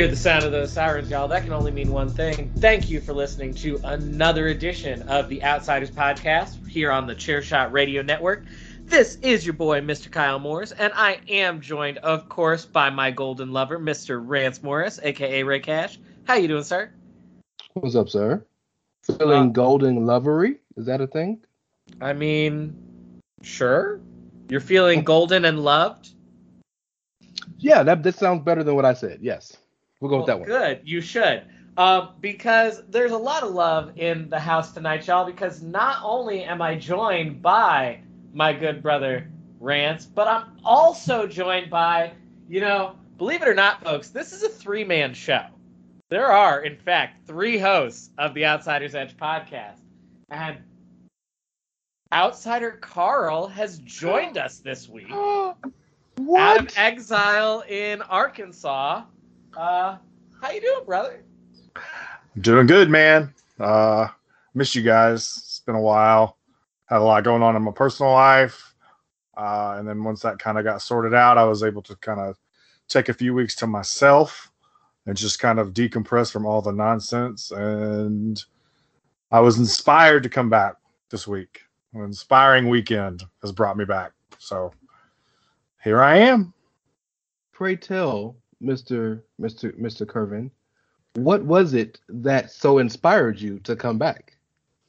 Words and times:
Hear 0.00 0.08
the 0.08 0.16
sound 0.16 0.44
of 0.44 0.50
those 0.50 0.72
sirens, 0.72 1.10
y'all. 1.10 1.28
That 1.28 1.42
can 1.42 1.52
only 1.52 1.70
mean 1.70 1.92
one 1.92 2.08
thing. 2.08 2.50
Thank 2.56 2.88
you 2.88 3.02
for 3.02 3.12
listening 3.12 3.52
to 3.56 3.78
another 3.84 4.46
edition 4.46 5.02
of 5.02 5.28
the 5.28 5.44
Outsiders 5.44 5.90
Podcast 5.90 6.66
here 6.66 6.90
on 6.90 7.06
the 7.06 7.14
Chairshot 7.14 7.70
Radio 7.70 8.00
Network. 8.00 8.46
This 8.86 9.16
is 9.16 9.44
your 9.44 9.52
boy, 9.52 9.82
Mr. 9.82 10.10
Kyle 10.10 10.38
Morris, 10.38 10.72
and 10.72 10.90
I 10.96 11.20
am 11.28 11.60
joined, 11.60 11.98
of 11.98 12.30
course, 12.30 12.64
by 12.64 12.88
my 12.88 13.10
golden 13.10 13.52
lover, 13.52 13.78
Mr. 13.78 14.22
Rance 14.26 14.62
Morris, 14.62 14.98
aka 15.02 15.42
Rey 15.42 15.60
Cash. 15.60 15.98
How 16.24 16.36
you 16.36 16.48
doing, 16.48 16.64
sir? 16.64 16.90
What's 17.74 17.94
up, 17.94 18.08
sir? 18.08 18.42
Feeling 19.02 19.48
Uh, 19.50 19.52
golden 19.52 20.06
lovery? 20.06 20.60
Is 20.78 20.86
that 20.86 21.02
a 21.02 21.06
thing? 21.06 21.44
I 22.00 22.14
mean, 22.14 22.74
sure. 23.42 24.00
You're 24.48 24.60
feeling 24.60 25.04
golden 25.04 25.44
and 25.44 25.62
loved? 25.62 26.14
Yeah, 27.58 27.82
that 27.82 28.02
that 28.02 28.14
sounds 28.14 28.42
better 28.42 28.64
than 28.64 28.74
what 28.74 28.86
I 28.86 28.94
said. 28.94 29.18
Yes, 29.20 29.58
we'll 30.00 30.10
go 30.10 30.18
with 30.18 30.26
that 30.26 30.38
one. 30.38 30.48
Good, 30.48 30.80
you 30.84 31.00
should. 31.00 31.44
Um, 31.76 32.10
because 32.20 32.82
there's 32.88 33.12
a 33.12 33.18
lot 33.18 33.42
of 33.42 33.52
love 33.52 33.96
in 33.96 34.28
the 34.28 34.40
house 34.40 34.72
tonight, 34.72 35.06
y'all. 35.06 35.24
Because 35.24 35.62
not 35.62 36.00
only 36.02 36.42
am 36.44 36.60
I 36.60 36.74
joined 36.74 37.40
by 37.40 38.00
my 38.32 38.52
good 38.52 38.82
brother 38.82 39.30
Rance, 39.60 40.06
but 40.06 40.26
I'm 40.26 40.58
also 40.64 41.26
joined 41.26 41.70
by, 41.70 42.12
you 42.48 42.60
know, 42.60 42.96
believe 43.18 43.42
it 43.42 43.48
or 43.48 43.54
not, 43.54 43.84
folks, 43.84 44.08
this 44.08 44.32
is 44.32 44.42
a 44.42 44.48
three 44.48 44.84
man 44.84 45.14
show. 45.14 45.46
There 46.08 46.26
are, 46.26 46.62
in 46.62 46.76
fact, 46.76 47.26
three 47.26 47.56
hosts 47.56 48.10
of 48.18 48.34
the 48.34 48.46
Outsiders 48.46 48.94
Edge 48.94 49.16
podcast. 49.16 49.78
And 50.28 50.58
Outsider 52.12 52.72
Karl 52.80 53.46
has 53.46 53.78
joined 53.78 54.36
us 54.36 54.58
this 54.58 54.88
week 54.88 55.10
out 55.12 55.56
what? 56.16 56.60
of 56.60 56.74
exile 56.76 57.62
in 57.68 58.02
Arkansas. 58.02 59.04
Uh, 59.56 59.96
how 60.40 60.50
you 60.50 60.60
doing, 60.60 60.84
brother? 60.86 61.24
Doing 62.40 62.66
good, 62.66 62.88
man. 62.88 63.34
Uh, 63.58 64.08
miss 64.54 64.74
you 64.74 64.82
guys. 64.82 65.34
It's 65.36 65.60
been 65.60 65.74
a 65.74 65.80
while. 65.80 66.36
Had 66.86 66.98
a 66.98 67.04
lot 67.04 67.24
going 67.24 67.42
on 67.42 67.56
in 67.56 67.62
my 67.62 67.72
personal 67.72 68.12
life. 68.12 68.74
Uh, 69.36 69.76
and 69.78 69.88
then 69.88 70.04
once 70.04 70.20
that 70.22 70.38
kind 70.38 70.58
of 70.58 70.64
got 70.64 70.82
sorted 70.82 71.14
out, 71.14 71.38
I 71.38 71.44
was 71.44 71.62
able 71.62 71.82
to 71.82 71.96
kind 71.96 72.20
of 72.20 72.38
take 72.88 73.08
a 73.08 73.14
few 73.14 73.34
weeks 73.34 73.54
to 73.56 73.66
myself 73.66 74.50
and 75.06 75.16
just 75.16 75.38
kind 75.38 75.58
of 75.58 75.72
decompress 75.72 76.30
from 76.30 76.46
all 76.46 76.62
the 76.62 76.72
nonsense. 76.72 77.50
And 77.50 78.42
I 79.30 79.40
was 79.40 79.58
inspired 79.58 80.22
to 80.24 80.28
come 80.28 80.50
back 80.50 80.76
this 81.10 81.26
week. 81.26 81.62
An 81.94 82.02
inspiring 82.02 82.68
weekend 82.68 83.24
has 83.42 83.52
brought 83.52 83.76
me 83.76 83.84
back. 83.84 84.12
So 84.38 84.72
here 85.82 86.02
I 86.02 86.18
am. 86.18 86.52
Pray 87.52 87.76
tell, 87.76 88.36
Mister 88.60 89.24
Mister 89.38 89.72
Mister 89.76 90.04
Kervin, 90.06 90.50
what 91.14 91.44
was 91.44 91.74
it 91.74 92.00
that 92.08 92.50
so 92.50 92.78
inspired 92.78 93.40
you 93.40 93.58
to 93.60 93.74
come 93.74 93.98
back? 93.98 94.36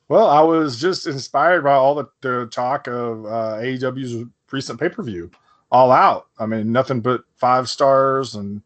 Well, 0.08 0.28
I 0.28 0.42
was 0.42 0.80
just 0.80 1.08
inspired 1.08 1.64
by 1.64 1.74
all 1.74 1.96
the, 1.96 2.06
the 2.20 2.48
talk 2.52 2.88
of 2.88 3.26
uh, 3.26 3.60
AEW's 3.62 4.28
recent 4.52 4.80
pay 4.80 4.90
per 4.90 5.04
view, 5.04 5.32
All 5.72 5.92
Out. 5.92 6.28
I 6.38 6.46
mean, 6.46 6.72
nothing 6.72 7.00
but 7.00 7.24
five 7.38 7.70
stars 7.70 8.36
and 8.36 8.62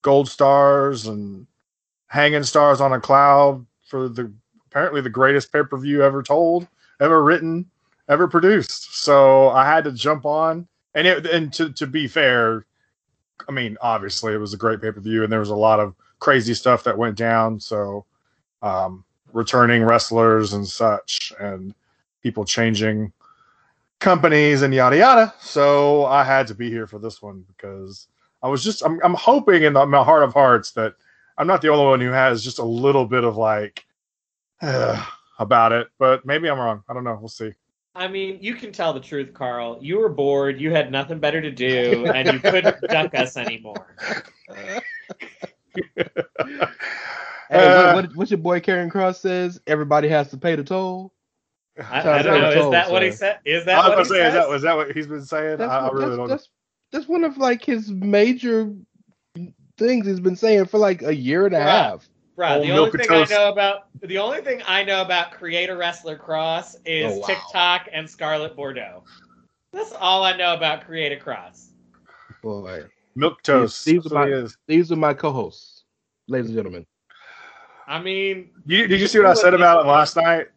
gold 0.00 0.28
stars 0.28 1.06
and 1.06 1.46
hanging 2.06 2.42
stars 2.42 2.80
on 2.80 2.92
a 2.92 3.00
cloud 3.00 3.64
for 3.86 4.08
the 4.08 4.32
apparently 4.66 5.02
the 5.02 5.10
greatest 5.10 5.52
pay 5.52 5.62
per 5.62 5.76
view 5.76 6.02
ever 6.02 6.22
told, 6.22 6.66
ever 7.00 7.22
written, 7.22 7.70
ever 8.08 8.26
produced. 8.26 8.96
So 8.96 9.50
I 9.50 9.66
had 9.66 9.84
to 9.84 9.92
jump 9.92 10.24
on, 10.24 10.66
and 10.94 11.06
it, 11.06 11.26
and 11.26 11.52
to 11.52 11.70
to 11.74 11.86
be 11.86 12.08
fair, 12.08 12.64
I 13.48 13.52
mean, 13.52 13.76
obviously 13.80 14.34
it 14.34 14.38
was 14.38 14.54
a 14.54 14.58
great 14.58 14.80
pay 14.80 14.92
per 14.92 15.00
view, 15.00 15.24
and 15.24 15.32
there 15.32 15.40
was 15.40 15.50
a 15.50 15.56
lot 15.56 15.80
of 15.80 15.94
crazy 16.20 16.54
stuff 16.54 16.84
that 16.84 16.98
went 16.98 17.16
down. 17.16 17.60
So. 17.60 18.06
Um, 18.62 19.04
returning 19.32 19.82
wrestlers 19.82 20.52
and 20.52 20.66
such, 20.66 21.32
and 21.40 21.74
people 22.22 22.44
changing 22.44 23.12
companies 23.98 24.62
and 24.62 24.74
yada 24.74 24.96
yada. 24.96 25.34
So 25.40 26.04
I 26.06 26.24
had 26.24 26.46
to 26.48 26.54
be 26.54 26.70
here 26.70 26.86
for 26.86 26.98
this 26.98 27.22
one 27.22 27.44
because 27.48 28.08
I 28.42 28.48
was 28.48 28.62
just 28.62 28.84
I'm 28.84 29.00
I'm 29.02 29.14
hoping 29.14 29.62
in 29.62 29.72
my 29.72 30.04
heart 30.04 30.22
of 30.22 30.32
hearts 30.32 30.72
that 30.72 30.94
I'm 31.38 31.46
not 31.46 31.62
the 31.62 31.68
only 31.68 31.86
one 31.86 32.00
who 32.00 32.10
has 32.10 32.44
just 32.44 32.58
a 32.58 32.64
little 32.64 33.06
bit 33.06 33.24
of 33.24 33.36
like 33.36 33.84
about 35.38 35.72
it, 35.72 35.88
but 35.98 36.24
maybe 36.24 36.48
I'm 36.48 36.58
wrong. 36.58 36.82
I 36.88 36.94
don't 36.94 37.04
know. 37.04 37.16
We'll 37.18 37.28
see. 37.28 37.52
I 37.94 38.08
mean, 38.08 38.38
you 38.40 38.54
can 38.54 38.72
tell 38.72 38.92
the 38.92 39.00
truth, 39.00 39.34
Karl. 39.34 39.78
You 39.80 39.98
were 39.98 40.08
bored, 40.08 40.60
you 40.60 40.70
had 40.72 40.90
nothing 40.90 41.18
better 41.18 41.40
to 41.42 41.50
do, 41.50 42.06
and 42.14 42.30
you 42.30 42.40
couldn't 42.40 42.88
duck 42.88 43.14
us 43.14 43.36
anymore. 43.36 43.86
Hey, 47.50 47.66
Uh, 47.68 47.76
what, 47.76 47.92
what, 47.92 48.16
what's 48.16 48.30
your 48.30 48.38
boy 48.38 48.60
Karrion 48.60 48.90
Kross 48.90 49.16
says? 49.16 49.60
Everybody 49.66 50.08
has 50.08 50.30
to 50.30 50.38
pay 50.38 50.56
the 50.56 50.64
toll. 50.64 51.12
I, 51.78 52.00
I 52.00 52.22
don't 52.22 52.40
know. 52.40 52.50
sorry, 52.50 52.60
Is 52.60 52.70
that 52.70 52.90
what 52.92 53.02
he 53.02 53.10
said? 53.12 53.38
Is 53.44 53.64
I 53.64 53.66
that 53.66 53.88
was 53.88 53.96
what 53.96 53.98
he 53.98 54.04
say, 54.04 54.26
is 54.26 54.32
says? 54.32 54.34
that 54.34 54.48
was 54.48 54.62
that 54.62 54.76
what 54.76 54.90
he's 54.92 55.06
been 55.06 55.24
saying? 55.24 55.58
That's, 55.58 55.70
I, 55.70 55.78
I 55.88 55.90
really 55.90 56.04
that's, 56.06 56.16
don't. 56.16 56.28
that's, 56.28 56.48
that's 56.92 57.08
one 57.08 57.24
of 57.24 57.36
like 57.38 57.64
his 57.64 57.90
major 57.90 58.72
things 59.78 60.06
he's 60.06 60.20
been 60.20 60.36
saying 60.36 60.66
for 60.66 60.78
like 60.78 61.02
a 61.02 61.14
year 61.14 61.46
and 61.46 61.54
a 61.54 61.58
Right. 61.58 61.64
half. 61.64 62.08
Right. 62.36 62.56
Old 62.56 62.62
oh, 62.62 62.66
The 62.66 62.70
only 62.72 62.82
milk 62.84 62.94
and 62.94 63.02
thing 63.02 63.10
I 63.10 63.24
know 63.24 63.52
about 63.52 63.86
the 64.00 64.18
only 64.18 64.40
thing 64.40 64.62
I 64.66 64.82
know 64.84 65.02
about 65.02 65.32
Creator 65.32 65.76
Wrestler 65.76 66.16
Cross 66.16 66.76
is 66.86 67.12
Oh, 67.12 67.18
wow. 67.18 67.26
TikTok 67.26 67.88
and 67.92 68.08
Scarlet 68.08 68.56
Bordeaux. 68.56 69.04
That's 69.72 69.92
all 69.92 70.24
I 70.24 70.36
know 70.36 70.54
about 70.54 70.84
Creator 70.86 71.16
Cross. 71.18 71.70
Boy, 72.42 72.84
Milk 73.14 73.42
toast. 73.42 73.84
These- 73.84 74.02
these 74.02 74.12
are 74.12 74.14
my- 74.14 74.48
these 74.66 74.92
are 74.92 74.96
my 74.96 75.14
co-hosts, 75.14 75.84
ladies 76.28 76.48
and 76.48 76.56
gentlemen. 76.56 76.86
I 77.86 78.00
mean, 78.00 78.50
You, 78.64 78.86
did 78.86 79.00
you 79.00 79.06
see 79.06 79.18
what 79.18 79.28
I 79.28 79.34
said 79.34 79.54
about 79.54 79.82
him 79.82 79.88
last 79.88 80.16
night? 80.16 80.48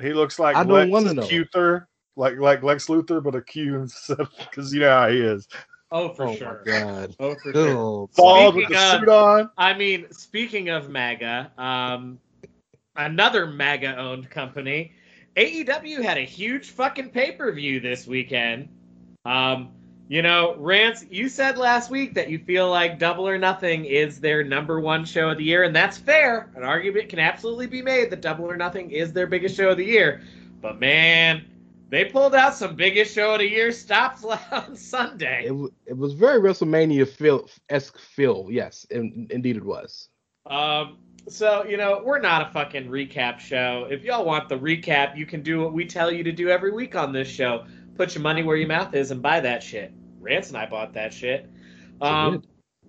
He 0.00 0.12
looks 0.12 0.38
like 0.38 0.56
I 0.56 0.64
don't 0.64 0.90
Lex 0.90 0.90
wanna. 0.90 1.22
Luthor, 1.22 1.86
like 2.16 2.36
like 2.38 2.62
Lex 2.62 2.86
Luthor, 2.86 3.22
but 3.22 3.34
a 3.34 3.42
Q 3.42 3.76
instead 3.80 4.18
because 4.38 4.72
you 4.74 4.80
know 4.80 4.90
how 4.90 5.08
he 5.08 5.20
is. 5.20 5.48
Oh 5.92 6.08
for 6.10 6.24
oh 6.28 6.36
sure. 6.36 6.62
my 6.66 6.72
god. 6.72 7.16
Oh 7.20 7.34
for 7.42 7.52
sure. 7.52 8.08
Bald 8.16 8.54
with 8.56 8.64
Speaking 8.64 8.76
the 8.76 8.94
of- 8.94 9.00
suit 9.00 9.08
on. 9.08 9.50
I 9.56 9.74
mean, 9.74 10.06
speaking 10.10 10.68
of 10.70 10.88
MAGA, 10.90 11.52
um, 11.58 12.18
another 12.96 13.46
MAGA 13.46 13.96
owned 13.98 14.28
company, 14.30 14.92
AEW 15.36 16.02
had 16.02 16.18
a 16.18 16.22
huge 16.22 16.70
fucking 16.70 17.10
pay 17.10 17.32
per 17.32 17.52
view 17.52 17.80
this 17.80 18.06
weekend. 18.06 18.68
Um, 19.24 19.70
you 20.08 20.20
know, 20.20 20.56
Rance, 20.58 21.06
you 21.10 21.28
said 21.28 21.56
last 21.56 21.88
week 21.90 22.12
that 22.14 22.28
you 22.28 22.38
feel 22.38 22.68
like 22.68 22.98
Double 22.98 23.26
or 23.26 23.38
Nothing 23.38 23.86
is 23.86 24.20
their 24.20 24.44
number 24.44 24.78
one 24.80 25.04
show 25.06 25.30
of 25.30 25.38
the 25.38 25.44
year, 25.44 25.62
and 25.62 25.74
that's 25.74 25.96
fair. 25.96 26.50
An 26.54 26.64
argument 26.64 27.08
can 27.08 27.18
absolutely 27.18 27.66
be 27.66 27.80
made 27.80 28.10
that 28.10 28.20
Double 28.20 28.44
or 28.44 28.56
Nothing 28.56 28.90
is 28.90 29.12
their 29.14 29.26
biggest 29.26 29.56
show 29.56 29.70
of 29.70 29.78
the 29.78 29.86
year. 29.86 30.20
But 30.60 30.80
man, 30.80 31.46
they 31.92 32.06
pulled 32.06 32.34
out 32.34 32.54
some 32.54 32.74
biggest 32.74 33.14
show 33.14 33.34
of 33.34 33.40
the 33.40 33.48
year 33.48 33.70
stops 33.70 34.24
on 34.50 34.74
Sunday. 34.74 35.44
it, 35.44 35.72
it 35.86 35.96
was 35.96 36.14
very 36.14 36.40
WrestleMania 36.40 37.06
feel 37.06 37.48
esque 37.68 37.98
feel. 37.98 38.48
Yes, 38.50 38.86
in, 38.90 39.28
indeed 39.30 39.58
it 39.58 39.64
was. 39.64 40.08
Um, 40.46 40.96
so 41.28 41.64
you 41.64 41.76
know, 41.76 42.02
we're 42.02 42.18
not 42.18 42.48
a 42.48 42.50
fucking 42.50 42.88
recap 42.88 43.38
show. 43.38 43.86
If 43.90 44.04
y'all 44.04 44.24
want 44.24 44.48
the 44.48 44.58
recap, 44.58 45.18
you 45.18 45.26
can 45.26 45.42
do 45.42 45.60
what 45.60 45.74
we 45.74 45.84
tell 45.84 46.10
you 46.10 46.24
to 46.24 46.32
do 46.32 46.48
every 46.48 46.72
week 46.72 46.96
on 46.96 47.12
this 47.12 47.28
show. 47.28 47.66
Put 47.94 48.14
your 48.14 48.22
money 48.22 48.42
where 48.42 48.56
your 48.56 48.68
mouth 48.68 48.94
is 48.94 49.10
and 49.10 49.20
buy 49.20 49.40
that 49.40 49.62
shit. 49.62 49.92
Rance 50.18 50.48
and 50.48 50.56
I 50.56 50.64
bought 50.64 50.94
that 50.94 51.12
shit. 51.12 51.48
So 52.00 52.08
Um. 52.08 52.42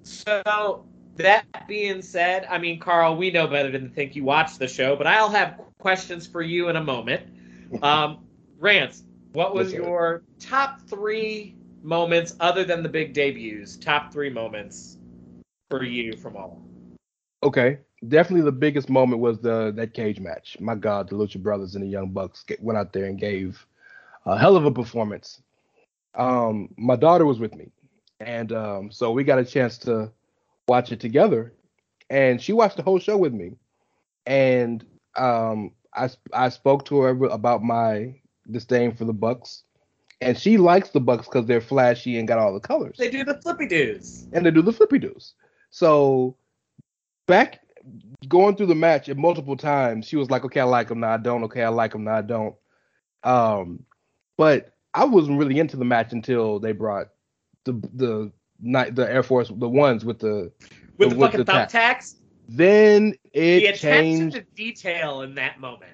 So 0.04 0.86
that 1.18 1.46
being 1.68 2.02
said, 2.02 2.48
I 2.50 2.58
mean, 2.58 2.80
Karl, 2.80 3.18
we 3.18 3.32
know 3.32 3.48
better 3.48 3.70
than 3.70 3.90
to 3.90 3.94
think 3.94 4.16
you 4.16 4.24
watched 4.24 4.60
the 4.60 4.68
show, 4.68 4.96
but 4.96 5.08
I'll 5.08 5.30
have 5.30 5.60
questions 5.78 6.26
for 6.26 6.42
you 6.42 6.70
in 6.70 6.78
a 6.78 6.84
moment. 6.84 7.24
Um, 7.82 8.23
Rance, 8.64 9.04
what 9.34 9.54
was 9.54 9.74
your 9.74 10.24
top 10.40 10.80
three 10.88 11.58
moments 11.82 12.38
other 12.40 12.64
than 12.64 12.82
the 12.82 12.88
big 12.88 13.14
debuts? 13.14 13.76
Top 13.76 14.14
three 14.14 14.30
moments 14.30 15.00
for 15.70 15.84
you 15.84 16.14
from 16.14 16.38
all. 16.38 16.62
Okay, 17.44 17.80
definitely 18.08 18.46
the 18.46 18.54
biggest 18.54 18.90
moment 18.90 19.20
was 19.20 19.38
the 19.40 19.74
that 19.76 19.94
cage 19.94 20.22
match. 20.22 20.56
My 20.62 20.76
God, 20.76 21.10
the 21.10 21.16
Lucha 21.18 21.44
Brothers 21.44 21.76
and 21.76 21.84
the 21.84 21.90
Young 21.90 22.12
Bucks 22.12 22.46
went 22.62 22.78
out 22.78 22.94
there 22.94 23.04
and 23.04 23.20
gave 23.20 23.68
a 24.26 24.38
hell 24.38 24.56
of 24.56 24.64
a 24.64 24.72
performance. 24.72 25.42
Um, 26.16 26.74
my 26.78 26.96
daughter 26.96 27.26
was 27.26 27.40
with 27.40 27.54
me, 27.56 27.70
and 28.22 28.54
um, 28.54 28.92
so 28.92 29.12
we 29.12 29.26
got 29.26 29.40
a 29.40 29.46
chance 29.46 29.78
to 29.80 30.10
watch 30.70 30.94
it 30.94 31.02
together, 31.02 31.52
and 32.10 32.42
she 32.42 32.54
watched 32.54 32.78
the 32.78 32.84
whole 32.84 33.00
show 33.00 33.18
with 33.18 33.34
me, 33.34 33.58
and 34.26 34.86
um, 35.18 35.74
I 35.94 36.10
I 36.32 36.48
spoke 36.48 36.86
to 36.86 37.02
her 37.02 37.10
about 37.26 37.62
my 37.62 38.22
disdain 38.50 38.94
for 38.96 39.06
the 39.06 39.14
Bucks, 39.14 39.64
and 40.22 40.38
she 40.38 40.58
likes 40.58 40.90
the 40.90 41.00
Bucks 41.00 41.26
because 41.28 41.46
they're 41.46 41.62
flashy 41.62 42.18
and 42.18 42.28
got 42.28 42.40
all 42.40 42.54
the 42.54 42.60
colors 42.60 42.96
They 42.98 43.10
do 43.10 43.24
the 43.24 43.40
flippy 43.42 43.68
doos. 43.68 44.28
and 44.34 44.46
they 44.46 44.52
do 44.52 44.62
the 44.62 44.74
flippy 44.74 45.00
doos. 45.00 45.34
So 45.70 46.36
back 47.28 47.62
going 48.28 48.56
through 48.56 48.68
the 48.68 48.76
match 48.76 49.10
and 49.10 49.20
multiple 49.20 49.58
times, 49.58 50.08
she 50.08 50.16
was 50.16 50.30
like, 50.32 50.46
"Okay, 50.46 50.60
I 50.60 50.66
like 50.66 50.90
him 50.90 51.00
now. 51.02 51.12
I 51.14 51.18
don't. 51.18 51.44
Okay, 51.46 51.64
I 51.64 51.70
like 51.70 51.94
him 51.94 52.04
now. 52.06 52.16
I 52.16 52.22
don't." 52.22 52.56
Um, 53.24 53.84
but 54.38 54.74
I 54.94 55.06
wasn't 55.06 55.40
really 55.40 55.60
into 55.60 55.78
the 55.78 55.86
match 55.86 56.14
until 56.14 56.60
they 56.60 56.72
brought 56.72 57.08
the 57.66 57.74
the 57.94 58.32
night 58.62 58.96
the 58.96 59.10
Air 59.12 59.24
Force 59.24 59.50
the 59.50 59.68
ones 59.70 60.06
with 60.06 60.20
the 60.20 60.52
With 60.98 61.10
the 61.12 61.16
fucking 61.18 61.38
the 61.40 61.44
ta- 61.46 61.66
thumbtacks. 61.66 62.16
then 62.48 63.16
The 63.34 63.66
it 63.66 63.76
attention 63.76 63.80
changed 64.32 64.36
to 64.36 64.42
detail 64.56 65.22
in 65.24 65.34
that 65.36 65.60
moment. 65.60 65.92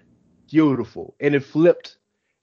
beautiful 0.50 1.16
and 1.20 1.36
it 1.36 1.44
flipped 1.44 1.98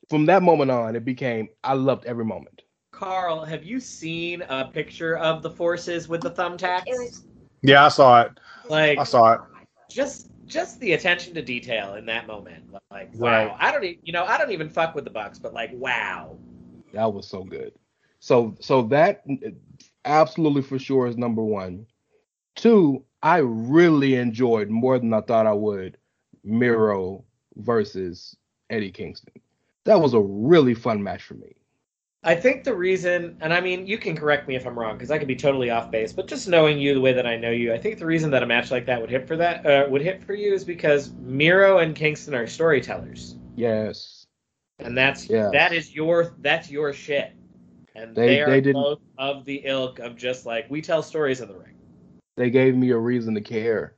from 0.08 0.26
that 0.26 0.42
moment 0.42 0.70
on. 0.70 0.96
It 0.96 1.04
became 1.04 1.48
I 1.64 1.74
loved 1.74 2.04
every 2.06 2.24
moment. 2.24 2.62
Karl, 2.92 3.44
have 3.44 3.64
you 3.64 3.78
seen 3.78 4.42
a 4.48 4.66
picture 4.66 5.18
of 5.18 5.42
the 5.42 5.50
forces 5.50 6.08
with 6.08 6.22
the 6.22 6.30
thumbtacks? 6.30 7.24
Yeah, 7.62 7.84
I 7.84 7.88
saw 7.88 8.22
it. 8.22 8.32
Like 8.68 8.98
I 8.98 9.04
saw 9.04 9.34
it. 9.34 9.40
just 9.90 10.30
just 10.46 10.78
the 10.80 10.92
attention 10.92 11.34
to 11.34 11.42
detail 11.42 11.94
in 11.94 12.06
that 12.06 12.26
moment. 12.26 12.64
Like 12.90 13.10
wow. 13.14 13.48
Right. 13.48 13.56
I 13.58 13.70
don't 13.70 13.84
even 13.84 13.98
you 14.02 14.12
know, 14.12 14.24
I 14.24 14.38
don't 14.38 14.50
even 14.50 14.68
fuck 14.68 14.94
with 14.94 15.04
the 15.04 15.10
Bucks, 15.10 15.38
but 15.38 15.52
like 15.52 15.70
wow. 15.74 16.38
That 16.92 17.12
was 17.12 17.26
so 17.26 17.44
good. 17.44 17.72
So 18.20 18.56
so 18.60 18.82
that 18.82 19.24
absolutely 20.04 20.62
for 20.62 20.78
sure 20.78 21.06
is 21.06 21.16
number 21.16 21.42
one. 21.42 21.86
Two, 22.54 23.04
I 23.22 23.38
really 23.38 24.14
enjoyed 24.14 24.70
more 24.70 24.98
than 24.98 25.12
I 25.12 25.20
thought 25.20 25.46
I 25.46 25.52
would 25.52 25.98
Miro 26.44 27.24
versus 27.56 28.36
Eddie 28.70 28.92
Kingston. 28.92 29.34
That 29.86 30.00
was 30.00 30.14
a 30.14 30.20
really 30.20 30.74
fun 30.74 31.02
match 31.02 31.22
for 31.22 31.34
me. 31.34 31.54
I 32.24 32.34
think 32.34 32.64
the 32.64 32.74
reason, 32.74 33.36
and 33.40 33.54
I 33.54 33.60
mean, 33.60 33.86
you 33.86 33.98
can 33.98 34.16
correct 34.16 34.48
me 34.48 34.56
if 34.56 34.66
I'm 34.66 34.76
wrong, 34.76 34.96
because 34.96 35.12
I 35.12 35.18
could 35.18 35.28
be 35.28 35.36
totally 35.36 35.70
off 35.70 35.92
base. 35.92 36.12
But 36.12 36.26
just 36.26 36.48
knowing 36.48 36.76
you 36.76 36.92
the 36.92 37.00
way 37.00 37.12
that 37.12 37.24
I 37.24 37.36
know 37.36 37.52
you, 37.52 37.72
I 37.72 37.78
think 37.78 38.00
the 38.00 38.06
reason 38.06 38.32
that 38.32 38.42
a 38.42 38.46
match 38.46 38.72
like 38.72 38.84
that 38.86 39.00
would 39.00 39.10
hit 39.10 39.28
for 39.28 39.36
that 39.36 39.64
uh, 39.64 39.86
would 39.88 40.02
hit 40.02 40.24
for 40.24 40.34
you 40.34 40.52
is 40.52 40.64
because 40.64 41.12
Miro 41.20 41.78
and 41.78 41.94
Kingston 41.94 42.34
are 42.34 42.48
storytellers, 42.48 43.36
Yes. 43.54 44.26
and 44.80 44.98
that's 44.98 45.30
Yes. 45.30 45.52
that 45.52 45.72
is 45.72 45.94
your 45.94 46.34
that's 46.40 46.68
your 46.68 46.92
shit. 46.92 47.32
And 47.94 48.14
They- 48.14 48.26
they, 48.26 48.40
are 48.42 48.50
they 48.50 48.60
didn't- 48.60 48.82
both 48.82 49.00
of 49.18 49.44
the 49.44 49.62
ilk 49.64 50.00
of 50.00 50.16
just 50.16 50.46
like 50.46 50.68
we 50.68 50.82
tell 50.82 51.02
stories 51.04 51.40
in 51.40 51.46
the 51.48 51.54
ring. 51.54 51.76
They 52.36 52.50
gave 52.50 52.74
me 52.74 52.90
a 52.90 52.98
reason 52.98 53.34
to 53.36 53.40
care. 53.40 53.94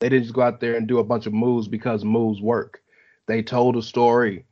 They 0.00 0.08
didn't 0.08 0.24
just 0.24 0.34
go 0.34 0.40
out 0.42 0.60
there 0.60 0.76
and 0.76 0.88
do 0.88 0.98
a 0.98 1.04
bunch 1.04 1.26
of 1.26 1.34
moves 1.34 1.68
because 1.68 2.04
moves 2.06 2.40
work. 2.40 2.80
They 3.28 3.42
told 3.42 3.76
a 3.76 3.82
story 3.82 4.45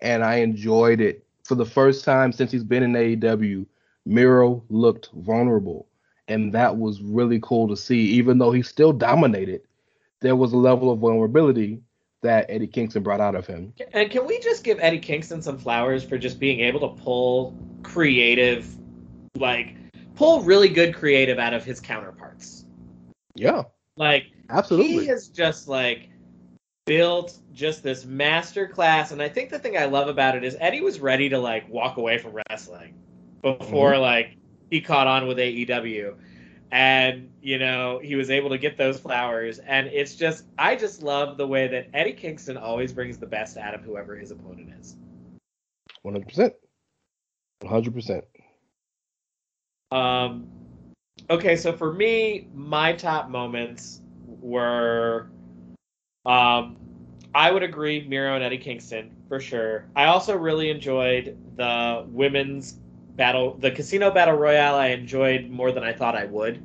and 0.00 0.24
I 0.24 0.36
enjoyed 0.36 1.00
it. 1.00 1.24
For 1.44 1.54
the 1.54 1.66
first 1.66 2.04
time 2.04 2.32
since 2.32 2.50
he's 2.50 2.64
been 2.64 2.82
in 2.82 2.92
AEW, 2.92 3.66
Miro 4.04 4.62
looked 4.68 5.10
vulnerable. 5.14 5.86
And 6.28 6.52
that 6.52 6.76
was 6.76 7.00
really 7.00 7.38
cool 7.42 7.68
to 7.68 7.76
see. 7.76 8.00
Even 8.00 8.38
though 8.38 8.50
he 8.50 8.62
still 8.62 8.92
dominated, 8.92 9.62
there 10.20 10.34
was 10.34 10.52
a 10.52 10.56
level 10.56 10.90
of 10.90 10.98
vulnerability 10.98 11.80
that 12.22 12.46
Eddie 12.48 12.66
Kingston 12.66 13.02
brought 13.04 13.20
out 13.20 13.36
of 13.36 13.46
him. 13.46 13.72
And 13.92 14.10
can 14.10 14.26
we 14.26 14.40
just 14.40 14.64
give 14.64 14.78
Eddie 14.80 14.98
Kingston 14.98 15.40
some 15.40 15.58
flowers 15.58 16.02
for 16.02 16.18
just 16.18 16.40
being 16.40 16.60
able 16.60 16.80
to 16.80 17.00
pull 17.02 17.54
creative, 17.84 18.66
like 19.36 19.76
pull 20.16 20.42
really 20.42 20.68
good 20.68 20.94
creative 20.94 21.38
out 21.38 21.54
of 21.54 21.64
his 21.64 21.78
counterparts. 21.78 22.64
Yeah, 23.36 23.62
Like 23.96 24.32
absolutely. 24.50 25.04
he 25.04 25.10
is 25.10 25.28
just 25.28 25.68
like 25.68 26.08
built 26.86 27.38
just 27.52 27.82
this 27.82 28.04
master 28.04 28.66
class 28.66 29.10
and 29.10 29.20
i 29.20 29.28
think 29.28 29.50
the 29.50 29.58
thing 29.58 29.76
i 29.76 29.84
love 29.84 30.08
about 30.08 30.36
it 30.36 30.44
is 30.44 30.56
eddie 30.60 30.80
was 30.80 31.00
ready 31.00 31.28
to 31.28 31.38
like 31.38 31.68
walk 31.68 31.96
away 31.96 32.18
from 32.18 32.36
wrestling 32.48 32.94
before 33.42 33.92
Mm-hmm. 33.92 34.02
like 34.02 34.36
he 34.70 34.80
caught 34.80 35.06
on 35.06 35.26
with 35.26 35.38
aew 35.38 36.14
and 36.70 37.30
you 37.42 37.58
know 37.58 38.00
he 38.02 38.16
was 38.16 38.30
able 38.30 38.50
to 38.50 38.58
get 38.58 38.76
those 38.76 38.98
flowers 38.98 39.58
and 39.58 39.88
it's 39.88 40.14
just 40.16 40.44
i 40.58 40.74
just 40.76 41.02
love 41.02 41.36
the 41.36 41.46
way 41.46 41.68
that 41.68 41.88
eddie 41.92 42.12
kingston 42.12 42.56
always 42.56 42.92
brings 42.92 43.18
the 43.18 43.26
best 43.26 43.56
out 43.56 43.74
of 43.74 43.82
whoever 43.82 44.16
his 44.16 44.30
opponent 44.30 44.72
is 44.80 44.96
100%. 46.06 46.52
100%. 47.62 48.22
Um, 49.90 50.48
okay, 51.30 51.56
so 51.56 51.72
for 51.72 51.92
me, 51.92 52.48
my 52.54 52.92
top 52.92 53.28
moments 53.28 54.00
were, 54.40 55.28
um, 56.26 56.76
I 57.34 57.50
would 57.50 57.62
agree, 57.62 58.06
Miro 58.08 58.34
and 58.34 58.42
Eddie 58.42 58.58
Kingston 58.58 59.10
for 59.28 59.40
sure. 59.40 59.86
I 59.94 60.06
also 60.06 60.36
really 60.36 60.70
enjoyed 60.70 61.36
the 61.56 62.04
women's 62.08 62.72
battle, 63.16 63.56
the 63.60 63.70
casino 63.70 64.10
battle 64.10 64.34
royale. 64.34 64.74
I 64.74 64.88
enjoyed 64.88 65.48
more 65.48 65.72
than 65.72 65.84
I 65.84 65.92
thought 65.92 66.16
I 66.16 66.26
would. 66.26 66.62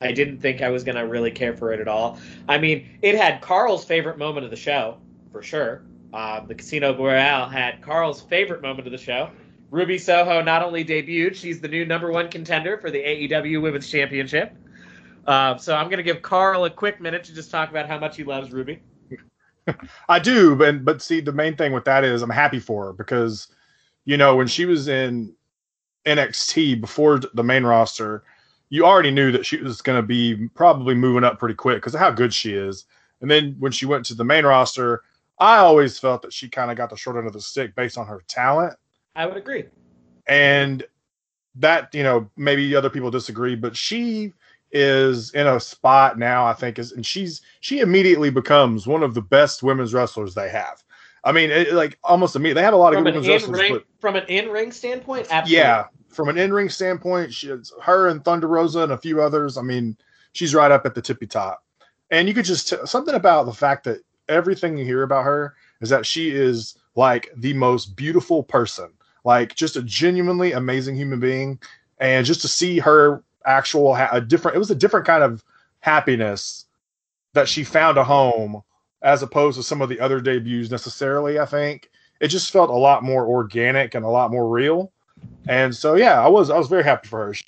I 0.00 0.12
didn't 0.12 0.38
think 0.38 0.62
I 0.62 0.68
was 0.68 0.82
gonna 0.82 1.06
really 1.06 1.30
care 1.30 1.56
for 1.56 1.72
it 1.72 1.80
at 1.80 1.88
all. 1.88 2.18
I 2.48 2.58
mean, 2.58 2.88
it 3.02 3.14
had 3.14 3.40
Karl's 3.40 3.84
favorite 3.84 4.18
moment 4.18 4.44
of 4.44 4.50
the 4.50 4.56
show 4.56 4.98
for 5.30 5.42
sure. 5.42 5.82
Um, 6.12 6.46
the 6.46 6.54
casino 6.54 6.96
royale 6.96 7.48
had 7.48 7.80
Karl's 7.80 8.20
favorite 8.20 8.62
moment 8.62 8.86
of 8.86 8.92
the 8.92 8.98
show. 8.98 9.30
Ruby 9.70 9.96
Soho 9.96 10.42
not 10.42 10.62
only 10.62 10.84
debuted, 10.84 11.34
she's 11.34 11.60
the 11.60 11.68
new 11.68 11.86
number 11.86 12.12
one 12.12 12.28
contender 12.28 12.76
for 12.76 12.90
the 12.90 12.98
AEW 12.98 13.62
Women's 13.62 13.90
Championship. 13.90 14.54
Um, 15.26 15.58
so 15.58 15.74
I'm 15.74 15.86
going 15.86 15.96
to 15.96 16.02
give 16.02 16.20
Karl 16.20 16.66
a 16.66 16.70
quick 16.70 17.00
minute 17.00 17.24
to 17.24 17.34
just 17.34 17.50
talk 17.50 17.70
about 17.70 17.88
how 17.88 17.98
much 17.98 18.16
he 18.16 18.24
loves 18.24 18.52
Ruby. 18.52 18.80
I 20.08 20.18
do, 20.18 20.56
but 20.56 20.84
but 20.84 21.02
see, 21.02 21.20
the 21.20 21.32
main 21.32 21.56
thing 21.56 21.72
with 21.72 21.84
that 21.84 22.04
is 22.04 22.22
I'm 22.22 22.30
happy 22.30 22.58
for 22.58 22.86
her 22.86 22.92
because, 22.92 23.48
you 24.04 24.16
know, 24.16 24.36
when 24.36 24.46
she 24.46 24.64
was 24.66 24.88
in 24.88 25.34
NXT 26.06 26.80
before 26.80 27.20
the 27.34 27.44
main 27.44 27.64
roster, 27.64 28.24
you 28.70 28.84
already 28.84 29.10
knew 29.10 29.30
that 29.32 29.46
she 29.46 29.58
was 29.58 29.80
going 29.82 30.00
to 30.00 30.06
be 30.06 30.48
probably 30.54 30.94
moving 30.94 31.24
up 31.24 31.38
pretty 31.38 31.54
quick 31.54 31.76
because 31.76 31.94
of 31.94 32.00
how 32.00 32.10
good 32.10 32.32
she 32.34 32.54
is. 32.54 32.86
And 33.20 33.30
then 33.30 33.56
when 33.58 33.72
she 33.72 33.86
went 33.86 34.04
to 34.06 34.14
the 34.14 34.24
main 34.24 34.44
roster, 34.44 35.02
I 35.38 35.58
always 35.58 35.98
felt 35.98 36.22
that 36.22 36.32
she 36.32 36.48
kind 36.48 36.70
of 36.70 36.76
got 36.76 36.90
the 36.90 36.96
short 36.96 37.16
end 37.16 37.26
of 37.26 37.32
the 37.32 37.40
stick 37.40 37.74
based 37.76 37.98
on 37.98 38.06
her 38.06 38.22
talent. 38.28 38.74
I 39.14 39.26
would 39.26 39.36
agree. 39.36 39.64
and 40.26 40.84
that 41.56 41.94
you 41.94 42.02
know 42.02 42.30
maybe 42.36 42.74
other 42.74 42.88
people 42.88 43.10
disagree 43.10 43.54
but 43.54 43.76
she 43.76 44.32
is 44.72 45.30
in 45.32 45.46
a 45.46 45.60
spot 45.60 46.18
now 46.18 46.46
i 46.46 46.52
think 46.52 46.78
is 46.78 46.92
and 46.92 47.04
she's 47.04 47.42
she 47.60 47.80
immediately 47.80 48.30
becomes 48.30 48.86
one 48.86 49.02
of 49.02 49.14
the 49.14 49.20
best 49.20 49.62
women's 49.62 49.92
wrestlers 49.92 50.34
they 50.34 50.48
have. 50.48 50.82
I 51.24 51.30
mean 51.30 51.50
it, 51.50 51.72
like 51.74 51.98
almost 52.02 52.34
immediately 52.34 52.60
they 52.60 52.64
have 52.64 52.74
a 52.74 52.78
lot 52.78 52.94
of 52.94 52.96
From 52.96 53.04
good 53.04 53.16
an 53.16 53.20
women's 53.20 53.28
wrestlers 53.28 53.60
ring, 53.60 53.72
but 53.74 53.84
from 54.00 54.16
an 54.16 54.24
in 54.28 54.48
ring 54.48 54.72
standpoint, 54.72 55.28
absolutely. 55.30 55.56
yeah 55.56 55.84
from 56.08 56.28
an 56.28 56.36
in-ring 56.36 56.68
standpoint 56.68 57.32
she, 57.32 57.48
it's 57.48 57.72
her 57.80 58.08
and 58.08 58.22
thunder 58.24 58.48
rosa 58.48 58.80
and 58.80 58.92
a 58.92 58.98
few 58.98 59.22
others 59.22 59.56
i 59.56 59.62
mean 59.62 59.96
she's 60.32 60.54
right 60.54 60.70
up 60.70 60.84
at 60.86 60.94
the 60.94 61.02
tippy 61.02 61.26
top. 61.26 61.64
And 62.10 62.28
you 62.28 62.34
could 62.34 62.44
just 62.44 62.68
t- 62.68 62.76
something 62.84 63.14
about 63.14 63.46
the 63.46 63.52
fact 63.52 63.84
that 63.84 64.00
everything 64.28 64.76
you 64.76 64.84
hear 64.84 65.02
about 65.02 65.24
her 65.24 65.54
is 65.80 65.88
that 65.90 66.06
she 66.06 66.30
is 66.30 66.76
like 66.94 67.30
the 67.36 67.54
most 67.54 67.96
beautiful 67.96 68.42
person. 68.42 68.92
Like 69.24 69.54
just 69.54 69.76
a 69.76 69.82
genuinely 69.82 70.52
amazing 70.52 70.96
human 70.96 71.20
being. 71.20 71.60
And 71.98 72.26
just 72.26 72.40
to 72.42 72.48
see 72.48 72.78
her 72.80 73.22
actual 73.46 73.94
ha- 73.94 74.10
a 74.12 74.20
different 74.20 74.56
it 74.56 74.58
was 74.58 74.70
a 74.70 74.74
different 74.74 75.06
kind 75.06 75.22
of 75.22 75.44
happiness 75.80 76.66
that 77.34 77.48
she 77.48 77.64
found 77.64 77.98
a 77.98 78.04
home 78.04 78.62
as 79.02 79.22
opposed 79.22 79.56
to 79.56 79.62
some 79.62 79.82
of 79.82 79.88
the 79.88 79.98
other 80.00 80.20
debuts 80.20 80.70
necessarily 80.70 81.38
i 81.38 81.46
think. 81.46 81.90
It 82.20 82.28
just 82.28 82.52
felt 82.52 82.70
a 82.70 82.74
lot 82.74 83.02
more 83.02 83.26
organic 83.26 83.96
and 83.96 84.04
a 84.04 84.08
lot 84.08 84.30
more 84.30 84.48
real. 84.48 84.92
And 85.48 85.74
so 85.74 85.94
yeah 85.94 86.20
i 86.24 86.28
was 86.28 86.50
i 86.50 86.58
was 86.58 86.68
very 86.68 86.84
happy 86.84 87.08
for 87.08 87.26
her. 87.26 87.34
She- 87.34 87.44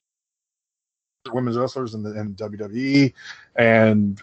women's 1.33 1.57
wrestlers 1.57 1.95
in 1.95 2.03
the 2.03 2.19
in 2.21 2.35
wwe 2.35 3.15
and 3.57 4.21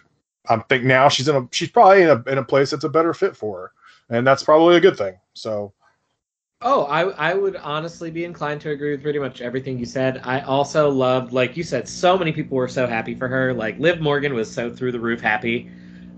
i 0.48 0.56
think 0.68 0.84
now 0.84 1.08
she's 1.08 1.26
in 1.26 1.34
a 1.34 1.48
she's 1.50 1.68
probably 1.70 2.02
in 2.02 2.08
a, 2.10 2.22
in 2.30 2.38
a 2.38 2.44
place 2.44 2.70
that's 2.70 2.84
a 2.84 2.88
better 2.88 3.12
fit 3.12 3.36
for 3.36 3.58
her 3.58 3.72
and 4.12 4.26
that's 4.26 4.42
probably 4.42 4.76
a 4.76 4.80
good 4.80 4.96
thing. 4.96 5.14
So 5.34 5.72
Oh, 6.62 6.84
I 6.84 7.02
I 7.30 7.34
would 7.34 7.56
honestly 7.56 8.10
be 8.10 8.24
inclined 8.24 8.60
to 8.62 8.70
agree 8.70 8.92
with 8.92 9.02
pretty 9.02 9.18
much 9.18 9.40
everything 9.40 9.78
you 9.78 9.84
said. 9.86 10.20
I 10.24 10.40
also 10.40 10.90
loved, 10.90 11.32
like 11.32 11.56
you 11.56 11.62
said, 11.64 11.88
so 11.88 12.16
many 12.18 12.32
people 12.32 12.56
were 12.56 12.68
so 12.68 12.86
happy 12.86 13.14
for 13.14 13.28
her. 13.28 13.52
Like 13.52 13.78
Liv 13.78 14.00
Morgan 14.00 14.34
was 14.34 14.52
so 14.52 14.70
through 14.70 14.92
the 14.92 15.00
roof 15.00 15.20
happy 15.20 15.70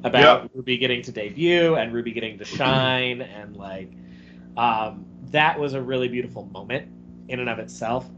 about 0.05 0.43
Yep. 0.43 0.51
Ruby 0.55 0.77
getting 0.79 1.03
to 1.03 1.13
debut 1.13 1.77
and 1.77 1.93
Ruby 1.93 2.13
getting 2.13 2.39
to 2.39 2.45
shine, 2.45 3.23
and 3.23 3.57
like 3.57 3.93
um, 4.57 5.07
that 5.31 5.59
was 5.59 5.75
a 5.75 5.83
really 5.83 6.09
beautiful 6.09 6.47
moment 6.47 6.89
in 7.29 7.41
and 7.41 7.49
of 7.49 7.59
itself. 7.59 8.11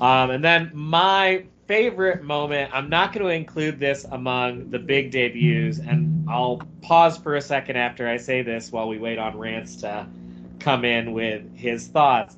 Um, 0.00 0.30
and 0.30 0.44
then 0.44 0.70
my 0.74 1.46
favorite 1.66 2.22
moment, 2.22 2.70
I'm 2.74 2.88
not 2.88 3.12
going 3.12 3.24
to 3.24 3.30
include 3.32 3.78
this 3.78 4.04
among 4.10 4.70
the 4.70 4.78
big 4.78 5.10
debuts, 5.10 5.78
and 5.78 6.10
I'll 6.26 6.68
pause 6.82 7.16
for 7.18 7.36
a 7.36 7.40
second 7.42 7.76
after 7.76 8.08
I 8.08 8.16
say 8.16 8.42
this 8.42 8.70
while 8.72 8.88
we 8.88 8.98
wait 8.98 9.18
on 9.18 9.36
Rance 9.38 9.76
to 9.78 10.08
come 10.60 10.84
in 10.84 11.12
with 11.12 11.42
his 11.56 11.88
thoughts. 11.88 12.36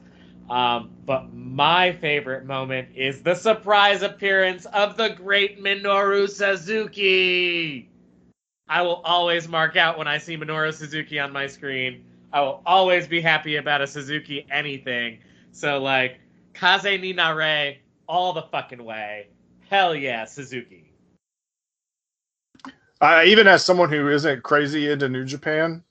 Um, 0.49 0.91
but 1.07 1.33
my 1.33 1.93
favorite 1.93 2.45
moment 2.45 2.89
is 2.95 3.23
the 3.23 3.35
surprise 3.35 4.03
appearance 4.03 4.67
of 4.67 4.97
the 4.97 5.11
great 5.11 5.63
Minoru 5.63 6.29
Suzuki. 6.29 7.89
I 8.69 8.83
will 8.83 9.03
always 9.05 9.49
mark 9.49 9.77
out 9.77 9.99
when 9.99 10.09
I 10.09 10.19
see 10.19 10.37
Minoru 10.37 10.73
Suzuki 10.73 11.19
on 11.19 11.33
my 11.33 11.47
screen. 11.47 12.05
I 12.33 12.41
will 12.41 12.63
always 12.65 13.07
be 13.07 13.21
happy 13.21 13.57
about 13.57 13.83
a 13.83 13.87
Suzuki 13.87 14.47
anything. 14.51 15.19
So 15.53 15.79
like 15.79 16.21
Kaze 16.55 17.01
ni 17.01 17.13
Nare 17.13 17.77
all 18.09 18.33
the 18.33 18.43
fucking 18.43 18.83
way. 18.83 19.29
Hell 19.69 19.95
yeah, 19.95 20.25
Suzuki. 20.25 20.93
I, 23.01 23.25
even 23.25 23.49
as 23.49 23.65
someone 23.65 23.91
who 23.91 24.09
isn't 24.09 24.43
crazy 24.43 24.91
into 24.91 25.09
New 25.09 25.25
Japan, 25.25 25.83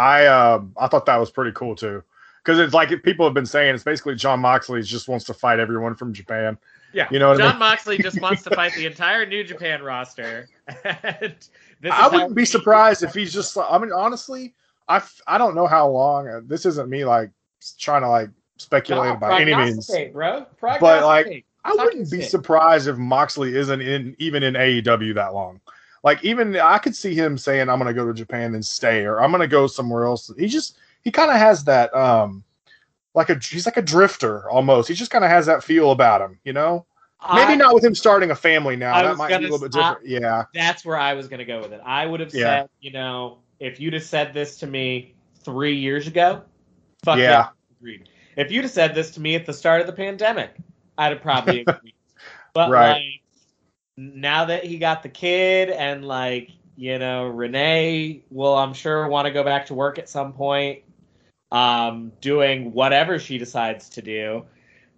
I 0.00 0.26
uh, 0.26 0.62
I 0.78 0.86
thought 0.88 1.04
that 1.06 1.16
was 1.18 1.30
pretty 1.30 1.52
cool 1.52 1.76
too. 1.76 2.02
Because 2.42 2.58
it's 2.58 2.72
like 2.72 2.88
people 3.02 3.26
have 3.26 3.34
been 3.34 3.44
saying, 3.44 3.74
it's 3.74 3.84
basically 3.84 4.14
Jon 4.14 4.40
Moxley 4.40 4.80
just 4.82 5.08
wants 5.08 5.26
to 5.26 5.34
fight 5.34 5.60
everyone 5.60 5.94
from 5.94 6.14
Japan. 6.14 6.56
Yeah, 6.94 7.06
You 7.10 7.18
know 7.18 7.28
what 7.28 7.36
I 7.40 7.44
Jon 7.44 7.52
mean? 7.52 7.58
Moxley 7.58 7.98
just 7.98 8.18
wants 8.22 8.42
to 8.44 8.50
fight 8.54 8.72
the 8.74 8.86
entire 8.86 9.26
New 9.26 9.44
Japan 9.44 9.82
roster. 9.82 10.48
And 10.84 11.34
this 11.82 11.92
I 11.92 12.08
wouldn't 12.08 12.34
be 12.34 12.44
surprised 12.46 13.02
if 13.02 13.12
he's 13.14 13.32
just. 13.32 13.56
I 13.58 13.78
mean, 13.78 13.92
honestly, 13.92 14.54
I 14.88 15.02
I 15.26 15.36
don't 15.38 15.54
know 15.54 15.66
how 15.66 15.88
long. 15.88 16.28
uh, 16.28 16.40
This 16.44 16.64
isn't 16.66 16.88
me 16.88 17.04
like 17.04 17.30
trying 17.78 18.02
to 18.02 18.08
like 18.08 18.30
speculate 18.56 19.14
No, 19.14 19.16
by 19.16 19.40
any 19.40 19.54
means. 19.54 19.90
bro. 20.12 20.46
But, 20.60 21.04
like, 21.04 21.44
I 21.64 21.74
wouldn't 21.74 22.10
be 22.10 22.22
surprised 22.22 22.88
if 22.88 22.96
Moxley 22.96 23.54
isn't 23.56 23.80
in 23.80 24.16
even 24.18 24.42
in 24.42 24.54
AEW 24.54 25.14
that 25.14 25.34
long. 25.34 25.60
Like 26.02 26.24
even 26.24 26.56
I 26.56 26.78
could 26.78 26.96
see 26.96 27.14
him 27.14 27.36
saying 27.36 27.68
I'm 27.68 27.78
going 27.78 27.86
to 27.86 27.94
go 27.94 28.06
to 28.06 28.14
Japan 28.14 28.54
and 28.54 28.64
stay 28.64 29.04
or 29.04 29.20
I'm 29.20 29.30
going 29.30 29.42
to 29.42 29.46
go 29.48 29.66
somewhere 29.66 30.04
else. 30.04 30.30
He 30.38 30.46
just 30.46 30.78
he 31.02 31.10
kind 31.10 31.30
of 31.30 31.36
has 31.36 31.64
that 31.64 31.94
um 31.94 32.42
like 33.14 33.28
a 33.28 33.34
he's 33.38 33.66
like 33.66 33.76
a 33.76 33.82
drifter 33.82 34.48
almost. 34.50 34.88
He 34.88 34.94
just 34.94 35.10
kind 35.10 35.24
of 35.24 35.30
has 35.30 35.46
that 35.46 35.62
feel 35.64 35.90
about 35.90 36.20
him, 36.20 36.38
you 36.44 36.52
know? 36.52 36.86
Maybe 37.34 37.52
I- 37.52 37.56
not 37.56 37.74
with 37.74 37.84
him 37.84 37.94
starting 37.94 38.30
a 38.30 38.34
family 38.34 38.76
now. 38.76 38.94
I 38.94 39.02
that 39.02 39.16
might 39.18 39.28
be 39.28 39.34
a 39.34 39.38
little 39.40 39.58
bit 39.58 39.74
s- 39.74 39.82
I- 39.82 39.88
different. 39.90 40.08
yeah. 40.08 40.44
That's 40.54 40.84
where 40.86 40.96
I 40.96 41.12
was 41.12 41.28
going 41.28 41.40
to 41.40 41.44
go 41.44 41.60
with 41.60 41.72
it. 41.72 41.80
I 41.84 42.06
would 42.06 42.20
have 42.20 42.32
Yeah. 42.32 42.62
said, 42.62 42.70
you 42.80 42.92
know, 42.92 43.40
if 43.58 43.78
you'd 43.78 43.92
have 43.92 44.02
said 44.04 44.32
this 44.32 44.56
to 44.58 44.66
me 44.66 45.14
three 45.44 45.76
years 45.76 46.06
ago, 46.06 46.42
fuck 47.04 47.18
Yeah. 47.18 47.24
yeah, 47.30 47.48
agreed. 47.78 48.08
If 48.36 48.50
you'd 48.50 48.64
have 48.64 48.70
said 48.72 48.94
this 48.94 49.10
to 49.12 49.20
me 49.20 49.34
at 49.34 49.44
the 49.44 49.52
start 49.52 49.82
of 49.82 49.86
the 49.86 49.92
pandemic, 49.92 50.52
I'd 50.96 51.12
have 51.12 51.20
probably 51.20 51.60
agreed. 51.66 51.92
But 52.54 52.70
Right. 52.70 52.92
like 52.92 53.19
now 54.00 54.46
that 54.46 54.64
he 54.64 54.78
got 54.78 55.02
the 55.02 55.08
kid 55.08 55.68
and 55.68 56.04
like 56.04 56.50
you 56.76 56.98
know 56.98 57.26
Renee 57.26 58.22
will 58.30 58.54
I'm 58.54 58.72
sure 58.72 59.06
want 59.08 59.26
to 59.26 59.32
go 59.32 59.44
back 59.44 59.66
to 59.66 59.74
work 59.74 59.98
at 59.98 60.08
some 60.08 60.32
point, 60.32 60.80
um, 61.52 62.12
doing 62.20 62.72
whatever 62.72 63.18
she 63.18 63.38
decides 63.38 63.90
to 63.90 64.02
do. 64.02 64.44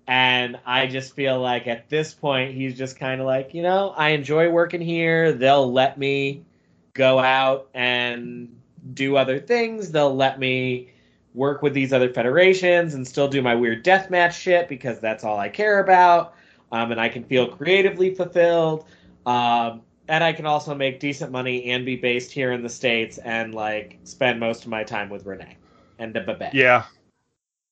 And 0.07 0.59
I 0.67 0.89
just 0.89 1.15
feel 1.15 1.41
like 1.41 1.67
at 1.67 1.89
this 1.89 2.13
point, 2.13 2.55
he's 2.55 2.77
just 2.77 2.99
kind 2.99 3.21
of 3.21 3.27
like, 3.27 3.55
you 3.55 3.63
know, 3.63 3.91
I 3.97 4.11
enjoy 4.11 4.51
working 4.51 4.81
here. 4.81 5.33
They'll 5.33 5.73
let 5.73 5.97
me 5.97 6.45
go 6.93 7.19
out 7.19 7.69
and 7.73 8.55
do 8.95 9.17
other 9.17 9.39
things. 9.39 9.93
They'll 9.93 10.15
let 10.15 10.39
me 10.39 10.93
work 11.35 11.63
with 11.63 11.73
these 11.73 11.93
other 11.93 12.13
federations 12.13 12.95
and 12.95 13.07
still 13.07 13.29
do 13.29 13.43
my 13.43 13.55
weird 13.55 13.85
deathmatch 13.85 14.33
shit 14.33 14.69
because 14.69 15.01
that's 15.01 15.25
all 15.25 15.39
I 15.39 15.49
care 15.49 15.81
about. 15.81 16.35
Um, 16.73 16.91
and 16.91 17.01
I 17.01 17.09
can 17.09 17.23
feel 17.25 17.49
creatively 17.49 18.15
fulfilled. 18.15 18.87
Um, 19.27 19.83
and 20.09 20.25
I 20.25 20.33
can 20.33 20.47
also 20.47 20.75
make 20.75 21.01
decent 21.01 21.31
money 21.31 21.71
and 21.71 21.87
be 21.87 21.97
based 21.97 22.33
here 22.33 22.53
in 22.53 22.63
the 22.63 22.69
States 22.69 23.19
and 23.19 23.55
like 23.55 23.99
spend 24.05 24.41
most 24.41 24.65
of 24.65 24.69
my 24.69 24.83
time 24.83 25.09
with 25.09 25.25
Renee 25.25 25.57
and 25.99 26.13
the 26.13 26.21
Babette. 26.21 26.55
Yeah. 26.55 26.85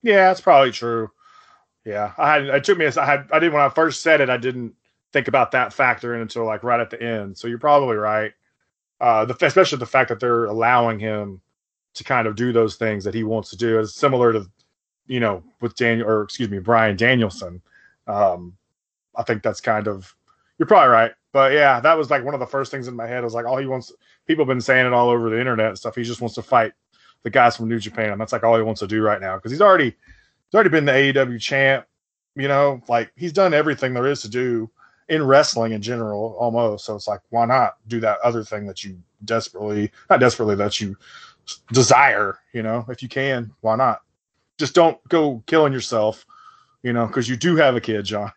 Yeah, 0.02 0.28
that's 0.28 0.40
probably 0.40 0.71
true. 0.71 1.11
Yeah. 1.85 2.12
I 2.16 2.33
had 2.33 2.45
it 2.45 2.64
took 2.64 2.78
me 2.78 2.87
I 2.87 3.04
had 3.04 3.28
I 3.33 3.38
did 3.38 3.52
when 3.52 3.62
I 3.62 3.69
first 3.69 4.02
said 4.02 4.21
it, 4.21 4.30
I 4.30 4.37
didn't 4.37 4.75
think 5.12 5.28
about 5.28 5.50
that 5.52 5.73
factor 5.73 6.14
in 6.14 6.21
until 6.21 6.45
like 6.45 6.62
right 6.62 6.80
at 6.80 6.90
the 6.90 7.02
end. 7.02 7.37
So 7.37 7.49
you're 7.49 7.59
probably 7.59 7.97
right. 7.97 8.33
Uh 9.00 9.25
the 9.25 9.37
especially 9.45 9.78
the 9.78 9.87
fact 9.87 10.09
that 10.11 10.21
they're 10.21 10.45
allowing 10.45 10.99
him 10.99 11.40
to 11.95 12.04
kind 12.04 12.28
of 12.28 12.37
do 12.37 12.52
those 12.52 12.76
things 12.76 13.02
that 13.04 13.14
he 13.14 13.25
wants 13.25 13.50
to 13.50 13.57
do 13.57 13.80
is 13.80 13.95
similar 13.95 14.33
to 14.33 14.47
you 15.07 15.19
know 15.19 15.42
with 15.61 15.75
Daniel 15.75 16.09
or 16.09 16.23
excuse 16.23 16.49
me 16.49 16.59
Bryan 16.59 16.97
Danielson. 16.97 17.61
Um 18.07 18.57
I 19.17 19.23
think 19.23 19.43
that's 19.43 19.61
kind 19.61 19.88
of 19.88 20.14
you're 20.59 20.67
probably 20.67 20.90
right. 20.90 21.12
But 21.33 21.52
yeah, 21.52 21.81
that 21.81 21.97
was 21.97 22.11
like 22.11 22.25
one 22.25 22.35
of 22.35 22.40
the 22.40 22.47
first 22.47 22.71
things 22.71 22.88
in 22.88 22.95
my 22.95 23.07
head. 23.07 23.19
I 23.19 23.25
was 23.25 23.35
like, 23.35 23.47
all 23.47 23.57
he 23.57 23.67
wants 23.67 23.93
people 24.26 24.45
have 24.45 24.49
been 24.49 24.61
saying 24.61 24.87
it 24.87 24.93
all 24.93 25.09
over 25.09 25.31
the 25.31 25.38
internet 25.40 25.69
and 25.69 25.79
stuff. 25.79 25.97
He 25.97 26.02
just 26.02 26.21
wants 26.21 26.35
to 26.35 26.43
fight 26.43 26.73
the 27.23 27.31
guys 27.31 27.57
from 27.57 27.69
New 27.69 27.79
Japan. 27.79 28.12
and 28.12 28.21
That's 28.21 28.33
like 28.33 28.45
all 28.45 28.57
he 28.57 28.62
wants 28.62 28.81
to 28.81 28.87
do 28.87 29.02
right 29.02 29.21
now 29.21 29.37
because 29.37 29.50
he's 29.50 29.61
already 29.61 29.87
he's 29.87 30.55
already 30.55 30.71
been 30.71 30.85
the 30.85 30.93
AEW 30.93 31.40
champ. 31.40 31.87
You 32.37 32.49
know, 32.49 32.83
like 32.88 33.12
he's 33.17 33.33
done 33.33 33.55
everything 33.55 33.95
there 33.95 34.07
is 34.07 34.23
to 34.23 34.29
do 34.29 34.71
in 35.09 35.25
wrestling 35.25 35.73
in 35.73 35.83
general, 35.83 36.37
almost. 36.38 36.85
So 36.85 36.95
it's 36.95 37.09
like, 37.09 37.21
why 37.31 37.45
not 37.45 37.76
do 37.88 37.99
that 38.00 38.21
other 38.21 38.45
thing 38.45 38.67
that 38.67 38.85
you 38.85 38.97
desperately, 39.25 39.90
not 40.09 40.21
desperately, 40.21 40.55
that 40.57 40.81
you 40.81 40.97
desire? 41.73 42.38
You 42.52 42.62
know, 42.62 42.85
if 42.88 43.02
you 43.02 43.09
can, 43.09 43.52
why 43.61 43.76
not? 43.76 44.02
Just 44.59 44.75
don't 44.75 45.02
go 45.09 45.43
killing 45.47 45.73
yourself. 45.73 46.25
You 46.83 46.93
know, 46.93 47.07
because 47.07 47.29
you 47.29 47.37
do 47.37 47.57
have 47.57 47.76
a 47.76 47.81
kid, 47.81 48.05
Jon. 48.05 48.33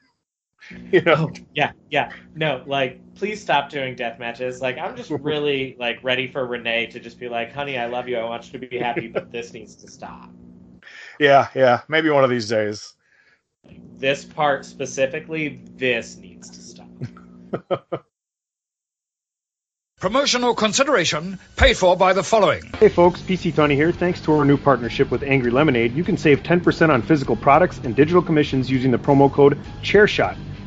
You 0.93 1.01
know, 1.01 1.15
Oh, 1.15 1.31
yeah, 1.55 1.71
yeah. 1.89 2.11
No, 2.35 2.63
like, 2.67 3.15
please 3.15 3.41
stop 3.41 3.69
doing 3.69 3.95
death 3.95 4.19
matches. 4.19 4.61
Like, 4.61 4.77
I'm 4.77 4.95
just 4.95 5.09
really 5.21 5.75
like 5.79 6.03
ready 6.03 6.27
for 6.27 6.45
Renee 6.45 6.87
to 6.87 6.99
just 6.99 7.19
be 7.19 7.29
like, 7.29 7.51
"Honey, 7.51 7.79
I 7.79 7.87
love 7.87 8.07
you. 8.07 8.17
I 8.17 8.23
want 8.25 8.45
you 8.53 8.59
to 8.59 8.67
be 8.67 8.77
happy, 8.77 9.07
but 9.07 9.31
this 9.31 9.53
needs 9.53 9.75
to 9.77 9.89
stop." 9.89 10.29
yeah, 11.19 11.47
yeah. 11.55 11.81
Maybe 11.87 12.09
one 12.11 12.23
of 12.23 12.29
these 12.29 12.47
days. 12.47 12.93
This 13.97 14.23
part 14.23 14.65
specifically, 14.65 15.61
this 15.77 16.17
needs 16.17 16.49
to 16.51 16.61
stop. 16.61 18.03
Promotional 20.03 20.53
consideration 20.53 21.39
paid 21.55 21.77
for 21.77 21.95
by 21.95 22.11
the 22.11 22.23
following. 22.23 22.61
Hey 22.77 22.89
folks, 22.89 23.21
PC 23.21 23.55
Tony 23.55 23.75
here. 23.75 23.93
Thanks 23.93 24.19
to 24.23 24.33
our 24.33 24.43
new 24.43 24.57
partnership 24.57 25.09
with 25.09 25.23
Angry 25.23 25.49
Lemonade, 25.49 25.93
you 25.93 26.03
can 26.03 26.17
save 26.17 26.43
10% 26.43 26.89
on 26.89 27.01
physical 27.01 27.37
products 27.37 27.79
and 27.85 27.95
digital 27.95 28.21
commissions 28.21 28.69
using 28.69 28.91
the 28.91 28.97
promo 28.97 29.31
code 29.31 29.57
ChairShot. 29.81 30.35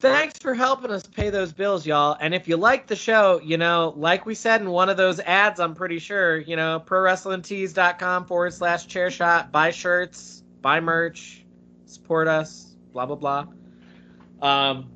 Thanks 0.00 0.38
for 0.38 0.54
helping 0.54 0.92
us 0.92 1.02
pay 1.02 1.28
those 1.28 1.52
bills, 1.52 1.84
y'all. 1.84 2.16
And 2.20 2.32
if 2.32 2.46
you 2.46 2.56
like 2.56 2.86
the 2.86 2.94
show, 2.94 3.40
you 3.42 3.56
know, 3.56 3.94
like 3.96 4.26
we 4.26 4.34
said 4.36 4.60
in 4.60 4.70
one 4.70 4.88
of 4.88 4.96
those 4.96 5.18
ads, 5.18 5.58
I'm 5.58 5.74
pretty 5.74 5.98
sure, 5.98 6.38
you 6.38 6.54
know, 6.54 6.80
prowrestlingtees.com 6.86 8.26
forward 8.26 8.54
slash 8.54 8.86
chair 8.86 9.10
shot, 9.10 9.50
buy 9.50 9.72
shirts, 9.72 10.44
buy 10.62 10.78
merch, 10.78 11.44
support 11.86 12.28
us, 12.28 12.76
blah, 12.92 13.06
blah, 13.06 13.16
blah. 13.16 13.46
Um, 14.40 14.88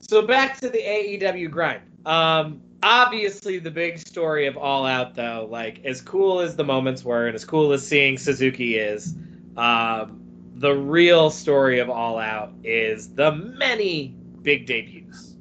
so 0.00 0.26
back 0.26 0.58
to 0.60 0.70
the 0.70 0.78
AEW 0.78 1.50
grind. 1.50 1.82
Um, 2.06 2.62
obviously, 2.82 3.58
the 3.58 3.70
big 3.70 3.98
story 3.98 4.46
of 4.46 4.56
All 4.56 4.86
Out, 4.86 5.14
though, 5.14 5.46
like 5.50 5.84
as 5.84 6.00
cool 6.00 6.40
as 6.40 6.56
the 6.56 6.64
moments 6.64 7.04
were 7.04 7.26
and 7.26 7.34
as 7.34 7.44
cool 7.44 7.70
as 7.74 7.86
seeing 7.86 8.16
Suzuki 8.16 8.78
is, 8.78 9.14
um, 9.58 10.17
the 10.58 10.74
real 10.74 11.30
story 11.30 11.78
of 11.78 11.88
All 11.88 12.18
Out 12.18 12.52
is 12.64 13.14
the 13.14 13.30
many 13.30 14.16
big 14.42 14.66
debuts 14.66 15.36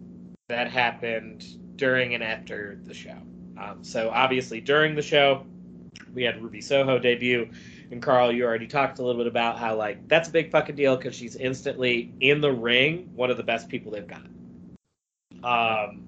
that 0.48 0.70
happened 0.70 1.44
during 1.76 2.14
and 2.14 2.24
after 2.24 2.80
the 2.84 2.94
show. 2.94 3.18
Um, 3.60 3.84
so 3.84 4.12
obviously, 4.12 4.62
during 4.62 4.94
the 4.94 5.02
show, 5.02 5.44
we 6.14 6.22
had 6.22 6.42
Ruby 6.42 6.62
Soho 6.62 7.00
debut. 7.00 7.50
And 7.90 8.02
Karl, 8.02 8.32
you 8.32 8.46
already 8.46 8.68
talked 8.68 9.00
a 9.00 9.02
little 9.02 9.20
bit 9.20 9.28
about 9.28 9.58
how 9.58 9.76
like 9.76 10.08
that's 10.08 10.30
a 10.30 10.32
big 10.32 10.52
fucking 10.52 10.76
deal 10.76 10.96
because 10.96 11.16
she's 11.16 11.36
instantly 11.36 12.14
in 12.20 12.40
the 12.40 12.52
ring, 12.52 13.10
one 13.16 13.32
of 13.32 13.38
the 13.38 13.44
best 13.44 13.70
people 13.70 13.92
they've 13.92 14.08
got. 14.08 14.22
Um, 15.44 16.04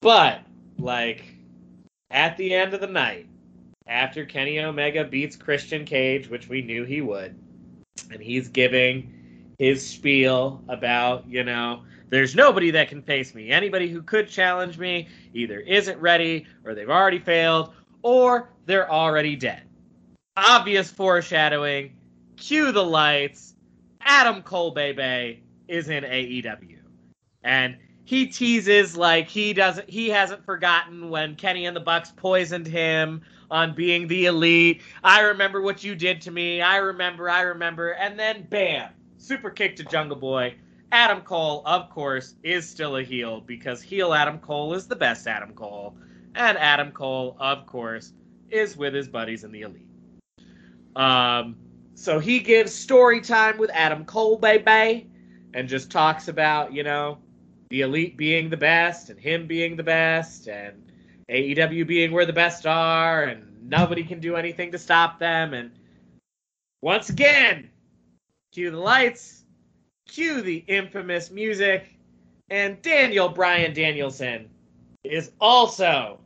but 0.00 0.40
like 0.78 1.24
at 2.10 2.36
the 2.36 2.52
end 2.52 2.74
of 2.74 2.80
the 2.80 2.86
night, 2.88 3.28
after 3.86 4.24
Kenny 4.24 4.58
Omega 4.58 5.04
beats 5.04 5.36
Christian 5.36 5.84
Cage, 5.84 6.28
which 6.28 6.48
we 6.48 6.62
knew 6.62 6.84
he 6.84 7.00
would, 7.00 7.36
and 8.10 8.22
he's 8.22 8.48
giving 8.48 9.54
his 9.58 9.86
spiel 9.86 10.62
about 10.68 11.28
you 11.28 11.44
know 11.44 11.82
there's 12.08 12.34
nobody 12.34 12.70
that 12.72 12.88
can 12.88 13.02
face 13.02 13.34
me. 13.34 13.50
Anybody 13.50 13.88
who 13.88 14.02
could 14.02 14.28
challenge 14.28 14.78
me 14.78 15.08
either 15.32 15.60
isn't 15.60 15.98
ready, 15.98 16.46
or 16.64 16.74
they've 16.74 16.90
already 16.90 17.18
failed, 17.18 17.72
or 18.02 18.50
they're 18.66 18.90
already 18.90 19.34
dead 19.36 19.62
obvious 20.36 20.90
foreshadowing. 20.90 21.96
Cue 22.36 22.72
the 22.72 22.84
lights. 22.84 23.54
Adam 24.00 24.42
Cole 24.42 24.72
Bebe 24.72 25.42
is 25.68 25.88
in 25.88 26.02
AEW, 26.02 26.78
and 27.44 27.76
he 28.04 28.26
teases 28.26 28.96
like 28.96 29.28
he 29.28 29.52
doesn't. 29.52 29.88
He 29.88 30.08
hasn't 30.08 30.44
forgotten 30.44 31.08
when 31.08 31.36
Kenny 31.36 31.66
and 31.66 31.76
the 31.76 31.80
Bucks 31.80 32.12
poisoned 32.16 32.66
him 32.66 33.22
on 33.52 33.74
being 33.74 34.08
the 34.08 34.24
elite. 34.24 34.80
I 35.04 35.20
remember 35.20 35.60
what 35.60 35.84
you 35.84 35.94
did 35.94 36.22
to 36.22 36.30
me. 36.30 36.60
I 36.60 36.78
remember. 36.78 37.30
I 37.30 37.42
remember. 37.42 37.90
And 37.92 38.18
then 38.18 38.46
bam, 38.50 38.90
super 39.18 39.50
kick 39.50 39.76
to 39.76 39.84
Jungle 39.84 40.16
Boy. 40.16 40.56
Adam 40.90 41.20
Cole, 41.20 41.62
of 41.64 41.88
course, 41.90 42.34
is 42.42 42.68
still 42.68 42.96
a 42.96 43.02
heel 43.02 43.40
because 43.40 43.80
heel 43.80 44.12
Adam 44.12 44.38
Cole 44.38 44.74
is 44.74 44.86
the 44.86 44.96
best 44.96 45.26
Adam 45.26 45.52
Cole, 45.54 45.96
and 46.34 46.58
Adam 46.58 46.90
Cole, 46.90 47.36
of 47.38 47.66
course, 47.66 48.12
is 48.50 48.76
with 48.76 48.92
his 48.92 49.08
buddies 49.08 49.44
in 49.44 49.52
the 49.52 49.62
elite. 49.62 49.86
Um, 50.94 51.56
so 51.94 52.18
he 52.18 52.40
gives 52.40 52.74
story 52.74 53.22
time 53.22 53.56
with 53.56 53.70
Adam 53.72 54.04
Cole, 54.04 54.36
baby, 54.36 55.08
and 55.54 55.66
just 55.66 55.90
talks 55.90 56.28
about, 56.28 56.74
you 56.74 56.82
know, 56.82 57.18
the 57.70 57.80
elite 57.80 58.18
being 58.18 58.50
the 58.50 58.56
best 58.56 59.08
and 59.08 59.18
him 59.18 59.46
being 59.46 59.76
the 59.76 59.82
best 59.82 60.46
and 60.46 60.91
AEW 61.32 61.86
being 61.86 62.12
where 62.12 62.26
the 62.26 62.32
best 62.32 62.66
are 62.66 63.24
and 63.24 63.48
nobody 63.68 64.04
can 64.04 64.20
do 64.20 64.36
anything 64.36 64.70
to 64.72 64.78
stop 64.78 65.18
them. 65.18 65.54
And 65.54 65.70
once 66.82 67.08
again, 67.08 67.70
cue 68.52 68.70
the 68.70 68.76
lights, 68.76 69.44
cue 70.06 70.42
the 70.42 70.64
infamous 70.66 71.30
music, 71.30 71.96
and 72.50 72.80
Daniel 72.82 73.30
Bryan 73.30 73.72
Danielson 73.72 74.50
is 75.04 75.32
also 75.40 76.20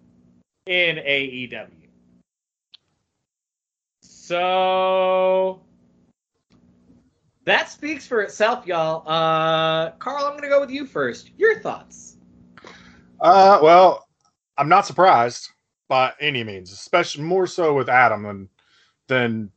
in 0.66 0.96
AEW. 0.96 1.68
So 4.02 5.60
that 7.44 7.70
speaks 7.70 8.06
for 8.08 8.22
itself, 8.22 8.66
y'all. 8.66 9.08
Uh, 9.08 9.92
Karl, 9.92 10.24
I'm 10.24 10.32
going 10.32 10.42
to 10.42 10.48
go 10.48 10.60
with 10.60 10.70
you 10.70 10.84
first. 10.84 11.30
Your 11.38 11.60
thoughts? 11.60 12.16
Uh, 13.20 13.60
well, 13.62 14.05
I'm 14.58 14.68
not 14.68 14.86
surprised 14.86 15.50
by 15.88 16.12
any 16.20 16.42
means, 16.44 16.72
especially 16.72 17.24
more 17.24 17.46
so 17.46 17.74
with 17.74 17.88
Adam 17.88 18.22
than 18.22 18.48
than 19.08 19.50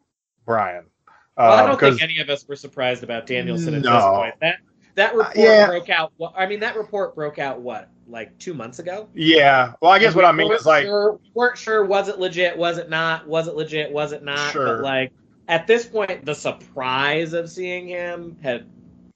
Bryan. 0.45 0.85
Uh, 1.07 1.11
well, 1.37 1.51
I 1.53 1.65
don't 1.67 1.79
think 1.79 2.01
any 2.01 2.19
of 2.19 2.29
us 2.29 2.47
were 2.47 2.55
surprised 2.55 3.03
about 3.03 3.25
Danielson 3.25 3.73
at 3.75 3.81
No. 3.81 3.93
this 3.93 4.03
point. 4.03 4.35
That 4.41 4.55
that 4.95 5.15
report 5.15 5.37
yeah. 5.37 5.67
broke 5.67 5.89
out. 5.89 6.11
Well, 6.17 6.33
I 6.37 6.45
mean, 6.45 6.59
that 6.59 6.75
report 6.75 7.15
broke 7.15 7.39
out 7.39 7.61
what, 7.61 7.89
like 8.07 8.37
two 8.37 8.53
months 8.53 8.79
ago? 8.79 9.07
Yeah. 9.13 9.73
Well, 9.81 9.91
I 9.91 9.99
guess 9.99 10.07
And 10.07 10.17
what 10.17 10.23
we 10.25 10.29
I 10.29 10.31
mean 10.33 10.51
is 10.51 10.65
like, 10.65 10.83
sure, 10.83 11.13
we 11.13 11.31
weren't 11.33 11.57
sure 11.57 11.85
was 11.85 12.09
it 12.09 12.19
legit, 12.19 12.57
was 12.57 12.77
it 12.77 12.89
not, 12.89 13.25
was 13.25 13.47
it 13.47 13.55
legit, 13.55 13.91
was 13.91 14.11
it 14.11 14.23
not? 14.23 14.51
Sure. 14.51 14.77
But 14.77 14.83
like 14.83 15.13
at 15.47 15.65
this 15.65 15.85
point, 15.85 16.25
the 16.25 16.35
surprise 16.35 17.33
of 17.33 17.49
seeing 17.49 17.87
him 17.87 18.35
had 18.43 18.67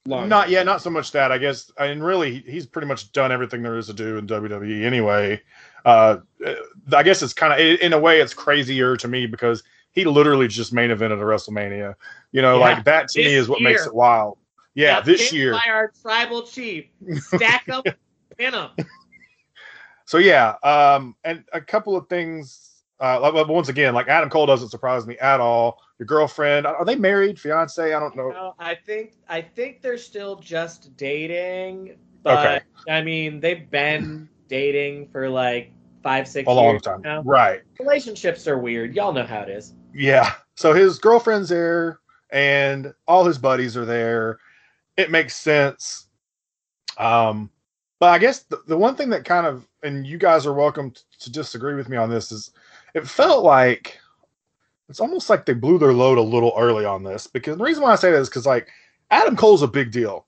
long. 0.06 0.30
not 0.30 0.50
yeah, 0.50 0.64
not 0.64 0.82
so 0.82 0.90
much 0.90 1.12
that. 1.12 1.32
I 1.32 1.38
guess, 1.38 1.72
and 1.78 2.04
really, 2.04 2.40
he's 2.48 2.66
pretty 2.66 2.88
much 2.88 3.12
done 3.12 3.32
everything 3.32 3.62
there 3.62 3.78
is 3.78 3.88
to 3.88 3.94
do 3.94 4.18
in 4.18 4.28
WWE 4.28 4.84
anyway. 4.84 5.42
Uh, 5.86 6.18
I 6.94 7.04
guess 7.04 7.22
it's 7.22 7.34
kind 7.34 7.54
of 7.54 7.60
in 7.82 7.94
a 7.94 8.00
way 8.00 8.20
it's 8.22 8.34
crazier 8.34 8.96
to 8.98 9.08
me 9.08 9.26
because 9.26 9.64
he 9.92 10.06
literally 10.06 10.48
just 10.48 10.74
main 10.74 10.90
evented 10.90 11.14
a 11.22 11.24
WrestleMania. 11.24 11.96
You 12.32 12.42
know, 12.42 12.56
Yeah. 12.58 12.66
like 12.76 12.84
that 12.86 13.10
to 13.10 13.20
me 13.20 13.34
is 13.34 13.48
what 13.50 13.62
makes 13.62 13.86
it 13.86 13.94
wild. 13.94 14.38
Yeah, 14.76 14.96
Got 14.96 15.06
this 15.06 15.32
year. 15.32 15.52
by 15.54 15.70
our 15.70 15.92
tribal 16.02 16.44
chief. 16.44 16.86
Stack 17.18 17.70
up, 17.70 17.86
pin 18.38 18.54
him. 18.54 18.70
So 20.06 20.18
yeah, 20.18 20.56
um, 20.64 21.16
and 21.24 21.44
a 21.54 21.62
couple 21.62 21.96
of 21.96 22.08
things. 22.08 22.70
Uh, 23.00 23.44
once 23.50 23.68
again, 23.68 23.94
like 23.94 24.08
Adam 24.08 24.30
Cole 24.30 24.46
doesn't 24.46 24.70
surprise 24.70 25.06
me 25.06 25.18
at 25.18 25.40
all. 25.42 25.82
Your 26.00 26.06
girlfriend, 26.06 26.66
are 26.66 26.86
they 26.86 26.96
married, 26.96 27.38
fiance? 27.40 27.94
I 27.94 28.00
don't 28.00 28.16
know. 28.16 28.30
No, 28.30 28.56
I 28.60 28.76
think 28.76 29.14
I 29.28 29.42
think 29.42 29.82
they're 29.82 29.98
still 29.98 30.38
just 30.38 30.96
dating, 30.96 31.98
but 32.24 32.40
Okay. 32.40 32.62
I 32.90 33.02
mean 33.02 33.40
they've 33.42 33.70
been 33.70 34.30
dating 34.54 35.08
for 35.12 35.28
like 35.28 35.72
five, 36.04 36.28
six 36.28 36.48
A 36.48 36.52
long 36.52 36.80
time, 36.80 37.02
now. 37.02 37.24
right? 37.24 37.64
Relationships 37.80 38.48
are 38.48 38.60
weird. 38.60 38.96
Y'all 38.96 39.12
know 39.12 39.26
how 39.26 39.42
it 39.42 39.50
is. 39.50 39.74
Yeah. 39.96 40.34
So 40.56 40.74
his 40.74 41.00
girlfriend's 41.00 41.50
there, 41.50 42.00
and 42.30 42.94
all 43.08 43.26
his 43.26 43.40
buddies 43.40 43.76
are 43.76 43.86
there. 43.86 44.38
It 44.96 45.10
makes 45.10 45.36
sense. 45.36 46.06
Um, 47.00 47.50
but 48.00 48.12
I 48.12 48.20
guess 48.20 48.44
the, 48.44 48.62
the 48.68 48.78
one 48.78 48.96
thing 48.96 49.10
that 49.10 49.26
kind 49.26 49.48
of, 49.48 49.68
and 49.82 50.06
you 50.06 50.20
guys 50.20 50.46
are 50.46 50.54
welcome 50.54 50.92
t- 50.92 51.02
to 51.22 51.32
disagree 51.32 51.74
with 51.74 51.90
me 51.90 51.98
on 51.98 52.12
this, 52.12 52.32
is 52.32 52.52
it 52.94 53.08
felt 53.08 53.44
like 53.44 53.98
it's 54.88 55.00
almost 55.00 55.32
like 55.32 55.48
they 55.48 55.54
blew 55.56 55.80
their 55.80 55.94
load 55.94 56.20
a 56.20 56.22
little 56.22 56.54
early 56.56 56.86
on 56.86 57.02
this. 57.02 57.26
Because 57.26 57.58
the 57.58 57.64
reason 57.64 57.82
why 57.82 57.94
I 57.94 57.96
say 57.96 58.12
that 58.12 58.20
is 58.20 58.30
because 58.30 58.46
like 58.46 58.68
Adam 59.10 59.36
Cole's 59.36 59.64
a 59.64 59.68
big 59.68 59.92
deal. 59.92 60.28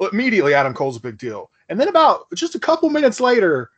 Well, 0.00 0.08
immediately, 0.08 0.54
Adam 0.54 0.72
Cole's 0.72 0.96
a 0.96 1.00
big 1.00 1.18
deal, 1.18 1.50
and 1.68 1.80
then 1.80 1.88
about 1.88 2.26
just 2.34 2.54
a 2.54 2.60
couple 2.60 2.90
minutes 2.90 3.20
later, 3.20 3.70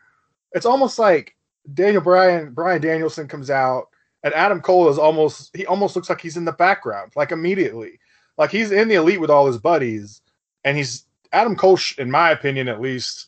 it's 0.52 0.66
almost 0.66 0.98
like 0.98 1.36
Daniel 1.74 2.02
Bryan 2.02 2.52
Brian 2.52 2.80
Danielson 2.80 3.28
comes 3.28 3.50
out 3.50 3.88
and 4.22 4.34
Adam 4.34 4.60
Cole 4.60 4.88
is 4.88 4.98
almost 4.98 5.54
he 5.56 5.66
almost 5.66 5.96
looks 5.96 6.08
like 6.08 6.20
he's 6.20 6.36
in 6.36 6.44
the 6.44 6.52
background, 6.52 7.12
like 7.16 7.32
immediately, 7.32 7.98
like 8.36 8.50
he's 8.50 8.70
in 8.70 8.88
the 8.88 8.96
elite 8.96 9.20
with 9.20 9.30
all 9.30 9.46
his 9.46 9.58
buddies, 9.58 10.22
and 10.64 10.76
he's 10.76 11.04
Adam 11.32 11.56
Cole, 11.56 11.78
in 11.98 12.10
my 12.10 12.30
opinion, 12.30 12.68
at 12.68 12.80
least. 12.80 13.26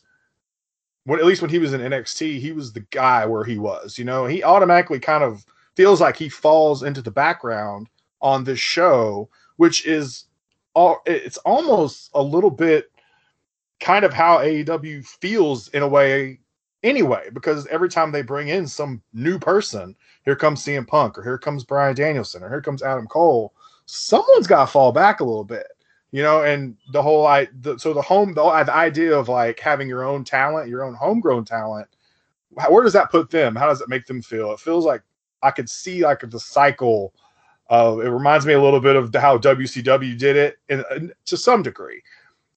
When, 1.05 1.17
at 1.17 1.25
least 1.25 1.41
when 1.41 1.49
he 1.49 1.57
was 1.57 1.73
in 1.73 1.81
NXT, 1.81 2.39
he 2.39 2.51
was 2.51 2.71
the 2.71 2.85
guy 2.91 3.25
where 3.25 3.43
he 3.43 3.57
was. 3.57 3.97
You 3.97 4.05
know, 4.05 4.27
he 4.27 4.43
automatically 4.43 4.99
kind 4.99 5.23
of 5.23 5.43
feels 5.75 5.99
like 5.99 6.15
he 6.15 6.29
falls 6.29 6.83
into 6.83 7.01
the 7.01 7.09
background 7.09 7.89
on 8.21 8.43
this 8.43 8.59
show, 8.59 9.27
which 9.55 9.87
is 9.87 10.25
all. 10.75 11.01
It's 11.07 11.37
almost 11.37 12.11
a 12.13 12.21
little 12.21 12.51
bit 12.51 12.90
kind 13.81 14.05
of 14.05 14.13
how 14.13 14.37
AEW 14.37 15.05
feels 15.05 15.67
in 15.69 15.81
a 15.83 15.87
way 15.87 16.39
anyway, 16.83 17.29
because 17.33 17.67
every 17.67 17.89
time 17.89 18.11
they 18.11 18.21
bring 18.21 18.47
in 18.47 18.67
some 18.67 19.01
new 19.13 19.37
person, 19.37 19.95
here 20.23 20.35
comes 20.35 20.63
CM 20.63 20.87
Punk, 20.87 21.17
or 21.17 21.23
here 21.23 21.37
comes 21.37 21.63
Bryan 21.63 21.95
Danielson, 21.95 22.43
or 22.43 22.49
here 22.49 22.61
comes 22.61 22.83
Adam 22.83 23.07
Cole, 23.07 23.53
someone's 23.85 24.47
got 24.47 24.65
to 24.65 24.71
fall 24.71 24.91
back 24.91 25.19
a 25.19 25.23
little 25.23 25.43
bit, 25.43 25.67
you 26.11 26.21
know. 26.21 26.43
And 26.43 26.77
the 26.93 27.01
whole 27.01 27.25
I 27.25 27.47
the, 27.61 27.77
so 27.77 27.93
the 27.93 28.01
home 28.01 28.33
the, 28.33 28.43
the 28.63 28.73
idea 28.73 29.17
of 29.17 29.27
like 29.27 29.59
having 29.59 29.89
your 29.89 30.03
own 30.03 30.23
talent, 30.23 30.69
your 30.69 30.83
own 30.83 30.93
homegrown 30.93 31.45
talent, 31.45 31.87
where 32.69 32.83
does 32.83 32.93
that 32.93 33.11
put 33.11 33.29
them? 33.31 33.55
How 33.55 33.67
does 33.67 33.81
it 33.81 33.89
make 33.89 34.05
them 34.05 34.21
feel? 34.21 34.51
It 34.53 34.59
feels 34.59 34.85
like 34.85 35.01
I 35.41 35.51
could 35.51 35.69
see 35.69 36.03
like 36.03 36.21
the 36.29 36.39
cycle. 36.39 37.13
Of, 37.69 38.01
it 38.01 38.09
reminds 38.09 38.45
me 38.45 38.51
a 38.51 38.61
little 38.61 38.81
bit 38.81 38.97
of 38.97 39.15
how 39.15 39.37
WCW 39.37 40.17
did 40.17 40.35
it, 40.35 40.57
and 40.67 41.13
to 41.23 41.37
some 41.37 41.63
degree, 41.63 42.01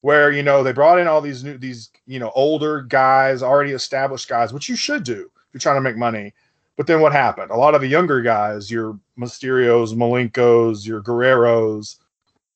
where 0.05 0.31
you 0.31 0.43
know 0.43 0.63
they 0.63 0.71
brought 0.71 0.99
in 0.99 1.07
all 1.07 1.23
these 1.23 1.43
new 1.43 1.57
these 1.57 1.89
you 2.07 2.19
know 2.19 2.31
older 2.35 2.83
guys, 2.83 3.43
already 3.43 3.73
established 3.73 4.29
guys, 4.29 4.53
which 4.53 4.69
you 4.69 4.77
should 4.77 5.03
do 5.03 5.31
if 5.35 5.55
you're 5.55 5.61
trying 5.61 5.77
to 5.77 5.81
make 5.81 5.97
money. 5.97 6.35
But 6.77 6.87
then 6.87 7.01
what 7.01 7.13
happened? 7.13 7.51
A 7.51 7.57
lot 7.57 7.75
of 7.75 7.81
the 7.81 7.87
younger 7.87 8.21
guys, 8.21 8.71
your 8.71 8.99
Mysterios, 9.19 9.95
Malenkos, 9.95 10.87
your 10.87 11.01
Guerreros, 11.01 11.97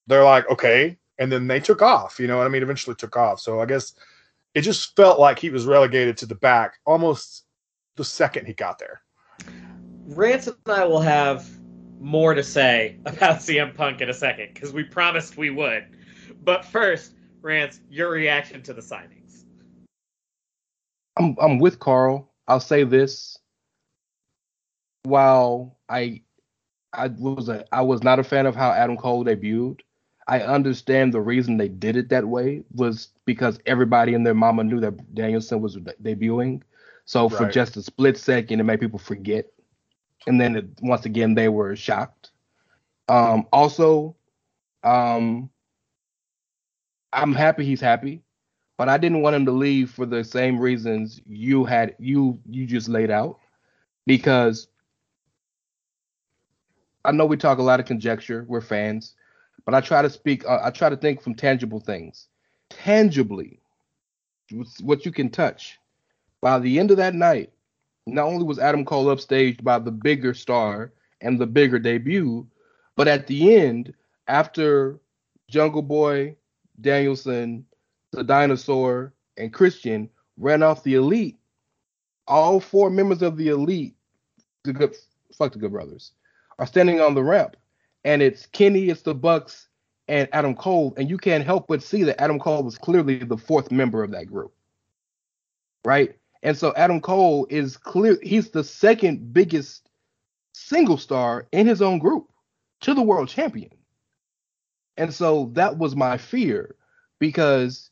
they're 0.08 0.24
like, 0.24 0.46
okay, 0.50 0.98
and 1.18 1.32
then 1.32 1.46
they 1.46 1.58
took 1.58 1.80
off. 1.80 2.20
You 2.20 2.26
know 2.26 2.36
what 2.36 2.46
I 2.46 2.50
mean? 2.50 2.62
Eventually 2.62 2.94
took 2.94 3.16
off. 3.16 3.40
So 3.40 3.60
I 3.60 3.64
guess 3.64 3.94
it 4.54 4.60
just 4.60 4.94
felt 4.94 5.18
like 5.18 5.38
he 5.38 5.48
was 5.48 5.64
relegated 5.64 6.18
to 6.18 6.26
the 6.26 6.34
back 6.34 6.74
almost 6.84 7.44
the 7.96 8.04
second 8.04 8.44
he 8.44 8.52
got 8.52 8.78
there. 8.78 9.00
Rance 10.08 10.48
and 10.48 10.56
I 10.66 10.84
will 10.84 11.00
have 11.00 11.48
more 11.98 12.34
to 12.34 12.42
say 12.42 12.98
about 13.06 13.38
CM 13.38 13.74
Punk 13.74 14.02
in 14.02 14.10
a 14.10 14.14
second 14.14 14.50
because 14.52 14.74
we 14.74 14.84
promised 14.84 15.38
we 15.38 15.48
would. 15.48 15.86
But 16.44 16.66
first, 16.66 17.14
Rance, 17.48 17.80
your 17.88 18.10
reaction 18.10 18.62
to 18.62 18.74
the 18.74 18.82
signings. 18.82 19.44
I'm 21.16 21.34
I'm 21.40 21.58
with 21.58 21.78
Karl. 21.80 22.30
I'll 22.46 22.60
say 22.60 22.84
this. 22.84 23.38
While 25.04 25.78
I 25.88 26.20
I 26.92 27.08
was 27.08 27.48
a 27.48 27.64
I 27.72 27.80
was 27.80 28.02
not 28.02 28.18
a 28.18 28.24
fan 28.24 28.44
of 28.44 28.54
how 28.54 28.70
Adam 28.70 28.98
Cole 28.98 29.24
debuted. 29.24 29.80
I 30.28 30.40
understand 30.42 31.14
the 31.14 31.22
reason 31.22 31.56
they 31.56 31.68
did 31.68 31.96
it 31.96 32.10
that 32.10 32.26
way 32.26 32.64
was 32.74 33.08
because 33.24 33.58
everybody 33.64 34.12
and 34.12 34.26
their 34.26 34.34
mama 34.34 34.62
knew 34.62 34.80
that 34.80 35.14
Danielson 35.14 35.62
was 35.62 35.76
debuting. 35.76 36.60
So 37.06 37.30
for 37.30 37.44
Right. 37.44 37.52
just 37.52 37.78
a 37.78 37.82
split 37.82 38.18
second, 38.18 38.60
it 38.60 38.64
made 38.64 38.80
people 38.80 38.98
forget, 38.98 39.46
and 40.26 40.38
then 40.38 40.56
it, 40.56 40.66
once 40.82 41.06
again 41.06 41.34
they 41.34 41.48
were 41.48 41.74
shocked. 41.76 42.32
Um, 43.08 43.48
also, 43.54 44.16
um, 44.84 45.48
I'm 47.12 47.34
happy 47.34 47.64
he's 47.64 47.80
happy, 47.80 48.22
but 48.76 48.88
I 48.88 48.98
didn't 48.98 49.22
want 49.22 49.36
him 49.36 49.46
to 49.46 49.52
leave 49.52 49.90
for 49.90 50.06
the 50.06 50.22
same 50.22 50.58
reasons 50.58 51.20
you 51.26 51.64
had 51.64 51.94
you 51.98 52.38
you 52.48 52.66
just 52.66 52.88
laid 52.88 53.10
out, 53.10 53.38
because 54.06 54.68
I 57.04 57.12
know 57.12 57.26
we 57.26 57.36
talk 57.36 57.58
a 57.58 57.62
lot 57.62 57.80
of 57.80 57.86
conjecture. 57.86 58.44
We're 58.48 58.60
fans, 58.60 59.14
but 59.64 59.74
I 59.74 59.80
try 59.80 60.02
to 60.02 60.10
speak. 60.10 60.44
Uh, 60.46 60.60
I 60.62 60.70
try 60.70 60.90
to 60.90 60.96
think 60.96 61.22
from 61.22 61.34
tangible 61.34 61.80
things, 61.80 62.28
tangibly, 62.68 63.60
what 64.82 65.06
you 65.06 65.12
can 65.12 65.30
touch. 65.30 65.78
By 66.40 66.58
the 66.58 66.78
end 66.78 66.90
of 66.90 66.98
that 66.98 67.14
night, 67.14 67.52
not 68.06 68.26
only 68.26 68.44
was 68.44 68.58
Adam 68.58 68.84
Cole 68.84 69.06
upstaged 69.06 69.64
by 69.64 69.78
the 69.78 69.90
bigger 69.90 70.34
star 70.34 70.92
and 71.20 71.38
the 71.38 71.46
bigger 71.46 71.78
debut, 71.78 72.46
but 72.96 73.08
at 73.08 73.26
the 73.26 73.56
end, 73.56 73.94
after 74.28 75.00
Jungle 75.48 75.82
Boy, 75.82 76.36
Danielson, 76.80 77.64
the 78.12 78.24
Dinosaur, 78.24 79.12
and 79.36 79.52
Christian 79.52 80.08
ran 80.36 80.62
off 80.62 80.82
the 80.82 80.94
Elite, 80.94 81.38
all 82.26 82.60
four 82.60 82.90
members 82.90 83.22
of 83.22 83.36
the 83.36 83.48
Elite, 83.48 83.96
the 84.64 84.72
good 84.72 84.94
fuck 85.36 85.52
the 85.52 85.58
Good 85.58 85.72
Brothers, 85.72 86.12
are 86.58 86.66
standing 86.66 87.00
on 87.00 87.14
the 87.14 87.22
ramp, 87.22 87.56
and 88.04 88.22
it's 88.22 88.46
Kenny, 88.46 88.88
it's 88.88 89.02
the 89.02 89.14
Bucks, 89.14 89.68
and 90.08 90.28
Adam 90.32 90.54
Cole, 90.54 90.94
and 90.96 91.08
you 91.10 91.18
can't 91.18 91.44
help 91.44 91.66
but 91.68 91.82
see 91.82 92.02
that 92.04 92.20
Adam 92.20 92.38
Cole 92.38 92.62
was 92.62 92.78
clearly 92.78 93.18
the 93.18 93.36
fourth 93.36 93.70
member 93.70 94.02
of 94.02 94.10
that 94.12 94.26
group, 94.26 94.52
right? 95.84 96.16
And 96.42 96.56
so 96.56 96.72
Adam 96.76 97.00
Cole 97.00 97.46
is 97.50 97.76
clear; 97.76 98.18
he's 98.22 98.50
the 98.50 98.64
second 98.64 99.32
biggest 99.32 99.88
single 100.52 100.96
star 100.96 101.46
in 101.52 101.66
his 101.66 101.82
own 101.82 101.98
group 101.98 102.30
to 102.80 102.94
the 102.94 103.02
world 103.02 103.28
champion. 103.28 103.70
And 104.98 105.14
so 105.14 105.50
that 105.54 105.78
was 105.78 105.96
my 105.96 106.18
fear 106.18 106.74
because 107.20 107.90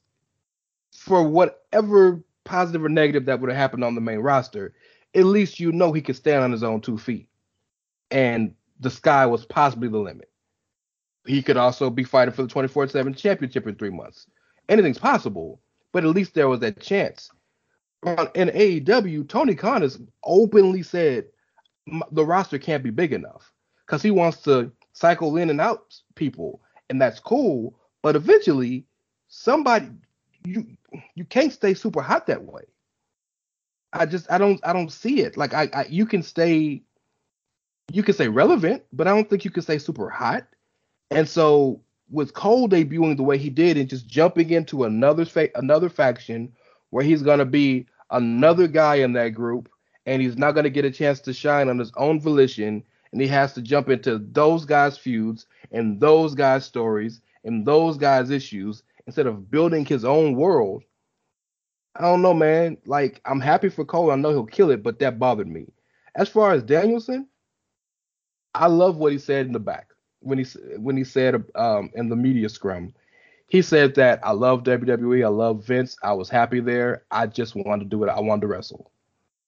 for 0.92 1.22
whatever 1.22 2.22
positive 2.44 2.84
or 2.84 2.88
negative 2.88 3.26
that 3.26 3.40
would 3.40 3.48
have 3.48 3.56
happened 3.56 3.84
on 3.84 3.94
the 3.94 4.00
main 4.00 4.18
roster, 4.18 4.74
at 5.14 5.24
least 5.24 5.60
you 5.60 5.70
know 5.70 5.92
he 5.92 6.02
could 6.02 6.16
stand 6.16 6.42
on 6.42 6.52
his 6.52 6.64
own 6.64 6.80
two 6.80 6.98
feet. 6.98 7.28
And 8.10 8.54
the 8.80 8.90
sky 8.90 9.24
was 9.24 9.46
possibly 9.46 9.88
the 9.88 9.98
limit. 9.98 10.28
He 11.26 11.42
could 11.42 11.56
also 11.56 11.90
be 11.90 12.04
fighting 12.04 12.34
for 12.34 12.42
the 12.42 12.48
24 12.48 12.88
7 12.88 13.14
championship 13.14 13.66
in 13.66 13.76
three 13.76 13.90
months. 13.90 14.26
Anything's 14.68 14.98
possible, 14.98 15.60
but 15.92 16.04
at 16.04 16.10
least 16.10 16.34
there 16.34 16.48
was 16.48 16.60
that 16.60 16.80
chance. 16.80 17.30
In 18.34 18.48
AEW, 18.48 19.28
Tony 19.28 19.54
Khan 19.54 19.82
has 19.82 20.00
openly 20.24 20.82
said 20.82 21.26
the 22.10 22.24
roster 22.24 22.58
can't 22.58 22.82
be 22.82 22.90
big 22.90 23.12
enough 23.12 23.52
because 23.84 24.02
he 24.02 24.10
wants 24.10 24.42
to 24.42 24.72
cycle 24.92 25.36
in 25.36 25.50
and 25.50 25.60
out 25.60 25.94
people, 26.14 26.60
and 26.90 27.00
that's 27.00 27.20
cool. 27.20 27.78
But 28.02 28.16
eventually, 28.16 28.86
somebody 29.28 29.90
you 30.44 30.66
you 31.14 31.24
can't 31.24 31.52
stay 31.52 31.74
super 31.74 32.00
hot 32.00 32.26
that 32.26 32.44
way. 32.44 32.62
I 33.92 34.06
just 34.06 34.30
I 34.30 34.38
don't 34.38 34.60
I 34.64 34.72
don't 34.72 34.92
see 34.92 35.20
it. 35.20 35.36
Like 35.36 35.54
I, 35.54 35.68
I 35.72 35.86
you 35.88 36.06
can 36.06 36.22
stay 36.22 36.82
you 37.92 38.02
can 38.02 38.14
stay 38.14 38.28
relevant, 38.28 38.82
but 38.92 39.06
I 39.06 39.14
don't 39.14 39.28
think 39.28 39.44
you 39.44 39.50
can 39.50 39.62
stay 39.62 39.78
super 39.78 40.10
hot. 40.10 40.46
And 41.10 41.28
so 41.28 41.80
with 42.10 42.34
Cole 42.34 42.68
debuting 42.68 43.16
the 43.16 43.22
way 43.22 43.38
he 43.38 43.50
did 43.50 43.76
and 43.76 43.88
just 43.88 44.06
jumping 44.06 44.50
into 44.50 44.84
another 44.84 45.24
fa- 45.24 45.50
another 45.54 45.88
faction 45.88 46.52
where 46.90 47.04
he's 47.04 47.22
gonna 47.22 47.44
be 47.44 47.86
another 48.10 48.68
guy 48.68 48.96
in 48.96 49.12
that 49.14 49.30
group 49.30 49.68
and 50.04 50.22
he's 50.22 50.36
not 50.36 50.52
gonna 50.52 50.70
get 50.70 50.84
a 50.84 50.90
chance 50.90 51.20
to 51.20 51.32
shine 51.32 51.68
on 51.68 51.78
his 51.78 51.92
own 51.96 52.20
volition 52.20 52.82
and 53.12 53.20
he 53.20 53.26
has 53.28 53.52
to 53.54 53.62
jump 53.62 53.88
into 53.88 54.18
those 54.18 54.64
guys' 54.64 54.98
feuds 54.98 55.46
and 55.72 56.00
those 56.00 56.34
guys' 56.34 56.64
stories 56.64 57.20
and 57.44 57.66
those 57.66 57.96
guys' 57.96 58.30
issues 58.30 58.82
instead 59.06 59.26
of 59.26 59.50
building 59.50 59.84
his 59.84 60.04
own 60.04 60.34
world. 60.34 60.82
I 61.94 62.02
don't 62.02 62.22
know, 62.22 62.34
man. 62.34 62.76
Like 62.86 63.20
I'm 63.24 63.40
happy 63.40 63.68
for 63.68 63.84
Cole. 63.84 64.10
I 64.10 64.16
know 64.16 64.30
he'll 64.30 64.46
kill 64.46 64.70
it, 64.70 64.82
but 64.82 64.98
that 64.98 65.18
bothered 65.18 65.48
me. 65.48 65.66
As 66.14 66.28
far 66.28 66.52
as 66.52 66.62
Danielson, 66.62 67.28
I 68.54 68.66
love 68.66 68.96
what 68.96 69.12
he 69.12 69.18
said 69.18 69.46
in 69.46 69.52
the 69.52 69.60
back 69.60 69.88
when 70.20 70.38
he 70.38 70.44
when 70.76 70.96
he 70.96 71.04
said 71.04 71.42
um, 71.54 71.90
in 71.94 72.08
the 72.08 72.16
media 72.16 72.48
scrum. 72.48 72.94
He 73.48 73.62
said 73.62 73.94
that 73.94 74.18
I 74.24 74.32
love 74.32 74.64
WWE, 74.64 75.24
I 75.24 75.28
love 75.28 75.64
Vince, 75.64 75.96
I 76.02 76.12
was 76.14 76.28
happy 76.28 76.58
there. 76.58 77.04
I 77.12 77.28
just 77.28 77.54
wanted 77.54 77.84
to 77.84 77.90
do 77.90 78.02
it. 78.02 78.08
I 78.08 78.18
wanted 78.18 78.40
to 78.40 78.46
wrestle. 78.48 78.90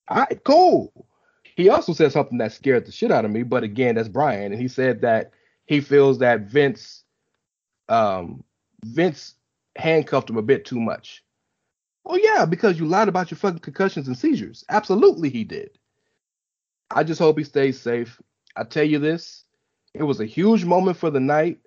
All 0.07 0.19
right, 0.19 0.45
cool. 0.45 0.93
He 1.59 1.69
also 1.71 1.93
said 1.93 2.13
something 2.13 2.39
that 2.39 2.53
scared 2.53 2.87
the 2.87 2.93
shit 2.93 3.11
out 3.11 3.25
of 3.25 3.33
me, 3.33 3.43
but 3.43 3.65
again, 3.65 3.97
that's 3.97 4.09
Bryan, 4.09 4.53
and 4.53 4.63
he 4.63 4.69
said 4.69 5.01
that 5.01 5.33
he 5.67 5.81
feels 5.81 6.21
that 6.21 6.43
Vince, 6.43 7.03
um, 7.89 8.45
Vince 8.85 9.35
handcuffed 9.75 10.31
him 10.31 10.37
a 10.37 10.43
bit 10.43 10.65
too 10.65 10.79
much. 10.79 11.25
Oh 12.07 12.17
yeah, 12.17 12.45
because 12.45 12.79
you 12.79 12.87
lied 12.87 13.09
about 13.09 13.33
your 13.33 13.39
fucking 13.39 13.59
concussions 13.59 14.07
and 14.07 14.17
seizures. 14.17 14.65
Absolutely, 14.69 15.31
he 15.31 15.43
did. 15.43 15.71
I 16.93 17.03
just 17.03 17.19
hope 17.19 17.37
he 17.37 17.43
stays 17.43 17.81
safe. 17.81 18.23
I 18.55 18.63
tell 18.63 18.85
you 18.85 19.01
this, 19.01 19.43
it 19.95 20.05
was 20.05 20.21
a 20.21 20.27
huge 20.27 20.65
moment 20.65 20.97
for 20.97 21.11
the 21.11 21.19
night, 21.19 21.59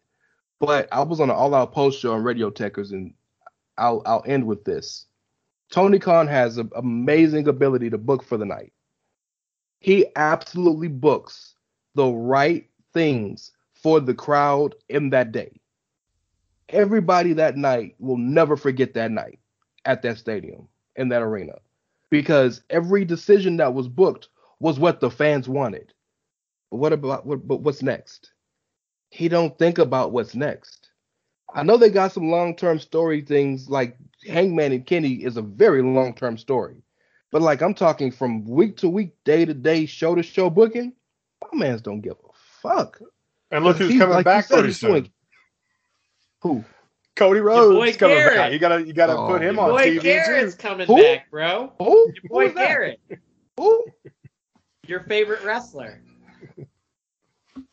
but 0.61 0.87
I 0.93 1.01
was 1.01 1.19
on 1.19 1.29
an 1.29 1.35
all-out 1.35 1.73
post 1.73 1.99
show 1.99 2.13
on 2.13 2.23
Radio 2.23 2.49
Techers, 2.49 2.91
and 2.91 3.13
I'll 3.77 4.01
I'll 4.05 4.23
end 4.25 4.47
with 4.47 4.63
this. 4.63 5.07
Tony 5.69 5.99
Khan 5.99 6.27
has 6.27 6.57
an 6.57 6.69
amazing 6.77 7.49
ability 7.49 7.89
to 7.89 7.97
book 7.97 8.23
for 8.23 8.37
the 8.37 8.45
night. 8.45 8.71
He 9.81 10.05
absolutely 10.15 10.87
books 10.87 11.55
the 11.95 12.07
right 12.07 12.69
things 12.93 13.51
for 13.73 13.99
the 13.99 14.13
crowd 14.13 14.75
in 14.89 15.09
that 15.09 15.31
day. 15.31 15.59
Everybody 16.69 17.33
that 17.33 17.57
night 17.57 17.95
will 17.99 18.17
never 18.17 18.55
forget 18.55 18.93
that 18.93 19.11
night 19.11 19.39
at 19.85 20.03
that 20.03 20.19
stadium 20.19 20.67
in 20.95 21.09
that 21.09 21.23
arena 21.23 21.55
because 22.11 22.61
every 22.69 23.03
decision 23.05 23.57
that 23.57 23.73
was 23.73 23.87
booked 23.87 24.29
was 24.59 24.79
what 24.79 24.99
the 24.99 25.09
fans 25.09 25.49
wanted. 25.49 25.93
But 26.69 26.77
what 26.77 26.93
about 26.93 27.25
what 27.25 27.47
but 27.47 27.61
what's 27.61 27.81
next? 27.81 28.31
He 29.09 29.27
don't 29.27 29.57
think 29.57 29.79
about 29.79 30.11
what's 30.11 30.35
next. 30.35 30.91
I 31.53 31.63
know 31.63 31.77
they 31.77 31.89
got 31.89 32.13
some 32.13 32.29
long-term 32.29 32.79
story 32.79 33.21
things 33.21 33.69
like 33.69 33.97
Hangman 34.27 34.71
and 34.71 34.85
Kenny 34.85 35.23
is 35.23 35.37
a 35.37 35.41
very 35.41 35.81
long-term 35.81 36.37
story. 36.37 36.83
But 37.31 37.41
like 37.41 37.61
I'm 37.61 37.73
talking 37.73 38.11
from 38.11 38.45
week 38.45 38.77
to 38.77 38.89
week, 38.89 39.13
day 39.23 39.45
to 39.45 39.53
day, 39.53 39.85
show 39.85 40.15
to 40.15 40.23
show 40.23 40.49
booking, 40.49 40.93
my 41.41 41.57
man's 41.57 41.81
don't 41.81 42.01
give 42.01 42.13
a 42.17 42.31
fuck. 42.61 42.99
And 43.51 43.63
look 43.63 43.77
who's 43.77 43.97
coming 43.97 44.09
like 44.15 44.25
back 44.25 44.45
said, 44.45 44.55
pretty 44.55 44.67
he's 44.69 44.79
soon. 44.79 44.89
doing- 44.91 45.11
Who? 46.41 46.63
Cody 47.15 47.39
boy 47.41 47.45
Rhodes 47.45 47.97
coming 47.97 48.17
Garrett. 48.17 48.35
back. 48.35 48.51
You 48.53 48.59
gotta 48.59 48.85
you 48.85 48.93
gotta 48.93 49.17
Oh, 49.17 49.27
put 49.27 49.41
him 49.41 49.55
your 49.55 49.63
on 49.65 49.69
Boy 49.71 49.89
TV 49.97 50.01
Garrett's 50.01 50.55
too. 50.55 50.61
coming 50.61 50.87
Who? 50.87 50.95
back, 51.01 51.29
bro. 51.29 51.73
Who? 51.79 52.11
Your 52.13 52.29
boy 52.29 52.45
is? 52.47 52.53
Garrett, 52.53 52.99
Who? 53.57 53.85
your 54.87 55.01
favorite 55.03 55.43
wrestler. 55.43 56.01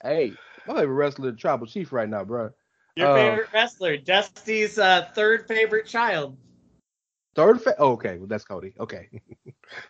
Hey, 0.03 0.33
my 0.67 0.75
favorite 0.75 0.95
wrestler, 0.95 1.33
Tribal 1.33 1.67
Chief, 1.67 1.93
right 1.93 2.09
now, 2.09 2.25
bro. 2.25 2.51
Your 2.97 3.09
Uh, 3.09 3.15
favorite 3.15 3.49
wrestler, 3.55 3.97
Dusty's 3.97 4.79
uh, 4.79 5.09
third 5.15 5.47
favorite 5.47 5.87
child. 5.87 6.37
Third 7.39 7.63
fa- 7.63 7.77
oh, 7.79 7.93
okay, 7.93 8.19
well, 8.19 8.27
that's 8.27 8.45
Cody. 8.45 8.75
Okay. 8.81 9.09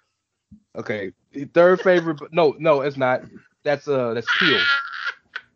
okay. 0.76 1.12
Third 1.54 1.80
favorite 1.80 2.20
no, 2.30 2.54
no, 2.58 2.82
it's 2.82 2.98
not. 2.98 3.22
That's 3.62 3.88
uh 3.88 4.12
that's 4.12 4.26
Teil. 4.38 4.60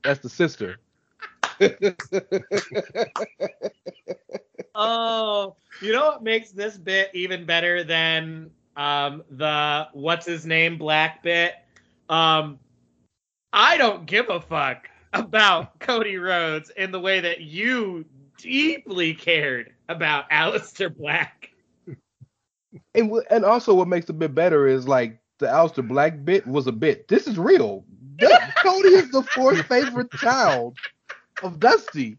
That's 0.02 0.20
the 0.20 0.30
sister. 0.30 0.78
Oh, 4.74 5.54
you 5.82 5.92
know 5.92 6.06
what 6.06 6.22
makes 6.22 6.50
this 6.50 6.78
bit 6.78 7.10
even 7.12 7.44
better 7.44 7.84
than 7.84 8.50
um, 8.74 9.22
the 9.30 9.86
what's 9.92 10.24
his 10.24 10.46
name 10.46 10.78
black 10.78 11.22
bit? 11.22 11.56
Um, 12.08 12.58
I 13.52 13.76
don't 13.76 14.06
give 14.06 14.30
a 14.30 14.40
fuck 14.40 14.88
about 15.12 15.78
Cody 15.78 16.16
Rhodes 16.16 16.70
in 16.70 16.90
the 16.90 17.00
way 17.00 17.20
that 17.20 17.42
you 17.42 18.06
deeply 18.38 19.12
cared 19.12 19.74
about 19.90 20.30
Aleister 20.30 20.96
Black. 20.96 21.51
And 22.94 23.08
w- 23.08 23.24
and 23.30 23.44
also 23.44 23.74
what 23.74 23.88
makes 23.88 24.04
it 24.04 24.10
a 24.10 24.14
bit 24.14 24.34
better 24.34 24.66
is 24.66 24.88
like 24.88 25.18
the 25.38 25.46
Aleister 25.46 25.86
Black 25.86 26.24
bit 26.24 26.46
was 26.46 26.66
a 26.66 26.72
bit. 26.72 27.08
This 27.08 27.26
is 27.26 27.38
real. 27.38 27.84
That- 28.18 28.54
Cody 28.62 28.88
is 28.88 29.10
the 29.10 29.22
fourth 29.22 29.60
favorite 29.66 30.10
child 30.12 30.76
of 31.42 31.58
Dusty, 31.58 32.18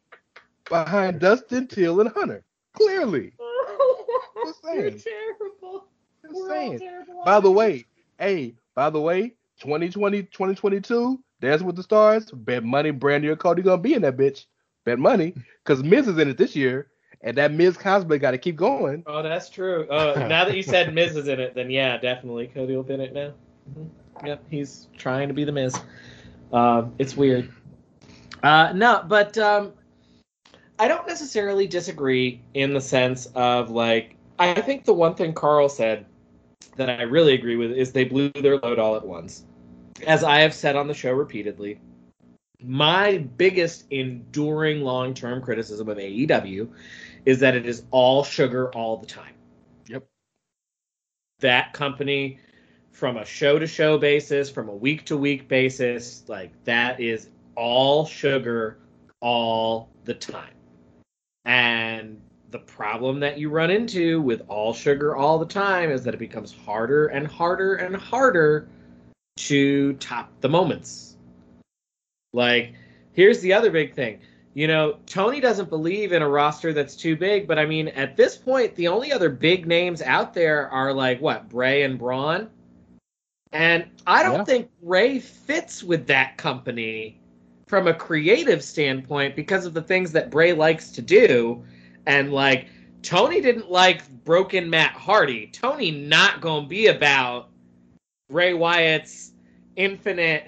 behind 0.69 1.19
Dustin, 1.19 1.67
Teil, 1.67 2.01
and 2.01 2.09
Hunter. 2.11 2.43
Clearly, 2.73 3.33
Just 4.45 4.59
You're 4.63 4.73
saying. 4.91 4.99
terrible. 4.99 5.85
Just 6.21 6.33
We're 6.35 6.41
all 6.41 6.47
saying. 6.49 6.79
terrible. 6.79 7.21
By 7.25 7.39
the 7.39 7.51
way, 7.51 7.85
hey, 8.19 8.55
by 8.75 8.89
the 8.89 8.99
way, 8.99 9.29
2020, 9.61 10.23
2022, 10.23 11.19
Dancing 11.39 11.67
with 11.67 11.75
the 11.75 11.83
Stars, 11.83 12.29
bet 12.31 12.63
money 12.63 12.91
Brandi 12.91 13.27
or 13.27 13.35
Cody 13.35 13.61
gonna 13.61 13.81
be 13.81 13.93
in 13.93 14.01
that 14.01 14.17
bitch. 14.17 14.45
Bet 14.85 14.99
money, 14.99 15.33
because 15.63 15.83
Miz 15.83 16.07
is 16.07 16.17
in 16.17 16.27
it 16.29 16.37
this 16.37 16.55
year, 16.55 16.87
and 17.23 17.38
that 17.38 17.51
Miz 17.51 17.77
cosplay 17.77 18.19
got 18.19 18.31
to 18.31 18.38
keep 18.38 18.55
going. 18.55 19.03
Oh, 19.07 19.23
that's 19.23 19.49
true. 19.49 19.88
Uh, 19.89 20.27
now 20.29 20.45
that 20.45 20.55
you 20.55 20.63
said 20.63 20.93
Miz 20.93 21.15
is 21.15 21.27
in 21.27 21.39
it, 21.39 21.55
then 21.55 21.71
yeah, 21.71 21.97
definitely 21.97 22.47
Cody 22.47 22.75
will 22.75 22.83
be 22.83 22.93
in 22.93 23.01
it 23.01 23.13
now. 23.13 23.33
Mhm. 23.73 23.89
Yep, 24.25 24.43
he's 24.49 24.88
trying 24.97 25.27
to 25.29 25.33
be 25.33 25.43
the 25.43 25.51
Miz. 25.51 25.75
Um, 26.51 26.93
it's 26.99 27.15
weird. 27.15 27.51
Uh, 28.43 28.73
no, 28.75 29.03
but 29.07 29.38
um, 29.38 29.73
I 30.77 30.88
don't 30.88 31.07
necessarily 31.07 31.65
disagree 31.65 32.41
in 32.53 32.73
the 32.73 32.81
sense 32.81 33.25
of 33.36 33.69
like 33.69 34.15
I 34.38 34.62
think 34.62 34.86
the 34.86 34.93
one 34.93 35.15
thing 35.15 35.33
Karl 35.33 35.69
said 35.69 36.05
that 36.75 36.89
I 36.89 37.03
really 37.03 37.33
agree 37.33 37.55
with 37.55 37.71
is 37.71 37.91
they 37.91 38.03
blew 38.03 38.29
their 38.29 38.57
load 38.57 38.79
all 38.79 38.95
at 38.95 39.05
once. 39.05 39.45
As 40.05 40.23
I 40.23 40.39
have 40.39 40.53
said 40.53 40.75
on 40.75 40.88
the 40.88 40.93
show 40.93 41.13
repeatedly, 41.13 41.79
my 42.63 43.17
biggest 43.38 43.86
enduring 43.91 44.81
long-term 44.81 45.41
criticism 45.41 45.89
of 45.89 45.97
AEW 45.97 46.69
is 47.25 47.39
that 47.39 47.55
it 47.55 47.65
is 47.65 47.83
all 47.91 48.23
sugar 48.23 48.69
all 48.75 48.97
the 48.97 49.05
time. 49.05 49.33
Yep. 49.88 50.05
That 51.39 51.73
company 51.73 52.39
from 52.91 53.17
a 53.17 53.25
show 53.25 53.59
to 53.59 53.67
show 53.67 53.97
basis, 53.97 54.49
from 54.49 54.69
a 54.69 54.75
week 54.75 55.05
to 55.05 55.17
week 55.17 55.47
basis, 55.47 56.23
like 56.27 56.51
that 56.63 56.99
is 56.99 57.29
all 57.55 58.05
sugar 58.05 58.77
all 59.19 59.89
the 60.05 60.13
time. 60.13 60.53
And 61.45 62.21
the 62.51 62.59
problem 62.59 63.19
that 63.19 63.38
you 63.38 63.49
run 63.49 63.71
into 63.71 64.21
with 64.21 64.43
all 64.47 64.73
sugar 64.73 65.15
all 65.15 65.39
the 65.39 65.45
time 65.45 65.89
is 65.89 66.03
that 66.03 66.13
it 66.13 66.19
becomes 66.19 66.53
harder 66.53 67.07
and 67.07 67.27
harder 67.27 67.75
and 67.75 67.95
harder 67.95 68.67
to 69.38 69.93
top 69.93 70.31
the 70.41 70.49
moments. 70.49 71.17
Like, 72.31 72.73
here's 73.13 73.39
the 73.41 73.53
other 73.53 73.71
big 73.71 73.93
thing. 73.93 74.19
You 74.55 74.67
know, 74.67 74.97
Tony 75.07 75.39
doesn't 75.39 75.69
believe 75.69 76.11
in 76.11 76.21
a 76.21 76.29
roster 76.29 76.73
that's 76.73 76.95
too 76.95 77.15
big, 77.15 77.47
but 77.47 77.57
I 77.57 77.65
mean, 77.65 77.87
at 77.89 78.15
this 78.15 78.37
point, 78.37 78.75
the 78.75 78.87
only 78.87 79.11
other 79.11 79.29
big 79.29 79.65
names 79.65 80.01
out 80.01 80.33
there 80.33 80.69
are 80.69 80.93
like 80.93 81.19
what, 81.21 81.49
Bray 81.49 81.83
and 81.83 81.97
Braun? 81.97 82.49
And 83.51 83.85
I 84.05 84.21
don't 84.23 84.37
Yeah. 84.39 84.43
think 84.43 84.69
Bray 84.81 85.19
fits 85.19 85.83
with 85.83 86.05
that 86.07 86.37
company 86.37 87.19
from 87.67 87.87
a 87.87 87.93
creative 87.93 88.63
standpoint 88.63 89.35
because 89.35 89.65
of 89.65 89.73
the 89.73 89.81
things 89.81 90.11
that 90.11 90.29
Bray 90.29 90.53
likes 90.53 90.91
to 90.91 91.01
do. 91.01 91.63
And 92.05 92.31
like, 92.31 92.67
Tony 93.01 93.41
didn't 93.41 93.71
like 93.71 94.07
broken 94.23 94.69
Matt 94.69 94.93
Hardy. 94.93 95.47
Tony 95.47 95.89
not 95.89 96.41
gonna 96.41 96.67
be 96.67 96.87
about 96.87 97.49
Bray 98.29 98.53
Wyatt's 98.53 99.33
infinite 99.75 100.45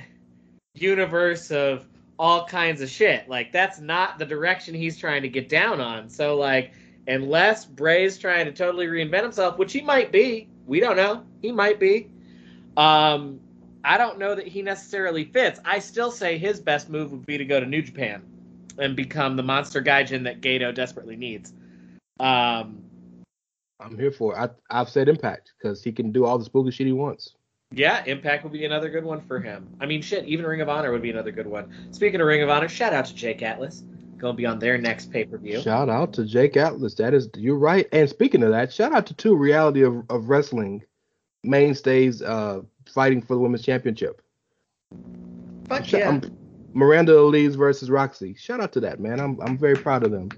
universe 0.76 1.52
of 1.52 1.88
all 2.18 2.46
kinds 2.46 2.82
of 2.82 2.90
shit. 2.90 3.28
Like 3.28 3.52
that's 3.52 3.80
not 3.80 4.20
the 4.20 4.26
direction 4.26 4.74
he's 4.74 4.98
trying 4.98 5.22
to 5.24 5.30
get 5.30 5.50
down 5.50 5.82
on. 5.82 6.10
So 6.10 6.38
like 6.38 6.74
unless 7.08 7.66
Bray's 7.66 8.18
trying 8.18 8.46
to 8.46 8.52
totally 8.52 8.88
reinvent 8.88 9.24
himself, 9.24 9.58
which 9.58 9.74
he 9.74 9.82
might 9.82 10.12
be, 10.12 10.48
we 10.66 10.80
don't 10.80 10.96
know. 10.96 11.24
He 11.42 11.52
might 11.52 11.80
be. 11.80 12.10
Um 12.78 13.40
I 13.84 13.98
don't 13.98 14.18
know 14.18 14.34
that 14.34 14.48
he 14.48 14.62
necessarily 14.62 15.26
fits. 15.26 15.60
I 15.64 15.80
still 15.80 16.10
say 16.10 16.38
his 16.38 16.60
best 16.60 16.90
move 16.90 17.12
would 17.12 17.26
be 17.26 17.38
to 17.38 17.46
go 17.46 17.60
to 17.60 17.66
New 17.66 17.82
Japan 17.82 18.24
and 18.78 18.96
become 18.96 19.36
the 19.36 19.44
monster 19.44 19.82
gaijin 19.82 20.24
that 20.24 20.42
Gedo 20.42 20.74
desperately 20.74 21.16
needs. 21.16 21.54
Um 22.20 22.82
I'm 23.80 23.98
here 23.98 24.12
for 24.12 24.34
it. 24.34 24.38
I, 24.38 24.80
I've 24.80 24.90
said 24.90 25.10
Impact 25.10 25.52
because 25.58 25.84
he 25.84 25.92
can 25.92 26.12
do 26.14 26.26
all 26.26 26.38
the 26.38 26.46
spooky 26.46 26.72
shit 26.72 26.88
he 26.88 26.94
wants. 26.94 27.35
Yeah, 27.72 28.04
Impact 28.06 28.44
would 28.44 28.54
be 28.54 28.66
another 28.66 28.90
good 28.90 29.04
one 29.04 29.22
for 29.22 29.40
him. 29.40 29.68
I 29.80 29.86
mean, 29.86 30.02
shit, 30.02 30.26
even 30.26 30.46
Ring 30.46 30.62
of 30.62 30.70
Honor 30.70 30.92
would 30.92 31.02
be 31.02 31.10
another 31.10 31.32
good 31.32 31.48
one. 31.48 31.92
Speaking 31.92 32.22
of 32.22 32.28
Ring 32.28 32.42
of 32.42 32.50
Honor, 32.50 32.70
shout 32.70 32.94
out 32.94 33.06
to 33.06 33.16
Jake 33.16 33.42
Atlas. 33.42 33.84
Going 34.18 34.34
to 34.34 34.38
be 34.38 34.46
on 34.46 34.60
their 34.60 34.78
next 34.78 35.12
pay 35.12 35.26
per 35.26 35.38
view. 35.38 35.62
Shout 35.62 35.90
out 35.90 36.14
to 36.14 36.26
Jake 36.26 36.56
Atlas. 36.56 36.94
That 36.96 37.14
is, 37.14 37.30
you're 37.36 37.58
right. 37.58 37.88
And 37.92 38.10
speaking 38.10 38.44
of 38.44 38.52
that, 38.52 38.72
shout 38.72 38.94
out 38.94 39.06
to 39.08 39.14
two 39.14 39.36
reality 39.36 39.84
of, 39.84 40.04
of 40.10 40.30
wrestling 40.30 40.84
mainstays 41.44 42.22
uh, 42.22 42.62
fighting 42.88 43.22
for 43.22 43.34
the 43.34 43.42
women's 43.42 43.64
championship. 43.64 44.22
Fuck 45.68 45.84
Shout- 45.86 46.00
yeah. 46.00 46.10
um, 46.10 46.22
Miranda 46.74 47.14
Alize 47.14 47.56
versus 47.56 47.90
Rok-C. 47.90 48.36
Shout 48.38 48.62
out 48.62 48.72
to 48.74 48.80
that 48.82 49.00
man. 49.00 49.20
I'm 49.20 49.40
I'm 49.42 49.58
very 49.58 49.76
proud 49.76 50.04
of 50.04 50.12
them. 50.12 50.30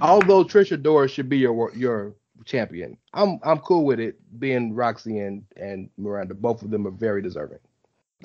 Although 0.00 0.44
Trish 0.44 0.76
Adora 0.76 1.08
should 1.08 1.28
be 1.28 1.38
your 1.38 1.52
wor- 1.52 1.72
your 1.74 2.14
champion, 2.44 2.96
I'm 3.12 3.38
I'm 3.42 3.58
cool 3.60 3.84
with 3.84 4.00
it 4.00 4.18
being 4.38 4.74
Rok-C 4.74 5.18
and 5.18 5.44
and 5.56 5.90
Miranda. 5.96 6.34
Both 6.34 6.62
of 6.62 6.70
them 6.70 6.86
are 6.86 6.90
very 6.92 7.22
deserving. 7.22 7.58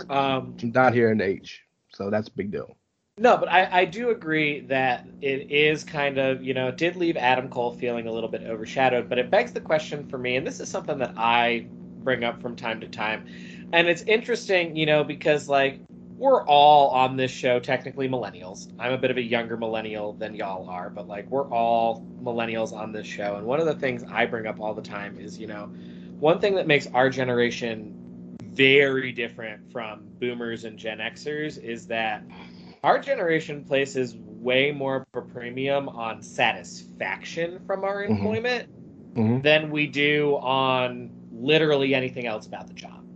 Um, 0.10 0.56
Not 0.62 0.94
here 0.94 1.12
in 1.12 1.22
age, 1.22 1.66
so 1.90 2.10
that's 2.10 2.28
a 2.28 2.32
big 2.32 2.52
deal. 2.52 2.78
no, 3.18 3.38
but 3.38 3.50
I, 3.50 3.82
I 3.82 3.86
do 3.86 4.10
agree 4.12 4.62
that 4.62 5.08
it 5.22 5.50
is 5.52 5.84
kind 5.84 6.18
of, 6.20 6.44
you 6.44 6.54
know, 6.54 6.68
it 6.68 6.78
did 6.78 6.96
leave 6.96 7.18
Adam 7.18 7.50
Cole 7.50 7.72
feeling 7.72 8.08
a 8.08 8.12
little 8.12 8.30
bit 8.30 8.44
overshadowed, 8.44 9.10
but 9.10 9.18
it 9.18 9.32
begs 9.32 9.52
the 9.54 9.62
question 9.62 10.08
for 10.08 10.18
me, 10.20 10.36
and 10.36 10.46
this 10.46 10.60
is 10.60 10.70
something 10.70 11.00
that 11.00 11.14
I 11.18 11.68
bring 12.04 12.24
up 12.24 12.42
from 12.42 12.56
time 12.56 12.80
to 12.82 12.88
time. 12.88 13.26
And 13.74 13.88
it's 13.88 14.04
interesting, 14.04 14.76
you 14.76 14.86
know, 14.86 15.04
because, 15.04 15.50
like, 15.50 15.82
we're 16.18 16.44
all 16.46 16.90
on 16.90 17.16
this 17.16 17.32
show 17.32 17.60
technically 17.60 18.10
millennials. 18.10 18.68
I'm 18.80 18.94
a 18.94 18.98
bit 18.98 19.12
of 19.12 19.18
a 19.18 19.22
younger 19.22 19.56
millennial 19.56 20.14
than 20.14 20.34
y'all 20.36 20.66
are, 20.68 20.90
but 20.90 21.08
like 21.08 21.32
we're 21.32 21.48
all 21.50 22.08
millennials 22.22 22.74
on 22.74 22.92
this 22.92 23.06
show. 23.06 23.36
And 23.36 23.46
one 23.46 23.60
of 23.60 23.68
the 23.68 23.76
things 23.76 24.04
I 24.10 24.26
bring 24.26 24.48
up 24.48 24.60
all 24.60 24.74
the 24.74 24.82
time 24.82 25.18
is, 25.20 25.38
you 25.40 25.48
know, 25.48 25.70
one 26.20 26.40
thing 26.40 26.56
that 26.56 26.66
makes 26.66 26.88
our 26.88 27.10
generation 27.10 27.94
very 28.42 29.12
different 29.12 29.60
from 29.72 30.12
boomers 30.20 30.64
and 30.64 30.78
Gen 30.78 30.98
Xers 30.98 31.62
is 31.62 31.86
that 31.88 32.24
our 32.84 33.00
generation 33.00 33.64
places 33.64 34.16
way 34.18 34.72
more 34.72 34.98
of 34.98 35.04
a 35.14 35.22
premium 35.22 35.88
on 35.90 36.22
satisfaction 36.22 37.60
from 37.68 37.84
our 37.84 38.04
Mhm. 38.04 38.10
employment 38.10 38.68
Mhm. 39.16 39.44
than 39.44 39.72
we 39.72 39.88
do 39.88 40.38
on 40.38 41.12
literally 41.32 41.94
anything 41.94 42.26
else 42.26 42.48
about 42.48 42.68
the 42.68 42.74
job. 42.74 43.07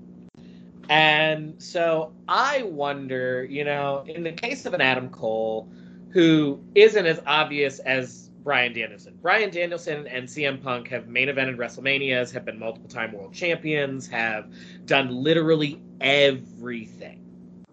And 0.91 1.55
so 1.57 2.11
I 2.27 2.63
wonder, 2.63 3.45
you 3.45 3.63
know, 3.63 4.03
in 4.07 4.23
the 4.23 4.33
case 4.33 4.65
of 4.65 4.73
an 4.73 4.81
Adam 4.81 5.09
Cole 5.09 5.71
who 6.09 6.61
isn't 6.75 7.05
as 7.05 7.21
obvious 7.25 7.79
as 7.79 8.29
Bryan 8.43 8.73
Danielson. 8.73 9.17
Bryan 9.21 9.51
Danielson 9.51 10.05
and 10.07 10.27
CM 10.27 10.61
Punk 10.61 10.89
have 10.89 11.07
main 11.07 11.29
evented 11.29 11.55
WrestleManias, 11.55 12.33
have 12.33 12.43
been 12.43 12.59
multiple 12.59 12.89
time 12.89 13.13
world 13.13 13.33
champions, 13.33 14.05
have 14.07 14.51
done 14.83 15.09
literally 15.15 15.81
everything 16.01 17.23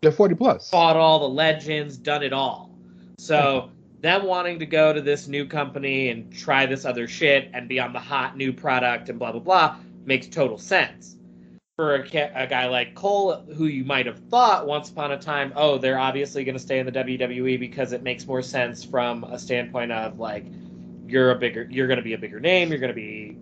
They're 0.01 0.13
40 0.13 0.37
plus. 0.37 0.71
fought 0.71 0.95
all 0.95 1.19
the 1.19 1.29
legends, 1.29 1.97
done 1.97 2.23
it 2.23 2.33
all. 2.33 2.71
So 3.19 3.73
them 4.01 4.27
wanting 4.27 4.61
to 4.61 4.67
go 4.67 4.93
to 4.93 5.01
this 5.01 5.27
new 5.27 5.45
company 5.45 6.11
and 6.11 6.33
try 6.33 6.67
this 6.67 6.85
other 6.85 7.09
shit 7.09 7.51
and 7.53 7.69
be 7.69 7.81
on 7.81 7.93
the 7.93 7.99
hot 7.99 8.37
new 8.37 8.53
product 8.53 9.09
and 9.09 9.19
blah 9.19 9.33
blah 9.33 9.41
blah 9.41 9.77
makes 10.05 10.29
total 10.29 10.57
sense. 10.57 11.18
For 11.79 11.95
a, 11.95 12.05
ca- 12.05 12.33
a 12.35 12.45
guy 12.49 12.67
like 12.67 12.97
Cole, 12.97 13.37
who 13.55 13.67
you 13.67 13.85
might 13.85 14.07
have 14.07 14.19
thought 14.31 14.67
once 14.67 14.91
upon 14.91 15.13
a 15.13 15.17
time, 15.17 15.53
oh, 15.55 15.79
they're 15.79 15.97
obviously 15.97 16.43
going 16.43 16.57
to 16.57 16.61
stay 16.61 16.81
in 16.81 16.87
the 16.87 16.91
WWE 16.91 17.61
because 17.61 17.93
it 17.93 18.03
makes 18.03 18.27
more 18.27 18.43
sense 18.43 18.83
from 18.83 19.23
a 19.23 19.39
standpoint 19.39 19.93
of 19.93 20.19
like 20.19 20.45
you're 21.07 21.31
a 21.31 21.39
bigger, 21.39 21.69
you're 21.71 21.87
going 21.87 21.99
to 21.99 22.03
be 22.03 22.15
a 22.15 22.19
bigger 22.19 22.41
name, 22.41 22.71
you're 22.71 22.81
going 22.81 22.93
to 22.93 22.95
be 22.95 23.39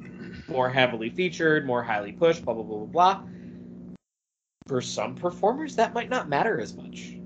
more 0.48 0.68
heavily 0.68 1.08
featured, 1.08 1.64
more 1.64 1.82
highly 1.82 2.12
pushed, 2.12 2.44
blah 2.44 2.52
blah 2.52 2.62
blah 2.62 2.76
blah 2.76 2.86
blah. 3.14 3.22
For 4.66 4.82
some 4.82 5.14
performers, 5.14 5.74
that 5.76 5.94
might 5.94 6.10
not 6.10 6.28
matter 6.28 6.60
as 6.60 6.76
much 6.76 7.16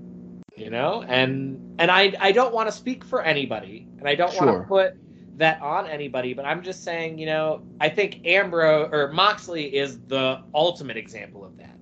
you 0.57 0.69
know 0.69 1.01
and 1.07 1.75
and 1.79 1.89
i 1.89 2.13
i 2.19 2.31
don't 2.31 2.53
want 2.53 2.67
to 2.67 2.73
speak 2.73 3.05
for 3.05 3.23
anybody 3.23 3.87
and 3.99 4.07
i 4.07 4.13
don't 4.13 4.35
want 4.35 4.49
to 4.49 4.67
put 4.67 4.95
that 5.41 5.61
on 5.61 5.87
anybody 5.87 6.33
but 6.33 6.45
i'm 6.45 6.63
just 6.63 6.83
saying 6.83 7.17
you 7.17 7.25
know 7.25 7.61
i 7.79 7.89
think 7.89 8.19
ambrose 8.25 8.89
or 8.91 9.11
moxley 9.11 9.65
is 9.75 9.99
the 10.07 10.39
ultimate 10.53 10.97
example 10.97 11.43
of 11.45 11.55
that 11.57 11.79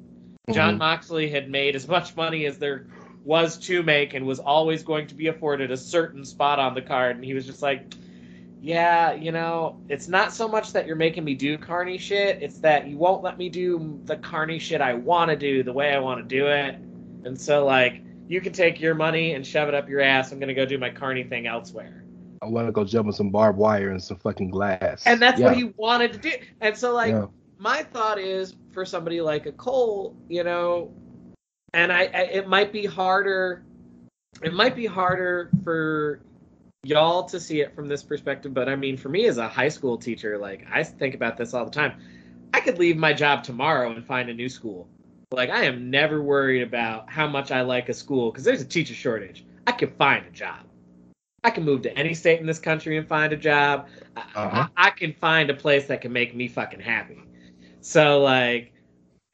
jon 0.52 0.76
Mhm. 0.76 0.80
moxley 0.80 1.30
had 1.30 1.50
made 1.50 1.76
as 1.76 1.88
much 1.88 2.16
money 2.16 2.46
as 2.46 2.58
there 2.58 2.88
was 3.24 3.58
to 3.60 3.84
make 3.84 4.14
and 4.14 4.26
was 4.26 4.40
always 4.40 4.84
going 4.84 5.08
to 5.08 5.16
be 5.16 5.28
afforded 5.28 5.72
a 5.72 5.78
certain 5.78 6.26
spot 6.26 6.60
on 6.60 6.74
the 6.74 6.82
card 6.82 7.16
and 7.18 7.26
he 7.26 7.34
was 7.34 7.46
just 7.46 7.62
like 7.62 7.94
yeah 8.62 9.14
you 9.14 9.32
know 9.32 9.78
it's 9.88 10.08
not 10.08 10.34
so 10.34 10.48
much 10.48 10.74
that 10.74 10.88
you're 10.88 10.96
making 10.96 11.24
me 11.24 11.36
do 11.36 11.58
carny 11.58 11.98
shit 11.98 12.40
it's 12.42 12.60
that 12.60 12.88
you 12.88 12.98
won't 12.98 13.24
let 13.24 13.38
me 13.38 13.50
do 13.50 14.02
the 14.06 14.18
carny 14.18 14.60
shit 14.60 14.82
i 14.82 14.94
want 14.94 15.30
to 15.30 15.36
do 15.38 15.64
the 15.64 15.74
way 15.74 15.94
i 15.94 16.00
want 16.00 16.20
to 16.20 16.36
do 16.36 16.48
it 16.48 16.78
and 17.24 17.40
so 17.40 17.66
like 17.66 18.04
you 18.28 18.42
can 18.42 18.54
take 18.54 18.80
your 18.80 18.96
money 18.96 19.34
and 19.34 19.46
shove 19.46 19.68
it 19.70 19.74
up 19.74 19.90
your 19.90 20.02
ass. 20.02 20.32
I'm 20.32 20.40
gonna 20.40 20.54
go 20.54 20.66
do 20.66 20.78
my 20.78 20.92
carny 20.92 21.24
thing 21.24 21.48
elsewhere. 21.48 22.06
I 22.42 22.48
want 22.48 22.68
to 22.68 22.72
go 22.72 22.84
jump 22.84 23.08
on 23.08 23.14
some 23.14 23.30
barbed 23.30 23.58
wire 23.58 23.90
and 23.90 24.02
some 24.02 24.18
fucking 24.18 24.50
glass. 24.50 25.06
And 25.06 25.22
that's 25.22 25.40
Yeah. 25.40 25.48
what 25.48 25.58
he 25.58 25.74
wanted 25.78 26.14
to 26.14 26.20
do. 26.20 26.32
And 26.62 26.76
so, 26.78 26.94
like, 26.94 27.12
Yeah. 27.14 27.26
my 27.58 27.84
thought 27.84 28.20
is 28.20 28.56
for 28.72 28.86
somebody 28.86 29.22
like 29.22 29.46
a 29.46 29.52
Cole, 29.52 30.16
you 30.30 30.44
know, 30.44 30.92
and 31.74 31.92
I, 31.92 32.04
I 32.04 32.22
it 32.32 32.48
might 32.48 32.72
be 32.72 32.86
harder. 32.86 33.64
It 34.42 34.54
might 34.54 34.76
be 34.76 34.86
harder 34.86 35.50
for 35.64 36.22
y'all 36.84 37.24
to 37.24 37.40
see 37.40 37.60
it 37.62 37.76
from 37.76 37.88
this 37.88 38.04
perspective, 38.04 38.54
but 38.54 38.70
I 38.70 38.76
mean, 38.76 38.96
for 38.96 39.10
me 39.10 39.26
as 39.26 39.38
a 39.38 39.48
high 39.48 39.68
school 39.68 39.98
teacher, 39.98 40.38
like 40.38 40.66
I 40.72 40.84
think 40.84 41.14
about 41.16 41.38
this 41.38 41.54
all 41.54 41.66
the 41.66 41.72
time. 41.72 42.00
I 42.54 42.62
could 42.62 42.80
leave 42.80 42.98
my 42.98 43.14
job 43.14 43.44
tomorrow 43.44 43.92
and 43.92 44.04
find 44.06 44.30
a 44.30 44.34
new 44.34 44.50
school. 44.50 44.88
Like 45.32 45.50
I 45.50 45.66
am 45.66 45.92
never 45.92 46.22
worried 46.22 46.64
about 46.64 47.10
how 47.10 47.28
much 47.28 47.52
I 47.52 47.62
like 47.62 47.90
a 47.90 47.94
school 47.94 48.32
because 48.32 48.44
there's 48.44 48.62
a 48.62 48.66
teacher 48.66 48.94
shortage. 48.96 49.46
I 49.68 49.74
can 49.74 49.92
find 49.92 50.26
a 50.26 50.32
job. 50.32 50.66
I 51.44 51.50
can 51.52 51.64
move 51.64 51.82
to 51.84 51.98
any 51.98 52.14
state 52.14 52.40
in 52.40 52.46
this 52.46 52.60
country 52.60 52.98
and 52.98 53.08
find 53.08 53.32
a 53.34 53.38
job. 53.38 53.88
I, 54.16 54.22
Uh-huh. 54.36 54.68
I, 54.76 54.88
I 54.88 54.90
can 54.92 55.14
find 55.14 55.50
a 55.50 55.54
place 55.54 55.86
that 55.88 56.02
can 56.02 56.12
make 56.12 56.36
me 56.36 56.48
fucking 56.48 56.80
happy. 56.80 57.22
So 57.82 58.22
like 58.22 58.74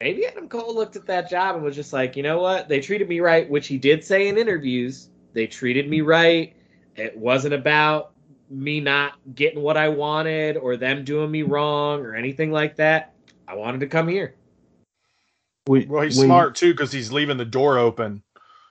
maybe 0.00 0.26
Adam 0.26 0.48
Cole 0.48 0.74
looked 0.74 0.96
at 0.96 1.06
that 1.06 1.28
job 1.28 1.56
and 1.56 1.64
was 1.64 1.74
just 1.74 1.92
like, 1.92 2.16
you 2.16 2.22
know 2.22 2.38
what? 2.40 2.68
They 2.68 2.80
treated 2.80 3.08
me 3.08 3.20
right, 3.20 3.48
which 3.48 3.66
he 3.66 3.78
did 3.78 4.04
say 4.04 4.28
in 4.28 4.38
interviews. 4.38 5.08
They 5.32 5.46
treated 5.46 5.88
me 5.88 6.00
right. 6.00 6.54
It 6.94 7.16
wasn't 7.16 7.54
about 7.54 8.12
me 8.48 8.80
not 8.80 9.14
getting 9.34 9.60
what 9.60 9.76
I 9.76 9.88
wanted 9.88 10.56
or 10.56 10.76
them 10.76 11.04
doing 11.04 11.30
me 11.30 11.42
wrong 11.42 12.00
or 12.00 12.14
anything 12.14 12.52
like 12.52 12.76
that. 12.76 13.14
I 13.48 13.54
wanted 13.54 13.80
to 13.80 13.86
come 13.86 14.06
here. 14.06 14.34
Well, 15.66 16.02
he's 16.02 16.16
when- 16.16 16.28
smart 16.28 16.54
too 16.54 16.72
because 16.72 16.92
he's 16.92 17.10
leaving 17.10 17.36
the 17.36 17.44
door 17.44 17.78
open. 17.78 18.22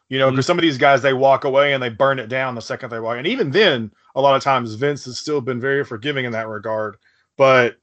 You 0.10 0.20
know, 0.20 0.28
Mm-hmm. 0.28 0.36
because 0.36 0.46
some 0.46 0.58
of 0.58 0.62
these 0.62 0.78
guys 0.78 1.02
they 1.02 1.14
walk 1.14 1.44
away 1.46 1.74
and 1.74 1.82
they 1.82 1.90
burn 1.90 2.20
it 2.20 2.30
down 2.30 2.56
the 2.56 2.62
second 2.62 2.90
they 2.92 3.00
walk. 3.00 3.18
And 3.18 3.28
even 3.28 3.52
then, 3.52 3.92
a 4.16 4.22
lot 4.22 4.36
of 4.36 4.44
times 4.44 4.74
Vince 4.76 5.06
has 5.06 5.18
still 5.20 5.42
been 5.42 5.60
very 5.60 5.84
forgiving 5.84 6.26
in 6.26 6.32
that 6.34 6.48
regard. 6.48 6.98
But 7.38 7.78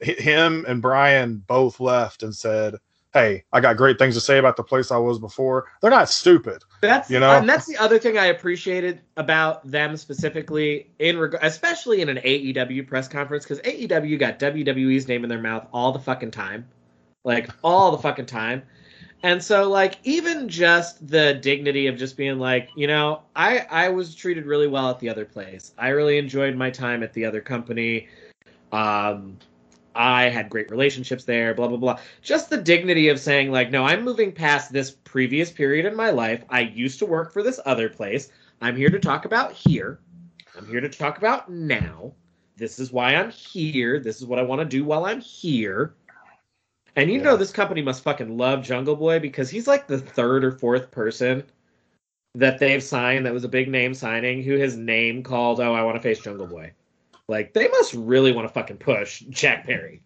him 0.00 0.64
and 0.68 0.82
Bryan 0.82 1.42
both 1.46 1.80
left 1.80 2.22
and 2.22 2.34
said, 2.34 2.74
"Hey, 3.14 3.44
I 3.52 3.60
got 3.60 3.76
great 3.76 3.98
things 3.98 4.14
to 4.14 4.20
say 4.20 4.38
about 4.38 4.56
the 4.56 4.62
place 4.64 4.90
I 4.90 4.96
was 4.98 5.18
before." 5.18 5.66
They're 5.80 5.90
not 5.90 6.08
stupid. 6.08 6.62
That's 6.82 7.08
You 7.10 7.20
know? 7.20 7.30
and 7.32 7.48
that's 7.48 7.66
the 7.66 7.76
other 7.78 7.98
thing 7.98 8.18
I 8.18 8.26
appreciated 8.26 9.00
about 9.16 9.66
them 9.68 9.96
specifically 9.96 10.90
in 10.98 11.18
reg- 11.18 11.38
especially 11.40 12.02
in 12.02 12.08
an 12.08 12.18
AEW 12.18 12.86
press 12.86 13.08
conference 13.08 13.44
because 13.44 13.60
AEW 13.60 14.18
got 14.18 14.38
WWE's 14.38 15.08
name 15.08 15.24
in 15.24 15.30
their 15.30 15.40
mouth 15.40 15.66
all 15.72 15.92
the 15.92 16.00
fucking 16.00 16.32
time, 16.32 16.68
like 17.24 17.48
all 17.64 17.92
the 17.92 17.98
fucking 17.98 18.26
time, 18.26 18.62
and 19.22 19.42
so 19.42 19.68
like 19.68 19.98
even 20.04 20.48
just 20.48 21.06
the 21.06 21.34
dignity 21.34 21.86
of 21.86 21.96
just 21.96 22.16
being 22.16 22.38
like, 22.38 22.70
you 22.74 22.86
know, 22.86 23.22
I 23.36 23.66
I 23.70 23.88
was 23.88 24.14
treated 24.14 24.46
really 24.46 24.66
well 24.66 24.90
at 24.90 24.98
the 24.98 25.08
other 25.08 25.24
place. 25.24 25.72
I 25.78 25.88
really 25.88 26.18
enjoyed 26.18 26.56
my 26.56 26.70
time 26.70 27.02
at 27.02 27.12
the 27.12 27.24
other 27.24 27.40
company. 27.40 28.08
Um, 28.72 29.36
I 29.94 30.24
had 30.24 30.48
great 30.48 30.70
relationships 30.70 31.24
there, 31.24 31.54
blah, 31.54 31.68
blah, 31.68 31.76
blah. 31.76 31.98
Just 32.22 32.48
the 32.48 32.56
dignity 32.56 33.08
of 33.08 33.20
saying, 33.20 33.50
like, 33.50 33.70
no, 33.70 33.84
I'm 33.84 34.02
moving 34.02 34.32
past 34.32 34.72
this 34.72 34.90
previous 34.90 35.50
period 35.50 35.84
in 35.84 35.94
my 35.94 36.10
life. 36.10 36.44
I 36.48 36.60
used 36.60 36.98
to 37.00 37.06
work 37.06 37.32
for 37.32 37.42
this 37.42 37.60
other 37.66 37.90
place. 37.90 38.30
I'm 38.62 38.76
here 38.76 38.88
to 38.88 38.98
talk 38.98 39.26
about 39.26 39.52
here. 39.52 40.00
I'm 40.56 40.66
here 40.66 40.80
to 40.80 40.88
talk 40.88 41.18
about 41.18 41.50
now. 41.50 42.12
This 42.56 42.78
is 42.78 42.92
why 42.92 43.14
I'm 43.14 43.30
here. 43.30 44.00
This 44.00 44.20
is 44.20 44.26
what 44.26 44.38
I 44.38 44.42
want 44.42 44.60
to 44.60 44.64
do 44.64 44.84
while 44.84 45.04
I'm 45.04 45.20
here. 45.20 45.94
And 46.94 47.10
you 47.10 47.20
know, 47.20 47.36
this 47.36 47.52
company 47.52 47.80
must 47.80 48.02
fucking 48.02 48.36
love 48.36 48.62
Jungle 48.62 48.96
Boy 48.96 49.18
because 49.18 49.48
he's 49.48 49.66
like 49.66 49.86
the 49.86 49.98
third 49.98 50.44
or 50.44 50.52
fourth 50.52 50.90
person 50.90 51.44
that 52.34 52.58
they've 52.58 52.82
signed 52.82 53.26
that 53.26 53.32
was 53.32 53.44
a 53.44 53.48
big 53.48 53.68
name 53.68 53.94
signing 53.94 54.42
who 54.42 54.58
has 54.58 54.76
name 54.76 55.22
called, 55.22 55.60
oh, 55.60 55.74
I 55.74 55.82
want 55.82 55.96
to 55.96 56.02
face 56.02 56.18
Jungle 56.18 56.46
Boy. 56.46 56.72
Like, 57.28 57.54
they 57.54 57.68
must 57.68 57.94
really 57.94 58.32
want 58.32 58.46
to 58.46 58.52
fucking 58.52 58.78
push 58.78 59.20
Jack 59.30 59.64
Perry. 59.64 60.02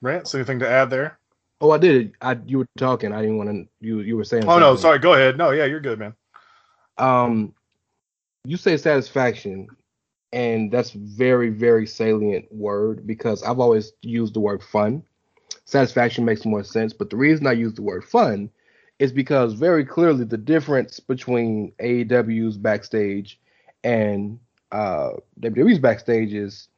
Rance, 0.00 0.34
anything 0.34 0.58
to 0.60 0.68
add 0.68 0.90
there? 0.90 1.18
Oh, 1.60 1.70
I 1.70 1.78
did. 1.78 2.14
I 2.20 2.38
you 2.46 2.58
were 2.58 2.68
talking. 2.76 3.12
I 3.12 3.20
didn't 3.20 3.38
want 3.38 3.50
to. 3.50 3.66
You 3.80 4.00
you 4.00 4.16
were 4.16 4.24
saying. 4.24 4.44
Oh 4.46 4.60
no, 4.60 4.76
sorry. 4.76 5.00
Go 5.00 5.14
ahead. 5.14 5.36
No, 5.36 5.50
yeah, 5.50 5.64
you're 5.64 5.80
good, 5.80 5.98
man. 5.98 6.14
Um, 6.98 7.52
you 8.44 8.56
say 8.56 8.76
satisfaction, 8.76 9.68
and 10.32 10.70
that's 10.70 10.90
very 10.90 11.48
very 11.50 11.86
salient 11.86 12.46
word 12.52 13.06
because 13.06 13.42
I've 13.42 13.60
always 13.60 13.92
used 14.02 14.34
the 14.34 14.40
word 14.40 14.62
fun. 14.62 15.02
Satisfaction 15.64 16.24
makes 16.24 16.44
more 16.44 16.64
sense, 16.64 16.92
but 16.92 17.10
the 17.10 17.16
reason 17.16 17.46
I 17.46 17.52
use 17.52 17.74
the 17.74 17.82
word 17.82 18.04
fun 18.04 18.50
is 18.98 19.12
because 19.12 19.54
very 19.54 19.84
clearly 19.84 20.24
the 20.24 20.38
difference 20.38 21.00
between 21.00 21.72
AEW's 21.80 22.56
backstage 22.56 23.38
and 23.84 24.38
uh, 24.72 25.10
WWE's 25.40 25.78
backstage 25.78 26.34
is 26.34 26.68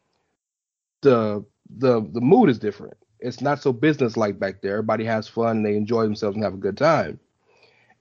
the 1.01 1.45
the 1.77 2.03
the 2.13 2.21
mood 2.21 2.51
is 2.51 2.59
different. 2.59 2.97
It's 3.21 3.41
not 3.41 3.63
so 3.63 3.73
business 3.73 4.17
like 4.17 4.39
back 4.39 4.61
there. 4.61 4.73
Everybody 4.73 5.05
has 5.05 5.29
fun 5.29 5.63
they 5.63 5.77
enjoy 5.77 6.03
themselves 6.05 6.37
and 6.37 6.45
have 6.45 6.55
a 6.55 6.59
good 6.59 6.77
time. 6.77 7.19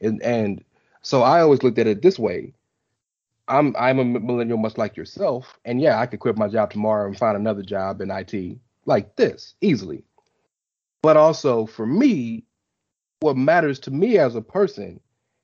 And 0.02 0.22
and 0.22 0.64
so 1.02 1.22
I 1.22 1.42
always 1.42 1.64
looked 1.64 1.80
at 1.80 1.88
it 1.88 2.02
this 2.02 2.20
way. 2.20 2.54
I'm 3.50 3.76
I'm 3.78 4.00
a 4.00 4.06
millennial 4.06 4.58
much 4.58 4.78
like 4.78 4.96
yourself, 4.96 5.60
and 5.66 5.82
yeah, 5.82 6.00
I 6.00 6.06
could 6.06 6.20
quit 6.20 6.38
my 6.38 6.48
job 6.48 6.72
tomorrow 6.72 7.08
and 7.08 7.18
find 7.18 7.36
another 7.36 7.64
job 7.64 8.00
in 8.02 8.12
IT 8.12 8.58
like 8.86 9.16
this 9.16 9.56
easily. 9.62 10.04
But 11.02 11.18
also 11.18 11.66
for 11.66 11.86
me, 11.86 12.46
what 13.20 13.38
matters 13.38 13.80
to 13.80 13.92
me 13.92 14.18
as 14.18 14.36
a 14.36 14.42
person 14.42 15.00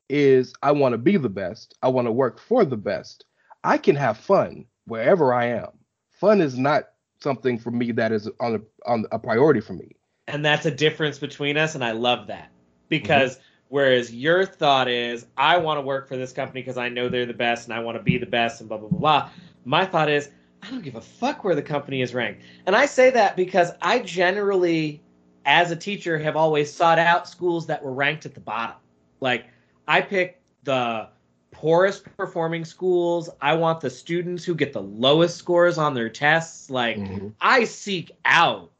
is 0.09 0.53
I 0.61 0.71
want 0.71 0.93
to 0.93 0.97
be 0.97 1.17
the 1.17 1.29
best. 1.29 1.77
I 1.81 1.89
want 1.89 2.07
to 2.07 2.11
work 2.11 2.39
for 2.39 2.63
the 2.63 2.77
best. 2.77 3.25
I 3.63 3.77
can 3.77 3.95
have 3.95 4.17
fun 4.17 4.65
wherever 4.85 5.33
I 5.33 5.45
am. 5.45 5.69
Fun 6.11 6.41
is 6.41 6.57
not 6.57 6.89
something 7.19 7.57
for 7.57 7.71
me 7.71 7.91
that 7.93 8.11
is 8.11 8.29
on 8.39 8.55
a, 8.55 8.89
on 8.89 9.05
a 9.11 9.17
priority 9.17 9.61
for 9.61 9.73
me. 9.73 9.95
and 10.27 10.43
that's 10.43 10.65
a 10.65 10.71
difference 10.71 11.19
between 11.19 11.57
us 11.57 11.75
and 11.75 11.83
i 11.83 11.91
love 11.91 12.27
that 12.27 12.49
mm-hmm. 12.49 12.87
because 12.89 13.39
whereas 13.69 14.13
your 14.13 14.45
thought 14.45 14.87
is 14.87 15.25
i 15.37 15.57
want 15.57 15.77
to 15.77 15.81
work 15.81 16.07
for 16.07 16.15
this 16.17 16.31
company 16.31 16.61
because 16.61 16.77
i 16.77 16.87
know 16.89 17.09
they're 17.09 17.25
the 17.25 17.33
best 17.33 17.67
and 17.67 17.73
i 17.73 17.79
want 17.79 17.97
to 17.97 18.03
be 18.03 18.17
the 18.17 18.25
best 18.25 18.59
and 18.61 18.69
blah 18.69 18.77
blah 18.77 18.89
blah 18.89 18.99
blah. 18.99 19.29
My 19.65 19.85
thought 19.85 20.09
is 20.09 20.29
i 20.63 20.69
don't 20.69 20.83
give 20.83 20.95
a 20.95 21.01
fuck 21.01 21.43
where 21.43 21.55
the 21.55 21.61
company 21.61 22.01
is 22.01 22.13
ranked. 22.13 22.41
And 22.67 22.75
i 22.75 22.85
say 22.85 23.09
that 23.11 23.35
because 23.35 23.71
i 23.81 23.99
generally 23.99 25.01
as 25.45 25.71
a 25.71 25.75
teacher 25.75 26.17
have 26.17 26.35
always 26.35 26.71
sought 26.73 26.97
out 26.99 27.27
schools 27.27 27.65
that 27.67 27.83
were 27.83 27.93
ranked 27.93 28.25
at 28.25 28.33
the 28.33 28.39
bottom. 28.39 28.77
Like 29.19 29.45
i 29.87 30.01
pick 30.01 30.41
the 30.63 31.07
poorest 31.51 32.03
performing 32.17 32.65
schools. 32.65 33.29
I 33.41 33.53
want 33.53 33.79
the 33.79 33.89
students 33.89 34.43
who 34.43 34.53
get 34.55 34.73
the 34.73 34.81
lowest 34.81 35.37
scores 35.37 35.77
on 35.77 35.93
their 35.93 36.09
tests. 36.09 36.69
Like 36.69 36.97
Mm-hmm. 36.97 37.29
i 37.41 37.63
seek 37.63 38.11
out 38.25 38.71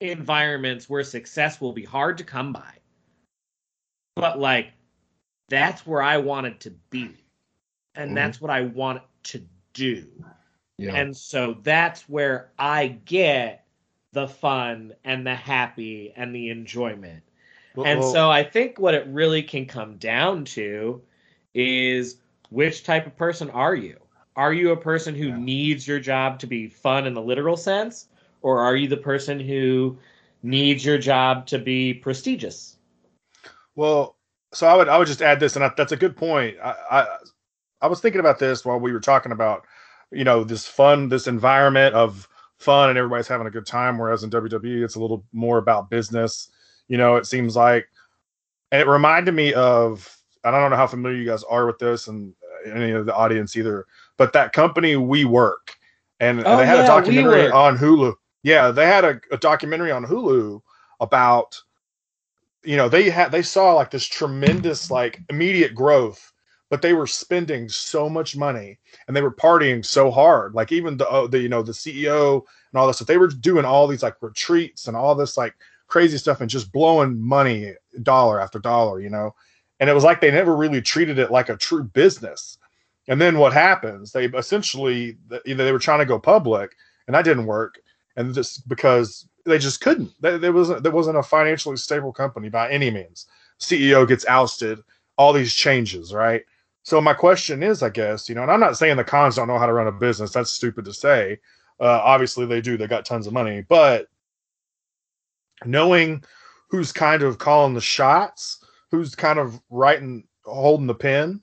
environments 0.00 0.88
where 0.88 1.02
success 1.04 1.60
will 1.60 1.72
be 1.72 1.84
hard 1.84 2.18
to 2.18 2.24
come 2.24 2.52
by. 2.52 2.72
But 4.16 4.40
like 4.40 4.72
that's 5.48 5.86
where 5.86 6.02
I 6.02 6.16
wanted 6.16 6.60
to 6.60 6.70
be. 6.90 7.10
And 7.94 8.10
Mhm. 8.10 8.14
that's 8.14 8.40
what 8.40 8.50
I 8.50 8.62
want 8.62 9.02
to 9.24 9.46
do. 9.72 10.06
Yeah. 10.78 10.94
And 10.94 11.16
so 11.16 11.58
that's 11.62 12.08
where 12.08 12.50
I 12.58 12.88
get 12.88 13.64
the 14.12 14.26
fun 14.26 14.94
and 15.04 15.26
the 15.26 15.34
happy 15.34 16.12
and 16.16 16.34
the 16.34 16.50
enjoyment. 16.50 17.22
And 17.84 18.00
Well, 18.00 18.12
so 18.12 18.30
I 18.30 18.42
think 18.42 18.78
what 18.78 18.94
it 18.94 19.06
really 19.08 19.42
can 19.42 19.66
come 19.66 19.96
down 19.98 20.44
to 20.46 21.02
is 21.54 22.16
which 22.50 22.84
type 22.84 23.06
of 23.06 23.16
person 23.16 23.50
are 23.50 23.74
you? 23.74 23.98
Are 24.36 24.52
you 24.52 24.72
a 24.72 24.76
person 24.76 25.14
who 25.14 25.32
needs 25.32 25.86
your 25.86 26.00
job 26.00 26.38
to 26.40 26.46
be 26.46 26.68
fun 26.68 27.06
in 27.06 27.14
the 27.14 27.22
literal 27.22 27.56
sense? 27.56 28.08
Or 28.42 28.60
are 28.60 28.76
you 28.76 28.88
the 28.88 28.96
person 28.96 29.40
who 29.40 29.98
needs 30.42 30.84
your 30.84 30.98
job 30.98 31.46
to 31.46 31.58
be 31.58 31.94
prestigious? 31.94 32.75
Well, 33.76 34.16
so 34.52 34.66
I 34.66 34.74
would 34.74 34.88
I 34.88 34.98
would 34.98 35.06
just 35.06 35.22
add 35.22 35.38
this, 35.38 35.54
and 35.54 35.64
I, 35.64 35.70
that's 35.76 35.92
a 35.92 35.96
good 35.96 36.16
point. 36.16 36.56
I, 36.62 36.74
I 36.90 37.06
I 37.82 37.86
was 37.86 38.00
thinking 38.00 38.20
about 38.20 38.38
this 38.38 38.64
while 38.64 38.80
we 38.80 38.92
were 38.92 39.00
talking 39.00 39.32
about, 39.32 39.64
you 40.10 40.24
know, 40.24 40.42
this 40.44 40.66
fun, 40.66 41.08
this 41.08 41.26
environment 41.26 41.94
of 41.94 42.26
fun, 42.58 42.88
and 42.88 42.98
everybody's 42.98 43.28
having 43.28 43.46
a 43.46 43.50
good 43.50 43.66
time. 43.66 43.98
Whereas 43.98 44.24
in 44.24 44.30
WWE, 44.30 44.82
it's 44.82 44.94
a 44.94 45.00
little 45.00 45.24
more 45.32 45.58
about 45.58 45.90
business. 45.90 46.48
You 46.88 46.96
know, 46.96 47.16
it 47.16 47.26
seems 47.26 47.54
like, 47.54 47.86
and 48.72 48.80
it 48.80 48.88
reminded 48.88 49.34
me 49.34 49.52
of. 49.54 50.12
I 50.44 50.52
don't 50.52 50.70
know 50.70 50.76
how 50.76 50.86
familiar 50.86 51.16
you 51.16 51.26
guys 51.26 51.42
are 51.44 51.66
with 51.66 51.78
this, 51.78 52.06
and 52.06 52.32
uh, 52.66 52.70
any 52.70 52.92
of 52.92 53.04
the 53.04 53.14
audience 53.14 53.56
either. 53.56 53.84
But 54.16 54.32
that 54.34 54.52
company, 54.52 54.94
WeWork, 54.94 55.74
and, 56.20 56.38
and 56.38 56.46
Oh, 56.46 56.56
they 56.56 56.66
had 56.66 56.76
yeah, 56.76 56.84
a 56.84 56.86
documentary 56.86 57.50
on 57.50 57.76
Hulu. 57.76 58.14
Yeah, 58.44 58.70
they 58.70 58.86
had 58.86 59.04
a, 59.04 59.20
a 59.32 59.38
documentary 59.38 59.90
on 59.90 60.06
Hulu 60.06 60.62
about 61.00 61.60
you 62.66 62.76
know 62.76 62.88
they 62.88 63.08
had 63.08 63.30
they 63.32 63.42
saw 63.42 63.72
like 63.72 63.90
this 63.90 64.04
tremendous 64.04 64.90
like 64.90 65.20
immediate 65.30 65.74
growth 65.74 66.32
but 66.68 66.82
they 66.82 66.92
were 66.92 67.06
spending 67.06 67.68
so 67.68 68.08
much 68.08 68.36
money 68.36 68.78
and 69.06 69.16
they 69.16 69.22
were 69.22 69.32
partying 69.32 69.84
so 69.84 70.10
hard. 70.10 70.52
Like 70.54 70.72
even 70.72 70.96
the, 70.96 71.08
uh, 71.08 71.26
the 71.28 71.38
you 71.38 71.48
know 71.48 71.62
the 71.62 71.72
ceo 71.72 72.42
and 72.72 72.78
all 72.78 72.86
this 72.86 72.96
stuff 72.96 73.08
they 73.08 73.18
were 73.18 73.28
doing 73.28 73.64
all 73.64 73.86
these 73.86 74.02
like 74.02 74.20
retreats 74.20 74.88
and 74.88 74.96
all 74.96 75.14
this 75.14 75.36
like 75.36 75.54
crazy 75.86 76.18
stuff 76.18 76.40
and 76.40 76.50
just 76.50 76.72
blowing 76.72 77.18
money 77.20 77.72
dollar 78.02 78.40
after 78.40 78.58
dollar 78.58 79.00
you 79.00 79.10
know? 79.10 79.34
And 79.78 79.88
it 79.88 79.92
was 79.92 80.04
like 80.04 80.20
they 80.20 80.30
never 80.30 80.56
really 80.56 80.82
treated 80.82 81.18
it 81.18 81.30
like 81.30 81.48
a 81.50 81.56
true 81.56 81.84
business. 81.84 82.58
And 83.08 83.20
then 83.20 83.38
what 83.38 83.52
happens? 83.52 84.10
They 84.10 84.26
essentially 84.26 85.16
they 85.44 85.72
were 85.72 85.78
trying 85.78 86.00
to 86.00 86.06
go 86.06 86.18
public, 86.18 86.74
and 87.06 87.14
that 87.14 87.24
didn't 87.24 87.46
work, 87.46 87.78
and 88.16 88.34
just 88.34 88.68
because 88.68 89.28
they 89.46 89.58
just 89.58 89.80
couldn't. 89.80 90.10
There 90.20 90.52
wasn't 90.52 90.82
there 90.82 90.92
wasn't 90.92 91.18
a 91.18 91.22
financially 91.22 91.76
stable 91.76 92.12
company 92.12 92.48
by 92.48 92.70
any 92.70 92.90
means. 92.90 93.26
CEO 93.60 94.06
gets 94.06 94.26
ousted, 94.26 94.82
all 95.16 95.32
these 95.32 95.54
changes, 95.54 96.12
right? 96.12 96.42
So 96.82 97.00
my 97.00 97.14
question 97.14 97.62
is, 97.62 97.82
I 97.82 97.88
guess, 97.88 98.28
you 98.28 98.34
know, 98.34 98.42
and 98.42 98.50
I'm 98.50 98.60
not 98.60 98.76
saying 98.76 98.96
the 98.96 99.04
Khans 99.04 99.36
don't 99.36 99.48
know 99.48 99.58
how 99.58 99.66
to 99.66 99.72
run 99.72 99.88
a 99.88 99.92
business. 99.92 100.32
That's 100.32 100.52
stupid 100.52 100.84
to 100.84 100.94
say. 100.94 101.38
Uh, 101.80 102.00
obviously, 102.04 102.46
they 102.46 102.60
do. 102.60 102.76
They 102.76 102.86
got 102.86 103.04
tons 103.04 103.26
of 103.26 103.32
money, 103.32 103.64
but 103.68 104.08
knowing 105.64 106.22
who's 106.68 106.92
kind 106.92 107.22
of 107.22 107.38
calling 107.38 107.74
the 107.74 107.80
shots, 107.80 108.64
who's 108.90 109.14
kind 109.14 109.38
of 109.38 109.60
writing, 109.70 110.24
holding 110.44 110.86
the 110.86 110.94
pen. 110.94 111.42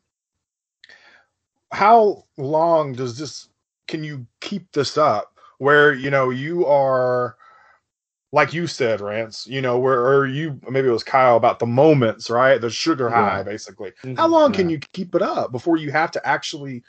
How 1.72 2.26
long 2.38 2.94
does 2.94 3.18
this? 3.18 3.50
Can 3.88 4.04
you 4.04 4.26
keep 4.40 4.72
this 4.72 4.98
up? 4.98 5.38
Where 5.58 5.94
you 5.94 6.10
know 6.10 6.30
you 6.30 6.66
are 6.66 7.38
like 8.34 8.52
you 8.52 8.66
said, 8.66 9.00
Rance, 9.00 9.46
you 9.46 9.62
know, 9.62 9.78
where 9.78 10.08
or 10.08 10.26
you 10.26 10.60
maybe 10.68 10.88
it 10.88 10.92
was 10.92 11.04
Kyle 11.04 11.38
about 11.38 11.60
the 11.60 11.68
moments, 11.68 12.32
right? 12.32 12.60
The 12.60 12.70
sugar 12.70 13.08
high, 13.08 13.38
yeah. 13.38 13.44
basically. 13.44 13.92
Mm-hmm. 14.02 14.16
How 14.16 14.28
long 14.28 14.52
yeah. 14.52 14.58
can 14.58 14.70
you 14.70 14.80
keep 14.92 15.14
it 15.14 15.22
up 15.22 15.52
before 15.52 15.78
you 15.78 15.92
have 15.92 16.10
to 16.12 16.28
actually 16.28 16.82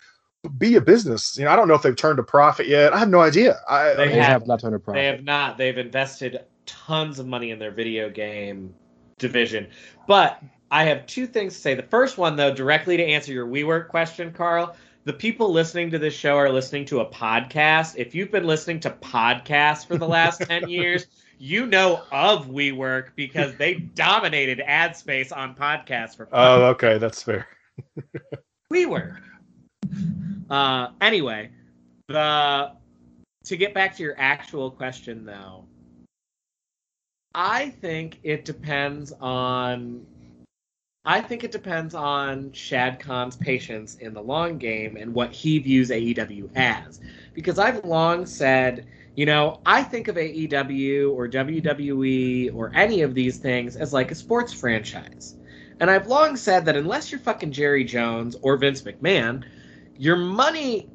be 0.57 0.77
a 0.77 0.81
business? 0.81 1.37
You 1.37 1.45
know, 1.45 1.51
I 1.51 1.57
don't 1.57 1.69
know 1.69 1.75
if 1.75 1.83
they've 1.83 1.95
turned 1.95 2.19
a 2.19 2.23
profit 2.23 2.67
yet. 2.67 2.95
I 2.95 2.99
have 2.99 3.11
no 3.11 3.21
idea. 3.21 3.61
I, 3.69 3.93
they, 3.93 4.13
have, 4.15 4.25
have, 4.25 4.47
not 4.47 4.61
turned 4.61 4.75
a 4.75 4.79
profit. 4.79 5.01
They 5.01 5.05
have 5.05 5.23
not. 5.23 5.59
They've 5.59 5.77
invested 5.77 6.41
tons 6.65 7.19
of 7.19 7.27
money 7.27 7.51
in 7.51 7.59
their 7.59 7.73
video 7.73 8.09
game 8.09 8.75
division. 9.19 9.69
But 10.09 10.43
I 10.71 10.85
have 10.85 11.05
two 11.05 11.27
things 11.27 11.53
to 11.57 11.61
say. 11.61 11.75
The 11.75 11.83
first 11.83 12.17
one, 12.17 12.37
though, 12.37 12.55
directly 12.55 12.97
to 12.97 13.05
answer 13.05 13.35
your 13.35 13.47
WeWork 13.47 13.89
question, 13.89 14.33
Karl. 14.33 14.75
The 15.05 15.13
people 15.13 15.53
listening 15.53 15.91
to 15.91 15.99
this 15.99 16.15
show 16.15 16.39
are 16.39 16.49
listening 16.49 16.87
to 16.87 17.01
a 17.01 17.07
podcast. 17.07 17.97
If 17.99 18.15
you've 18.15 18.31
been 18.31 18.47
listening 18.47 18.81
to 18.81 18.91
podcasts 18.91 19.87
for 19.87 19.99
the 19.99 20.09
last 20.09 20.41
10 20.49 20.71
years, 20.71 21.07
you 21.39 21.66
know 21.66 22.03
of 22.12 22.49
WeWork 22.49 23.09
because 23.16 23.55
they 23.57 23.74
dominated 23.95 24.61
ad 24.61 24.97
space 24.97 25.32
on 25.32 25.55
podcasts 25.55 26.16
for. 26.16 26.28
Oh, 26.32 26.64
okay, 26.66 26.99
that's 26.99 27.22
fair. 27.22 27.47
WeWork. 28.72 29.20
Uh, 30.51 30.89
anyway, 31.01 31.51
the 32.09 32.72
to 33.45 33.57
get 33.57 33.74
back 33.74 33.97
to 33.97 34.03
your 34.03 34.14
actual 34.18 34.70
question 34.70 35.24
though, 35.24 35.64
I 37.35 37.70
think 37.70 38.20
it 38.22 38.45
depends 38.45 39.12
on. 39.20 40.07
I 41.07 41.20
think 41.20 41.45
it 41.45 41.53
depends 41.53 41.95
on 41.95 42.51
Shad 42.53 42.99
Khan's 42.99 43.37
patience 43.37 43.97
in 43.97 44.14
the 44.14 44.22
long 44.22 44.57
game 44.57 44.97
and 44.97 45.12
what 45.12 45.32
he 45.32 45.59
views 45.59 45.91
AEW 45.91 46.49
as. 46.57 46.99
Because 47.35 47.59
I've 47.59 47.85
long 47.85 48.24
said 48.24 48.87
you 49.17 49.27
know, 49.27 49.61
I 49.65 49.83
think 49.83 50.09
of 50.09 50.17
AEW 50.17 51.12
or 51.12 51.29
WWE 51.29 52.55
or 52.55 52.73
any 52.75 53.03
of 53.03 53.15
these 53.15 53.39
things 53.39 53.77
as 53.77 53.93
like 53.93 54.11
a 54.11 54.15
sports 54.15 54.53
franchise. 54.53 55.37
And 55.81 55.91
I've 55.91 56.07
long 56.07 56.37
said 56.37 56.65
that 56.67 56.77
unless 56.77 57.11
you're 57.11 57.21
fucking 57.21 57.53
Jerry 57.53 57.85
Jones 57.85 58.37
or 58.43 58.57
Vince 58.57 58.83
McMahon, 58.83 59.45
your 59.97 60.17
money 60.17 60.89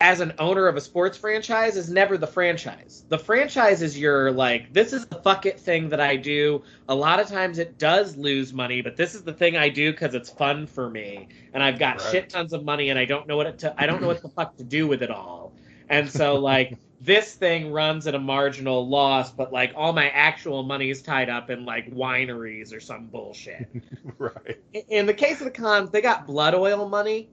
as 0.00 0.20
an 0.20 0.34
owner 0.38 0.66
of 0.66 0.76
a 0.76 0.80
sports 0.80 1.16
franchise 1.16 1.76
is 1.76 1.88
never 1.90 2.18
the 2.18 2.26
franchise. 2.26 3.04
The 3.08 3.18
franchise 3.18 3.80
is 3.80 3.98
your 3.98 4.30
like 4.30 4.72
this 4.72 4.92
is 4.92 5.06
the 5.06 5.16
fuck 5.16 5.46
it 5.46 5.58
thing 5.58 5.88
that 5.88 6.00
I 6.00 6.16
do. 6.16 6.62
A 6.90 6.94
lot 6.94 7.18
of 7.18 7.28
times 7.28 7.58
it 7.58 7.78
does 7.78 8.14
lose 8.16 8.52
money, 8.52 8.82
but 8.82 8.96
this 8.96 9.14
is 9.14 9.22
the 9.22 9.32
thing 9.32 9.56
I 9.56 9.70
do 9.70 9.92
because 9.92 10.14
it's 10.14 10.28
fun 10.28 10.66
for 10.66 10.90
me, 10.90 11.28
and 11.54 11.62
I've 11.62 11.78
got 11.78 12.00
right. 12.02 12.10
shit 12.10 12.28
tons 12.28 12.52
of 12.52 12.62
money, 12.62 12.90
and 12.90 12.98
I 12.98 13.06
don't 13.06 13.26
know 13.26 13.38
what 13.38 13.58
to 13.60 13.74
I 13.78 13.86
don't 13.86 14.02
know 14.02 14.08
what 14.08 14.20
the 14.20 14.28
fuck 14.28 14.56
to 14.56 14.64
do 14.64 14.86
with 14.86 15.02
it 15.02 15.10
all. 15.10 15.54
And 15.88 16.10
so 16.10 16.36
like 16.36 16.76
this 17.00 17.34
thing 17.34 17.72
runs 17.72 18.06
at 18.06 18.14
a 18.14 18.18
marginal 18.18 18.88
loss, 18.88 19.30
but 19.30 19.52
like 19.52 19.72
all 19.76 19.92
my 19.92 20.08
actual 20.10 20.62
money 20.62 20.90
is 20.90 21.02
tied 21.02 21.28
up 21.28 21.50
in 21.50 21.64
like 21.64 21.90
wineries 21.92 22.74
or 22.74 22.80
some 22.80 23.06
bullshit. 23.06 23.68
right. 24.18 24.58
In 24.88 25.06
the 25.06 25.14
case 25.14 25.40
of 25.40 25.44
the 25.44 25.50
Khans, 25.50 25.90
they 25.90 26.00
got 26.00 26.26
blood 26.26 26.54
oil 26.54 26.88
money, 26.88 27.28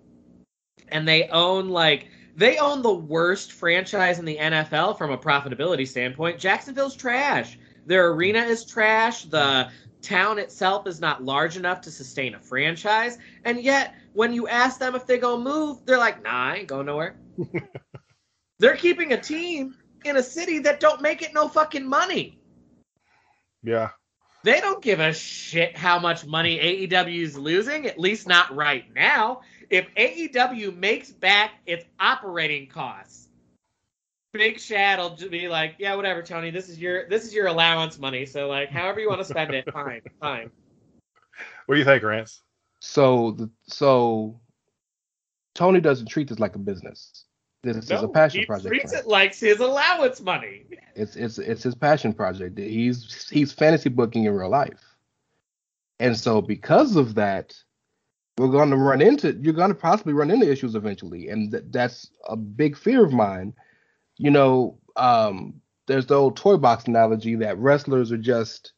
and 0.90 1.08
they 1.08 1.28
own 1.30 1.70
like 1.70 2.08
they 2.36 2.58
own 2.58 2.82
the 2.82 2.94
worst 2.94 3.54
franchise 3.54 4.20
in 4.20 4.26
the 4.26 4.38
NFL 4.38 4.98
from 4.98 5.12
a 5.12 5.18
profitability 5.18 5.88
standpoint. 5.88 6.40
Jacksonville's 6.40 6.96
trash. 6.96 7.58
Their 7.86 8.12
arena 8.12 8.40
is 8.40 8.66
trash. 8.66 9.26
The 9.26 9.70
town 10.02 10.40
itself 10.40 10.88
is 10.88 11.00
not 11.00 11.24
large 11.24 11.56
enough 11.56 11.80
to 11.82 11.92
sustain 11.92 12.36
a 12.36 12.40
franchise, 12.40 13.18
and 13.46 13.62
yet 13.62 13.96
when 14.14 14.34
you 14.34 14.48
ask 14.48 14.80
them 14.80 14.96
if 14.96 15.06
they 15.06 15.18
go 15.18 15.40
move, 15.40 15.86
they're 15.86 15.98
like, 15.98 16.22
"Nah, 16.22 16.30
I 16.30 16.56
ain't 16.58 16.68
going 16.68 16.86
nowhere." 16.86 17.16
They're 18.64 18.78
keeping 18.78 19.12
a 19.12 19.20
team 19.20 19.76
in 20.06 20.16
a 20.16 20.24
city 20.24 20.60
that 20.60 20.80
don't 20.80 21.02
make 21.02 21.22
it 21.22 21.34
no 21.34 21.50
fucking 21.50 21.86
money. 21.86 22.40
Yeah. 23.62 23.90
They 24.46 24.62
don't 24.62 24.82
give 24.82 25.02
a 25.02 25.12
shit 25.12 25.76
how 25.76 26.00
much 26.00 26.26
money 26.26 26.88
AEW 26.88 27.24
is 27.24 27.38
losing, 27.38 27.88
at 27.88 28.00
least 28.00 28.26
not 28.26 28.56
right 28.56 28.86
now. 28.96 29.42
If 29.70 29.94
AEW 29.96 30.78
makes 30.78 31.12
back 31.12 31.56
its 31.66 31.84
operating 32.00 32.68
costs, 32.68 33.28
Big 34.32 34.62
Shad 34.62 34.98
will 34.98 35.18
be 35.30 35.50
like, 35.50 35.76
"Yeah, 35.78 35.96
whatever, 35.96 36.24
Tony. 36.24 36.50
This 36.50 36.70
is 36.70 36.80
your 36.80 37.10
this 37.10 37.26
is 37.26 37.34
your 37.34 37.48
allowance 37.48 38.00
money. 38.00 38.26
So 38.26 38.48
like, 38.48 38.70
however 38.70 39.02
you 39.02 39.10
want 39.10 39.20
to 39.20 39.26
spend 39.26 39.54
it, 39.54 39.70
fine, 39.74 40.04
fine." 40.22 40.50
What 41.66 41.76
do 41.76 41.80
you 41.80 41.86
think, 41.86 42.02
Rance? 42.02 42.42
So 42.80 43.32
the 43.32 43.50
so 43.68 44.40
Tony 45.54 45.82
doesn't 45.82 46.08
treat 46.08 46.30
this 46.30 46.40
like 46.40 46.56
a 46.56 46.60
business. 46.60 47.26
This 47.64 47.90
no, 47.90 47.96
is 47.96 48.04
a 48.04 48.08
passion 48.10 48.42
he 48.42 48.46
project. 48.46 48.74
He 48.74 48.80
treats 48.80 48.94
it 48.94 49.08
like 49.08 49.34
his 49.34 49.60
allowance 49.60 50.20
money. 50.20 50.66
It's 50.96 51.16
it's 51.16 51.38
it's 51.38 51.64
his 51.64 51.76
passion 51.76 52.14
project. 52.14 52.58
He's 52.58 53.30
he's 53.30 53.54
fantasy 53.54 53.90
booking 53.90 54.26
in 54.26 54.34
real 54.34 54.50
life, 54.50 54.84
and 56.00 56.16
so 56.18 56.42
because 56.42 56.98
of 56.98 57.16
that, 57.16 57.56
we're 58.38 58.50
going 58.50 58.70
to 58.70 58.76
run 58.76 59.02
into 59.02 59.34
you're 59.42 59.54
going 59.54 59.70
to 59.70 59.76
possibly 59.76 60.12
run 60.12 60.30
into 60.30 60.52
issues 60.52 60.76
eventually, 60.76 61.30
and 61.30 61.52
th- 61.52 61.64
that's 61.70 62.12
a 62.28 62.36
big 62.36 62.78
fear 62.78 63.04
of 63.04 63.14
mine. 63.14 63.54
You 64.18 64.32
know, 64.32 64.78
um, 64.98 65.62
there's 65.88 66.06
the 66.06 66.16
old 66.16 66.36
toy 66.36 66.58
box 66.58 66.84
analogy 66.86 67.36
that 67.36 67.58
wrestlers 67.58 68.12
are 68.12 68.18
just 68.18 68.74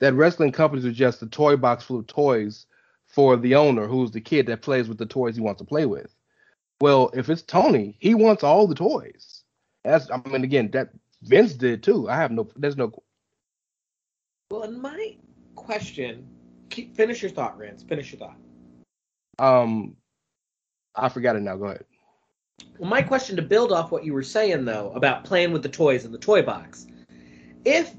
that 0.00 0.14
wrestling 0.14 0.50
companies 0.50 0.84
are 0.84 0.92
just 0.92 1.22
a 1.22 1.26
toy 1.26 1.56
box 1.56 1.84
full 1.84 2.00
of 2.00 2.08
toys 2.08 2.66
for 3.06 3.36
the 3.36 3.54
owner, 3.54 3.86
who's 3.86 4.10
the 4.10 4.20
kid 4.20 4.46
that 4.46 4.62
plays 4.62 4.88
with 4.88 4.98
the 4.98 5.06
toys 5.06 5.36
he 5.36 5.40
wants 5.40 5.60
to 5.60 5.64
play 5.64 5.86
with. 5.86 6.12
Well, 6.80 7.10
if 7.12 7.28
it's 7.28 7.42
Tony, 7.42 7.96
he 7.98 8.14
wants 8.14 8.44
all 8.44 8.66
the 8.66 8.74
toys. 8.74 9.42
That's 9.84 10.10
I 10.10 10.20
mean 10.28 10.44
again 10.44 10.70
that 10.72 10.90
Vince 11.22 11.54
did 11.54 11.82
too. 11.82 12.08
I 12.08 12.16
have 12.16 12.30
no 12.30 12.48
there's 12.56 12.76
no 12.76 12.92
Well, 14.50 14.62
in 14.62 14.80
my 14.80 15.16
question, 15.56 16.28
keep, 16.70 16.94
finish 16.94 17.22
your 17.22 17.30
thought, 17.30 17.58
Rance. 17.58 17.82
Finish 17.82 18.12
your 18.12 18.20
thought. 18.20 18.36
Um 19.38 19.96
I 20.94 21.08
forgot 21.08 21.36
it 21.36 21.42
now. 21.42 21.56
Go 21.56 21.66
ahead. 21.66 21.84
Well, 22.78 22.90
my 22.90 23.02
question 23.02 23.34
to 23.36 23.42
build 23.42 23.72
off 23.72 23.90
what 23.90 24.04
you 24.04 24.12
were 24.12 24.22
saying 24.22 24.64
though 24.64 24.92
about 24.94 25.24
playing 25.24 25.52
with 25.52 25.62
the 25.62 25.68
toys 25.68 26.04
in 26.04 26.12
the 26.12 26.18
toy 26.18 26.42
box. 26.42 26.86
If 27.64 27.92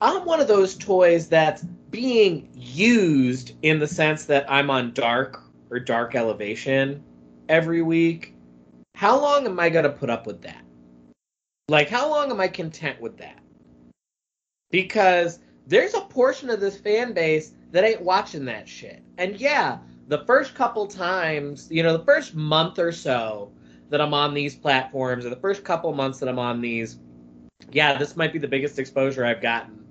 I'm 0.00 0.24
one 0.24 0.40
of 0.40 0.48
those 0.48 0.76
toys 0.76 1.28
that's 1.28 1.62
being 1.90 2.48
used 2.54 3.54
in 3.62 3.80
the 3.80 3.88
sense 3.88 4.24
that 4.26 4.50
I'm 4.50 4.70
on 4.70 4.92
dark 4.92 5.42
or 5.70 5.80
dark 5.80 6.14
elevation 6.14 7.02
every 7.50 7.82
week, 7.82 8.32
how 8.94 9.20
long 9.20 9.44
am 9.44 9.58
I 9.58 9.68
going 9.68 9.82
to 9.82 9.90
put 9.90 10.08
up 10.08 10.24
with 10.24 10.40
that? 10.42 10.62
Like, 11.68 11.88
how 11.88 12.08
long 12.08 12.30
am 12.30 12.40
I 12.40 12.48
content 12.48 13.00
with 13.00 13.18
that? 13.18 13.38
Because 14.70 15.40
there's 15.66 15.94
a 15.94 16.00
portion 16.02 16.48
of 16.48 16.60
this 16.60 16.78
fan 16.78 17.12
base 17.12 17.52
that 17.72 17.84
ain't 17.84 18.02
watching 18.02 18.44
that 18.44 18.68
shit. 18.68 19.02
And 19.18 19.36
yeah, 19.36 19.78
the 20.06 20.24
first 20.26 20.54
couple 20.54 20.86
times, 20.86 21.68
you 21.70 21.82
know, 21.82 21.96
the 21.96 22.04
first 22.04 22.34
month 22.34 22.78
or 22.78 22.92
so 22.92 23.50
that 23.90 24.00
I'm 24.00 24.14
on 24.14 24.32
these 24.32 24.54
platforms, 24.54 25.26
or 25.26 25.30
the 25.30 25.36
first 25.36 25.64
couple 25.64 25.92
months 25.92 26.20
that 26.20 26.28
I'm 26.28 26.38
on 26.38 26.60
these, 26.60 26.98
yeah, 27.72 27.98
this 27.98 28.16
might 28.16 28.32
be 28.32 28.38
the 28.38 28.48
biggest 28.48 28.78
exposure 28.78 29.24
I've 29.24 29.42
gotten 29.42 29.84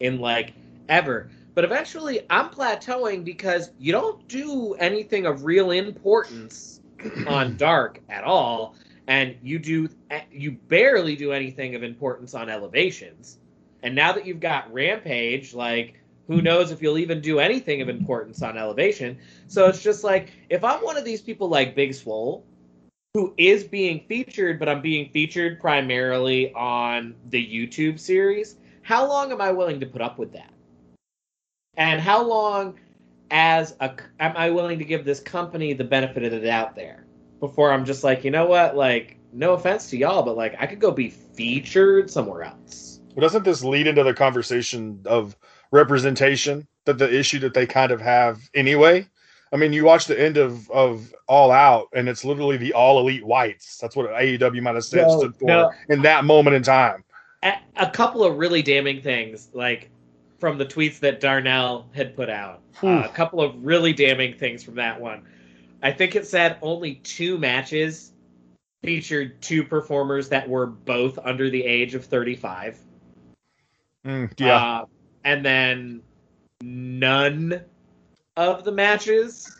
in 0.00 0.18
like 0.18 0.54
ever. 0.88 1.30
But 1.54 1.64
eventually 1.64 2.20
I'm 2.30 2.50
plateauing 2.50 3.24
because 3.24 3.70
you 3.78 3.92
don't 3.92 4.26
do 4.26 4.74
anything 4.74 5.26
of 5.26 5.44
real 5.44 5.70
importance 5.70 6.80
on 7.26 7.56
Dark 7.56 8.00
at 8.08 8.24
all, 8.24 8.74
and 9.06 9.36
you 9.42 9.58
do 9.58 9.88
you 10.30 10.52
barely 10.52 11.16
do 11.16 11.32
anything 11.32 11.74
of 11.74 11.82
importance 11.82 12.34
on 12.34 12.48
Elevations. 12.48 13.38
And 13.82 13.94
now 13.94 14.12
that 14.12 14.26
you've 14.26 14.40
got 14.40 14.72
Rampage, 14.72 15.54
like 15.54 16.00
who 16.26 16.42
knows 16.42 16.72
if 16.72 16.82
you'll 16.82 16.98
even 16.98 17.20
do 17.20 17.38
anything 17.38 17.80
of 17.80 17.88
importance 17.88 18.42
on 18.42 18.58
Elevation? 18.58 19.18
So 19.46 19.66
it's 19.66 19.82
just 19.82 20.02
like 20.04 20.30
if 20.50 20.64
I'm 20.64 20.82
one 20.82 20.96
of 20.96 21.04
these 21.04 21.22
people 21.22 21.48
like 21.48 21.74
Big 21.74 21.94
Swole, 21.94 22.44
who 23.14 23.32
is 23.38 23.64
being 23.64 24.04
featured, 24.08 24.58
but 24.58 24.68
I'm 24.68 24.82
being 24.82 25.08
featured 25.10 25.60
primarily 25.60 26.52
on 26.52 27.14
the 27.30 27.42
YouTube 27.42 27.98
series. 27.98 28.56
How 28.82 29.08
long 29.08 29.32
am 29.32 29.40
I 29.40 29.52
willing 29.52 29.80
to 29.80 29.86
put 29.86 30.02
up 30.02 30.18
with 30.18 30.32
that? 30.32 30.52
And 31.76 32.00
how 32.00 32.22
long 32.22 32.78
as 33.30 33.74
a 33.80 33.94
am 34.20 34.36
I 34.36 34.50
willing 34.50 34.78
to 34.78 34.84
give 34.84 35.04
this 35.04 35.20
company 35.20 35.72
the 35.72 35.84
benefit 35.84 36.22
of 36.24 36.32
the 36.32 36.40
doubt 36.40 36.76
there 36.76 37.06
before 37.40 37.72
I'm 37.72 37.84
just 37.84 38.04
like, 38.04 38.24
you 38.24 38.30
know 38.30 38.46
what, 38.46 38.76
like 38.76 39.18
no 39.32 39.52
offense 39.52 39.90
to 39.90 39.96
y'all, 39.96 40.22
but 40.22 40.36
like 40.36 40.54
I 40.58 40.66
could 40.66 40.80
go 40.80 40.90
be 40.90 41.10
featured 41.10 42.10
somewhere 42.10 42.44
else. 42.44 43.00
Well, 43.14 43.22
doesn't 43.22 43.44
this 43.44 43.64
lead 43.64 43.86
into 43.86 44.02
the 44.02 44.14
conversation 44.14 45.00
of 45.06 45.36
representation 45.70 46.66
that 46.84 46.98
the 46.98 47.12
issue 47.12 47.38
that 47.40 47.54
they 47.54 47.66
kind 47.66 47.92
of 47.92 48.00
have 48.00 48.48
anyway? 48.54 49.06
I 49.52 49.56
mean, 49.56 49.72
you 49.72 49.84
watch 49.84 50.06
the 50.06 50.20
end 50.20 50.36
of 50.36 50.70
of 50.70 51.12
All 51.28 51.50
Out, 51.50 51.88
and 51.94 52.08
it's 52.08 52.24
literally 52.24 52.56
the 52.56 52.72
All 52.72 52.98
Elite 52.98 53.24
Whites. 53.24 53.78
That's 53.78 53.96
what 53.96 54.10
AEW 54.10 54.62
might 54.62 54.74
have 54.74 54.84
said 54.84 55.06
No, 55.06 55.18
stood 55.18 55.36
for 55.36 55.46
no. 55.46 55.72
in 55.88 56.02
that 56.02 56.24
moment 56.24 56.56
in 56.56 56.62
time. 56.62 57.04
A, 57.42 57.54
a 57.76 57.90
couple 57.90 58.24
of 58.24 58.38
really 58.38 58.62
damning 58.62 59.00
things, 59.00 59.48
like 59.52 59.90
from 60.38 60.58
the 60.58 60.66
tweets 60.66 61.00
that 61.00 61.20
Darnell 61.20 61.88
had 61.92 62.14
put 62.14 62.28
out. 62.28 62.62
Uh, 62.82 63.02
a 63.04 63.08
couple 63.08 63.40
of 63.40 63.64
really 63.64 63.92
damning 63.92 64.34
things 64.34 64.62
from 64.62 64.74
that 64.76 65.00
one. 65.00 65.22
I 65.82 65.92
think 65.92 66.14
it 66.16 66.26
said 66.26 66.58
only 66.62 66.96
two 66.96 67.38
matches 67.38 68.12
featured 68.82 69.40
two 69.40 69.64
performers 69.64 70.28
that 70.28 70.48
were 70.48 70.66
both 70.66 71.18
under 71.18 71.48
the 71.50 71.64
age 71.64 71.94
of 71.94 72.04
35. 72.04 72.78
Mm, 74.04 74.32
yeah, 74.38 74.56
Uh, 74.56 74.84
and 75.24 75.44
then 75.44 76.02
none 76.62 77.60
of 78.36 78.64
the 78.64 78.72
matches 78.72 79.58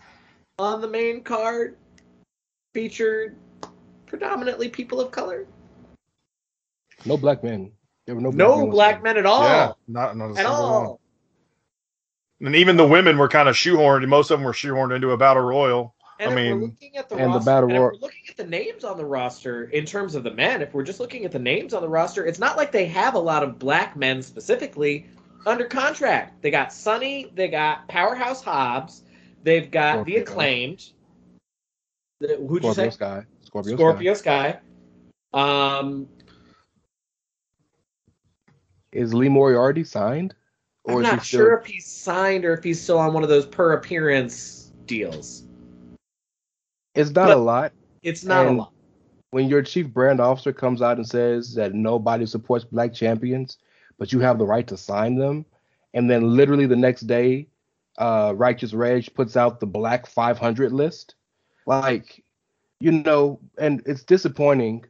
on 0.59 0.81
the 0.81 0.89
main 0.89 1.23
card 1.23 1.77
featured 2.73 3.37
predominantly 4.07 4.69
people 4.69 5.01
of 5.01 5.11
color. 5.11 5.47
No 7.05 7.17
black 7.17 7.43
men. 7.43 7.73
There 8.07 8.15
were 8.15 8.21
no 8.21 8.31
black 8.31 8.39
No 8.49 8.57
men 8.59 8.71
black 8.71 9.03
men 9.03 9.17
at 9.17 9.27
all. 9.27 9.43
yeah, 9.45 9.73
not, 9.89 10.17
not 10.17 10.39
At 10.39 10.47
all. 10.47 11.01
one. 12.41 12.47
And 12.49 12.55
even 12.57 12.77
the 12.77 12.87
women 12.87 13.19
were 13.19 13.29
kind 13.29 13.49
of 13.49 13.57
shoehorned, 13.57 14.07
most 14.09 14.31
of 14.31 14.39
them 14.39 14.45
were 14.45 14.53
shoehorned 14.53 14.95
into 14.95 15.11
a 15.11 15.17
battle 15.17 15.43
royal. 15.43 15.95
And 16.21 16.31
I 16.31 16.33
if 16.33 16.37
we're 16.37 16.57
mean- 16.57 16.61
looking 16.81 16.97
at 16.97 17.09
the 17.09 17.17
And 17.17 17.35
the 17.35 17.39
battle 17.41 17.69
and 17.69 17.73
if 17.77 17.81
roar- 17.81 17.93
we're 17.95 17.99
looking 18.01 18.23
at 18.31 18.37
the 18.37 18.47
names 18.47 18.85
on 18.85 18.97
the 18.97 19.05
roster 19.05 19.65
in 19.65 19.85
terms 19.85 20.15
of 20.15 20.23
the 20.25 20.31
men, 20.31 20.63
if 20.63 20.73
we're 20.73 20.83
just 20.85 21.01
looking 21.01 21.25
at 21.25 21.33
the 21.33 21.39
names 21.39 21.75
on 21.75 21.83
the 21.83 21.89
roster, 21.89 22.25
it's 22.25 22.39
not 22.39 22.57
like 22.57 22.73
they 22.73 22.87
have 22.87 23.15
a 23.15 23.19
lot 23.19 23.43
of 23.43 23.59
black 23.59 23.97
men 23.97 24.23
specifically 24.23 25.07
under 25.47 25.65
contract. 25.65 26.41
They 26.43 26.51
got 26.51 26.73
Sonny, 26.73 27.33
they 27.35 27.49
got 27.49 27.87
Powerhouse 27.89 28.43
Hobbs, 28.43 29.03
they've 29.43 29.71
got 29.71 30.05
the 30.07 30.17
acclaimed. 30.17 30.91
The, 32.21 32.37
who'd 32.37 32.63
you 32.65 32.73
Scorpio 32.73 32.73
say? 32.73 32.91
Sky. 32.91 33.25
Scorpio, 33.43 33.77
Scorpio 33.77 34.15
Sky. 34.15 34.59
Um, 35.35 36.07
Sky. 36.16 36.16
Is 38.97 39.13
Lee 39.13 39.29
Moriarty 39.29 39.85
signed? 39.85 40.35
I'm 40.89 40.97
is 40.99 41.03
not 41.03 41.23
still- 41.23 41.41
sure 41.41 41.59
if 41.59 41.67
he's 41.67 41.85
signed 41.87 42.47
or 42.47 42.55
if 42.55 42.65
he's 42.65 42.81
still 42.81 42.99
on 42.99 43.13
one 43.13 43.23
of 43.23 43.29
those 43.29 43.45
per 43.45 43.73
appearance 43.75 44.73
deals. 44.87 45.45
It's 46.95 47.11
not 47.11 47.27
But- 47.27 47.37
a 47.37 47.41
lot. 47.41 47.73
It's 48.03 48.25
not 48.25 48.47
And- 48.47 48.57
a 48.57 48.59
lot. 48.63 48.73
when 49.33 49.49
your 49.49 49.61
chief 49.61 49.93
brand 49.93 50.19
officer 50.21 50.53
comes 50.53 50.81
out 50.81 50.97
and 50.97 51.07
says 51.07 51.53
that 51.55 51.75
nobody 51.75 52.25
supports 52.25 52.65
black 52.65 52.95
champions, 52.95 53.59
but 53.99 54.13
you 54.13 54.21
have 54.21 54.39
the 54.39 54.47
right 54.47 54.67
to 54.69 54.77
sign 54.79 55.17
them, 55.17 55.45
and 55.93 56.09
then 56.09 56.35
literally 56.35 56.65
the 56.65 56.77
next 56.77 57.03
day, 57.03 57.49
uh, 57.99 58.33
Righteous 58.35 58.73
Reg 58.73 59.13
puts 59.15 59.37
out 59.37 59.61
the 59.61 59.67
Black 59.67 60.07
500 60.07 60.73
list, 60.73 61.17
like, 61.67 62.25
you 62.81 62.93
know, 62.93 63.41
and 63.59 63.83
it's 63.85 64.05
disappointing. 64.05 64.87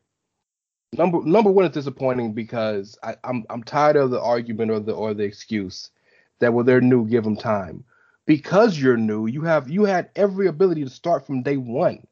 Number 0.93 1.21
number 1.25 1.51
one, 1.51 1.67
is 1.67 1.73
disappointing 1.73 2.33
because 2.33 2.99
I, 3.03 3.17
I'm 3.25 3.45
I'm 3.51 3.63
tired 3.63 3.97
of 3.97 4.11
the 4.11 4.21
argument 4.21 4.71
or 4.71 4.81
the 4.81 4.93
or 4.93 5.15
the 5.15 5.25
excuse 5.25 5.91
that 6.39 6.53
well 6.53 6.65
they're 6.65 6.81
new, 6.81 7.07
give 7.07 7.25
them 7.25 7.37
time. 7.37 7.85
Because 8.27 8.79
you're 8.79 8.97
new, 8.97 9.27
you 9.27 9.43
have 9.43 9.69
you 9.69 9.85
had 9.85 10.11
every 10.17 10.47
ability 10.47 10.85
to 10.85 10.91
start 10.91 11.27
from 11.27 11.43
day 11.43 11.57
one 11.57 12.07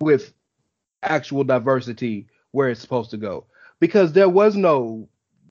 with 0.00 0.32
actual 1.02 1.44
diversity 1.44 2.26
where 2.52 2.68
it's 2.68 2.80
supposed 2.80 3.10
to 3.10 3.16
go. 3.16 3.46
Because 3.80 4.12
there 4.12 4.28
was 4.28 4.56
no 4.56 5.08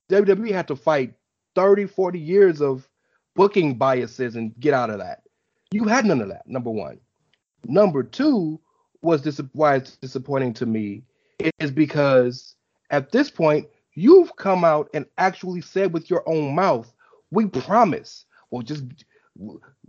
WWE 0.10 0.52
had 0.52 0.68
to 0.68 0.76
fight 0.76 1.14
30 1.56 1.86
40 1.86 2.20
years 2.20 2.62
of 2.62 2.88
booking 3.36 3.76
biases 3.76 4.36
and 4.36 4.54
get 4.60 4.74
out 4.74 4.90
of 4.90 5.00
that. 5.00 5.24
You 5.72 5.86
had 5.86 6.06
none 6.06 6.22
of 6.22 6.30
that 6.30 6.48
number 6.48 6.72
one. 6.72 7.00
Number 7.66 8.04
two 8.04 8.60
was 9.02 9.22
this 9.22 9.40
why 9.54 9.76
it's 9.76 9.98
disappointing 9.98 10.54
to 10.56 10.66
me 10.66 11.04
is 11.60 11.72
because 11.72 12.56
at 12.90 13.12
this 13.12 13.30
point 13.30 13.68
you've 13.96 14.36
come 14.36 14.64
out 14.64 14.90
and 14.94 15.06
actually 15.18 15.62
said 15.62 15.94
with 15.94 16.10
your 16.10 16.28
own 16.28 16.54
mouth 16.56 16.92
we 17.32 17.46
promise 17.46 18.26
well 18.52 18.62
just 18.62 18.84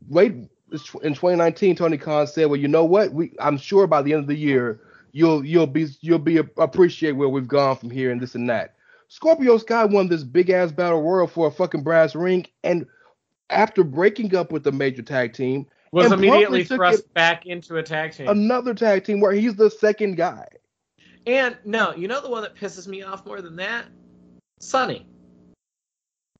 wait 0.08 0.32
in 0.32 1.14
2019 1.14 1.74
tony 1.74 1.98
khan 1.98 2.26
said 2.26 2.46
well 2.46 2.60
you 2.60 2.68
know 2.68 2.84
what 2.84 3.12
we 3.12 3.32
i'm 3.40 3.58
sure 3.58 3.86
by 3.86 4.00
the 4.02 4.12
end 4.12 4.22
of 4.22 4.28
the 4.28 4.36
year 4.36 4.80
you'll 5.12 5.44
you'll 5.44 5.66
be 5.66 5.86
you'll 6.00 6.18
be 6.18 6.38
appreciate 6.38 7.12
where 7.12 7.28
we've 7.28 7.48
gone 7.48 7.76
from 7.76 7.90
here 7.90 8.10
and 8.10 8.20
this 8.20 8.34
and 8.34 8.48
that. 8.50 8.74
Scorpio 9.08 9.58
Sky 9.58 9.84
won 9.84 10.08
this 10.08 10.22
big 10.22 10.50
ass 10.50 10.70
battle 10.70 11.02
royal 11.02 11.26
for 11.26 11.48
a 11.48 11.50
fucking 11.50 11.82
brass 11.82 12.14
ring, 12.14 12.46
and 12.62 12.86
after 13.50 13.82
breaking 13.82 14.36
up 14.36 14.52
with 14.52 14.62
the 14.62 14.72
major 14.72 15.02
tag 15.02 15.32
team, 15.32 15.66
Was 15.90 16.12
immediately 16.12 16.64
thrust 16.64 17.12
back 17.12 17.46
into 17.46 17.76
a 17.76 17.82
tag 17.82 18.12
team. 18.12 18.28
another 18.28 18.74
tag 18.74 19.04
team 19.04 19.20
where 19.20 19.32
he's 19.32 19.56
the 19.56 19.70
second 19.70 20.16
guy. 20.16 20.46
And 21.26 21.56
no, 21.64 21.94
you 21.94 22.08
know 22.08 22.20
the 22.20 22.30
one 22.30 22.42
that 22.42 22.56
pisses 22.56 22.86
me 22.86 23.02
off 23.02 23.26
more 23.26 23.40
than 23.40 23.56
that? 23.56 23.86
Sonny. 24.60 25.06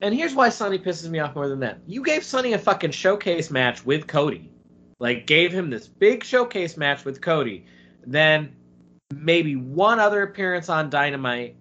And 0.01 0.15
here's 0.15 0.35
why 0.35 0.49
Sonny 0.49 0.79
pisses 0.79 1.09
me 1.09 1.19
off 1.19 1.35
more 1.35 1.49
than 1.49 1.61
that. 1.61 1.81
You 1.87 2.03
gave 2.03 2.25
Sonny 2.25 2.55
a 2.55 2.59
fucking 2.59 2.93
showcase 2.93 3.51
match 3.51 3.85
with 3.85 4.07
Cody. 4.07 4.51
Like 4.99 5.27
gave 5.27 5.53
him 5.53 5.71
this 5.71 5.87
big 5.87 6.25
showcase 6.25 6.77
match 6.77 7.05
with 7.05 7.21
Cody. 7.21 7.67
Then 8.07 8.55
maybe 9.15 9.57
one 9.57 9.99
other 9.99 10.23
appearance 10.23 10.69
on 10.69 10.89
Dynamite 10.89 11.57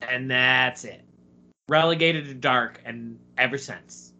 and 0.00 0.30
that's 0.30 0.84
it. 0.84 1.02
Relegated 1.68 2.26
to 2.26 2.34
dark 2.34 2.80
and 2.84 3.18
ever 3.38 3.58
since. 3.58 4.12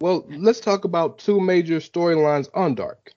Well, 0.00 0.24
let's 0.30 0.60
talk 0.60 0.84
about 0.84 1.18
two 1.18 1.40
major 1.40 1.76
storylines 1.76 2.48
on 2.54 2.74
Dark. 2.74 3.12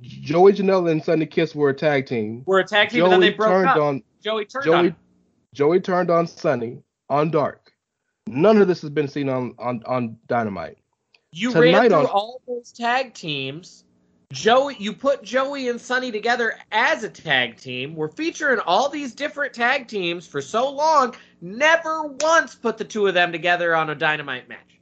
Joey 0.00 0.52
Janela 0.52 0.90
and 0.90 1.04
Sonny 1.04 1.26
Kiss 1.26 1.54
were 1.54 1.70
a 1.70 1.74
tag 1.74 2.06
team. 2.06 2.42
We're 2.46 2.60
a 2.60 2.64
tag 2.64 2.90
team 2.90 3.04
and 3.04 3.12
then 3.12 3.20
they 3.20 3.30
broke 3.30 3.50
turned 3.50 3.68
up. 3.68 3.76
on 3.76 4.02
Joey 4.22 4.44
turned 4.44 4.64
Joey 4.64 4.74
on. 4.74 4.96
Joey 5.54 5.80
turned 5.80 6.10
on 6.10 6.26
Sonny 6.26 6.78
on 7.08 7.30
Dark. 7.30 7.72
None 8.26 8.58
of 8.58 8.68
this 8.68 8.80
has 8.82 8.90
been 8.90 9.08
seen 9.08 9.28
on 9.28 9.54
on, 9.58 9.82
on 9.86 10.16
Dynamite. 10.26 10.78
You 11.32 11.52
Tonight 11.52 11.72
ran 11.72 11.88
through 11.90 11.98
on- 11.98 12.06
all 12.06 12.42
those 12.46 12.72
tag 12.72 13.14
teams. 13.14 13.84
Joey, 14.32 14.76
you 14.78 14.94
put 14.94 15.22
Joey 15.22 15.68
and 15.68 15.78
Sonny 15.78 16.10
together 16.10 16.54
as 16.72 17.04
a 17.04 17.08
tag 17.10 17.58
team. 17.58 17.94
We're 17.94 18.08
featuring 18.08 18.60
all 18.60 18.88
these 18.88 19.14
different 19.14 19.52
tag 19.52 19.88
teams 19.88 20.26
for 20.26 20.40
so 20.40 20.70
long. 20.70 21.14
Never 21.42 22.04
once 22.04 22.54
put 22.54 22.78
the 22.78 22.84
two 22.84 23.06
of 23.06 23.12
them 23.12 23.30
together 23.30 23.76
on 23.76 23.90
a 23.90 23.94
dynamite 23.94 24.48
match. 24.48 24.80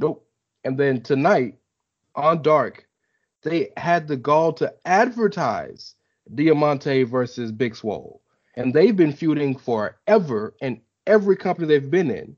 Nope. 0.00 0.26
And 0.64 0.76
then 0.76 1.00
tonight 1.00 1.54
on 2.14 2.42
Dark, 2.42 2.86
they 3.42 3.70
had 3.76 4.08
the 4.08 4.16
gall 4.16 4.52
to 4.54 4.72
advertise 4.84 5.94
Diamante 6.34 7.02
versus 7.04 7.52
Big 7.52 7.74
Swole. 7.74 8.20
And 8.56 8.74
they've 8.74 8.96
been 8.96 9.12
feuding 9.12 9.56
forever 9.56 10.54
in 10.60 10.80
every 11.06 11.36
company 11.36 11.66
they've 11.66 11.90
been 11.90 12.10
in. 12.10 12.36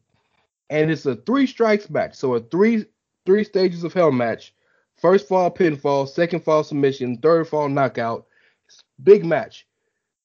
And 0.71 0.91
it's 0.91 1.07
a 1.07 1.17
three 1.17 1.47
strikes 1.47 1.91
match. 1.91 2.15
So 2.15 2.35
a 2.35 2.41
three 2.41 2.87
three 3.27 3.45
stages 3.45 3.85
of 3.85 3.93
hell 3.93 4.13
match. 4.13 4.55
First 4.97 5.27
fall 5.29 5.51
pinfall, 5.51 6.09
second 6.09 6.41
fall 6.45 6.63
submission, 6.65 7.19
third 7.19 7.49
fall 7.49 7.69
knockout. 7.69 8.27
Big 9.03 9.25
match. 9.25 9.67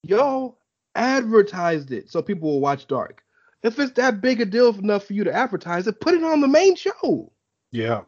Y'all 0.03 0.59
advertised 0.95 1.91
it 1.91 2.09
so 2.09 2.21
people 2.21 2.49
will 2.49 2.59
watch 2.61 2.87
Dark. 2.87 3.23
If 3.63 3.79
it's 3.79 3.93
that 3.93 4.21
big 4.21 4.39
a 4.39 4.45
deal 4.45 4.69
enough 4.77 5.05
for 5.05 5.13
you 5.13 5.23
to 5.23 5.33
advertise 5.33 5.87
it, 5.87 5.99
put 5.99 6.13
it 6.13 6.23
on 6.23 6.41
the 6.41 6.47
main 6.47 6.75
show. 6.75 7.31
Yeah, 7.71 8.03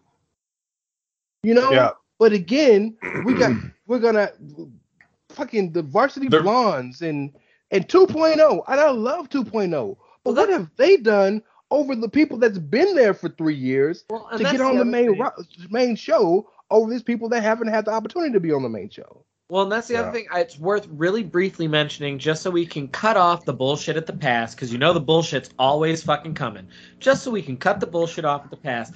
You 1.44 1.54
know? 1.54 1.72
yeah. 1.72 1.92
But 2.20 2.34
again, 2.34 2.96
we 3.26 3.34
got 3.34 3.54
we're 3.88 4.00
gonna 4.00 4.32
fucking 5.30 5.72
the 5.72 5.82
varsity 5.82 6.28
They're- 6.28 6.44
blondes 6.44 7.02
and 7.02 7.32
and 7.72 7.88
2.0. 7.88 8.64
And 8.68 8.80
I 8.80 8.90
love 8.90 9.30
2.0. 9.30 9.98
But 10.24 10.34
Well, 10.36 10.36
what 10.36 10.50
have 10.50 10.70
they 10.76 10.98
done 10.98 11.42
over 11.72 11.96
the 11.96 12.10
people 12.10 12.38
that's 12.38 12.58
been 12.58 12.96
there 12.96 13.14
for 13.14 13.30
three 13.30 13.56
years 13.56 14.06
Well, 14.10 14.28
to 14.36 14.44
get 14.44 14.60
on 14.60 14.78
the 14.78 14.86
main 14.86 15.18
ro- 15.20 15.30
main 15.70 15.96
show 15.96 16.50
over 16.72 16.90
these 16.90 17.04
people 17.04 17.30
that 17.30 17.42
haven't 17.44 17.68
had 17.68 17.86
the 17.86 17.92
opportunity 17.92 18.34
to 18.34 18.40
be 18.40 18.52
on 18.52 18.64
the 18.64 18.70
main 18.70 18.90
show? 18.90 19.24
Well, 19.50 19.64
and 19.64 19.72
that's 19.72 19.88
the 19.88 19.94
Yeah. 19.96 20.02
other 20.02 20.12
thing. 20.12 20.26
It's 20.34 20.60
worth 20.60 20.88
really 20.92 21.24
briefly 21.24 21.68
mentioning, 21.68 22.18
just 22.20 22.42
so 22.44 22.50
we 22.52 22.66
can 22.66 22.88
cut 22.88 23.18
off 23.18 23.46
the 23.46 23.54
bullshit 23.54 23.98
at 23.98 24.06
the 24.08 24.14
past, 24.14 24.56
because 24.56 24.72
you 24.72 24.78
know 24.80 24.94
the 24.94 25.02
bullshit's 25.02 25.50
always 25.58 26.04
fucking 26.04 26.34
coming. 26.36 26.68
Just 27.00 27.24
so 27.24 27.32
we 27.32 27.42
can 27.42 27.56
cut 27.58 27.80
the 27.80 27.88
bullshit 27.88 28.26
off 28.26 28.44
at 28.44 28.52
the 28.52 28.58
past. 28.58 28.94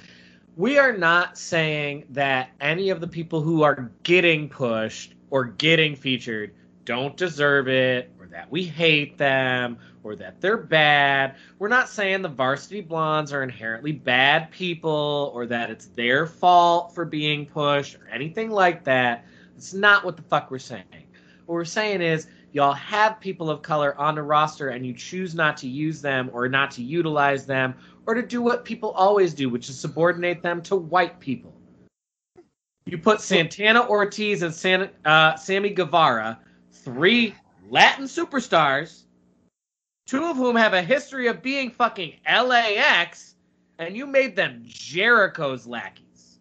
We 0.56 0.78
are 0.78 0.96
not 0.96 1.36
saying 1.36 2.04
that 2.10 2.50
any 2.60 2.90
of 2.90 3.00
the 3.00 3.08
people 3.08 3.40
who 3.40 3.62
are 3.62 3.90
getting 4.04 4.48
pushed 4.48 5.14
or 5.30 5.46
getting 5.46 5.96
featured 5.96 6.54
don't 6.84 7.16
deserve 7.16 7.66
it, 7.66 8.12
or 8.20 8.26
that 8.26 8.50
we 8.52 8.62
hate 8.62 9.18
them 9.18 9.78
or 10.04 10.14
that 10.14 10.40
they're 10.40 10.58
bad. 10.58 11.34
We're 11.58 11.68
not 11.68 11.88
saying 11.88 12.22
the 12.22 12.28
varsity 12.28 12.82
blondes 12.82 13.32
are 13.32 13.42
inherently 13.42 13.90
bad 13.90 14.50
people 14.50 15.32
or 15.34 15.46
that 15.46 15.70
it's 15.70 15.86
their 15.86 16.26
fault 16.26 16.94
for 16.94 17.04
being 17.04 17.46
pushed 17.46 17.96
or 17.96 18.06
anything 18.12 18.50
like 18.50 18.84
that. 18.84 19.24
It's 19.56 19.74
not 19.74 20.04
what 20.04 20.16
the 20.16 20.22
fuck 20.22 20.50
we're 20.50 20.58
saying. 20.58 20.84
What 21.46 21.54
we're 21.54 21.64
saying 21.64 22.02
is 22.02 22.28
y'all 22.52 22.74
have 22.74 23.18
people 23.18 23.50
of 23.50 23.62
color 23.62 23.98
on 23.98 24.14
the 24.14 24.22
roster 24.22 24.68
and 24.68 24.86
you 24.86 24.92
choose 24.92 25.34
not 25.34 25.56
to 25.56 25.68
use 25.68 26.00
them 26.00 26.30
or 26.32 26.48
not 26.48 26.70
to 26.72 26.82
utilize 26.82 27.46
them 27.46 27.74
or 28.06 28.14
to 28.14 28.22
do 28.22 28.42
what 28.42 28.64
people 28.64 28.90
always 28.90 29.34
do, 29.34 29.48
which 29.48 29.68
is 29.68 29.78
subordinate 29.78 30.42
them 30.42 30.62
to 30.62 30.76
white 30.76 31.18
people. 31.20 31.54
You 32.86 32.98
put 32.98 33.20
Santana 33.20 33.88
Ortiz 33.88 34.42
and 34.42 34.52
San, 34.52 34.90
uh, 35.04 35.36
Sammy 35.36 35.70
Guevara, 35.70 36.38
three 36.70 37.34
Latin 37.70 38.04
superstars, 38.04 39.04
two 40.06 40.24
of 40.24 40.36
whom 40.36 40.54
have 40.54 40.74
a 40.74 40.82
history 40.82 41.28
of 41.28 41.42
being 41.42 41.70
fucking 41.70 42.14
LAX, 42.26 43.36
and 43.78 43.96
you 43.96 44.06
made 44.06 44.36
them 44.36 44.62
Jericho's 44.66 45.66
lackeys. 45.66 46.38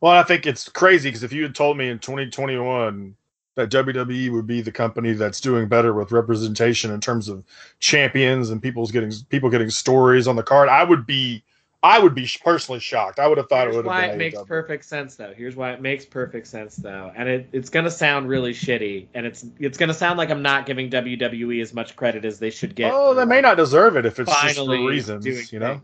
Well, 0.00 0.12
I 0.12 0.22
think 0.22 0.46
it's 0.46 0.68
crazy 0.68 1.08
because 1.08 1.24
if 1.24 1.32
you 1.32 1.42
had 1.42 1.54
told 1.54 1.76
me 1.76 1.90
in 1.90 1.98
2021 1.98 3.14
that 3.58 3.70
WWE 3.70 4.32
would 4.32 4.46
be 4.46 4.60
the 4.60 4.72
company 4.72 5.12
that's 5.12 5.40
doing 5.40 5.68
better 5.68 5.92
with 5.92 6.12
representation 6.12 6.92
in 6.92 7.00
terms 7.00 7.28
of 7.28 7.44
champions 7.80 8.50
and 8.50 8.62
people's 8.62 8.92
getting 8.92 9.12
people 9.28 9.50
getting 9.50 9.68
stories 9.68 10.28
on 10.28 10.36
the 10.36 10.42
card, 10.42 10.68
I 10.68 10.84
would 10.84 11.06
be 11.06 11.42
I 11.82 11.98
would 11.98 12.14
be 12.14 12.28
personally 12.44 12.80
shocked. 12.80 13.18
I 13.18 13.26
would 13.26 13.36
have 13.36 13.48
thought 13.48 13.64
Here's 13.64 13.74
it 13.74 13.78
would 13.78 13.86
why 13.86 14.02
have 14.02 14.10
it 14.10 14.12
been 14.12 14.18
makes 14.18 14.38
AEW. 14.38 14.46
perfect 14.46 14.84
sense 14.84 15.16
though. 15.16 15.34
Here's 15.36 15.56
why 15.56 15.72
it 15.72 15.80
makes 15.80 16.04
perfect 16.04 16.46
sense 16.46 16.76
though, 16.76 17.12
and 17.16 17.28
it, 17.28 17.48
it's 17.52 17.68
gonna 17.68 17.90
sound 17.90 18.28
really 18.28 18.52
shitty, 18.52 19.08
and 19.14 19.26
it's 19.26 19.44
it's 19.58 19.76
gonna 19.76 19.94
sound 19.94 20.18
like 20.18 20.30
I'm 20.30 20.42
not 20.42 20.64
giving 20.64 20.88
WWE 20.88 21.60
as 21.60 21.74
much 21.74 21.96
credit 21.96 22.24
as 22.24 22.38
they 22.38 22.50
should 22.50 22.76
get. 22.76 22.92
Oh, 22.94 23.12
they 23.12 23.24
may 23.24 23.40
not 23.40 23.56
deserve 23.56 23.96
it 23.96 24.06
if 24.06 24.20
it's 24.20 24.42
just 24.42 24.56
for 24.56 24.70
reasons, 24.70 25.52
you 25.52 25.58
know. 25.58 25.80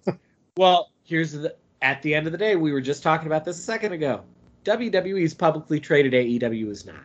Well, 0.56 0.90
here's 1.04 1.32
the 1.32 1.56
at 1.82 2.00
the 2.02 2.14
end 2.14 2.26
of 2.26 2.32
the 2.32 2.38
day, 2.38 2.54
we 2.54 2.72
were 2.72 2.80
just 2.80 3.02
talking 3.02 3.26
about 3.26 3.44
this 3.44 3.58
a 3.58 3.62
second 3.62 3.92
ago. 3.92 4.22
WWE 4.64 5.22
is 5.22 5.34
publicly 5.34 5.78
traded. 5.78 6.12
AEW 6.12 6.70
is 6.70 6.86
not. 6.86 7.04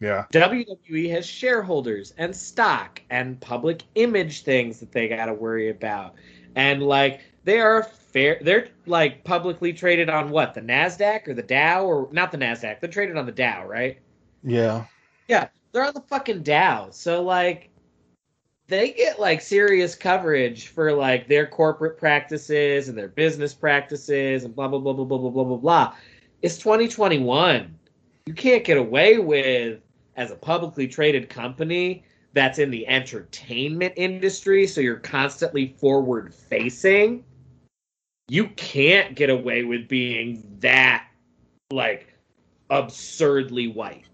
Yeah. 0.00 0.26
WWE 0.32 1.10
has 1.10 1.26
shareholders 1.26 2.12
and 2.18 2.34
stock 2.34 3.00
and 3.10 3.40
public 3.40 3.82
image 3.94 4.42
things 4.42 4.78
that 4.80 4.92
they 4.92 5.08
got 5.08 5.26
to 5.26 5.34
worry 5.34 5.70
about. 5.70 6.14
And 6.54 6.82
like 6.82 7.20
they 7.44 7.60
are 7.60 7.82
fair 7.82 8.38
they're 8.42 8.68
like 8.86 9.24
publicly 9.24 9.72
traded 9.72 10.10
on 10.10 10.30
what? 10.30 10.54
The 10.54 10.60
Nasdaq 10.60 11.28
or 11.28 11.34
the 11.34 11.42
Dow 11.42 11.84
or 11.84 12.08
not 12.12 12.30
the 12.30 12.38
Nasdaq. 12.38 12.80
They're 12.80 12.90
traded 12.90 13.16
on 13.16 13.26
the 13.26 13.32
Dow, 13.32 13.66
right? 13.66 13.98
Yeah. 14.42 14.84
Yeah, 15.28 15.48
they're 15.72 15.84
on 15.84 15.94
the 15.94 16.02
fucking 16.02 16.42
Dow. 16.42 16.90
So 16.90 17.22
like 17.22 17.70
they 18.68 18.92
get 18.92 19.18
like 19.18 19.40
serious 19.40 19.94
coverage 19.94 20.68
for 20.68 20.92
like 20.92 21.26
their 21.26 21.46
corporate 21.46 21.96
practices 21.96 22.88
and 22.88 22.98
their 22.98 23.08
business 23.08 23.54
practices 23.54 24.44
and 24.44 24.54
blah 24.54 24.68
blah 24.68 24.78
blah 24.78 24.92
blah 24.92 25.04
blah 25.06 25.18
blah 25.18 25.30
blah 25.30 25.44
blah 25.44 25.56
blah. 25.56 25.94
It's 26.42 26.58
2021. 26.58 27.78
You 28.26 28.34
can't 28.34 28.64
get 28.64 28.76
away 28.76 29.18
with 29.18 29.80
as 30.16 30.30
a 30.30 30.36
publicly 30.36 30.88
traded 30.88 31.28
company 31.28 32.04
that's 32.32 32.58
in 32.58 32.70
the 32.70 32.86
entertainment 32.86 33.94
industry, 33.96 34.66
so 34.66 34.80
you're 34.80 34.96
constantly 34.96 35.74
forward 35.78 36.34
facing. 36.34 37.24
You 38.28 38.48
can't 38.48 39.14
get 39.14 39.30
away 39.30 39.64
with 39.64 39.88
being 39.88 40.42
that 40.60 41.06
like 41.70 42.12
absurdly 42.70 43.68
white. 43.68 44.04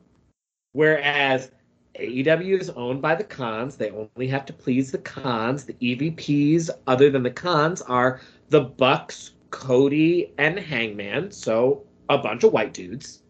Whereas 0.72 1.50
AEW 1.98 2.60
is 2.60 2.70
owned 2.70 3.02
by 3.02 3.14
the 3.14 3.24
Khans. 3.24 3.76
They 3.76 3.90
only 3.90 4.26
have 4.28 4.46
to 4.46 4.52
please 4.52 4.90
the 4.90 4.98
Khans. 4.98 5.64
The 5.64 5.74
EVPs, 5.74 6.70
other 6.86 7.10
than 7.10 7.22
the 7.22 7.30
Khans, 7.30 7.82
are 7.82 8.20
the 8.48 8.60
Bucks, 8.60 9.32
Cody, 9.50 10.32
and 10.38 10.58
Hangman. 10.58 11.30
So 11.30 11.84
a 12.08 12.18
bunch 12.18 12.44
of 12.44 12.52
white 12.52 12.72
dudes. 12.72 13.21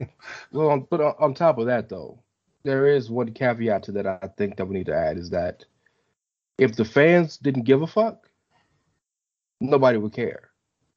Well, 0.52 0.86
but 0.90 1.00
on 1.00 1.34
top 1.34 1.58
of 1.58 1.66
that, 1.66 1.88
though, 1.88 2.22
there 2.64 2.86
is 2.86 3.10
one 3.10 3.32
caveat 3.32 3.82
to 3.84 3.92
that 3.92 4.06
I 4.06 4.28
think 4.36 4.56
that 4.56 4.66
we 4.66 4.76
need 4.76 4.86
to 4.86 4.94
add 4.94 5.18
is 5.18 5.30
that 5.30 5.64
if 6.58 6.76
the 6.76 6.84
fans 6.84 7.38
didn't 7.38 7.64
give 7.64 7.82
a 7.82 7.86
fuck, 7.86 8.28
nobody 9.60 9.98
would 9.98 10.12
care. 10.12 10.50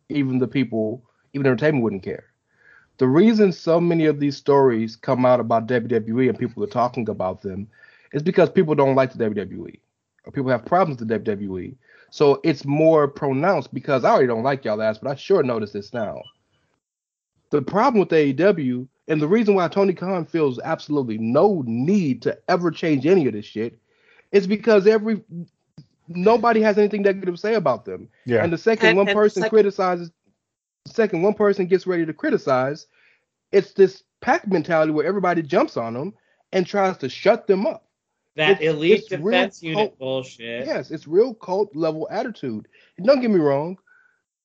Even 0.09 0.38
the 0.39 0.47
people, 0.47 1.03
even 1.33 1.47
entertainment 1.47 1.83
wouldn't 1.83 2.03
care. 2.03 2.25
The 2.97 3.07
reason 3.07 3.51
so 3.51 3.81
many 3.81 4.05
of 4.05 4.19
these 4.19 4.38
stories 4.38 4.95
come 4.95 5.25
out 5.25 5.39
about 5.39 5.67
WWE 5.67 6.29
and 6.29 6.39
people 6.39 6.63
are 6.63 6.67
talking 6.67 7.09
about 7.09 7.41
them 7.41 7.67
is 8.13 8.23
because 8.23 8.49
people 8.49 8.75
don't 8.75 8.95
like 8.95 9.11
the 9.13 9.23
WWE 9.25 9.79
or 10.25 10.31
people 10.31 10.49
have 10.49 10.65
problems 10.65 10.99
with 10.99 11.09
the 11.09 11.19
WWE. 11.19 11.75
So 12.09 12.39
it's 12.43 12.63
more 12.65 13.07
pronounced 13.07 13.73
because 13.73 14.05
I 14.05 14.11
already 14.11 14.27
don't 14.27 14.43
like 14.43 14.63
y'all 14.63 14.81
ass, 14.81 14.97
but 14.97 15.11
I 15.11 15.15
sure 15.15 15.43
notice 15.43 15.73
this 15.73 15.93
now. 15.93 16.21
The 17.56 17.62
problem 17.62 17.99
with 17.99 18.10
AEW 18.10 18.88
and 19.08 19.22
the 19.22 19.28
reason 19.28 19.56
why 19.56 19.68
Tony 19.68 19.93
Khan 19.93 20.26
feels 20.26 20.60
absolutely 20.60 21.18
no 21.18 21.64
need 21.66 22.22
to 22.24 22.38
ever 22.49 22.72
change 22.72 23.06
any 23.06 23.28
of 23.28 23.34
this 23.34 23.45
shit 23.45 23.78
is 24.32 24.47
because 24.47 24.88
every 24.88 25.22
nobody 26.08 26.62
has 26.62 26.78
anything 26.78 27.01
negative 27.01 27.34
to 27.34 27.39
say 27.39 27.56
about 27.56 27.86
them. 27.86 28.08
Yeah. 28.26 28.43
And 28.43 28.51
the 28.53 28.58
second 28.58 28.89
And- 28.89 28.97
one 28.97 29.08
and 29.08 29.16
person 29.16 29.41
second- 29.41 29.56
criticizes, 29.56 30.12
the 30.86 30.93
second 30.93 31.22
one 31.22 31.34
person 31.34 31.66
gets 31.68 31.88
ready 31.88 32.06
to 32.06 32.14
criticize, 32.14 32.88
it's 33.51 33.74
this 33.74 34.03
pack 34.22 34.47
mentality 34.47 34.91
where 34.91 35.06
everybody 35.06 35.41
jumps 35.41 35.78
on 35.78 35.93
them 35.93 36.14
and 36.51 36.66
tries 36.68 36.97
to 36.97 37.10
shut 37.10 37.47
them 37.47 37.66
up. 37.66 37.88
That 38.36 38.60
It's- 38.62 38.76
elite 38.76 38.99
it's 38.99 39.12
real 39.12 39.32
defense 39.32 39.64
unit 39.64 39.78
cult- 39.91 39.99
bullshit. 39.99 40.66
Yes, 40.68 40.91
it's 40.91 41.08
real 41.08 41.34
cult 41.34 41.76
level 41.76 42.08
attitude. 42.12 42.68
And 42.97 43.08
don't 43.08 43.22
get 43.22 43.32
me 43.32 43.39
wrong, 43.39 43.78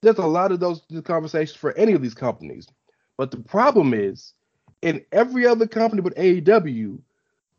there's 0.02 0.18
a 0.18 0.26
lot 0.26 0.52
of 0.52 0.60
those 0.60 0.82
conversations 1.04 1.56
for 1.56 1.72
any 1.76 1.92
of 1.92 2.00
these 2.00 2.14
companies. 2.14 2.68
But 3.20 3.32
the 3.32 3.36
problem 3.36 3.92
is, 3.92 4.32
in 4.80 5.04
every 5.12 5.46
other 5.46 5.66
company 5.66 6.00
but 6.00 6.16
AEW, 6.16 6.98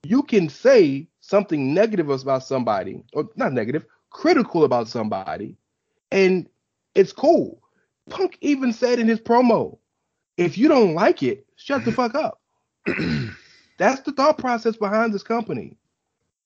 you 0.01 0.23
can 0.23 0.49
say 0.49 1.07
something 1.19 1.71
negative 1.71 2.09
about 2.09 2.43
somebody, 2.43 3.03
or 3.13 3.29
not 3.35 3.53
negative, 3.53 3.85
critical 4.09 4.63
about 4.63 4.87
somebody, 4.87 5.55
and 6.11 6.49
it's 6.95 7.13
cool. 7.13 7.61
Punk 8.09 8.39
even 8.41 8.73
said 8.73 8.97
in 8.97 9.07
his 9.07 9.19
promo, 9.19 9.77
if 10.35 10.57
you 10.57 10.67
don't 10.67 10.95
like 10.95 11.21
it, 11.21 11.45
shut 11.57 11.85
the 11.85 11.91
fuck 11.91 12.15
up. 12.15 12.41
That's 13.77 14.01
the 14.01 14.13
thought 14.13 14.39
process 14.39 14.77
behind 14.77 15.13
this 15.13 15.21
company. 15.21 15.77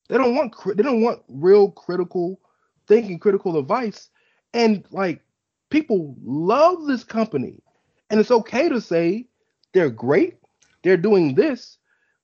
They 0.09 0.17
don't 0.17 0.35
want 0.35 0.53
they 0.75 0.83
don't 0.83 1.01
want 1.01 1.21
real 1.29 1.71
critical 1.71 2.41
thinking, 2.85 3.19
critical 3.19 3.57
advice, 3.57 4.09
and 4.53 4.85
like 4.91 5.21
people 5.69 6.17
love 6.21 6.85
this 6.85 7.05
company, 7.05 7.61
and 8.09 8.19
it's 8.19 8.31
okay 8.31 8.69
to 8.69 8.81
say 8.81 9.27
they're 9.73 9.89
great, 9.89 10.37
they're 10.83 10.97
doing 10.97 11.35
this, 11.35 11.77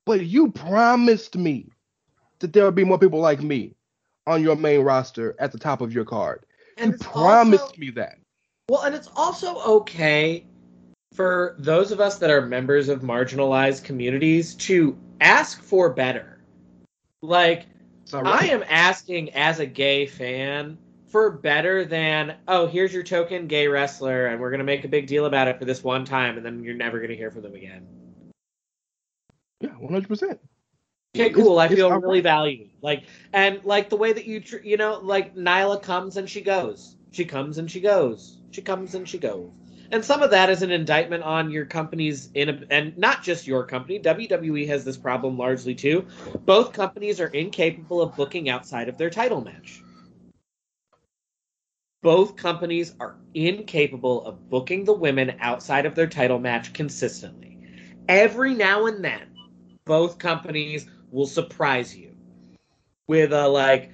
but 0.04 0.24
you 0.24 0.50
promised 0.50 1.36
me 1.36 1.68
that 2.40 2.52
there 2.52 2.64
would 2.64 2.74
be 2.74 2.84
more 2.84 2.98
people 2.98 3.20
like 3.20 3.42
me 3.42 3.74
on 4.26 4.42
your 4.42 4.56
main 4.56 4.80
roster 4.80 5.34
at 5.38 5.52
the 5.52 5.58
top 5.58 5.80
of 5.80 5.92
your 5.92 6.04
card. 6.04 6.44
And 6.78 6.92
you 6.92 6.98
promised 6.98 7.62
also- 7.62 7.76
me 7.78 7.90
that. 7.90 8.16
Well, 8.68 8.82
and 8.82 8.94
it's 8.94 9.08
also 9.16 9.60
okay 9.60 10.46
for 11.12 11.56
those 11.58 11.92
of 11.92 12.00
us 12.00 12.18
that 12.18 12.30
are 12.30 12.40
members 12.40 12.88
of 12.88 13.02
marginalized 13.02 13.84
communities 13.84 14.54
to 14.54 14.96
ask 15.20 15.62
for 15.62 15.90
better. 15.90 16.40
Like, 17.20 17.66
not 18.12 18.26
I 18.26 18.46
am 18.46 18.64
asking 18.68 19.30
as 19.34 19.60
a 19.60 19.66
gay 19.66 20.06
fan 20.06 20.78
for 21.12 21.30
better 21.30 21.84
than, 21.84 22.34
oh, 22.48 22.66
here's 22.66 22.92
your 22.92 23.02
token 23.02 23.46
gay 23.46 23.68
wrestler, 23.68 24.26
and 24.26 24.40
we're 24.40 24.50
going 24.50 24.58
to 24.58 24.64
make 24.64 24.84
a 24.84 24.88
big 24.88 25.06
deal 25.06 25.26
about 25.26 25.46
it 25.46 25.58
for 25.58 25.66
this 25.66 25.84
one 25.84 26.06
time, 26.06 26.38
and 26.38 26.44
then 26.44 26.64
you're 26.64 26.74
never 26.74 26.98
going 26.98 27.10
to 27.10 27.16
hear 27.16 27.30
from 27.30 27.42
them 27.42 27.54
again. 27.54 27.86
yeah, 29.60 29.70
one 29.78 29.92
hundred 29.92 30.08
percent. 30.08 30.40
Okay, 31.14 31.26
It's- 31.26 31.36
cool. 31.44 31.58
I 31.58 31.68
feel 31.68 31.90
really 32.00 32.22
valued. 32.22 32.70
Like, 32.80 33.04
and 33.34 33.62
like 33.64 33.90
the 33.90 33.96
way 33.96 34.14
that 34.14 34.24
you, 34.24 34.40
tr- 34.40 34.64
you 34.64 34.78
know, 34.78 34.98
like 35.02 35.36
Nyla 35.36 35.82
comes 35.82 36.16
and 36.16 36.28
she 36.28 36.40
goes. 36.40 36.96
She 37.12 37.26
comes 37.26 37.58
and 37.58 37.70
she 37.70 37.80
goes. 37.80 38.38
She 38.50 38.62
comes 38.62 38.94
and 38.94 39.06
she 39.06 39.18
goes. 39.18 39.50
And 39.90 40.02
some 40.02 40.22
of 40.22 40.30
that 40.30 40.48
is 40.48 40.62
an 40.62 40.70
indictment 40.70 41.22
on 41.22 41.50
your 41.50 41.66
company's 41.66 42.30
in, 42.32 42.66
and 42.70 42.96
not 42.96 43.22
just 43.22 43.46
your 43.46 43.66
company. 43.66 44.00
WWE 44.00 44.66
has 44.68 44.86
this 44.86 44.96
problem 44.96 45.36
largely 45.36 45.74
too. 45.74 46.06
Both 46.46 46.72
companies 46.72 47.20
are 47.20 47.26
incapable 47.26 48.00
of 48.00 48.16
booking 48.16 48.48
outside 48.48 48.88
of 48.88 48.96
their 48.96 49.10
title 49.10 49.42
match. 49.42 49.82
Both 52.02 52.36
companies 52.36 52.94
are 53.00 53.16
incapable 53.34 54.24
of 54.24 54.50
booking 54.50 54.84
the 54.84 54.92
women 54.92 55.36
outside 55.40 55.86
of 55.86 55.94
their 55.94 56.08
title 56.08 56.38
match 56.38 56.72
consistently. 56.72 57.58
Every 58.08 58.54
now 58.54 58.86
and 58.86 59.04
then, 59.04 59.22
both 59.84 60.18
companies 60.18 60.86
will 61.10 61.26
surprise 61.26 61.96
you 61.96 62.14
with 63.06 63.32
a 63.32 63.48
like 63.48 63.90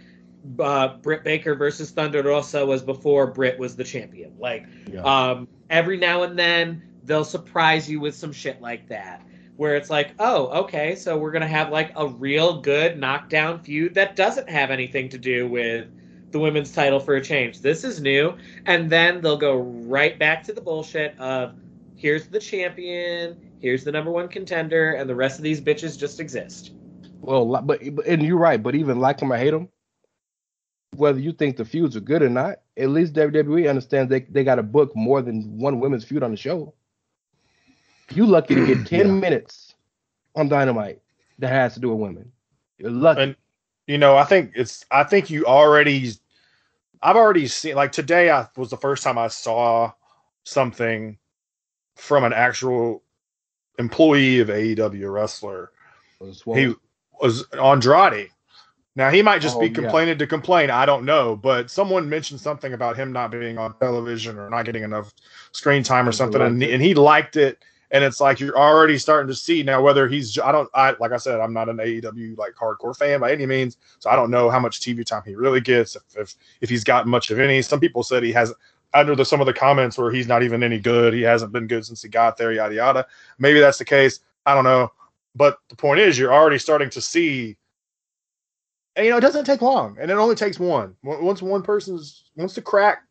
uh, 0.58 0.96
Britt 0.96 1.24
Baker 1.24 1.54
versus 1.54 1.90
Thunder 1.90 2.22
Rosa 2.22 2.64
was 2.64 2.82
before 2.82 3.26
Britt 3.28 3.58
was 3.58 3.76
the 3.76 3.84
champion. 3.84 4.32
Like 4.38 4.66
Yeah. 4.90 5.02
um, 5.02 5.48
every 5.68 5.98
now 5.98 6.22
and 6.22 6.38
then 6.38 6.82
they'll 7.04 7.24
surprise 7.24 7.90
you 7.90 8.00
with 8.00 8.14
some 8.14 8.32
shit 8.32 8.60
like 8.60 8.88
that. 8.88 9.22
where 9.56 9.74
it's 9.74 9.90
like, 9.90 10.12
oh, 10.20 10.46
okay, 10.62 10.94
so 10.94 11.18
we're 11.18 11.32
gonna 11.32 11.44
have 11.48 11.70
like 11.70 11.90
a 11.96 12.06
real 12.06 12.60
good 12.60 12.96
knockdown 12.96 13.58
feud 13.58 13.92
that 13.92 14.14
doesn't 14.14 14.48
have 14.48 14.70
anything 14.70 15.08
to 15.08 15.18
do 15.18 15.48
with 15.48 15.88
the 16.30 16.38
women's 16.38 16.72
title 16.72 17.00
for 17.00 17.14
a 17.16 17.20
change. 17.22 17.60
This 17.60 17.84
is 17.84 18.00
new, 18.00 18.34
and 18.66 18.90
then 18.90 19.20
they'll 19.20 19.38
go 19.38 19.56
right 19.58 20.18
back 20.18 20.42
to 20.44 20.52
the 20.52 20.60
bullshit 20.60 21.18
of 21.18 21.54
here's 21.96 22.26
the 22.28 22.38
champion, 22.38 23.36
here's 23.60 23.84
the 23.84 23.92
number 23.92 24.10
one 24.10 24.28
contender, 24.28 24.92
and 24.92 25.08
the 25.08 25.14
rest 25.14 25.38
of 25.38 25.42
these 25.44 25.60
bitches 25.60 25.98
just 25.98 26.20
exist. 26.20 26.72
Well, 27.20 27.44
but 27.62 27.80
but- 27.94 28.06
and 28.06 28.22
you're 28.22 28.36
right. 28.38 28.62
But 28.62 28.74
even 28.74 29.00
like 29.00 29.18
them 29.18 29.32
or 29.32 29.36
hate 29.36 29.50
them, 29.50 29.68
whether 30.96 31.18
you 31.18 31.32
think 31.32 31.56
the 31.56 31.64
feuds 31.64 31.96
are 31.96 32.00
good 32.00 32.22
or 32.22 32.28
not, 32.28 32.60
at 32.76 32.90
least 32.90 33.14
WWE 33.14 33.68
understands 33.68 34.10
they 34.10 34.20
they 34.20 34.44
got 34.44 34.56
to 34.56 34.62
book 34.62 34.94
more 34.94 35.22
than 35.22 35.58
one 35.58 35.80
women's 35.80 36.04
feud 36.04 36.22
on 36.22 36.30
the 36.30 36.36
show. 36.36 36.74
You 38.10 38.26
lucky 38.26 38.54
to 38.54 38.66
get 38.66 38.86
ten 38.86 39.06
Yeah. 39.06 39.12
minutes 39.12 39.74
on 40.36 40.48
Dynamite 40.48 41.00
that 41.38 41.48
has 41.48 41.74
to 41.74 41.80
do 41.80 41.88
with 41.90 41.98
women. 41.98 42.30
You're 42.78 42.90
lucky. 42.90 43.20
And 43.22 43.36
you 43.88 43.98
know, 43.98 44.16
I 44.16 44.24
think 44.24 44.52
it's 44.54 44.84
I 44.90 45.02
think 45.02 45.30
you 45.30 45.46
already 45.46 46.12
I've 47.02 47.16
already 47.16 47.48
seen 47.48 47.74
like 47.74 47.90
today 47.90 48.30
I 48.30 48.46
was 48.56 48.70
the 48.70 48.76
first 48.76 49.02
time 49.02 49.18
I 49.18 49.28
saw 49.28 49.92
something 50.44 51.18
from 51.96 52.22
an 52.22 52.34
actual 52.34 53.02
employee 53.78 54.40
of 54.40 54.48
AEW 54.48 55.12
wrestler. 55.12 55.72
He 56.54 56.74
was 57.20 57.46
Andrade. 57.52 58.30
Now 58.94 59.10
he 59.10 59.22
might 59.22 59.40
just 59.40 59.56
Oh, 59.56 59.60
be 59.60 59.68
yeah. 59.68 59.72
complaining 59.72 60.18
to 60.18 60.26
complain. 60.26 60.70
I 60.70 60.84
don't 60.84 61.04
know, 61.04 61.34
but 61.36 61.70
someone 61.70 62.08
mentioned 62.10 62.40
something 62.40 62.74
about 62.74 62.96
him 62.96 63.12
not 63.12 63.30
being 63.30 63.56
on 63.56 63.74
television 63.78 64.38
or 64.38 64.50
not 64.50 64.64
getting 64.64 64.82
enough 64.82 65.14
screen 65.52 65.82
time 65.82 66.06
or 66.08 66.12
something, 66.12 66.42
and, 66.42 66.62
and 66.62 66.82
he 66.82 66.94
liked 66.94 67.36
it. 67.36 67.64
And 67.90 68.04
it's 68.04 68.20
like 68.20 68.38
you're 68.38 68.58
already 68.58 68.98
starting 68.98 69.28
to 69.28 69.34
see 69.34 69.62
now 69.62 69.80
whether 69.80 70.08
he's. 70.08 70.38
I 70.38 70.52
don't. 70.52 70.68
I 70.74 70.94
like 71.00 71.12
I 71.12 71.16
said, 71.16 71.40
I'm 71.40 71.54
not 71.54 71.68
an 71.68 71.78
AEW 71.78 72.36
like 72.36 72.54
hardcore 72.54 72.96
fan 72.96 73.20
by 73.20 73.32
any 73.32 73.46
means, 73.46 73.78
so 73.98 74.10
I 74.10 74.16
don't 74.16 74.30
know 74.30 74.50
how 74.50 74.60
much 74.60 74.80
TV 74.80 75.04
time 75.04 75.22
he 75.24 75.34
really 75.34 75.60
gets. 75.60 75.96
If 75.96 76.02
if, 76.16 76.34
if 76.60 76.68
he's 76.68 76.84
got 76.84 77.06
much 77.06 77.30
of 77.30 77.38
any. 77.38 77.62
Some 77.62 77.80
people 77.80 78.02
said 78.02 78.22
he 78.22 78.32
has 78.32 78.52
under 78.92 79.16
the 79.16 79.24
some 79.24 79.40
of 79.40 79.46
the 79.46 79.54
comments 79.54 79.96
where 79.96 80.10
he's 80.10 80.28
not 80.28 80.42
even 80.42 80.62
any 80.62 80.78
good. 80.78 81.14
He 81.14 81.22
hasn't 81.22 81.52
been 81.52 81.66
good 81.66 81.86
since 81.86 82.02
he 82.02 82.08
got 82.08 82.36
there. 82.36 82.52
Yada 82.52 82.74
yada. 82.74 83.06
Maybe 83.38 83.60
that's 83.60 83.78
the 83.78 83.84
case. 83.86 84.20
I 84.44 84.54
don't 84.54 84.64
know. 84.64 84.92
But 85.34 85.58
the 85.68 85.76
point 85.76 86.00
is, 86.00 86.18
you're 86.18 86.32
already 86.32 86.58
starting 86.58 86.90
to 86.90 87.00
see 87.00 87.56
and 88.98 89.04
you 89.04 89.12
know, 89.12 89.18
it 89.18 89.20
doesn't 89.20 89.44
take 89.44 89.62
long, 89.62 89.96
and 90.00 90.10
it 90.10 90.14
only 90.14 90.34
takes 90.34 90.58
one. 90.58 90.96
Once 91.04 91.40
one 91.40 91.62
person's 91.62 92.24
once 92.34 92.56
the 92.56 92.60
crack, 92.60 93.04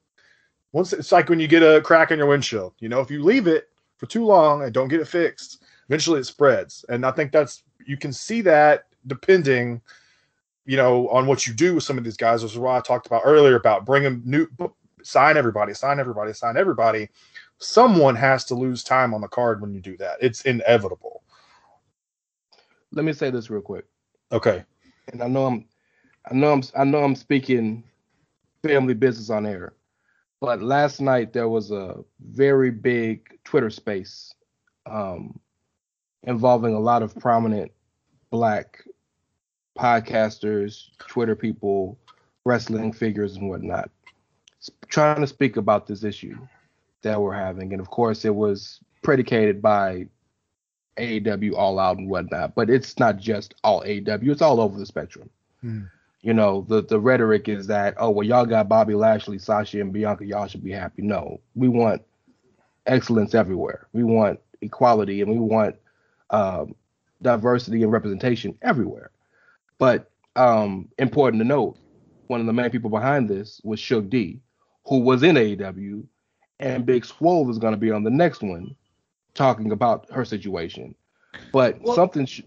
once 0.73 0.91
it's 0.91 1.13
like 1.13 1.29
when 1.29 1.39
you 1.39 1.47
get 1.47 1.63
a 1.63 1.79
crack 1.81 2.11
in 2.11 2.17
your 2.17 2.27
windshield. 2.27 2.73
You 2.79 2.89
know, 2.89 2.99
if 2.99 3.09
you 3.09 3.23
leave 3.23 3.47
it 3.47 3.69
for 3.97 4.05
too 4.05 4.25
long 4.25 4.63
and 4.63 4.73
don't 4.73 4.87
get 4.87 5.01
it 5.01 5.07
fixed, 5.07 5.63
eventually 5.89 6.19
it 6.19 6.25
spreads. 6.25 6.85
And 6.89 7.05
I 7.05 7.11
think 7.11 7.31
that's 7.31 7.63
you 7.85 7.97
can 7.97 8.13
see 8.13 8.41
that 8.41 8.85
depending, 9.07 9.81
you 10.65 10.77
know, 10.77 11.07
on 11.09 11.27
what 11.27 11.47
you 11.47 11.53
do 11.53 11.75
with 11.75 11.83
some 11.83 11.97
of 11.97 12.03
these 12.03 12.17
guys. 12.17 12.41
This 12.41 12.51
is 12.51 12.57
why 12.57 12.77
I 12.77 12.81
talked 12.81 13.07
about 13.07 13.23
earlier 13.25 13.55
about 13.55 13.85
bringing 13.85 14.21
new 14.25 14.47
sign 15.03 15.37
everybody, 15.37 15.73
sign 15.73 15.99
everybody, 15.99 16.33
sign 16.33 16.57
everybody. 16.57 17.09
Someone 17.59 18.15
has 18.15 18.43
to 18.45 18.55
lose 18.55 18.83
time 18.83 19.13
on 19.13 19.21
the 19.21 19.27
card 19.27 19.61
when 19.61 19.73
you 19.73 19.81
do 19.81 19.97
that. 19.97 20.17
It's 20.21 20.41
inevitable. 20.41 21.23
Let 22.91 23.05
me 23.05 23.13
say 23.13 23.29
this 23.29 23.49
real 23.49 23.61
quick. 23.61 23.85
Okay. 24.31 24.63
and 25.11 25.23
I 25.23 25.27
know 25.27 25.45
I'm, 25.45 25.65
I 26.29 26.33
know 26.33 26.51
I'm, 26.51 26.63
I 26.75 26.83
know 26.83 27.03
I'm 27.03 27.15
speaking 27.15 27.83
family 28.63 28.93
business 28.93 29.29
on 29.29 29.45
air, 29.45 29.73
but 30.39 30.61
last 30.61 31.01
night 31.01 31.33
there 31.33 31.49
was 31.49 31.71
a 31.71 31.97
very 32.19 32.71
big 32.71 33.39
Twitter 33.43 33.69
space, 33.69 34.33
um, 34.85 35.39
involving 36.23 36.73
a 36.73 36.79
lot 36.79 37.01
of 37.01 37.15
prominent 37.15 37.71
black 38.29 38.83
podcasters, 39.77 40.89
Twitter 40.99 41.35
people, 41.35 41.97
wrestling 42.45 42.91
figures, 42.91 43.35
and 43.35 43.49
whatnot, 43.49 43.89
trying 44.87 45.21
to 45.21 45.27
speak 45.27 45.57
about 45.57 45.87
this 45.87 46.03
issue 46.03 46.37
that 47.01 47.19
we're 47.19 47.33
having, 47.33 47.71
and 47.73 47.81
of 47.81 47.89
course 47.89 48.25
it 48.25 48.35
was 48.35 48.79
predicated 49.03 49.61
by 49.61 50.07
AEW 50.97 51.53
All 51.55 51.79
Out 51.79 51.97
and 51.97 52.09
whatnot, 52.09 52.55
but 52.55 52.69
it's 52.69 52.97
not 52.99 53.17
just 53.17 53.53
all 53.63 53.81
AEW; 53.83 54.31
it's 54.31 54.41
all 54.41 54.59
over 54.59 54.77
the 54.77 54.85
spectrum. 54.85 55.29
Hmm. 55.61 55.83
You 56.21 56.33
know, 56.33 56.65
the 56.67 56.81
the 56.81 56.99
rhetoric 56.99 57.47
is 57.47 57.67
that 57.67 57.93
oh 57.97 58.09
well, 58.09 58.25
y'all 58.25 58.45
got 58.45 58.67
Bobby 58.69 58.95
Lashley, 58.95 59.37
Sasha, 59.37 59.79
and 59.81 59.93
Bianca, 59.93 60.25
y'all 60.25 60.47
should 60.47 60.63
be 60.63 60.71
happy. 60.71 61.01
No, 61.03 61.39
we 61.55 61.67
want 61.67 62.01
excellence 62.85 63.35
everywhere. 63.35 63.87
We 63.93 64.03
want 64.03 64.39
equality, 64.61 65.21
and 65.21 65.31
we 65.31 65.37
want 65.37 65.75
um, 66.31 66.75
diversity 67.21 67.83
and 67.83 67.91
representation 67.91 68.57
everywhere. 68.61 69.11
But 69.77 70.09
um, 70.35 70.89
important 70.97 71.41
to 71.41 71.47
note, 71.47 71.77
one 72.27 72.39
of 72.39 72.45
the 72.47 72.53
main 72.53 72.69
people 72.71 72.89
behind 72.89 73.29
this 73.29 73.61
was 73.63 73.79
Shug 73.79 74.09
D, 74.09 74.39
who 74.85 74.99
was 74.99 75.23
in 75.23 75.35
AEW, 75.35 76.03
and 76.59 76.85
Big 76.85 77.05
Swole 77.05 77.49
is 77.49 77.57
going 77.59 77.73
to 77.73 77.79
be 77.79 77.91
on 77.91 78.03
the 78.03 78.09
next 78.09 78.41
one, 78.41 78.75
talking 79.35 79.71
about 79.71 80.11
her 80.11 80.25
situation. 80.25 80.95
But 81.53 81.79
Well- 81.81 81.95
something 81.95 82.25
sh- 82.25 82.41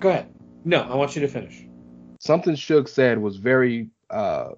Go 0.00 0.10
ahead. 0.10 0.32
No, 0.64 0.82
I 0.82 0.94
want 0.94 1.16
you 1.16 1.22
to 1.22 1.28
finish. 1.28 1.64
Something 2.18 2.54
Shug 2.54 2.88
said 2.88 3.18
was 3.18 3.36
very, 3.36 3.88
uh, 4.10 4.50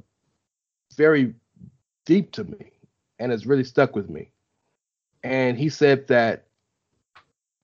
very 0.97 1.35
deep 2.05 2.33
to 2.33 2.45
me, 2.45 2.73
and 3.19 3.33
it's 3.33 3.47
really 3.47 3.65
stuck 3.65 3.95
with 3.95 4.09
me. 4.11 4.31
And 5.23 5.59
he 5.59 5.69
said 5.69 6.09
that 6.09 6.47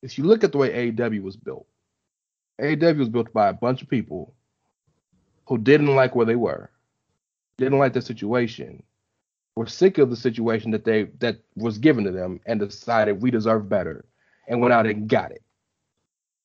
if 0.02 0.18
you 0.18 0.24
look 0.24 0.44
at 0.44 0.52
the 0.52 0.58
way 0.58 0.92
AEW 0.92 1.22
was 1.22 1.36
built, 1.36 1.66
AEW 2.60 2.98
was 2.98 3.08
built 3.08 3.32
by 3.32 3.48
a 3.48 3.54
bunch 3.54 3.82
of 3.82 3.88
people 3.88 4.34
who 5.46 5.58
didn't 5.58 5.94
like 5.94 6.14
where 6.14 6.26
they 6.26 6.36
were, 6.36 6.70
didn't 7.56 7.78
like 7.78 7.92
the 7.92 8.02
situation, 8.02 8.82
were 9.56 9.66
sick 9.66 9.98
of 9.98 10.10
the 10.10 10.16
situation 10.16 10.70
that 10.70 10.84
they 10.84 11.04
that 11.18 11.38
was 11.56 11.78
given 11.78 12.04
to 12.04 12.10
them, 12.10 12.40
and 12.46 12.60
decided 12.60 13.22
we 13.22 13.30
deserve 13.30 13.68
better, 13.68 14.04
and 14.48 14.60
went 14.60 14.74
out 14.74 14.86
and 14.86 15.08
got 15.08 15.32
it. 15.32 15.42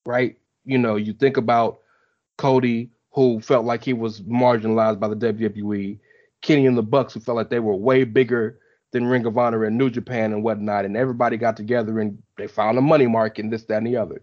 Right? 0.06 0.38
You 0.66 0.78
know, 0.78 0.96
you 0.96 1.14
think 1.14 1.38
about 1.38 1.80
Cody, 2.38 2.90
who 3.12 3.40
felt 3.42 3.66
like 3.66 3.84
he 3.84 3.94
was 3.94 4.22
marginalized 4.22 5.00
by 5.00 5.08
the 5.08 5.16
WWE, 5.16 6.00
Kenny 6.42 6.66
and 6.66 6.78
the 6.78 6.84
Bucks, 6.84 7.14
who 7.14 7.20
felt 7.20 7.36
like 7.36 7.50
they 7.50 7.60
were 7.60 7.76
way 7.76 8.04
bigger 8.04 8.60
than 8.92 9.06
Ring 9.06 9.26
of 9.26 9.38
Honor 9.38 9.64
and 9.64 9.78
New 9.78 9.90
Japan 9.90 10.34
and 10.34 10.44
whatnot, 10.44 10.86
and 10.86 10.98
everybody 10.98 11.38
got 11.38 11.58
together 11.58 12.00
and 12.00 12.22
they 12.38 12.48
found 12.48 12.78
a 12.78 12.82
money 12.82 13.08
mark 13.08 13.40
and 13.40 13.52
this, 13.52 13.64
that, 13.66 13.78
and 13.78 13.88
the 13.88 13.98
other. 13.98 14.22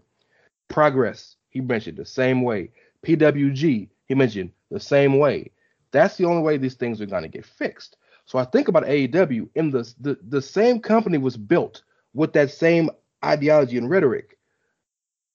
Progress, 0.67 1.35
he 1.49 1.61
mentioned 1.61 1.97
the 1.97 2.05
same 2.05 2.41
way. 2.41 2.71
PWG, 3.05 3.89
he 4.07 4.15
mentioned 4.15 4.51
the 4.69 4.79
same 4.79 5.17
way. 5.17 5.51
That's 5.91 6.17
the 6.17 6.25
only 6.25 6.43
way 6.43 6.57
these 6.57 6.75
things 6.75 7.01
are 7.01 7.07
going 7.07 7.23
to 7.23 7.29
get 7.29 7.45
fixed. 7.45 7.97
So 8.25 8.37
I 8.37 8.45
think 8.45 8.67
about 8.67 8.83
AEW, 8.83 9.49
in 9.55 9.71
the, 9.71 9.91
the 9.99 10.19
the 10.27 10.41
same 10.41 10.79
company 10.79 11.17
was 11.17 11.35
built 11.35 11.81
with 12.13 12.33
that 12.33 12.51
same 12.51 12.91
ideology 13.25 13.77
and 13.77 13.89
rhetoric 13.89 14.37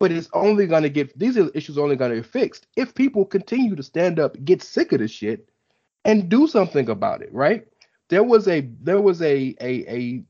but 0.05 0.13
it's 0.13 0.29
only 0.35 0.67
going 0.67 0.83
to 0.83 0.91
get 0.91 1.19
these 1.19 1.39
issues 1.55 1.79
only 1.79 1.97
going 1.97 2.11
to 2.11 2.17
get 2.19 2.27
fixed 2.27 2.67
if 2.77 2.95
people 2.95 3.25
continue 3.25 3.75
to 3.75 3.83
stand 3.83 4.21
up 4.21 4.37
get 4.45 4.63
sick 4.63 4.93
of 4.93 4.99
this 4.99 5.11
shit 5.11 5.49
and 6.05 6.29
do 6.29 6.47
something 6.47 6.91
about 6.91 7.23
it 7.23 7.33
right? 7.33 7.67
There 8.11 8.23
was 8.23 8.47
a 8.47 8.69
there 8.83 9.01
was 9.01 9.23
a 9.23 9.57
a, 9.63 9.73
a 9.89 10.23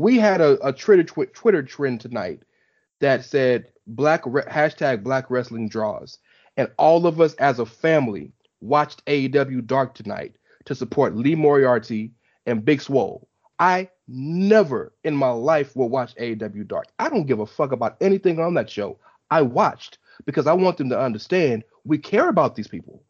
we 0.00 0.18
had 0.18 0.40
a, 0.40 0.58
a 0.66 0.72
twitter 0.72 1.04
tw- 1.04 1.32
twitter 1.32 1.62
trend 1.62 2.00
tonight 2.00 2.42
that 2.98 3.24
said 3.24 3.66
black 3.86 4.22
re- 4.26 4.42
hashtag 4.42 5.04
black 5.04 5.30
wrestling 5.30 5.68
draws. 5.68 6.18
And 6.56 6.68
all 6.78 7.06
of 7.06 7.20
us 7.20 7.34
as 7.34 7.60
a 7.60 7.66
family 7.66 8.32
watched 8.60 9.04
aew 9.06 9.64
dark 9.64 9.94
tonight 9.94 10.34
to 10.64 10.74
support 10.74 11.14
lee 11.14 11.36
moriarty 11.36 12.10
and 12.46 12.64
big 12.64 12.82
swole. 12.82 13.28
I 13.60 13.88
never 14.12 14.92
in 15.04 15.16
my 15.16 15.30
life 15.30 15.74
will 15.74 15.88
watch 15.88 16.14
AEW 16.16 16.68
Dark. 16.68 16.86
I 16.98 17.08
don't 17.08 17.26
give 17.26 17.40
a 17.40 17.46
fuck 17.46 17.72
about 17.72 17.96
anything 18.00 18.38
on 18.38 18.54
that 18.54 18.70
show. 18.70 18.98
I 19.30 19.42
watched 19.42 19.98
because 20.26 20.46
I 20.46 20.52
want 20.52 20.76
them 20.76 20.90
to 20.90 21.00
understand 21.00 21.64
we 21.84 21.98
care 21.98 22.28
about 22.28 22.54
these 22.54 22.68
people 22.68 23.02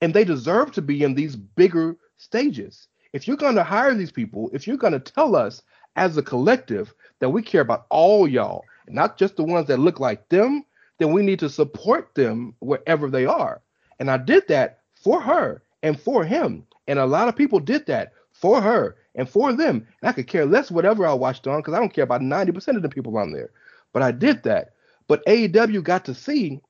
and 0.00 0.12
they 0.12 0.24
deserve 0.24 0.72
to 0.72 0.82
be 0.82 1.02
in 1.02 1.14
these 1.14 1.36
bigger 1.36 1.96
stages. 2.16 2.88
If 3.12 3.28
you're 3.28 3.36
going 3.36 3.54
to 3.54 3.64
hire 3.64 3.94
these 3.94 4.10
people, 4.10 4.50
if 4.52 4.66
you're 4.66 4.76
going 4.76 4.92
to 4.92 4.98
tell 4.98 5.36
us 5.36 5.62
as 5.96 6.16
a 6.16 6.22
collective 6.22 6.94
that 7.20 7.30
we 7.30 7.42
care 7.42 7.60
about 7.60 7.86
all 7.90 8.26
y'all, 8.26 8.64
not 8.88 9.18
just 9.18 9.36
the 9.36 9.44
ones 9.44 9.66
that 9.68 9.78
look 9.78 10.00
like 10.00 10.28
them, 10.28 10.64
then 10.98 11.12
we 11.12 11.22
need 11.22 11.38
to 11.40 11.50
support 11.50 12.14
them 12.14 12.54
wherever 12.60 13.10
they 13.10 13.26
are. 13.26 13.60
And 13.98 14.10
I 14.10 14.16
did 14.16 14.48
that 14.48 14.80
for 14.94 15.20
her 15.20 15.62
and 15.82 16.00
for 16.00 16.24
him. 16.24 16.66
And 16.88 16.98
a 16.98 17.06
lot 17.06 17.28
of 17.28 17.36
people 17.36 17.60
did 17.60 17.86
that 17.86 18.12
for 18.40 18.60
her 18.60 18.96
and 19.14 19.28
for 19.28 19.52
them. 19.52 19.86
And 20.00 20.08
I 20.08 20.12
could 20.12 20.26
care 20.26 20.46
less 20.46 20.70
whatever 20.70 21.06
I 21.06 21.12
watched 21.12 21.46
on 21.46 21.60
because 21.60 21.74
I 21.74 21.78
don't 21.78 21.92
care 21.92 22.04
about 22.04 22.20
90% 22.20 22.76
of 22.76 22.82
the 22.82 22.88
people 22.88 23.16
on 23.16 23.32
there. 23.32 23.50
But 23.92 24.02
I 24.02 24.12
did 24.12 24.42
that. 24.44 24.74
But 25.08 25.24
AEW 25.26 25.82
got 25.82 26.04
to 26.06 26.14
see 26.14 26.60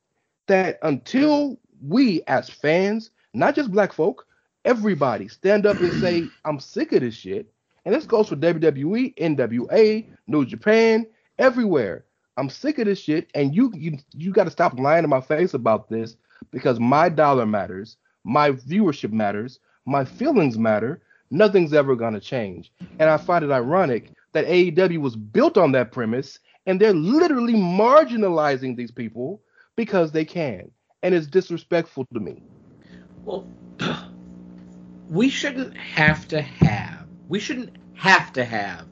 that 0.46 0.78
until 0.82 1.58
we 1.82 2.22
as 2.26 2.48
fans, 2.48 3.10
not 3.34 3.54
just 3.54 3.72
black 3.72 3.92
folk, 3.92 4.26
everybody 4.64 5.28
stand 5.28 5.66
up 5.66 5.80
and 5.80 5.92
say, 6.00 6.28
I'm 6.44 6.60
sick 6.60 6.92
of 6.92 7.00
this 7.00 7.14
shit. 7.14 7.52
And 7.84 7.94
this 7.94 8.04
goes 8.04 8.28
for 8.28 8.36
WWE, 8.36 9.16
NWA, 9.16 10.06
New 10.26 10.44
Japan, 10.44 11.06
everywhere. 11.38 12.04
I'm 12.36 12.50
sick 12.50 12.78
of 12.78 12.86
this 12.86 13.00
shit, 13.00 13.30
and 13.34 13.54
you 13.54 13.72
you 13.74 13.98
you 14.12 14.30
got 14.32 14.44
to 14.44 14.50
stop 14.50 14.78
lying 14.78 15.04
in 15.04 15.10
my 15.10 15.22
face 15.22 15.54
about 15.54 15.88
this 15.88 16.16
because 16.50 16.78
my 16.78 17.08
dollar 17.08 17.46
matters, 17.46 17.96
my 18.24 18.50
viewership 18.50 19.12
matters, 19.12 19.58
my 19.86 20.04
feelings 20.04 20.58
matter. 20.58 21.00
Nothing's 21.30 21.72
ever 21.72 21.96
gonna 21.96 22.20
change, 22.20 22.72
and 22.98 23.10
I 23.10 23.16
find 23.16 23.44
it 23.44 23.50
ironic 23.50 24.12
that 24.32 24.46
AEW 24.46 24.98
was 24.98 25.16
built 25.16 25.56
on 25.58 25.72
that 25.72 25.92
premise, 25.92 26.38
and 26.66 26.80
they're 26.80 26.92
literally 26.94 27.54
marginalizing 27.54 28.76
these 28.76 28.90
people 28.90 29.42
because 29.76 30.12
they 30.12 30.24
can, 30.24 30.70
and 31.02 31.14
it's 31.14 31.26
disrespectful 31.26 32.06
to 32.14 32.20
me. 32.20 32.42
Well, 33.24 33.46
we 35.10 35.28
shouldn't 35.28 35.76
have 35.76 36.28
to 36.28 36.40
have. 36.40 37.06
We 37.28 37.40
shouldn't 37.40 37.76
have 37.94 38.32
to 38.34 38.44
have 38.44 38.86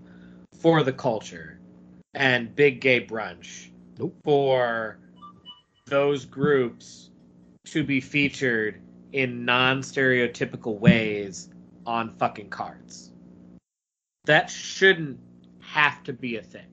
for 0.61 0.83
the 0.83 0.93
culture 0.93 1.59
and 2.15 2.55
big 2.55 2.81
gay 2.81 3.05
brunch 3.05 3.71
Nope. 3.99 4.17
for 4.25 4.99
those 5.87 6.25
groups 6.25 7.11
to 7.67 7.85
be 7.85 8.01
featured 8.01 8.81
in 9.13 9.45
non-stereotypical 9.45 10.79
ways 10.79 11.49
on 11.87 12.11
fucking 12.17 12.51
cards. 12.51 13.13
That 14.25 14.51
shouldn't 14.51 15.21
have 15.61 16.03
to 16.05 16.13
be 16.13 16.37
a 16.37 16.43
thing. 16.43 16.67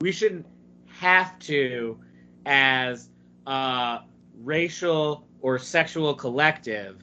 We 0.00 0.12
shouldn't 0.12 0.46
have 0.86 1.38
to, 1.40 1.98
as 2.46 3.10
a 3.46 4.00
racial 4.36 5.26
or 5.40 5.58
sexual 5.58 6.14
collective, 6.14 7.02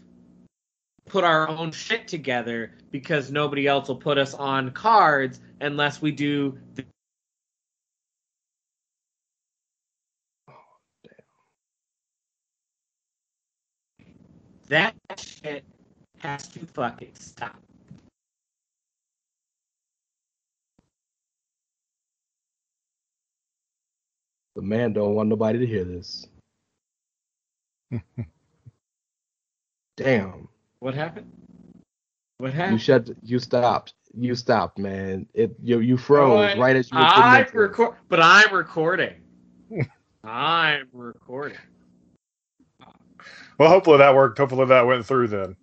put 1.06 1.24
our 1.24 1.48
own 1.48 1.72
shit 1.72 2.08
together 2.08 2.74
because 2.92 3.32
nobody 3.32 3.68
else 3.68 3.88
will 3.88 3.96
put 3.96 4.18
us 4.18 4.34
on 4.34 4.72
cards 4.72 5.40
unless 5.62 6.02
we 6.02 6.12
do 6.12 6.58
the 6.74 6.86
oh, 10.50 10.54
that 14.68 14.96
shit 15.18 15.64
has 16.26 16.48
to 16.50 16.66
fucking 16.66 17.12
stop. 17.14 17.56
The 24.56 24.62
man 24.62 24.94
don't 24.94 25.16
want 25.16 25.30
nobody 25.30 25.60
to 25.60 25.66
hear 25.66 25.84
this. 25.84 26.28
Damn. 29.98 30.48
What 30.80 30.94
happened? 30.94 31.32
What 32.38 32.54
happened? 32.54 32.82
You 32.82 32.96
happened? 32.96 33.08
shut. 33.08 33.24
You 33.24 33.40
stopped. 33.40 33.94
You 34.18 34.36
stopped, 34.36 34.78
man. 34.78 35.28
It 35.34 35.56
you 35.62 35.80
you 35.80 35.98
froze 35.98 36.56
Oh, 36.56 36.60
right 36.60 36.76
as 36.76 36.92
you. 36.92 36.98
were 36.98 37.04
I'm 37.04 37.32
that 37.32 37.48
to 37.52 37.58
us. 37.66 37.70
record, 37.70 37.96
but 38.10 38.20
I'm 38.22 38.54
recording. 38.54 39.14
I'm 40.24 40.88
recording. 40.94 41.58
Well, 43.58 43.70
hopefully 43.70 43.98
that 44.00 44.16
worked. 44.16 44.38
Hopefully 44.38 44.66
that 44.66 44.86
went 44.88 45.06
through 45.06 45.28
then. 45.30 45.56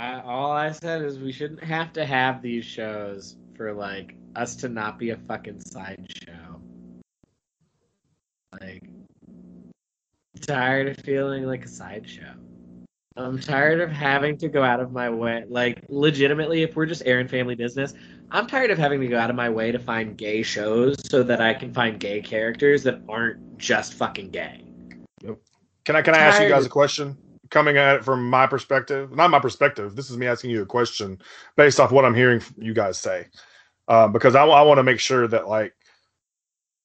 I, 0.00 0.22
all 0.22 0.50
I 0.50 0.72
said 0.72 1.02
is 1.02 1.18
we 1.18 1.30
shouldn't 1.30 1.62
have 1.62 1.92
to 1.92 2.06
have 2.06 2.40
these 2.40 2.64
shows 2.64 3.36
for 3.54 3.74
like 3.74 4.14
us 4.34 4.56
to 4.56 4.70
not 4.70 4.98
be 4.98 5.10
a 5.10 5.16
fucking 5.16 5.60
sideshow. 5.60 6.58
Like, 8.58 8.82
tired 10.40 10.88
of 10.88 11.04
feeling 11.04 11.44
like 11.44 11.66
a 11.66 11.68
sideshow. 11.68 12.32
I'm 13.18 13.38
tired 13.38 13.82
of 13.82 13.90
having 13.90 14.38
to 14.38 14.48
go 14.48 14.62
out 14.62 14.80
of 14.80 14.90
my 14.90 15.10
way. 15.10 15.44
Like, 15.46 15.84
legitimately, 15.90 16.62
if 16.62 16.76
we're 16.76 16.86
just 16.86 17.02
airing 17.04 17.28
family 17.28 17.54
business, 17.54 17.92
I'm 18.30 18.46
tired 18.46 18.70
of 18.70 18.78
having 18.78 19.02
to 19.02 19.06
go 19.06 19.18
out 19.18 19.28
of 19.28 19.36
my 19.36 19.50
way 19.50 19.70
to 19.70 19.78
find 19.78 20.16
gay 20.16 20.42
shows 20.42 20.96
so 21.10 21.22
that 21.24 21.42
I 21.42 21.52
can 21.52 21.74
find 21.74 22.00
gay 22.00 22.22
characters 22.22 22.82
that 22.84 23.02
aren't 23.06 23.58
just 23.58 23.92
fucking 23.94 24.30
gay. 24.30 24.64
Yep. 25.22 25.36
Can 25.84 25.96
I 25.96 26.00
can 26.00 26.14
I 26.14 26.18
ask 26.20 26.40
you 26.40 26.48
guys 26.48 26.64
a 26.64 26.70
question? 26.70 27.18
Coming 27.50 27.76
at 27.76 27.96
it 27.96 28.04
from 28.04 28.30
my 28.30 28.46
perspective, 28.46 29.12
not 29.12 29.30
my 29.30 29.40
perspective. 29.40 29.96
This 29.96 30.08
is 30.08 30.16
me 30.16 30.26
asking 30.26 30.50
you 30.50 30.62
a 30.62 30.66
question 30.66 31.20
based 31.56 31.80
off 31.80 31.90
what 31.90 32.04
I'm 32.04 32.14
hearing 32.14 32.40
you 32.56 32.72
guys 32.72 32.96
say, 32.96 33.26
uh, 33.88 34.06
because 34.06 34.36
I, 34.36 34.44
want 34.44 34.78
to 34.78 34.84
make 34.84 35.00
sure 35.00 35.26
that 35.26 35.48
like 35.48 35.74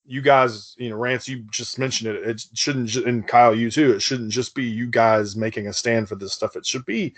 you 0.07 0.21
guys, 0.21 0.75
you 0.77 0.89
know, 0.89 0.95
Rance, 0.95 1.27
you 1.27 1.45
just 1.51 1.77
mentioned 1.77 2.15
it. 2.15 2.27
It 2.27 2.43
shouldn't, 2.53 2.95
and 2.95 3.27
Kyle, 3.27 3.53
you 3.53 3.69
too. 3.69 3.93
It 3.93 4.01
shouldn't 4.01 4.31
just 4.31 4.55
be 4.55 4.63
you 4.63 4.87
guys 4.87 5.35
making 5.35 5.67
a 5.67 5.73
stand 5.73 6.09
for 6.09 6.15
this 6.15 6.33
stuff. 6.33 6.55
It 6.55 6.65
should 6.65 6.85
be 6.85 7.13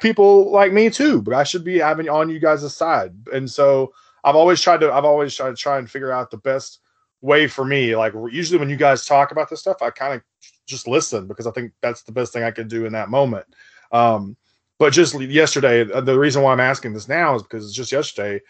people 0.00 0.50
like 0.50 0.72
me 0.72 0.90
too. 0.90 1.22
But 1.22 1.34
I 1.34 1.44
should 1.44 1.64
be 1.64 1.78
having 1.78 2.08
on 2.08 2.30
you 2.30 2.38
guys' 2.38 2.74
side. 2.74 3.14
And 3.32 3.50
so 3.50 3.92
I've 4.24 4.36
always 4.36 4.60
tried 4.60 4.80
to. 4.80 4.92
I've 4.92 5.04
always 5.04 5.34
tried 5.34 5.50
to 5.50 5.56
try 5.56 5.78
and 5.78 5.90
figure 5.90 6.12
out 6.12 6.30
the 6.30 6.38
best 6.38 6.80
way 7.20 7.46
for 7.46 7.64
me. 7.64 7.96
Like 7.96 8.14
usually 8.30 8.58
when 8.58 8.70
you 8.70 8.76
guys 8.76 9.06
talk 9.06 9.32
about 9.32 9.50
this 9.50 9.60
stuff, 9.60 9.82
I 9.82 9.90
kind 9.90 10.14
of 10.14 10.22
just 10.68 10.88
listen 10.88 11.28
because 11.28 11.48
I 11.48 11.52
think 11.52 11.72
that's 11.82 12.04
the 12.04 12.12
best 12.12 12.32
thing 12.34 12.44
I 12.44 12.52
can 12.52 12.68
do 12.68 12.86
in 12.86 12.94
that 12.94 13.10
moment. 13.10 13.46
Um, 13.92 14.36
but 14.78 14.92
just 14.94 15.20
yesterday, 15.20 15.90
uh, 15.92 16.02
the 16.02 16.18
reason 16.18 16.42
why 16.42 16.52
I'm 16.52 16.60
asking 16.60 16.94
this 16.94 17.08
now 17.08 17.36
is 17.36 17.42
because 17.44 17.74
just 17.74 17.92
yesterday, 17.92 18.42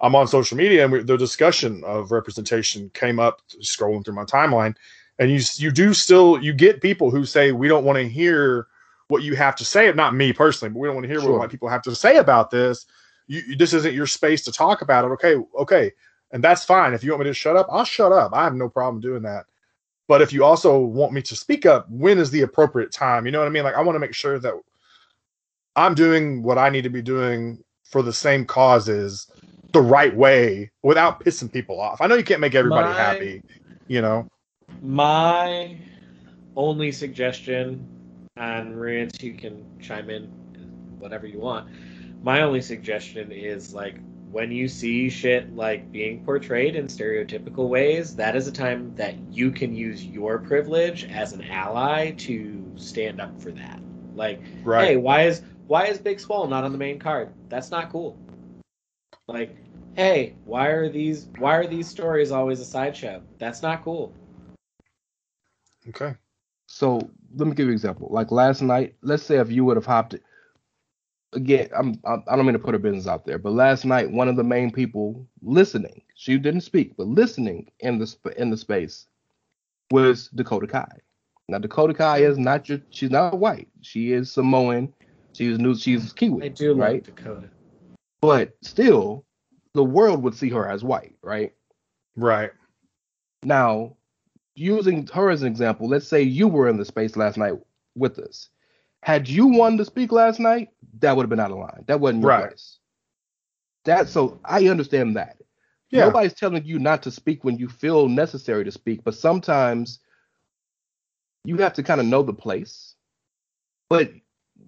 I'm 0.00 0.16
on 0.16 0.28
social 0.28 0.58
media 0.58 0.84
and 0.84 0.92
we, 0.92 1.02
the 1.04 1.18
discussion 1.18 1.84
of 1.84 2.12
representation 2.12 2.90
came 2.94 3.20
up 3.20 3.42
scrolling 3.62 4.04
through 4.04 4.14
my 4.16 4.24
timeline, 4.26 4.76
and 5.20 5.30
you 5.32 5.40
you 5.56 5.72
do 5.72 5.94
still 5.94 6.42
you 6.42 6.54
get 6.54 6.82
people 6.82 7.10
who 7.10 7.26
say 7.26 7.52
we 7.52 7.68
don't 7.68 7.84
want 7.84 7.98
to 7.98 8.08
hear 8.08 8.68
what 9.08 9.24
you 9.24 9.36
have 9.36 9.56
to 9.56 9.66
say. 9.66 9.92
Not 9.92 10.14
me 10.16 10.32
personally, 10.32 10.72
but 10.72 10.80
we 10.80 10.88
don't 10.88 10.96
want 10.96 11.06
to 11.06 11.12
hear 11.12 11.22
Sure. 11.22 11.32
what 11.32 11.40
my 11.42 11.48
people 11.48 11.68
have 11.70 11.82
to 11.84 11.96
say 11.96 12.18
about 12.18 12.50
this. 12.50 12.86
You, 13.28 13.42
you- 13.48 13.56
this 13.56 13.74
isn't 13.74 13.94
your 13.94 14.08
space 14.08 14.44
to 14.44 14.52
talk 14.52 14.82
about 14.82 15.06
it. 15.06 15.08
Okay, 15.14 15.36
okay, 15.60 15.92
and 16.32 16.44
that's 16.44 16.64
fine. 16.64 16.94
If 16.94 17.04
you 17.04 17.12
want 17.12 17.24
me 17.24 17.30
to 17.30 17.34
shut 17.34 17.56
up, 17.56 17.68
I'll 17.70 17.84
shut 17.84 18.12
up. 18.12 18.32
I 18.34 18.44
have 18.44 18.54
no 18.56 18.68
problem 18.70 19.00
doing 19.02 19.22
that. 19.24 19.46
But 20.06 20.20
if 20.22 20.32
you 20.32 20.44
also 20.44 20.78
want 20.78 21.12
me 21.12 21.22
to 21.22 21.36
speak 21.36 21.64
up, 21.64 21.86
when 21.88 22.18
is 22.18 22.30
the 22.30 22.42
appropriate 22.42 22.92
time? 22.92 23.26
You 23.26 23.32
know 23.32 23.38
what 23.38 23.46
I 23.48 23.50
mean? 23.50 23.64
Like 23.64 23.74
I 23.74 23.82
want 23.82 23.96
to 23.96 24.00
make 24.00 24.14
sure 24.14 24.38
that 24.38 24.54
I'm 25.76 25.94
doing 25.94 26.42
what 26.42 26.58
I 26.58 26.68
need 26.68 26.82
to 26.82 26.90
be 26.90 27.02
doing 27.02 27.62
for 27.84 28.02
the 28.02 28.12
same 28.12 28.44
causes 28.44 29.30
the 29.72 29.80
right 29.80 30.14
way 30.14 30.70
without 30.82 31.24
pissing 31.24 31.52
people 31.52 31.80
off. 31.80 32.00
I 32.00 32.06
know 32.06 32.14
you 32.14 32.24
can't 32.24 32.40
make 32.40 32.54
everybody 32.54 32.88
My- 32.88 32.94
happy, 32.94 33.42
you 33.88 34.00
know. 34.00 34.28
My 34.80 35.76
only 36.56 36.92
suggestion, 36.92 37.86
and 38.36 38.80
Rance, 38.80 39.22
you 39.22 39.34
can 39.34 39.64
chime 39.80 40.10
in 40.10 40.26
whatever 40.98 41.26
you 41.26 41.40
want. 41.40 41.68
My 42.22 42.42
only 42.42 42.60
suggestion 42.60 43.32
is 43.32 43.74
like 43.74 43.96
when 44.34 44.50
you 44.50 44.66
see 44.66 45.08
shit 45.08 45.54
like 45.54 45.92
being 45.92 46.24
portrayed 46.24 46.74
in 46.74 46.86
stereotypical 46.88 47.68
ways, 47.68 48.16
that 48.16 48.34
is 48.34 48.48
a 48.48 48.52
time 48.52 48.92
that 48.96 49.14
you 49.30 49.52
can 49.52 49.72
use 49.72 50.04
your 50.04 50.40
privilege 50.40 51.04
as 51.04 51.32
an 51.32 51.42
ally 51.42 52.10
to 52.10 52.68
stand 52.74 53.20
up 53.20 53.40
for 53.40 53.52
that. 53.52 53.80
Like, 54.16 54.42
Right. 54.64 54.88
hey, 54.88 54.96
why 54.96 55.22
is 55.22 55.42
why 55.68 55.86
is 55.86 55.98
Big 55.98 56.18
Swole 56.18 56.48
not 56.48 56.64
on 56.64 56.72
the 56.72 56.78
main 56.78 56.98
card? 56.98 57.32
That's 57.48 57.70
not 57.70 57.90
cool. 57.90 58.18
Like, 59.28 59.56
hey, 59.94 60.34
why 60.44 60.66
are 60.66 60.88
these 60.88 61.28
why 61.38 61.54
are 61.54 61.68
these 61.68 61.86
stories 61.86 62.32
always 62.32 62.58
a 62.58 62.64
sideshow? 62.64 63.22
That's 63.38 63.62
not 63.62 63.84
cool. 63.84 64.12
Okay. 65.90 66.16
So 66.66 66.98
let 67.36 67.46
me 67.46 67.54
give 67.54 67.66
you 67.66 67.70
an 67.70 67.74
example. 67.74 68.08
Like 68.10 68.32
last 68.32 68.62
night, 68.62 68.96
let's 69.00 69.22
say 69.22 69.36
if 69.36 69.52
you 69.52 69.64
would 69.64 69.76
have 69.76 69.86
hopped 69.86 70.16
again, 71.34 71.68
I'm 71.76 72.00
I 72.04 72.16
I 72.28 72.36
don't 72.36 72.46
mean 72.46 72.54
to 72.54 72.58
put 72.58 72.74
her 72.74 72.78
business 72.78 73.06
out 73.06 73.26
there, 73.26 73.38
but 73.38 73.52
last 73.52 73.84
night 73.84 74.10
one 74.10 74.28
of 74.28 74.36
the 74.36 74.44
main 74.44 74.70
people 74.70 75.26
listening, 75.42 76.02
she 76.14 76.38
didn't 76.38 76.62
speak, 76.62 76.96
but 76.96 77.06
listening 77.06 77.70
in 77.80 77.98
the 77.98 78.06
sp- 78.08 78.36
in 78.36 78.50
the 78.50 78.56
space 78.56 79.06
was 79.90 80.28
Dakota 80.34 80.66
Kai. 80.66 81.00
Now 81.48 81.58
Dakota 81.58 81.94
Kai 81.94 82.18
is 82.18 82.38
not 82.38 82.68
your 82.68 82.80
she's 82.90 83.10
not 83.10 83.38
white. 83.38 83.68
She 83.82 84.12
is 84.12 84.30
Samoan. 84.30 84.92
She's 85.34 85.58
new 85.58 85.74
she's 85.74 86.12
Kiwi, 86.12 86.44
I 86.44 86.48
do 86.48 86.70
love 86.70 86.78
right? 86.78 87.04
Dakota. 87.04 87.50
But 88.20 88.56
still 88.62 89.24
the 89.74 89.84
world 89.84 90.22
would 90.22 90.34
see 90.34 90.48
her 90.50 90.68
as 90.68 90.84
white, 90.84 91.16
right? 91.22 91.52
Right. 92.16 92.52
Now, 93.42 93.96
using 94.54 95.06
her 95.08 95.30
as 95.30 95.42
an 95.42 95.48
example, 95.48 95.88
let's 95.88 96.06
say 96.06 96.22
you 96.22 96.48
were 96.48 96.68
in 96.68 96.76
the 96.76 96.84
space 96.84 97.16
last 97.16 97.36
night 97.36 97.54
with 97.94 98.18
us. 98.18 98.48
Had 99.02 99.28
you 99.28 99.46
wanted 99.48 99.78
to 99.78 99.84
speak 99.84 100.12
last 100.12 100.40
night, 100.40 100.70
that 101.00 101.16
would 101.16 101.24
have 101.24 101.30
been 101.30 101.40
out 101.40 101.50
of 101.50 101.58
line. 101.58 101.84
That 101.86 102.00
wasn't 102.00 102.22
your 102.22 102.30
Right. 102.30 102.48
place. 102.48 102.78
That 103.84 104.08
so 104.08 104.40
I 104.44 104.68
understand 104.68 105.16
that. 105.16 105.36
Yeah. 105.90 106.06
Nobody's 106.06 106.34
telling 106.34 106.64
you 106.64 106.78
not 106.78 107.02
to 107.04 107.10
speak 107.10 107.44
when 107.44 107.58
you 107.58 107.68
feel 107.68 108.08
necessary 108.08 108.64
to 108.64 108.72
speak, 108.72 109.04
but 109.04 109.14
sometimes 109.14 110.00
you 111.44 111.56
have 111.58 111.74
to 111.74 111.82
kind 111.82 112.00
of 112.00 112.06
know 112.06 112.22
the 112.22 112.32
place. 112.32 112.94
But 113.88 114.12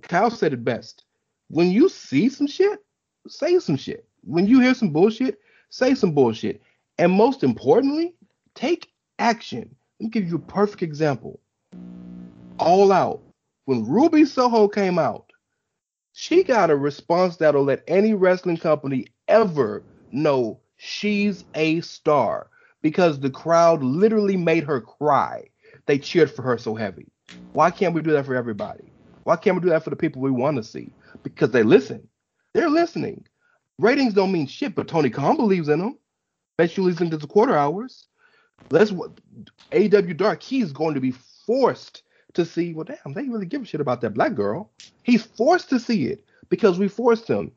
Kyle 0.02 0.30
said 0.30 0.52
it 0.52 0.64
best. 0.64 1.04
When 1.48 1.70
you 1.70 1.88
see 1.88 2.28
some 2.28 2.46
shit, 2.46 2.84
say 3.26 3.58
some 3.58 3.76
shit. 3.76 4.06
When 4.22 4.46
you 4.46 4.60
hear 4.60 4.74
some 4.74 4.90
bullshit, 4.90 5.40
say 5.70 5.94
some 5.94 6.12
bullshit. 6.12 6.60
And 6.98 7.12
most 7.12 7.42
importantly, 7.42 8.14
take 8.54 8.92
action. 9.18 9.74
Let 9.98 10.04
me 10.04 10.10
give 10.10 10.28
you 10.28 10.36
a 10.36 10.40
perfect 10.40 10.82
example. 10.82 11.40
All 12.58 12.92
out. 12.92 13.22
When 13.64 13.84
Ruby 13.86 14.24
Soho 14.24 14.68
came 14.68 14.98
out, 14.98 15.25
she 16.18 16.42
got 16.42 16.70
a 16.70 16.76
response 16.76 17.36
that'll 17.36 17.64
let 17.64 17.84
any 17.86 18.14
wrestling 18.14 18.56
company 18.56 19.04
ever 19.28 19.82
know 20.12 20.58
she's 20.78 21.44
a 21.54 21.82
star 21.82 22.48
because 22.80 23.20
the 23.20 23.28
crowd 23.28 23.82
literally 23.82 24.38
made 24.38 24.64
her 24.64 24.80
cry. 24.80 25.46
They 25.84 25.98
cheered 25.98 26.30
for 26.30 26.40
her 26.40 26.56
so 26.56 26.74
heavy. 26.74 27.06
Why 27.52 27.70
can't 27.70 27.92
we 27.92 28.00
do 28.00 28.12
that 28.12 28.24
for 28.24 28.34
everybody? 28.34 28.90
Why 29.24 29.36
can't 29.36 29.56
we 29.56 29.62
do 29.62 29.68
that 29.68 29.84
for 29.84 29.90
the 29.90 29.96
people 29.96 30.22
we 30.22 30.30
want 30.30 30.56
to 30.56 30.62
see? 30.62 30.90
Because 31.22 31.50
they 31.50 31.62
listen. 31.62 32.08
They're 32.54 32.70
listening. 32.70 33.26
Ratings 33.78 34.14
don't 34.14 34.32
mean 34.32 34.46
shit, 34.46 34.74
but 34.74 34.88
Tony 34.88 35.10
Khan 35.10 35.36
believes 35.36 35.68
in 35.68 35.80
them. 35.80 35.98
Bet 36.56 36.78
you 36.78 36.82
listen 36.82 37.10
to 37.10 37.18
the 37.18 37.26
quarter 37.26 37.54
hours. 37.54 38.06
Let's 38.70 38.90
AW 38.90 40.12
Dark. 40.16 40.42
He's 40.42 40.72
going 40.72 40.94
to 40.94 41.00
be 41.00 41.12
forced 41.46 42.04
to 42.36 42.44
see. 42.44 42.72
Well, 42.72 42.84
damn, 42.84 43.14
they 43.14 43.28
really 43.28 43.46
give 43.46 43.62
a 43.62 43.64
shit 43.64 43.80
about 43.80 44.00
that 44.02 44.14
black 44.14 44.34
girl. 44.34 44.70
He's 45.02 45.24
forced 45.24 45.68
to 45.70 45.80
see 45.80 46.06
it 46.06 46.24
because 46.48 46.78
we 46.78 46.88
forced 46.88 47.28
him. 47.28 47.52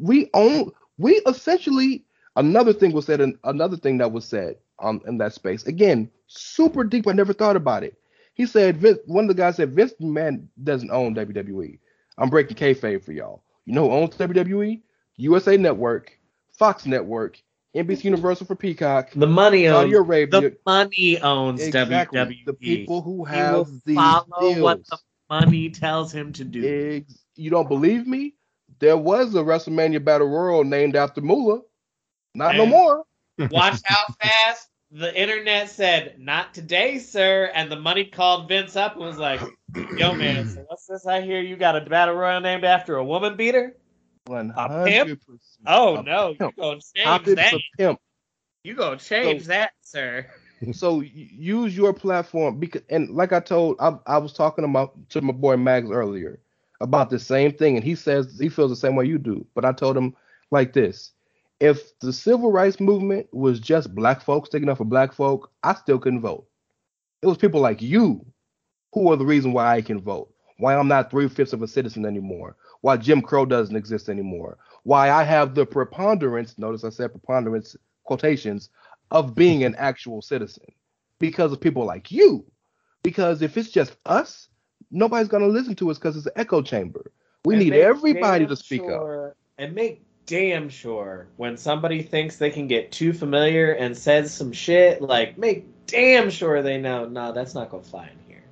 We 0.00 0.30
own. 0.34 0.70
We 0.98 1.20
essentially 1.26 2.04
another 2.36 2.72
thing 2.72 2.92
was 2.92 3.06
said. 3.06 3.20
And 3.20 3.38
another 3.44 3.76
thing 3.76 3.98
that 3.98 4.12
was 4.12 4.24
said 4.24 4.56
um 4.80 5.00
in 5.06 5.18
that 5.18 5.32
space 5.32 5.66
again, 5.66 6.10
super 6.26 6.84
deep. 6.84 7.06
I 7.06 7.12
never 7.12 7.32
thought 7.32 7.56
about 7.56 7.84
it. 7.84 7.96
He 8.34 8.46
said 8.46 8.78
Vince, 8.78 8.98
one 9.06 9.24
of 9.24 9.28
the 9.28 9.34
guys 9.34 9.56
said 9.56 9.74
Vince 9.74 9.94
Man 10.00 10.48
doesn't 10.62 10.90
own 10.90 11.14
WWE. 11.14 11.78
I'm 12.18 12.30
breaking 12.30 12.56
kayfabe 12.56 13.04
for 13.04 13.12
y'all. 13.12 13.42
You 13.64 13.74
know 13.74 13.88
who 13.88 13.94
owns 13.94 14.16
WWE? 14.16 14.82
USA 15.16 15.56
Network, 15.56 16.18
Fox 16.52 16.86
Network, 16.86 17.40
NBC 17.74 18.04
Universal 18.04 18.46
for 18.46 18.54
Peacock. 18.54 19.10
The 19.14 19.26
money 19.26 19.66
owns. 19.66 19.84
Saudi 19.84 19.94
Arabia. 19.94 20.40
The 20.40 20.56
money 20.64 21.20
owns 21.20 21.60
exactly. 21.60 22.18
WWE. 22.18 22.44
The 22.46 22.52
people 22.54 23.02
who 23.02 23.24
He 23.24 23.34
have 23.34 23.54
will 23.54 23.94
follow 23.94 24.24
deals. 24.54 24.60
what 24.60 24.86
the 24.86 24.98
money 25.28 25.70
tells 25.70 26.12
him 26.12 26.32
to 26.34 26.44
do. 26.44 26.96
Ex- 26.96 27.18
you 27.34 27.50
don't 27.50 27.68
believe 27.68 28.06
me? 28.06 28.34
There 28.78 28.96
was 28.96 29.34
a 29.34 29.38
WrestleMania 29.38 30.04
Battle 30.04 30.28
Royal 30.28 30.62
named 30.64 30.94
after 30.94 31.20
Moolah. 31.20 31.60
Not 32.34 32.56
no 32.56 32.66
more. 32.66 33.04
Watch 33.38 33.80
how 33.84 34.04
fast 34.20 34.68
the 34.90 35.12
internet 35.20 35.68
said, 35.68 36.16
"Not 36.18 36.54
today, 36.54 36.98
sir," 36.98 37.50
and 37.54 37.70
the 37.70 37.76
money 37.76 38.04
called 38.04 38.48
Vince 38.48 38.76
up 38.76 38.94
and 38.94 39.04
was 39.04 39.18
like, 39.18 39.40
"Yo, 39.96 40.14
man, 40.14 40.48
so 40.48 40.64
what's 40.68 40.86
this 40.86 41.06
I 41.06 41.20
hear? 41.22 41.40
You 41.40 41.56
got 41.56 41.76
a 41.76 41.80
battle 41.80 42.14
royal 42.14 42.40
named 42.40 42.64
after 42.64 42.96
a 42.96 43.04
woman 43.04 43.36
beater? 43.36 43.76
One 44.26 44.48
hundred 44.50 45.20
percent. 45.20 45.40
Oh 45.66 46.00
no, 46.00 46.30
you 46.30 46.50
gonna 46.56 46.80
change 46.94 47.36
that? 47.36 47.54
pimp? 47.76 48.00
You 48.62 48.74
gonna 48.74 48.96
change 48.96 49.42
So- 49.42 49.48
that, 49.48 49.72
sir?" 49.82 50.26
so 50.72 51.00
use 51.00 51.76
your 51.76 51.92
platform 51.92 52.58
because 52.58 52.80
and 52.88 53.10
like 53.10 53.32
I 53.34 53.40
told 53.40 53.76
I, 53.80 53.98
I 54.06 54.16
was 54.16 54.32
talking 54.32 54.64
about 54.64 54.94
to 55.10 55.20
my 55.20 55.32
boy 55.32 55.58
Mags 55.58 55.90
earlier 55.90 56.40
about 56.80 57.10
the 57.10 57.18
same 57.18 57.52
thing 57.52 57.76
and 57.76 57.84
he 57.84 57.94
says 57.94 58.38
he 58.40 58.48
feels 58.48 58.70
the 58.70 58.76
same 58.76 58.96
way 58.96 59.04
you 59.04 59.18
do 59.18 59.46
but 59.54 59.66
I 59.66 59.72
told 59.72 59.94
him 59.94 60.14
like 60.50 60.72
this 60.72 61.10
if 61.60 61.98
the 61.98 62.14
civil 62.14 62.50
rights 62.50 62.80
movement 62.80 63.26
was 63.32 63.60
just 63.60 63.94
black 63.94 64.22
folks 64.22 64.48
taking 64.48 64.70
up 64.70 64.78
for 64.78 64.86
black 64.86 65.12
folk 65.12 65.50
I 65.62 65.74
still 65.74 65.98
couldn't 65.98 66.22
vote 66.22 66.46
it 67.20 67.26
was 67.26 67.36
people 67.36 67.60
like 67.60 67.82
you 67.82 68.24
who 68.94 69.12
are 69.12 69.16
the 69.16 69.26
reason 69.26 69.52
why 69.52 69.76
I 69.76 69.82
can 69.82 70.00
vote 70.00 70.32
why 70.58 70.76
I'm 70.76 70.88
not 70.88 71.10
three 71.10 71.28
fifths 71.28 71.52
of 71.52 71.60
a 71.62 71.68
citizen 71.68 72.06
anymore 72.06 72.56
why 72.84 72.96
Jim 72.96 73.22
Crow 73.22 73.46
doesn't 73.46 73.76
exist 73.76 74.08
anymore 74.08 74.58
why 74.84 75.10
I 75.10 75.24
have 75.24 75.54
the 75.54 75.66
preponderance 75.66 76.56
notice 76.58 76.84
I 76.84 76.90
said 76.90 77.10
preponderance 77.10 77.76
quotations 78.04 78.70
of 79.10 79.34
being 79.34 79.64
an 79.64 79.74
actual 79.76 80.22
citizen 80.22 80.66
because 81.18 81.52
of 81.52 81.60
people 81.60 81.84
like 81.84 82.12
you. 82.12 82.44
Because 83.02 83.42
if 83.42 83.56
it's 83.56 83.70
just 83.70 83.96
us, 84.06 84.48
nobody's 84.90 85.28
gonna 85.28 85.48
listen 85.48 85.74
to 85.76 85.90
us 85.90 85.98
because 85.98 86.16
it's 86.16 86.26
an 86.26 86.32
echo 86.36 86.62
chamber. 86.62 87.10
We 87.44 87.54
And 87.54 87.64
need 87.64 87.72
everybody 87.72 88.46
to 88.46 88.56
speak 88.56 88.82
up. 88.82 89.34
And 89.58 89.74
make 89.74 90.02
damn 90.26 90.68
sure 90.68 91.28
when 91.36 91.56
somebody 91.56 92.02
thinks 92.02 92.36
they 92.36 92.50
can 92.50 92.66
get 92.66 92.92
too 92.92 93.12
familiar 93.12 93.72
and 93.72 93.96
says 93.96 94.32
some 94.32 94.52
shit, 94.52 95.00
like 95.00 95.38
make 95.38 95.66
damn 95.86 96.30
sure 96.30 96.62
they 96.62 96.78
know, 96.78 97.06
no, 97.06 97.32
that's 97.32 97.54
not 97.54 97.70
gonna 97.70 97.82
fly 97.82 98.04
in 98.04 98.18
here. 98.28 98.44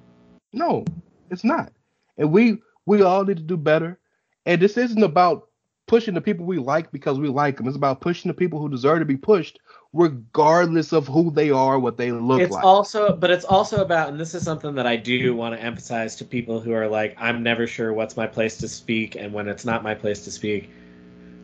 No, 0.53 0.85
it's 1.31 1.45
not. 1.45 1.73
And 2.17 2.33
we 2.33 2.59
we 2.87 3.03
all 3.03 3.25
need 3.25 3.37
to 3.37 3.43
do 3.43 3.57
better. 3.59 3.99
And 4.47 4.61
this 4.61 4.77
isn't 4.77 5.03
about 5.03 5.49
pushing 5.87 6.15
the 6.15 6.21
people 6.21 6.47
we 6.47 6.59
like 6.59 6.91
because 6.91 7.19
we 7.19 7.29
like 7.29 7.57
them. 7.57 7.67
It's 7.67 7.77
about 7.77 8.01
pushing 8.01 8.29
the 8.29 8.35
people 8.35 8.61
who 8.61 8.69
deserve 8.69 9.01
to 9.01 9.05
be 9.05 9.17
pushed, 9.17 9.59
regardless 9.93 10.93
of 10.93 11.07
who 11.07 11.31
they 11.31 11.51
are, 11.51 11.79
what 11.79 11.97
they 11.97 12.13
look 12.13 12.41
it's 12.41 12.53
like. 12.53 12.65
also 12.65 13.15
but 13.15 13.31
it's 13.31 13.45
also 13.45 13.83
about 13.83 14.09
and 14.09 14.19
this 14.19 14.35
is 14.35 14.43
something 14.43 14.75
that 14.75 14.87
i 14.87 14.97
do 14.97 15.37
want 15.37 15.55
to 15.55 15.61
emphasize 15.61 16.17
to 16.17 16.25
people 16.25 16.61
who 16.61 16.73
are 16.73 16.89
like 16.89 17.15
i'm 17.19 17.43
never 17.43 17.67
sure 17.67 17.93
what's 17.93 18.17
my 18.17 18.27
place 18.27 18.57
to 18.57 18.67
speak 18.67 19.17
and 19.17 19.33
when 19.33 19.49
it's 19.49 19.67
not 19.67 19.83
my 19.83 19.95
place 19.95 20.25
to 20.25 20.31
speak 20.31 20.71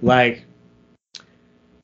like 0.01 0.47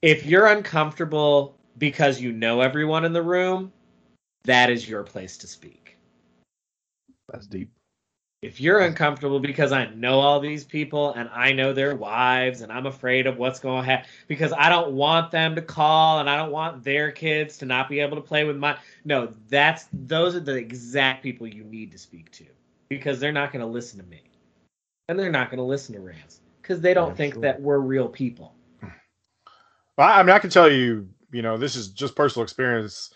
if 0.00 0.24
you're 0.24 0.46
uncomfortable 0.46 1.54
because 1.76 2.20
you 2.20 2.32
know 2.32 2.62
everyone 2.62 3.04
in 3.04 3.12
the 3.12 3.22
room 3.22 3.70
that 4.44 4.70
is 4.70 4.88
your 4.88 5.02
place 5.02 5.36
to 5.36 5.46
speak 5.46 5.96
That's 7.28 7.46
deep. 7.46 7.73
If 8.44 8.60
you're 8.60 8.80
uncomfortable 8.80 9.40
because 9.40 9.72
I 9.72 9.86
know 9.94 10.20
all 10.20 10.38
these 10.38 10.64
people 10.64 11.14
and 11.14 11.30
I 11.32 11.52
know 11.52 11.72
their 11.72 11.96
wives 11.96 12.60
and 12.60 12.70
I'm 12.70 12.84
afraid 12.86 13.26
of 13.26 13.38
what's 13.38 13.58
going 13.58 13.82
to 13.82 13.90
happen 13.90 14.06
because 14.28 14.52
I 14.52 14.68
don't 14.68 14.92
want 14.92 15.30
them 15.30 15.54
to 15.56 15.62
call 15.62 16.20
and 16.20 16.28
I 16.28 16.36
don't 16.36 16.52
want 16.52 16.84
their 16.84 17.10
kids 17.10 17.56
to 17.58 17.64
not 17.66 17.88
be 17.88 18.00
able 18.00 18.16
to 18.16 18.22
play 18.22 18.44
with 18.44 18.58
my 18.58 18.76
no 19.04 19.32
that's 19.48 19.86
those 19.94 20.36
are 20.36 20.40
the 20.40 20.56
exact 20.56 21.22
people 21.22 21.46
you 21.46 21.64
need 21.64 21.90
to 21.92 21.98
speak 21.98 22.30
to 22.32 22.44
because 22.90 23.18
they're 23.18 23.32
not 23.32 23.50
going 23.50 23.64
to 23.64 23.66
listen 23.66 23.98
to 23.98 24.06
me 24.06 24.22
and 25.08 25.18
they're 25.18 25.32
not 25.32 25.50
going 25.50 25.58
to 25.58 25.64
listen 25.64 25.94
to 25.94 26.00
Rance 26.02 26.40
because 26.60 26.82
they 26.82 26.92
don't 26.94 27.10
Yeah, 27.10 27.14
think 27.16 27.34
sure. 27.34 27.42
that 27.42 27.60
we're 27.62 27.78
real 27.78 28.08
people. 28.08 28.54
Hmm. 28.80 28.88
Well, 29.96 30.08
I 30.08 30.22
mean, 30.22 30.36
I 30.36 30.38
can 30.38 30.50
tell 30.50 30.70
you, 30.70 31.08
you 31.32 31.42
know, 31.42 31.56
this 31.56 31.76
is 31.76 31.88
just 31.88 32.16
personal 32.16 32.44
experience. 32.44 33.10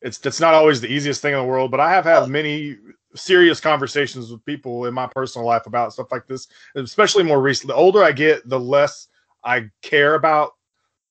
It's 0.00 0.24
it's 0.26 0.40
not 0.40 0.54
always 0.54 0.80
the 0.80 0.92
easiest 0.92 1.22
thing 1.22 1.34
in 1.34 1.38
the 1.38 1.44
world, 1.46 1.70
but 1.70 1.80
I 1.80 1.90
have 1.90 2.04
had 2.04 2.28
many 2.28 2.76
serious 3.14 3.60
conversations 3.60 4.30
with 4.30 4.44
people 4.44 4.86
in 4.86 4.94
my 4.94 5.06
personal 5.06 5.46
life 5.46 5.66
about 5.66 5.92
stuff 5.92 6.10
like 6.10 6.26
this, 6.26 6.48
especially 6.74 7.24
more 7.24 7.40
recently. 7.40 7.72
The 7.72 7.78
older 7.78 8.02
I 8.02 8.12
get, 8.12 8.48
the 8.48 8.60
less 8.60 9.08
I 9.44 9.70
care 9.82 10.14
about 10.14 10.52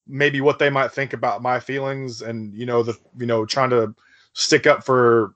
maybe 0.08 0.41
what 0.41 0.60
they 0.60 0.70
might 0.70 0.91
think 0.91 1.14
about 1.14 1.41
my 1.41 1.60
feelings, 1.60 2.22
and 2.22 2.54
you 2.54 2.66
know, 2.66 2.84
the 2.84 2.97
you 3.18 3.26
know, 3.26 3.45
trying 3.45 3.70
to 3.72 3.93
stick 4.34 4.68
up 4.68 4.84
for 4.84 5.34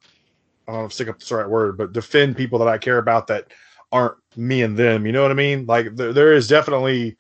I 0.68 0.72
don't 0.72 0.82
know 0.82 0.86
if 0.86 0.94
stick 0.94 1.08
up 1.08 1.22
is 1.22 1.30
the 1.30 1.36
right 1.36 1.50
word, 1.50 1.78
but 1.78 1.94
defend 1.94 2.38
people 2.38 2.60
that 2.60 2.68
I 2.68 2.78
care 2.78 2.98
about 2.98 3.28
that 3.28 3.48
aren't 3.92 4.18
me 4.36 4.64
and 4.64 4.76
them. 4.78 5.06
You 5.06 5.12
know 5.12 5.22
what 5.22 5.32
I 5.32 5.36
mean? 5.36 5.66
Like 5.66 5.96
there, 5.96 6.14
there 6.14 6.34
is 6.34 6.48
definitely. 6.48 7.18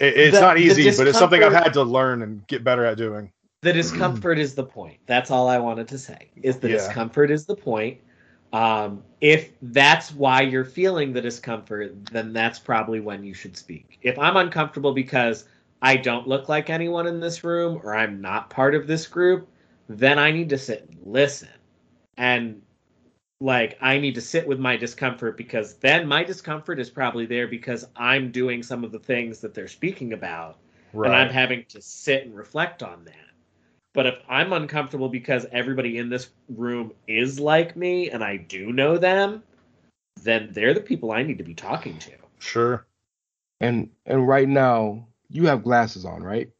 It, 0.00 0.16
it's 0.16 0.34
The- 0.36 0.40
not 0.40 0.58
easy, 0.58 0.90
but 0.96 1.06
it's 1.06 1.18
something 1.18 1.42
I've 1.42 1.52
had 1.52 1.74
to 1.74 1.82
learn 1.82 2.22
and 2.22 2.46
get 2.48 2.64
better 2.64 2.84
at 2.84 2.96
doing. 2.96 3.32
The 3.62 3.72
discomfort 3.72 4.38
is 4.38 4.54
the 4.56 4.64
point. 4.64 4.98
That's 5.06 5.30
all 5.30 5.48
I 5.48 5.58
wanted 5.58 5.86
to 5.88 5.98
say. 5.98 6.30
Is 6.42 6.58
the 6.58 6.68
Yeah. 6.68 6.74
discomfort 6.74 7.30
is 7.30 7.46
the 7.46 7.54
point. 7.56 8.00
Um, 8.52 9.04
if 9.20 9.52
that's 9.62 10.12
why 10.12 10.42
you're 10.42 10.64
feeling 10.64 11.12
the 11.12 11.20
discomfort, 11.20 12.06
then 12.06 12.32
that's 12.32 12.58
probably 12.58 13.00
when 13.00 13.24
you 13.24 13.34
should 13.34 13.56
speak. 13.56 13.98
If 14.02 14.18
I'm 14.18 14.36
uncomfortable 14.36 14.92
because 14.92 15.48
I 15.80 15.96
don't 15.96 16.26
look 16.28 16.48
like 16.48 16.70
anyone 16.70 17.06
in 17.06 17.20
this 17.20 17.44
room 17.44 17.80
or 17.84 17.94
I'm 17.94 18.20
not 18.20 18.50
part 18.50 18.74
of 18.74 18.86
this 18.88 19.06
group, 19.06 19.48
then 19.88 20.18
I 20.18 20.32
need 20.32 20.48
to 20.50 20.58
sit 20.58 20.88
and 20.88 20.98
listen. 21.04 21.48
And 22.18 22.62
like 23.40 23.78
I 23.80 23.98
need 23.98 24.14
to 24.16 24.20
sit 24.20 24.46
with 24.46 24.58
my 24.60 24.76
discomfort 24.76 25.36
because 25.36 25.74
then 25.74 26.06
my 26.06 26.24
discomfort 26.24 26.78
is 26.80 26.90
probably 26.90 27.26
there 27.26 27.48
because 27.48 27.86
I'm 27.96 28.32
doing 28.32 28.62
some 28.62 28.84
of 28.84 28.92
the 28.92 28.98
things 29.00 29.40
that 29.40 29.54
they're 29.54 29.68
speaking 29.68 30.12
about 30.12 30.58
and 31.04 31.14
I'm 31.14 31.30
having 31.30 31.64
to 31.68 31.80
sit 31.80 32.24
and 32.24 32.34
reflect 32.36 32.82
on 32.82 33.04
that. 33.04 33.31
But 33.94 34.06
if 34.06 34.14
I'm 34.28 34.52
uncomfortable 34.52 35.08
because 35.08 35.46
everybody 35.52 35.98
in 35.98 36.08
this 36.08 36.30
room 36.48 36.92
is 37.06 37.38
like 37.38 37.76
me 37.76 38.10
and 38.10 38.24
I 38.24 38.38
do 38.38 38.72
know 38.72 38.96
them, 38.96 39.42
then 40.22 40.48
they're 40.52 40.74
the 40.74 40.80
people 40.80 41.12
I 41.12 41.22
need 41.22 41.38
to 41.38 41.44
be 41.44 41.54
talking 41.54 41.98
to. 41.98 42.12
Sure. 42.38 42.86
And 43.60 43.90
and 44.06 44.26
right 44.26 44.48
now 44.48 45.06
you 45.28 45.46
have 45.46 45.62
glasses 45.62 46.04
on, 46.04 46.22
right? 46.22 46.50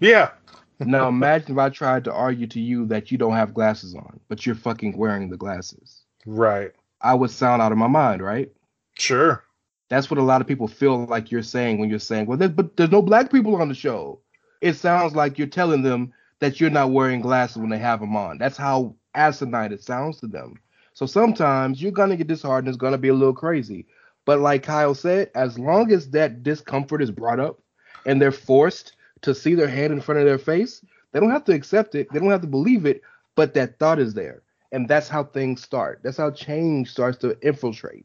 Yeah. 0.00 0.30
Now 0.78 1.08
imagine 1.08 1.52
if 1.52 1.58
I 1.58 1.70
tried 1.70 2.04
to 2.04 2.12
argue 2.12 2.46
to 2.48 2.60
you 2.60 2.84
that 2.88 3.10
you 3.10 3.16
don't 3.16 3.32
have 3.32 3.54
glasses 3.54 3.94
on, 3.94 4.20
but 4.28 4.44
you're 4.44 4.54
fucking 4.54 4.98
wearing 4.98 5.30
the 5.30 5.36
glasses. 5.38 6.02
Right. 6.26 6.72
I 7.00 7.14
would 7.14 7.30
sound 7.30 7.62
out 7.62 7.72
of 7.72 7.78
my 7.78 7.86
mind, 7.86 8.22
right? 8.22 8.52
Sure. 8.92 9.42
That's 9.88 10.10
what 10.10 10.18
a 10.18 10.22
lot 10.22 10.42
of 10.42 10.46
people 10.46 10.68
feel 10.68 11.06
like 11.06 11.30
you're 11.30 11.42
saying 11.42 11.78
when 11.78 11.88
you're 11.88 11.98
saying, 11.98 12.26
"Well, 12.26 12.36
there, 12.36 12.50
but 12.50 12.76
there's 12.76 12.90
no 12.90 13.00
black 13.00 13.32
people 13.32 13.56
on 13.56 13.68
the 13.68 13.74
show." 13.74 14.20
It 14.60 14.74
sounds 14.74 15.14
like 15.14 15.38
you're 15.38 15.46
telling 15.46 15.82
them 15.82 16.12
that 16.40 16.60
you're 16.60 16.70
not 16.70 16.90
wearing 16.92 17.20
glasses 17.20 17.58
when 17.58 17.70
they 17.70 17.78
have 17.78 18.00
them 18.00 18.16
on. 18.16 18.38
That's 18.38 18.56
how 18.56 18.94
asinine 19.14 19.72
it 19.72 19.82
sounds 19.82 20.20
to 20.20 20.26
them. 20.26 20.60
So 20.94 21.06
sometimes 21.06 21.82
you're 21.82 21.92
gonna 21.92 22.16
get 22.16 22.26
disheartened. 22.26 22.68
It's 22.68 22.76
gonna 22.76 22.98
be 22.98 23.08
a 23.08 23.14
little 23.14 23.34
crazy. 23.34 23.86
But 24.24 24.40
like 24.40 24.62
Kyle 24.62 24.94
said, 24.94 25.30
as 25.34 25.58
long 25.58 25.92
as 25.92 26.10
that 26.10 26.42
discomfort 26.42 27.02
is 27.02 27.10
brought 27.10 27.40
up 27.40 27.60
and 28.06 28.20
they're 28.20 28.32
forced 28.32 28.94
to 29.22 29.34
see 29.34 29.54
their 29.54 29.68
hand 29.68 29.92
in 29.92 30.00
front 30.00 30.20
of 30.20 30.26
their 30.26 30.38
face, 30.38 30.84
they 31.12 31.20
don't 31.20 31.30
have 31.30 31.44
to 31.44 31.54
accept 31.54 31.94
it. 31.94 32.12
They 32.12 32.18
don't 32.18 32.30
have 32.30 32.42
to 32.42 32.46
believe 32.46 32.86
it, 32.86 33.02
but 33.36 33.54
that 33.54 33.78
thought 33.78 33.98
is 33.98 34.14
there. 34.14 34.42
And 34.72 34.88
that's 34.88 35.08
how 35.08 35.24
things 35.24 35.62
start. 35.62 36.00
That's 36.02 36.18
how 36.18 36.30
change 36.30 36.90
starts 36.90 37.18
to 37.18 37.38
infiltrate. 37.40 38.04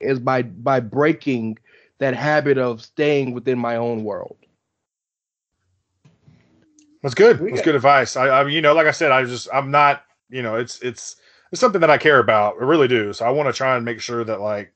Is 0.00 0.18
by 0.18 0.42
by 0.42 0.80
breaking 0.80 1.58
that 1.98 2.14
habit 2.14 2.58
of 2.58 2.82
staying 2.82 3.34
within 3.34 3.58
my 3.58 3.76
own 3.76 4.02
world. 4.02 4.36
That's 7.02 7.14
good. 7.14 7.40
We 7.40 7.50
That's 7.50 7.60
got- 7.60 7.64
good 7.66 7.74
advice. 7.74 8.16
I, 8.16 8.28
I 8.40 8.44
mean, 8.44 8.54
you 8.54 8.60
know, 8.62 8.74
like 8.74 8.86
I 8.86 8.92
said, 8.92 9.10
I 9.12 9.24
just 9.24 9.48
I'm 9.52 9.70
not, 9.70 10.04
you 10.30 10.42
know, 10.42 10.56
it's 10.56 10.80
it's 10.80 11.16
it's 11.50 11.60
something 11.60 11.80
that 11.80 11.90
I 11.90 11.98
care 11.98 12.18
about. 12.18 12.54
I 12.60 12.64
really 12.64 12.88
do. 12.88 13.12
So 13.12 13.24
I 13.26 13.30
want 13.30 13.48
to 13.48 13.52
try 13.52 13.76
and 13.76 13.84
make 13.84 14.00
sure 14.00 14.24
that 14.24 14.40
like 14.40 14.72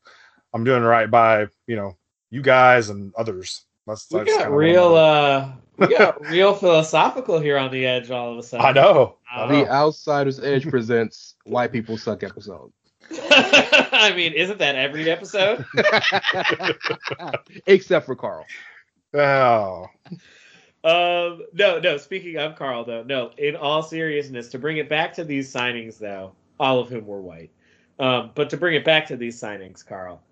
I'm 0.52 0.64
doing 0.64 0.82
right 0.82 1.10
by, 1.10 1.46
you 1.66 1.76
know, 1.76 1.96
you 2.30 2.42
guys 2.42 2.88
and 2.90 3.12
others. 3.16 3.62
That's, 3.86 4.10
We 4.10 4.18
that's 4.24 4.36
got 4.38 4.50
real, 4.52 4.96
I'm- 4.96 5.50
uh, 5.78 5.86
we 5.86 5.96
got 5.96 6.20
real 6.28 6.54
philosophical 6.54 7.38
here 7.38 7.56
on 7.58 7.70
the 7.70 7.86
edge 7.86 8.10
all 8.10 8.32
of 8.32 8.38
a 8.38 8.42
sudden. 8.42 8.66
I 8.66 8.72
know. 8.72 9.16
I 9.30 9.42
Uh, 9.42 9.46
know. 9.46 9.64
The 9.64 9.70
Outsiders 9.70 10.40
Edge 10.40 10.68
presents 10.68 11.36
White 11.44 11.70
People 11.70 11.96
Suck 11.96 12.24
episode. 12.24 12.72
I 13.12 14.12
mean, 14.16 14.32
isn't 14.32 14.58
that 14.58 14.74
every 14.74 15.08
episode? 15.08 15.64
Except 17.66 18.06
for 18.06 18.16
Karl. 18.16 18.44
Oh, 19.14 19.86
Um, 20.86 21.42
no, 21.52 21.80
no. 21.80 21.96
Speaking 21.96 22.36
of 22.36 22.54
Karl, 22.54 22.84
though, 22.84 23.02
no. 23.02 23.32
In 23.38 23.56
all 23.56 23.82
seriousness, 23.82 24.48
to 24.50 24.58
bring 24.58 24.76
it 24.76 24.88
back 24.88 25.12
to 25.14 25.24
these 25.24 25.52
signings, 25.52 25.98
though, 25.98 26.32
all 26.60 26.78
of 26.78 26.88
whom 26.88 27.06
were 27.06 27.20
white, 27.20 27.50
um, 27.98 28.30
but 28.36 28.48
to 28.50 28.56
bring 28.56 28.76
it 28.76 28.84
back 28.84 29.04
to 29.08 29.16
these 29.16 29.40
signings, 29.40 29.84
Karl, 29.84 30.22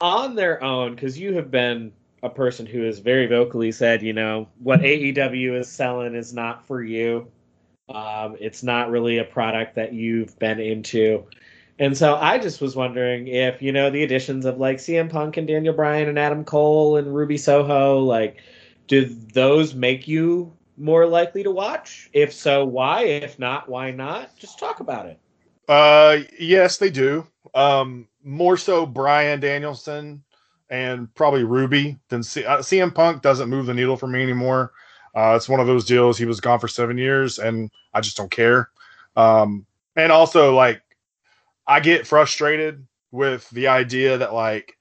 on 0.00 0.34
their 0.34 0.60
own, 0.64 0.96
because 0.96 1.16
you 1.16 1.34
have 1.34 1.52
been 1.52 1.92
a 2.24 2.28
person 2.28 2.66
who 2.66 2.82
has 2.82 2.98
very 2.98 3.28
vocally 3.28 3.70
said, 3.70 4.02
you 4.02 4.12
know, 4.12 4.48
what 4.58 4.80
AEW 4.80 5.60
is 5.60 5.68
selling 5.68 6.16
is 6.16 6.34
not 6.34 6.66
for 6.66 6.82
you. 6.82 7.28
Um, 7.88 8.36
it's 8.40 8.64
not 8.64 8.90
really 8.90 9.18
a 9.18 9.24
product 9.24 9.76
that 9.76 9.92
you've 9.92 10.36
been 10.40 10.58
into. 10.58 11.24
And 11.78 11.96
so 11.96 12.16
I 12.16 12.38
just 12.38 12.60
was 12.60 12.74
wondering 12.74 13.28
if, 13.28 13.62
you 13.62 13.70
know, 13.70 13.88
the 13.88 14.02
additions 14.02 14.46
of 14.46 14.58
like 14.58 14.78
CM 14.78 15.08
Punk 15.08 15.36
and 15.36 15.46
Daniel 15.46 15.74
Bryan 15.74 16.08
and 16.08 16.18
Adam 16.18 16.44
Cole 16.44 16.96
and 16.96 17.14
Ruby 17.14 17.38
Soho, 17.38 18.00
like, 18.00 18.42
do 18.88 19.04
those 19.04 19.74
make 19.74 20.08
you 20.08 20.52
more 20.76 21.06
likely 21.06 21.42
to 21.42 21.50
watch? 21.50 22.10
If 22.12 22.32
so, 22.32 22.64
why? 22.64 23.02
If 23.04 23.38
not, 23.38 23.68
why 23.68 23.90
not? 23.90 24.36
Just 24.36 24.58
talk 24.58 24.80
about 24.80 25.06
it. 25.06 25.18
Uh, 25.68 26.18
yes, 26.38 26.78
they 26.78 26.90
do. 26.90 27.26
Um, 27.54 28.08
more 28.24 28.56
so 28.56 28.86
Bryan 28.86 29.40
Danielson 29.40 30.24
and 30.70 31.14
probably 31.14 31.44
Ruby 31.44 31.98
than 32.08 32.22
C- 32.22 32.44
uh, 32.44 32.58
CM 32.58 32.94
Punk 32.94 33.22
doesn't 33.22 33.50
move 33.50 33.66
the 33.66 33.74
needle 33.74 33.96
for 33.96 34.06
me 34.06 34.22
anymore. 34.22 34.72
Uh, 35.14 35.34
it's 35.36 35.48
one 35.48 35.60
of 35.60 35.66
those 35.66 35.84
deals. 35.84 36.16
He 36.16 36.26
was 36.26 36.40
gone 36.40 36.58
for 36.58 36.68
seven 36.68 36.96
years, 36.96 37.38
and 37.38 37.70
I 37.92 38.00
just 38.00 38.16
don't 38.16 38.30
care. 38.30 38.70
Um, 39.16 39.66
and 39.96 40.12
also, 40.12 40.54
like, 40.54 40.82
I 41.66 41.80
get 41.80 42.06
frustrated 42.06 42.86
with 43.10 43.48
the 43.50 43.68
idea 43.68 44.18
that 44.18 44.32
like, 44.32 44.77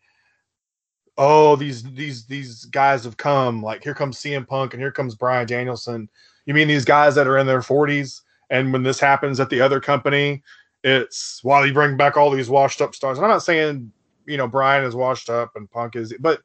oh, 1.18 1.55
these 1.55 1.84
these 1.93 2.26
these 2.26 2.65
guys 2.65 3.03
have 3.03 3.18
come. 3.18 3.61
Like, 3.61 3.84
here 3.84 3.93
comes 3.93 4.18
CM 4.18 4.47
Punk, 4.47 4.74
and 4.74 4.82
here 4.82 4.91
comes 4.91 5.15
Bryan 5.15 5.47
Danielson. 5.47 6.09
You 6.45 6.53
mean 6.53 6.68
these 6.68 6.86
guys 6.86 7.15
that 7.15 7.28
are 7.28 7.38
in 7.38 7.47
their 7.47 7.61
forties? 7.61 8.22
And 8.49 8.72
when 8.72 8.84
this 8.84 8.99
happens 8.99 9.39
at 9.39 9.49
the 9.49 9.59
other 9.59 9.80
company, 9.80 10.41
it's 10.84 11.43
while 11.43 11.65
you 11.65 11.74
bring 11.74 11.97
back 11.97 12.15
all 12.15 12.30
these 12.30 12.49
washed 12.49 12.82
up 12.82 12.95
stars. 12.95 13.18
And 13.18 13.26
I'm 13.26 13.32
not 13.32 13.43
saying 13.43 13.91
you 14.26 14.38
know 14.38 14.47
Bryan 14.47 14.86
is 14.86 14.95
washed 14.95 15.30
up 15.30 15.55
and 15.55 15.70
Punk 15.70 15.95
is, 15.95 16.13
but 16.20 16.41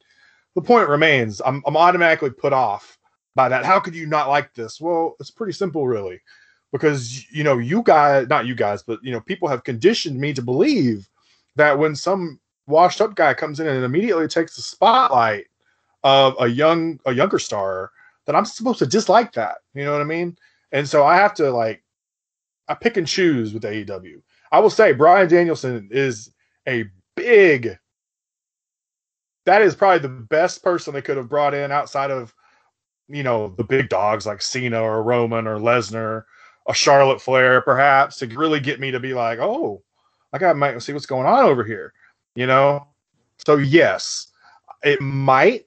the 0.55 0.62
point 0.62 0.89
remains. 0.89 1.41
I'm 1.45 1.62
I'm 1.66 1.77
automatically 1.77 2.31
put 2.31 2.53
off 2.53 2.99
by 3.35 3.49
that. 3.49 3.64
How 3.64 3.81
could 3.81 3.95
you 3.95 4.07
not 4.07 4.29
like 4.29 4.55
this? 4.55 4.81
Well, 4.81 5.16
it's 5.20 5.31
pretty 5.31 5.53
simple, 5.53 5.87
really, 5.87 6.20
because 6.73 7.31
you 7.31 7.45
know 7.45 7.59
you 7.59 7.83
guys, 7.83 8.29
not 8.29 8.47
you 8.47 8.55
guys, 8.55 8.83
but 8.83 8.99
you 9.03 9.12
know 9.12 9.20
people 9.20 9.49
have 9.49 9.64
conditioned 9.64 10.18
me 10.18 10.33
to 10.33 10.43
believe 10.43 11.09
that 11.57 11.79
when 11.79 11.95
some 11.95 12.41
washed 12.66 13.00
up 13.00 13.14
guy 13.14 13.34
comes 13.34 13.60
in 13.60 13.66
and 13.66 13.84
immediately 13.84 14.28
takes 14.28 14.56
the 14.56 14.62
spotlight 14.62 15.46
of 16.04 16.34
a 16.40 16.46
young 16.48 16.98
a 17.06 17.12
younger 17.12 17.38
star, 17.38 17.90
that 18.26 18.36
I'm 18.36 18.44
supposed 18.44 18.78
to 18.80 18.86
dislike 18.86 19.32
that. 19.32 19.56
You 19.74 19.84
know 19.84 19.92
what 19.92 20.00
I 20.00 20.04
mean? 20.04 20.36
And 20.72 20.88
so 20.88 21.04
I 21.04 21.16
have 21.16 21.34
to 21.34 21.50
like 21.50 21.82
I 22.68 22.74
pick 22.74 22.96
and 22.96 23.06
choose 23.06 23.52
with 23.52 23.64
AEW. 23.64 24.22
I 24.50 24.60
will 24.60 24.70
say 24.70 24.92
Bryan 24.92 25.28
Danielson 25.28 25.88
is 25.90 26.32
a 26.68 26.84
big. 27.16 27.78
That 29.44 29.62
is 29.62 29.74
probably 29.74 29.98
the 29.98 30.08
best 30.08 30.62
person 30.62 30.94
they 30.94 31.02
could 31.02 31.16
have 31.16 31.28
brought 31.28 31.54
in 31.54 31.72
outside 31.72 32.12
of, 32.12 32.32
you 33.08 33.24
know, 33.24 33.48
the 33.56 33.64
big 33.64 33.88
dogs 33.88 34.24
like 34.24 34.40
Cena 34.40 34.80
or 34.80 35.02
Roman 35.02 35.48
or 35.48 35.58
Lesnar, 35.58 36.24
a 36.68 36.74
Charlotte 36.74 37.20
Flair, 37.20 37.60
perhaps 37.60 38.18
to 38.18 38.26
really 38.26 38.60
get 38.60 38.78
me 38.78 38.92
to 38.92 39.00
be 39.00 39.14
like, 39.14 39.40
oh, 39.40 39.82
I 40.32 40.38
got 40.38 40.52
to 40.52 40.80
see 40.80 40.92
what's 40.92 41.06
going 41.06 41.26
on 41.26 41.44
over 41.44 41.64
here, 41.64 41.92
you 42.35 42.47
know. 42.47 42.87
So 43.47 43.57
yes, 43.57 44.28
it 44.83 45.01
might. 45.01 45.66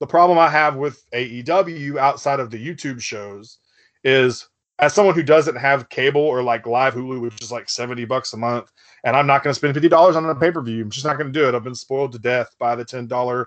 The 0.00 0.06
problem 0.06 0.38
I 0.38 0.48
have 0.48 0.76
with 0.76 1.08
AEW 1.12 1.96
outside 1.96 2.40
of 2.40 2.50
the 2.50 2.58
YouTube 2.58 3.00
shows 3.00 3.58
is 4.02 4.48
as 4.78 4.92
someone 4.92 5.14
who 5.14 5.22
doesn't 5.22 5.54
have 5.54 5.88
cable 5.90 6.22
or 6.22 6.42
like 6.42 6.66
live 6.66 6.94
Hulu, 6.94 7.20
which 7.20 7.40
is 7.40 7.52
like 7.52 7.68
70 7.68 8.04
bucks 8.06 8.32
a 8.32 8.36
month, 8.36 8.72
and 9.04 9.16
I'm 9.16 9.28
not 9.28 9.44
going 9.44 9.52
to 9.52 9.54
spend 9.54 9.76
$50 9.76 10.16
on 10.16 10.28
a 10.28 10.34
pay 10.34 10.50
per 10.50 10.60
view. 10.60 10.82
I'm 10.82 10.90
just 10.90 11.06
not 11.06 11.18
going 11.18 11.32
to 11.32 11.38
do 11.38 11.48
it. 11.48 11.54
I've 11.54 11.62
been 11.62 11.74
spoiled 11.74 12.12
to 12.12 12.18
death 12.18 12.56
by 12.58 12.74
the 12.74 12.84
$10 12.84 13.46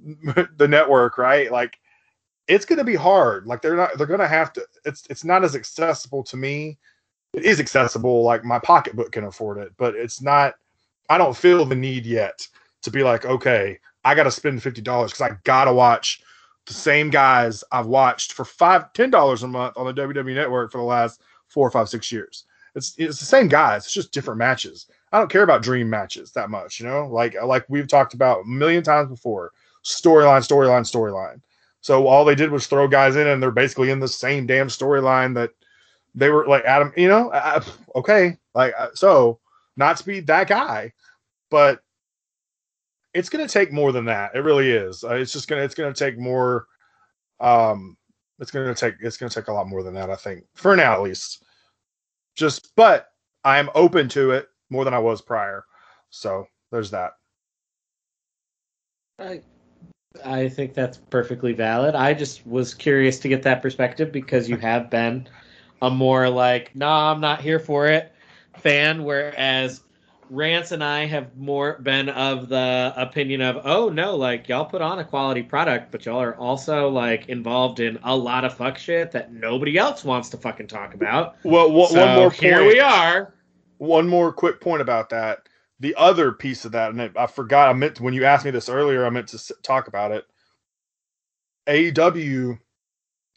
the 0.56 0.68
network, 0.68 1.18
right? 1.18 1.52
Like 1.52 1.78
it's 2.48 2.64
going 2.64 2.78
to 2.78 2.84
be 2.84 2.94
hard. 2.94 3.46
Like 3.46 3.60
they're 3.60 3.76
not, 3.76 3.98
they're 3.98 4.06
going 4.06 4.20
to 4.20 4.28
have 4.28 4.52
to, 4.54 4.64
it's, 4.84 5.04
it's 5.10 5.24
not 5.24 5.44
as 5.44 5.54
accessible 5.54 6.24
to 6.24 6.36
me. 6.36 6.78
It 7.34 7.44
is 7.44 7.60
accessible. 7.60 8.22
Like 8.22 8.44
my 8.44 8.58
pocketbook 8.58 9.12
can 9.12 9.24
afford 9.24 9.58
it, 9.58 9.72
but 9.76 9.94
it's 9.94 10.22
not, 10.22 10.54
I 11.10 11.18
don't 11.18 11.36
feel 11.36 11.64
the 11.66 11.74
need 11.74 12.06
yet 12.06 12.46
to 12.82 12.90
be 12.90 13.02
like, 13.02 13.26
okay, 13.26 13.78
I 14.04 14.14
got 14.14 14.22
to 14.24 14.30
spend 14.30 14.60
$50 14.60 14.82
because 14.82 15.20
I 15.20 15.36
got 15.44 15.64
to 15.64 15.72
watch 15.74 16.22
the 16.66 16.72
same 16.72 17.10
guys 17.10 17.64
I've 17.72 17.86
watched 17.86 18.32
for 18.32 18.44
five, 18.44 18.92
ten 18.92 19.10
dollars 19.10 19.42
a 19.42 19.48
month 19.48 19.76
on 19.76 19.86
the 19.86 20.02
WWE 20.02 20.34
Network 20.34 20.70
for 20.72 20.78
the 20.78 20.84
last 20.84 21.20
four, 21.48 21.70
five, 21.70 21.88
six 21.88 22.10
years. 22.12 22.44
It's 22.76 22.94
it's 22.96 23.18
the 23.18 23.24
same 23.26 23.48
guys. 23.48 23.84
It's 23.84 23.94
just 23.94 24.12
different 24.12 24.38
matches. 24.38 24.86
I 25.12 25.18
don't 25.18 25.30
care 25.30 25.42
about 25.42 25.62
dream 25.62 25.90
matches 25.90 26.30
that 26.32 26.50
much, 26.50 26.78
you 26.78 26.86
know. 26.86 27.08
Like 27.08 27.34
like 27.42 27.64
we've 27.68 27.88
talked 27.88 28.14
about 28.14 28.42
a 28.44 28.48
million 28.48 28.84
times 28.84 29.08
before. 29.08 29.50
Storyline, 29.84 30.46
storyline, 30.46 30.82
storyline. 30.82 31.40
So 31.80 32.06
all 32.06 32.24
they 32.24 32.36
did 32.36 32.50
was 32.52 32.66
throw 32.68 32.86
guys 32.86 33.16
in, 33.16 33.26
and 33.26 33.42
they're 33.42 33.50
basically 33.50 33.90
in 33.90 33.98
the 33.98 34.06
same 34.06 34.46
damn 34.46 34.68
storyline 34.68 35.34
that 35.34 35.50
they 36.14 36.28
were 36.28 36.46
like 36.46 36.64
Adam. 36.64 36.92
You 36.96 37.08
know, 37.08 37.32
I, 37.32 37.60
okay, 37.96 38.38
like 38.54 38.74
uh, 38.78 38.88
so 38.94 39.40
not 39.76 39.96
to 39.96 40.06
be 40.06 40.20
that 40.20 40.46
guy, 40.46 40.92
but 41.50 41.80
it's 43.12 43.28
going 43.28 43.46
to 43.46 43.52
take 43.52 43.72
more 43.72 43.92
than 43.92 44.04
that. 44.06 44.34
It 44.34 44.40
really 44.40 44.70
is. 44.70 45.04
Uh, 45.04 45.14
it's 45.14 45.32
just 45.32 45.48
going 45.48 45.60
to 45.60 45.64
it's 45.64 45.74
going 45.74 45.92
to 45.92 45.98
take 45.98 46.18
more 46.18 46.66
um 47.40 47.96
it's 48.38 48.50
going 48.50 48.66
to 48.66 48.74
take 48.74 48.94
it's 49.00 49.16
going 49.16 49.28
to 49.28 49.40
take 49.40 49.48
a 49.48 49.52
lot 49.52 49.68
more 49.68 49.82
than 49.82 49.94
that, 49.94 50.10
I 50.10 50.16
think. 50.16 50.44
For 50.54 50.76
now 50.76 50.94
at 50.94 51.02
least. 51.02 51.44
Just 52.36 52.74
but 52.76 53.08
I 53.44 53.58
am 53.58 53.70
open 53.74 54.08
to 54.10 54.30
it 54.30 54.48
more 54.70 54.84
than 54.84 54.94
I 54.94 54.98
was 54.98 55.20
prior. 55.20 55.64
So, 56.10 56.46
there's 56.70 56.90
that. 56.90 57.12
I, 59.18 59.42
I 60.24 60.48
think 60.48 60.74
that's 60.74 60.98
perfectly 60.98 61.52
valid. 61.52 61.94
I 61.94 62.14
just 62.14 62.46
was 62.46 62.74
curious 62.74 63.18
to 63.20 63.28
get 63.28 63.42
that 63.42 63.62
perspective 63.62 64.12
because 64.12 64.48
you 64.48 64.56
have 64.56 64.90
been 64.90 65.28
a 65.82 65.90
more 65.90 66.28
like, 66.28 66.74
nah, 66.74 67.12
I'm 67.12 67.20
not 67.20 67.40
here 67.40 67.58
for 67.58 67.86
it 67.86 68.12
fan, 68.60 69.04
whereas 69.04 69.82
Rance 70.30 70.70
and 70.70 70.82
I 70.82 71.06
have 71.06 71.36
more 71.36 71.78
been 71.82 72.08
of 72.08 72.48
the 72.48 72.94
opinion 72.96 73.40
of, 73.42 73.60
oh 73.66 73.88
no, 73.88 74.14
like 74.16 74.48
y'all 74.48 74.64
put 74.64 74.80
on 74.80 75.00
a 75.00 75.04
quality 75.04 75.42
product, 75.42 75.90
but 75.90 76.06
y'all 76.06 76.22
are 76.22 76.36
also 76.36 76.88
like 76.88 77.28
involved 77.28 77.80
in 77.80 77.98
a 78.04 78.16
lot 78.16 78.44
of 78.44 78.54
fuck 78.54 78.78
shit 78.78 79.10
that 79.10 79.32
nobody 79.32 79.76
else 79.76 80.04
wants 80.04 80.28
to 80.30 80.36
fucking 80.36 80.68
talk 80.68 80.94
about. 80.94 81.36
Well, 81.42 81.72
one, 81.72 81.90
So 81.90 82.00
one 82.00 82.14
more 82.14 82.30
point. 82.30 82.40
here 82.40 82.64
we 82.64 82.78
are. 82.80 83.34
One 83.78 84.08
more 84.08 84.32
quick 84.32 84.60
point 84.60 84.82
about 84.82 85.10
that. 85.10 85.48
The 85.80 85.94
other 85.96 86.32
piece 86.32 86.64
of 86.64 86.72
that, 86.72 86.92
and 86.92 87.16
I 87.16 87.26
forgot. 87.26 87.68
I 87.68 87.72
meant 87.72 87.96
to, 87.96 88.02
when 88.02 88.14
you 88.14 88.24
asked 88.24 88.44
me 88.44 88.50
this 88.50 88.68
earlier, 88.68 89.04
I 89.06 89.10
meant 89.10 89.28
to 89.28 89.36
s- 89.36 89.50
talk 89.62 89.88
about 89.88 90.12
it. 90.12 90.26
AEW 91.66 92.58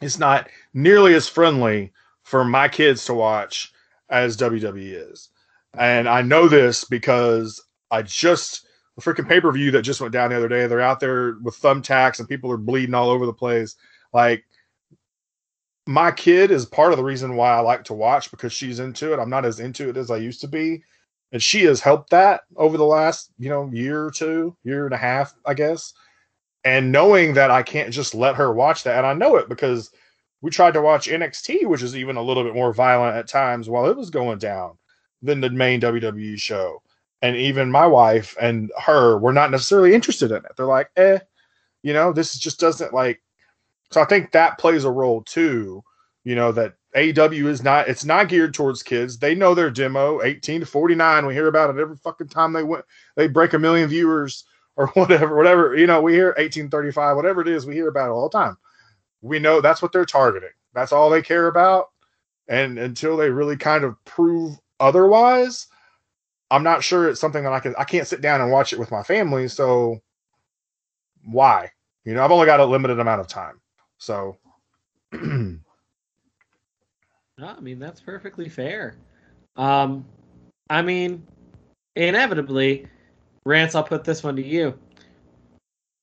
is 0.01 0.19
not 0.19 0.49
nearly 0.73 1.13
as 1.13 1.27
friendly 1.29 1.91
for 2.23 2.43
my 2.43 2.67
kids 2.67 3.05
to 3.05 3.13
watch 3.13 3.71
as 4.09 4.37
WWE 4.37 5.11
is, 5.11 5.29
and 5.77 6.07
I 6.07 6.21
know 6.21 6.47
this 6.47 6.83
because 6.83 7.63
I 7.89 8.01
just 8.01 8.65
the 8.95 9.01
freaking 9.01 9.27
pay 9.27 9.41
per 9.41 9.51
view 9.51 9.71
that 9.71 9.81
just 9.81 10.01
went 10.01 10.13
down 10.13 10.29
the 10.29 10.37
other 10.37 10.47
day. 10.47 10.67
They're 10.67 10.81
out 10.81 10.99
there 10.99 11.37
with 11.41 11.59
thumbtacks 11.59 12.19
and 12.19 12.29
people 12.29 12.51
are 12.51 12.57
bleeding 12.57 12.93
all 12.93 13.09
over 13.09 13.25
the 13.25 13.33
place. 13.33 13.75
Like 14.13 14.43
my 15.87 16.11
kid 16.11 16.51
is 16.51 16.65
part 16.65 16.91
of 16.93 16.97
the 16.97 17.03
reason 17.03 17.35
why 17.35 17.55
I 17.55 17.59
like 17.59 17.83
to 17.85 17.93
watch 17.93 18.31
because 18.31 18.53
she's 18.53 18.79
into 18.79 19.13
it. 19.13 19.19
I'm 19.19 19.29
not 19.29 19.45
as 19.45 19.59
into 19.59 19.89
it 19.89 19.97
as 19.97 20.11
I 20.11 20.17
used 20.17 20.41
to 20.41 20.47
be. 20.47 20.83
And 21.31 21.41
she 21.41 21.63
has 21.63 21.79
helped 21.79 22.11
that 22.11 22.41
over 22.55 22.77
the 22.77 22.85
last, 22.85 23.31
you 23.39 23.49
know, 23.49 23.69
year 23.73 24.05
or 24.05 24.11
two, 24.11 24.55
year 24.63 24.85
and 24.85 24.93
a 24.93 24.97
half, 24.97 25.33
I 25.45 25.55
guess. 25.55 25.93
And 26.63 26.91
knowing 26.91 27.33
that 27.33 27.49
I 27.49 27.63
can't 27.63 27.91
just 27.91 28.13
let 28.13 28.35
her 28.35 28.53
watch 28.53 28.83
that, 28.83 28.99
and 28.99 29.07
I 29.07 29.13
know 29.13 29.35
it 29.37 29.49
because 29.49 29.89
we 30.41 30.51
tried 30.51 30.75
to 30.75 30.81
watch 30.81 31.07
NXT, 31.07 31.65
which 31.65 31.81
is 31.81 31.95
even 31.97 32.15
a 32.15 32.21
little 32.21 32.43
bit 32.43 32.53
more 32.53 32.71
violent 32.71 33.17
at 33.17 33.27
times 33.27 33.67
while 33.67 33.87
it 33.87 33.97
was 33.97 34.11
going 34.11 34.37
down 34.37 34.77
than 35.23 35.41
the 35.41 35.49
main 35.49 35.81
WWE 35.81 36.39
show. 36.39 36.83
And 37.23 37.37
even 37.37 37.71
my 37.71 37.87
wife 37.87 38.35
and 38.41 38.71
her 38.85 39.17
were 39.17 39.33
not 39.33 39.51
necessarily 39.51 39.95
interested 39.95 40.31
in 40.31 40.37
it. 40.37 40.51
They're 40.57 40.67
like, 40.67 40.89
eh, 40.97 41.19
you 41.83 41.93
know, 41.93 42.13
this 42.13 42.37
just 42.37 42.59
doesn't 42.59 42.93
like 42.93 43.21
So 43.91 44.01
I 44.01 44.05
think 44.05 44.31
that 44.33 44.59
plays 44.59 44.85
a 44.85 44.91
role 44.91 45.23
too. 45.23 45.83
You 46.25 46.35
know 46.35 46.51
that 46.53 46.75
AEW 46.95 47.47
is 47.47 47.63
not 47.63 47.89
it's 47.89 48.05
not 48.05 48.29
geared 48.29 48.53
towards 48.53 48.83
kids. 48.83 49.17
They 49.19 49.35
know 49.35 49.55
their 49.55 49.71
demo, 49.71 50.21
18 50.23 50.61
to 50.61 50.65
49. 50.65 51.25
We 51.25 51.33
hear 51.33 51.47
about 51.47 51.75
it 51.75 51.81
every 51.81 51.97
fucking 51.97 52.29
time 52.29 52.53
they 52.53 52.63
went 52.63 52.85
they 53.15 53.27
break 53.27 53.53
a 53.53 53.59
million 53.59 53.89
viewers 53.89 54.45
or 54.75 54.87
whatever, 54.95 55.35
whatever. 55.37 55.75
You 55.75 55.87
know, 55.87 56.01
we 56.01 56.13
hear 56.13 56.27
1835, 56.29 57.15
whatever 57.15 57.41
it 57.41 57.47
is, 57.47 57.65
we 57.65 57.75
hear 57.75 57.89
about 57.89 58.09
it 58.09 58.13
all 58.13 58.29
the 58.29 58.37
time. 58.37 58.57
We 59.21 59.39
know 59.39 59.61
that's 59.61 59.81
what 59.81 59.91
they're 59.91 60.05
targeting. 60.05 60.49
That's 60.73 60.91
all 60.91 61.09
they 61.09 61.21
care 61.21 61.47
about. 61.47 61.87
And 62.47 62.77
until 62.77 63.15
they 63.17 63.29
really 63.29 63.57
kind 63.57 63.83
of 63.83 64.03
prove 64.05 64.59
otherwise, 64.83 65.67
I'm 66.51 66.63
not 66.63 66.83
sure 66.83 67.09
it's 67.09 67.19
something 67.19 67.43
that 67.43 67.53
I 67.53 67.59
can 67.59 67.73
I 67.77 67.83
can't 67.85 68.07
sit 68.07 68.21
down 68.21 68.41
and 68.41 68.51
watch 68.51 68.73
it 68.73 68.79
with 68.79 68.91
my 68.91 69.01
family. 69.01 69.47
So 69.47 69.99
why? 71.25 71.71
You 72.03 72.13
know, 72.13 72.23
I've 72.23 72.31
only 72.31 72.45
got 72.45 72.59
a 72.59 72.65
limited 72.65 72.99
amount 72.99 73.21
of 73.21 73.27
time. 73.27 73.59
So 73.97 74.37
No, 75.13 75.61
I 77.39 77.59
mean 77.59 77.79
that's 77.79 78.01
perfectly 78.01 78.49
fair. 78.49 78.97
Um, 79.55 80.05
I 80.69 80.81
mean, 80.81 81.25
inevitably, 81.95 82.87
Rance, 83.45 83.75
I'll 83.75 83.83
put 83.83 84.03
this 84.03 84.23
one 84.23 84.35
to 84.35 84.45
you. 84.45 84.77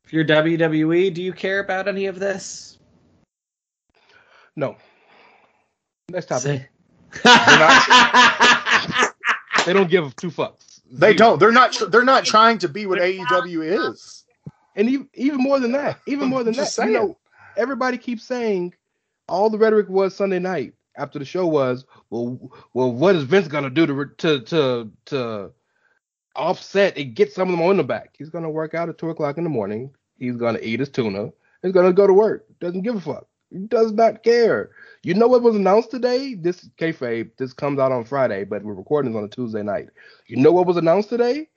If 0.04 0.12
you're 0.12 0.24
WWE, 0.24 1.14
do 1.14 1.22
you 1.22 1.32
care 1.32 1.60
about 1.60 1.86
any 1.86 2.06
of 2.06 2.18
this? 2.18 2.78
No. 4.56 4.76
Next 6.10 6.26
topic. 6.26 6.68
Say- 9.64 9.72
They 9.72 9.72
don't 9.72 9.90
give 9.90 10.14
two 10.16 10.30
fucks. 10.30 10.80
they 10.90 11.14
don't. 11.14 11.38
They're 11.38 11.52
not. 11.52 11.76
They're 11.90 12.04
not 12.04 12.24
trying 12.24 12.58
to 12.58 12.68
be 12.68 12.86
what 12.86 12.98
AEW 12.98 13.88
is. 13.90 14.24
And 14.76 14.88
even, 14.88 15.08
even 15.14 15.38
more 15.42 15.58
than 15.60 15.72
that, 15.72 15.98
even 16.06 16.28
more 16.28 16.44
than 16.44 16.54
Just 16.54 16.76
that, 16.76 16.86
you 16.86 16.92
know, 16.92 17.18
everybody 17.56 17.98
keeps 17.98 18.24
saying 18.24 18.74
all 19.28 19.50
the 19.50 19.58
rhetoric 19.58 19.88
was 19.88 20.14
Sunday 20.16 20.38
night 20.38 20.74
after 20.96 21.18
the 21.18 21.24
show 21.24 21.46
was, 21.46 21.84
well, 22.10 22.38
well, 22.72 22.92
what 22.92 23.14
is 23.16 23.24
Vince 23.24 23.48
gonna 23.48 23.70
do 23.70 23.86
to 23.86 24.06
to 24.18 24.40
to 24.42 24.90
to 25.06 25.50
offset 26.36 26.96
and 26.96 27.14
get 27.14 27.32
some 27.32 27.48
of 27.48 27.56
them 27.56 27.66
on 27.66 27.76
the 27.76 27.84
back? 27.84 28.14
He's 28.18 28.30
gonna 28.30 28.50
work 28.50 28.74
out 28.74 28.88
at 28.88 28.98
two 28.98 29.10
o'clock 29.10 29.38
in 29.38 29.44
the 29.44 29.50
morning. 29.50 29.90
He's 30.18 30.36
gonna 30.36 30.60
eat 30.62 30.80
his 30.80 30.88
tuna. 30.88 31.30
He's 31.62 31.72
gonna 31.72 31.92
go 31.92 32.06
to 32.06 32.12
work. 32.14 32.46
Doesn't 32.60 32.82
give 32.82 32.96
a 32.96 33.00
fuck. 33.00 33.26
He 33.50 33.58
does 33.66 33.92
not 33.92 34.22
care. 34.22 34.70
You 35.02 35.14
know 35.14 35.26
what 35.28 35.42
was 35.42 35.56
announced 35.56 35.90
today? 35.90 36.34
This 36.34 36.68
kayfabe. 36.78 37.30
This 37.36 37.52
comes 37.52 37.78
out 37.78 37.92
on 37.92 38.04
Friday, 38.04 38.44
but 38.44 38.62
we're 38.62 38.74
recording 38.74 39.12
this 39.12 39.18
on 39.18 39.24
a 39.24 39.28
Tuesday 39.28 39.62
night. 39.62 39.88
You 40.26 40.36
know 40.36 40.52
what 40.52 40.66
was 40.66 40.76
announced 40.76 41.08
today? 41.08 41.48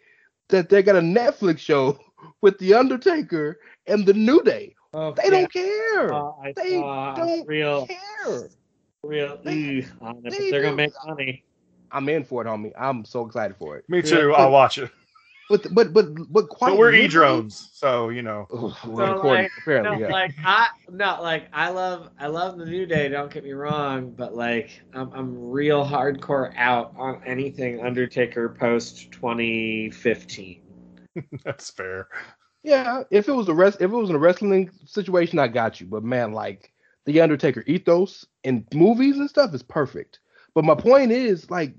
That 0.50 0.70
they 0.70 0.82
got 0.84 0.96
a 0.96 1.02
Netflix 1.02 1.60
show 1.60 2.00
with 2.42 2.58
the 2.60 2.74
Undertaker 2.74 3.60
and 3.88 4.06
the 4.06 4.14
New 4.14 4.42
Day. 4.44 4.76
Oh, 4.94 5.12
They 5.14 5.30
don't 5.30 5.52
care. 5.52 6.14
Uh, 6.14 6.32
I 6.42 6.54
They 6.56 6.72
saw 6.80 7.16
don't 7.16 7.48
real, 7.48 7.88
care. 7.88 8.50
real. 9.04 9.38
They- 9.44 9.80
Ugh, 9.80 9.86
on 10.02 10.18
it, 10.18 10.24
but 10.24 10.32
they 10.34 10.52
they're 10.52 10.62
gonna 10.64 10.76
make 10.76 10.94
money. 11.06 11.44
I'm 11.92 12.10
in 12.10 12.24
for 12.24 12.42
it, 12.44 12.48
homie. 12.48 12.72
I'm 12.78 13.06
so 13.06 13.26
excited 13.26 13.56
for 13.58 13.78
it. 13.78 13.86
Me 13.90 14.02
too. 14.02 14.30
Yeah. 14.30 14.34
I'll 14.36 14.52
watch 14.52 14.78
it. 14.80 14.90
But 15.50 15.74
but 15.74 15.94
but 15.94 16.32
but 16.32 16.50
quite. 16.50 16.70
But 16.72 16.78
we're 16.78 16.94
e 16.94 17.08
drones, 17.08 17.70
so 17.74 18.10
you 18.10 18.22
know. 18.22 18.48
Ugh, 18.54 18.74
So, 18.84 18.90
we're 18.90 19.14
recording. 19.14 19.44
like, 19.44 19.52
apparently, 19.60 19.98
No, 19.98 20.08
yeah. 20.08 20.12
like 20.12 20.34
I 20.44 20.68
no, 20.90 21.22
like 21.22 21.48
I 21.54 21.70
love 21.70 22.10
I 22.20 22.28
love 22.28 22.58
the 22.58 22.66
New 22.66 22.86
Day. 22.86 23.10
Don't 23.10 23.32
get 23.32 23.44
me 23.44 23.52
wrong, 23.52 24.12
but 24.12 24.36
like 24.36 24.82
I'm 24.94 25.12
I'm 25.14 25.38
real 25.52 25.86
hardcore 25.86 26.54
out 26.56 26.94
on 26.98 27.22
anything 27.26 27.86
Undertaker 27.86 28.50
post 28.58 29.12
2015. 29.12 30.62
That's 31.44 31.70
fair. 31.70 32.08
Yeah, 32.64 33.04
if 33.12 33.28
it 33.28 33.34
was 33.34 33.50
a 33.50 33.54
rest, 33.54 33.82
if 33.82 33.92
it 33.92 33.96
was 33.96 34.10
a 34.10 34.18
wrestling 34.18 34.70
situation, 34.86 35.38
I 35.40 35.48
got 35.50 35.82
you. 35.82 35.88
But 35.88 36.04
man, 36.04 36.32
like 36.32 36.72
the 37.06 37.20
Undertaker 37.20 37.64
ethos 37.68 38.26
in 38.46 38.66
movies 38.74 39.18
and 39.18 39.30
stuff 39.30 39.54
is 39.54 39.62
perfect. 39.64 40.20
But 40.56 40.64
my 40.64 40.76
point 40.76 41.12
is, 41.12 41.50
like, 41.52 41.74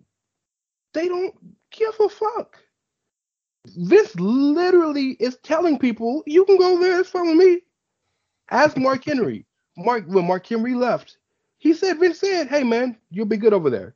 they 0.93 1.09
don't 1.09 1.35
give 1.70 1.95
a 2.01 2.09
fuck. 2.09 2.59
Vince 3.66 4.15
literally 4.16 5.11
is 5.20 5.39
telling 5.39 5.78
people, 5.78 6.23
"You 6.27 6.45
can 6.45 6.59
go 6.59 6.78
there, 6.78 7.01
and 7.01 7.28
with 7.28 7.36
me." 7.36 7.62
Ask 8.51 8.77
Mark 8.77 9.05
Henry. 9.05 9.47
Mark 9.77 10.05
when 10.07 10.27
Mark 10.27 10.47
Henry 10.47 10.74
left, 10.74 11.19
he 11.59 11.73
said, 11.74 11.99
"Vince 11.99 12.20
said, 12.20 12.49
hey 12.49 12.62
man, 12.62 12.97
you'll 13.11 13.27
be 13.27 13.36
good 13.36 13.55
over 13.55 13.70
there. 13.70 13.95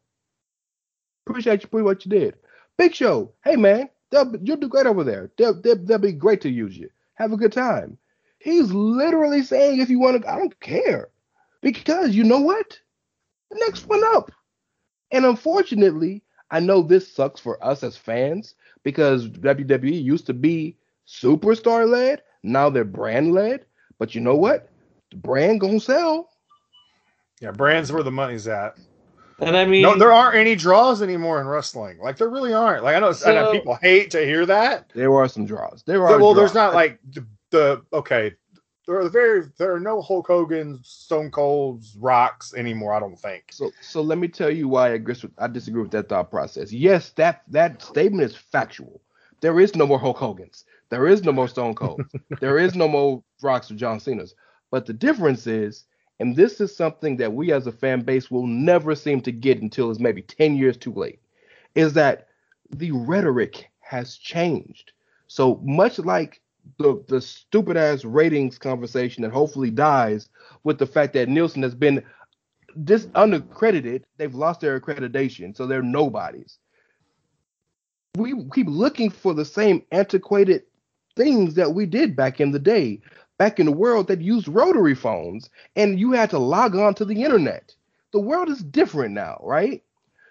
Appreciate 1.27 1.63
you 1.63 1.69
for 1.69 1.85
what 1.85 2.05
you 2.05 2.11
did." 2.11 2.37
Big 2.79 2.95
Show, 2.95 3.33
hey 3.45 3.57
man, 3.57 3.91
you'll 4.13 4.57
do 4.57 4.69
great 4.69 4.87
over 4.87 5.05
there. 5.05 5.31
They'll, 5.37 5.61
they'll, 5.61 5.85
they'll 5.85 5.99
be 5.99 6.13
great 6.13 6.41
to 6.43 6.49
use 6.49 6.79
you. 6.79 6.89
Have 7.15 7.33
a 7.33 7.37
good 7.37 7.53
time. 7.53 7.99
He's 8.39 8.73
literally 8.73 9.43
saying, 9.43 9.81
if 9.81 9.91
you 9.91 9.99
want 9.99 10.23
to, 10.23 10.31
I 10.31 10.39
don't 10.39 10.59
care. 10.61 11.09
Because 11.61 12.15
you 12.15 12.23
know 12.23 12.41
what? 12.41 12.79
The 13.51 13.59
next 13.59 13.89
one 13.89 14.03
up. 14.15 14.31
And 15.11 15.27
unfortunately, 15.27 16.23
I 16.51 16.61
know 16.61 16.83
this 16.83 17.13
sucks 17.13 17.41
for 17.41 17.63
us 17.65 17.83
as 17.83 17.97
fans 17.97 18.55
because 18.83 19.29
WWE 19.29 20.03
used 20.03 20.27
to 20.27 20.35
be 20.35 20.77
superstar 21.07 21.89
led. 21.89 22.23
Now 22.43 22.71
they're 22.71 22.85
brand 22.85 23.33
led. 23.33 23.65
But 23.99 24.15
you 24.15 24.21
know 24.21 24.37
what? 24.37 24.71
The 25.11 25.17
brand 25.17 25.61
gonna 25.61 25.81
sell. 25.81 26.31
Yeah, 27.41 27.53
brands 27.53 27.93
where 27.93 28.03
the 28.03 28.11
money's 28.11 28.49
at. 28.49 28.79
And 29.41 29.57
I 29.57 29.65
mean, 29.65 29.83
No, 29.83 29.97
there 29.97 30.13
aren't 30.13 30.37
any 30.37 30.57
draws 30.57 31.01
anymore 31.01 31.41
in 31.41 31.47
wrestling. 31.47 31.99
Like 31.99 32.17
there 32.17 32.29
really 32.29 32.53
aren't. 32.53 32.83
Like 32.83 32.97
I 32.97 32.99
know, 32.99 33.15
I 33.25 33.33
know 33.33 33.53
people 33.53 33.77
hate 33.77 34.11
to 34.11 34.25
hear 34.25 34.45
that. 34.47 34.91
There 34.95 35.15
are 35.15 35.29
some 35.29 35.47
draws. 35.47 35.83
There 35.85 36.05
are. 36.07 36.19
well, 36.19 36.35
there's 36.35 36.55
not 36.55 36.75
like 36.75 36.99
the, 37.11 37.25
the 37.51 37.83
okay. 37.93 38.35
There 38.89 38.99
are 39.03 39.11
very 39.11 39.43
there 39.59 39.75
are 39.75 39.81
no 39.81 40.01
Hulk 40.01 40.29
Hogan, 40.29 40.81
Stone 40.83 41.31
Cold's, 41.31 41.95
Rocks 42.01 42.55
anymore. 42.55 42.95
I 42.95 43.01
don't 43.01 43.21
think. 43.21 43.45
So, 43.51 43.71
so 43.83 44.01
let 44.01 44.17
me 44.17 44.29
tell 44.29 44.49
you 44.49 44.67
why 44.67 44.87
I 44.87 44.95
agree 44.95 45.15
with, 45.23 45.31
I 45.37 45.47
disagree 45.47 45.83
with 45.83 45.91
that 45.91 46.09
thought 46.09 46.31
process. 46.31 46.73
Yes, 46.73 47.11
that 47.11 47.43
that 47.49 47.83
statement 47.83 48.31
is 48.31 48.35
factual. 48.35 49.03
There 49.43 49.61
is 49.61 49.77
no 49.77 49.87
more 49.87 49.99
Hulk 49.99 50.17
Hogan's. 50.17 50.65
There 50.89 51.07
is 51.07 51.23
no 51.23 51.33
more 51.33 51.49
Stone 51.49 51.75
Cold. 51.75 52.01
there 52.41 52.59
is 52.59 52.75
no 52.75 52.89
more 52.89 53.23
Rocks 53.43 53.71
or 53.71 53.75
John 53.75 54.01
Cena's. 54.01 54.35
But 54.71 54.87
the 54.87 54.95
difference 54.95 55.47
is, 55.47 55.85
and 56.19 56.35
this 56.35 56.59
is 56.59 56.75
something 56.75 57.19
that 57.19 57.35
we 57.35 57.53
as 57.53 57.67
a 57.67 57.73
fan 57.73 58.01
base 58.01 58.31
will 58.31 58.47
never 58.47 58.95
seem 58.95 59.21
to 59.21 59.33
get 59.33 59.61
until 59.61 59.91
it's 59.91 60.01
maybe 60.01 60.23
10 60.23 60.57
years 60.57 60.79
too 60.79 60.95
late, 60.95 61.21
is 61.75 61.93
that 61.93 62.29
the 62.71 62.93
rhetoric 62.93 63.71
has 63.81 64.17
changed. 64.17 64.93
So 65.27 65.61
much 65.63 65.99
like 65.99 66.41
the 66.79 67.03
the 67.09 67.21
stupid 67.21 67.77
ass 67.77 68.05
ratings 68.05 68.59
conversation 68.59 69.23
that 69.23 69.33
hopefully 69.33 69.71
dies 69.71 70.29
with 70.65 70.79
the 70.79 70.87
fact 70.87 71.13
that 71.15 71.29
Nielsen 71.29 71.63
has 71.63 71.75
been 71.75 72.03
this 72.77 73.09
unaccredited, 73.15 74.07
they've 74.19 74.35
lost 74.35 74.61
their 74.61 74.79
accreditation, 74.79 75.57
so 75.57 75.67
they're 75.67 75.83
nobodies. 75.83 76.59
We 78.17 78.35
keep 78.55 78.69
looking 78.69 79.11
for 79.11 79.35
the 79.35 79.45
same 79.45 79.83
antiquated 79.93 80.63
things 81.17 81.55
that 81.55 81.75
we 81.75 81.87
did 81.87 82.17
back 82.17 82.41
in 82.41 82.53
the 82.53 82.59
day, 82.59 83.01
back 83.39 83.59
in 83.59 83.67
the 83.67 83.73
world 83.73 84.07
that 84.09 84.21
used 84.21 84.49
rotary 84.49 84.95
phones, 84.95 85.51
and 85.77 85.99
you 85.99 86.13
had 86.13 86.31
to 86.31 86.39
log 86.39 86.77
on 86.77 86.95
to 86.95 87.05
the 87.05 87.23
internet. 87.23 87.75
The 88.13 88.21
world 88.21 88.49
is 88.49 88.63
different 88.63 89.15
now, 89.15 89.39
right? 89.43 89.83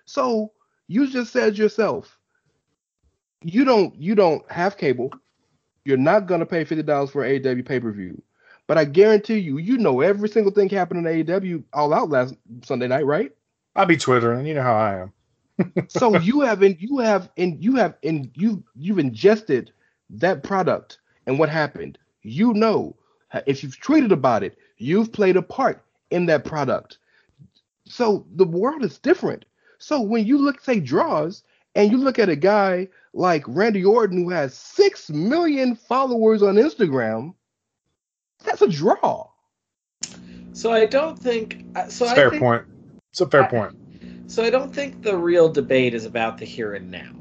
So 0.05 0.51
you 0.88 1.07
just 1.07 1.34
said 1.34 1.57
yourself, 1.57 2.18
you 3.43 3.65
don't 3.65 3.95
you 3.95 4.15
don't 4.15 4.49
have 4.51 4.77
cable. 4.77 5.11
You're 5.88 5.95
not 5.95 6.27
gonna 6.27 6.45
pay 6.45 6.65
fifty 6.65 6.84
dollars 6.84 7.11
for 7.11 7.23
an 7.23 7.41
AEW 7.41 7.65
pay 7.65 7.80
per 7.80 7.91
view. 7.93 8.22
But 8.68 8.77
I 8.77 8.84
guarantee 8.84 9.38
you, 9.38 9.57
you 9.57 9.77
know 9.77 10.01
every 10.01 10.27
single 10.27 10.51
thing 10.51 10.68
happened 10.68 11.07
in 11.07 11.26
AEW 11.26 11.64
all 11.72 11.93
out 11.93 12.09
last 12.09 12.35
Sunday 12.64 12.89
night, 12.89 13.05
right? 13.05 13.31
I'll 13.73 13.85
be 13.85 13.95
twittering. 13.95 14.45
You 14.45 14.55
know 14.55 14.64
how 14.64 14.76
I 14.76 15.01
am. 15.01 15.88
so 15.88 16.18
you 16.19 16.41
have 16.41 16.61
in 16.61 16.76
you 16.77 16.97
have 16.97 17.30
and 17.38 17.64
you 17.64 17.77
have 17.77 17.95
and 18.03 18.30
you 18.34 18.61
you've 18.76 18.99
ingested 18.99 19.72
that 20.09 20.43
product 20.43 20.97
and 21.26 21.39
what 21.39 21.47
happened. 21.47 21.97
You 22.22 22.53
know 22.53 22.93
if 23.45 23.64
you've 23.64 23.80
tweeted 23.80 24.11
about 24.11 24.43
it, 24.43 24.57
you've 24.77 25.14
played 25.14 25.38
a 25.38 25.41
part 25.41 25.81
in 26.11 26.26
that 26.26 26.43
product. 26.43 26.97
So 27.85 28.26
the 28.35 28.45
world 28.45 28.84
is 28.84 28.97
different. 28.97 29.45
So 29.77 30.01
when 30.01 30.26
you 30.26 30.38
look 30.38 30.59
say 30.59 30.81
draws 30.81 31.43
and 31.78 31.91
you 31.91 31.98
look 31.98 32.18
at 32.20 32.28
a 32.28 32.36
guy 32.36 32.88
like 33.14 33.44
Randy 33.48 33.86
Orton 33.86 34.24
who 34.24 34.30
has 34.32 34.54
six 34.56 35.10
million 35.10 35.76
followers 35.76 36.41
on 36.44 36.56
Instagram, 36.56 37.34
that's 38.44 38.62
a 38.62 38.68
draw. 38.68 39.28
so 40.54 40.72
I 40.72 40.86
don't 40.86 41.18
think. 41.18 41.64
uh, 41.76 41.88
So 41.88 42.06
It's 42.06 42.12
I 42.12 42.14
a 42.14 42.16
fair 42.16 42.30
think, 42.32 42.41
point. 42.41 42.64
It's 43.12 43.22
a 43.22 43.28
fair 43.28 43.44
I- 43.44 43.48
point. 43.48 43.76
So 44.30 44.44
I 44.44 44.49
don't 44.49 44.74
think 44.76 45.04
the 45.04 45.16
real 45.18 45.48
debate 45.48 45.94
is 45.94 46.06
about 46.06 46.38
the 46.38 46.45
here 46.45 46.74
and 46.74 46.91
now. 46.91 47.12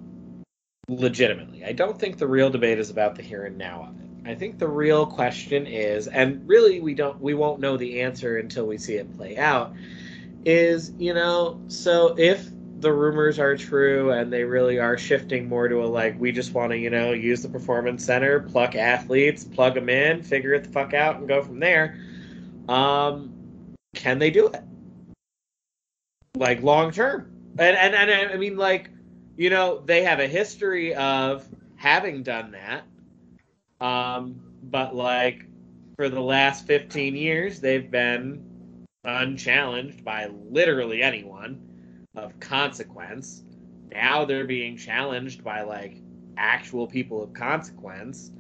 Legitimately, 0.89 1.65
I 1.65 1.73
don't 1.73 1.99
think 1.99 2.16
the 2.19 2.27
real 2.27 2.49
debate 2.51 2.78
is 2.78 2.91
about 2.91 3.15
the 3.16 3.23
here 3.23 3.45
and 3.45 3.59
now 3.59 3.89
of 3.91 4.01
it. 4.01 4.31
I 4.31 4.35
think 4.35 4.59
the 4.59 4.69
real 4.69 5.05
question 5.07 5.66
is, 5.66 6.07
and 6.09 6.47
really 6.49 6.81
we 6.81 6.95
don't, 6.95 7.20
we 7.20 7.35
won't 7.35 7.61
know 7.61 7.77
the 7.77 8.01
answer 8.01 8.39
until 8.39 8.66
we 8.66 8.78
see 8.78 8.95
it 8.95 9.16
play 9.16 9.37
out. 9.37 9.73
Is 10.45 10.93
you 10.99 11.12
know, 11.15 11.61
so 11.69 12.15
if 12.19 12.49
the 12.86 12.92
rumors 12.92 13.40
are 13.40 13.56
true 13.56 14.12
and 14.12 14.32
they 14.32 14.44
really 14.44 14.78
are 14.78 14.96
shifting 14.96 15.48
more 15.48 15.66
to 15.66 15.82
a 15.82 15.86
like 15.86 16.16
we 16.20 16.30
just 16.30 16.54
want 16.54 16.70
to 16.70 16.78
you 16.78 16.88
know 16.88 17.10
use 17.10 17.42
the 17.42 17.48
performance 17.48 18.04
center, 18.04 18.38
pluck 18.38 18.76
athletes, 18.76 19.42
plug 19.42 19.74
them 19.74 19.88
in, 19.88 20.22
figure 20.22 20.54
it 20.54 20.62
the 20.62 20.70
fuck 20.70 20.94
out, 20.94 21.16
and 21.16 21.26
go 21.26 21.42
from 21.42 21.58
there. 21.58 21.98
Um, 22.68 23.74
can 23.96 24.20
they 24.20 24.30
do 24.30 24.46
it? 24.46 24.62
Like 26.36 26.62
long 26.62 26.92
term, 26.92 27.28
and, 27.58 27.76
and 27.76 27.92
and 27.92 28.30
I 28.30 28.36
mean 28.36 28.56
like, 28.56 28.90
you 29.36 29.50
know, 29.50 29.82
they 29.84 30.04
have 30.04 30.20
a 30.20 30.28
history 30.28 30.94
of 30.94 31.44
having 31.74 32.22
done 32.22 32.52
that. 32.52 32.84
Um, 33.84 34.40
but 34.62 34.94
like 34.94 35.44
for 35.96 36.08
the 36.08 36.20
last 36.20 36.68
15 36.68 37.16
years, 37.16 37.58
they've 37.58 37.90
been 37.90 38.86
unchallenged 39.02 40.04
by 40.04 40.30
literally 40.52 41.02
anyone 41.02 41.65
of 42.16 42.38
consequence. 42.40 43.44
Now 43.93 44.24
they're 44.24 44.47
being 44.47 44.76
challenged 44.76 45.44
by 45.44 45.62
like 45.62 45.98
actual 46.36 46.86
people 46.86 47.22
of 47.22 47.32
consequence. 47.32 48.32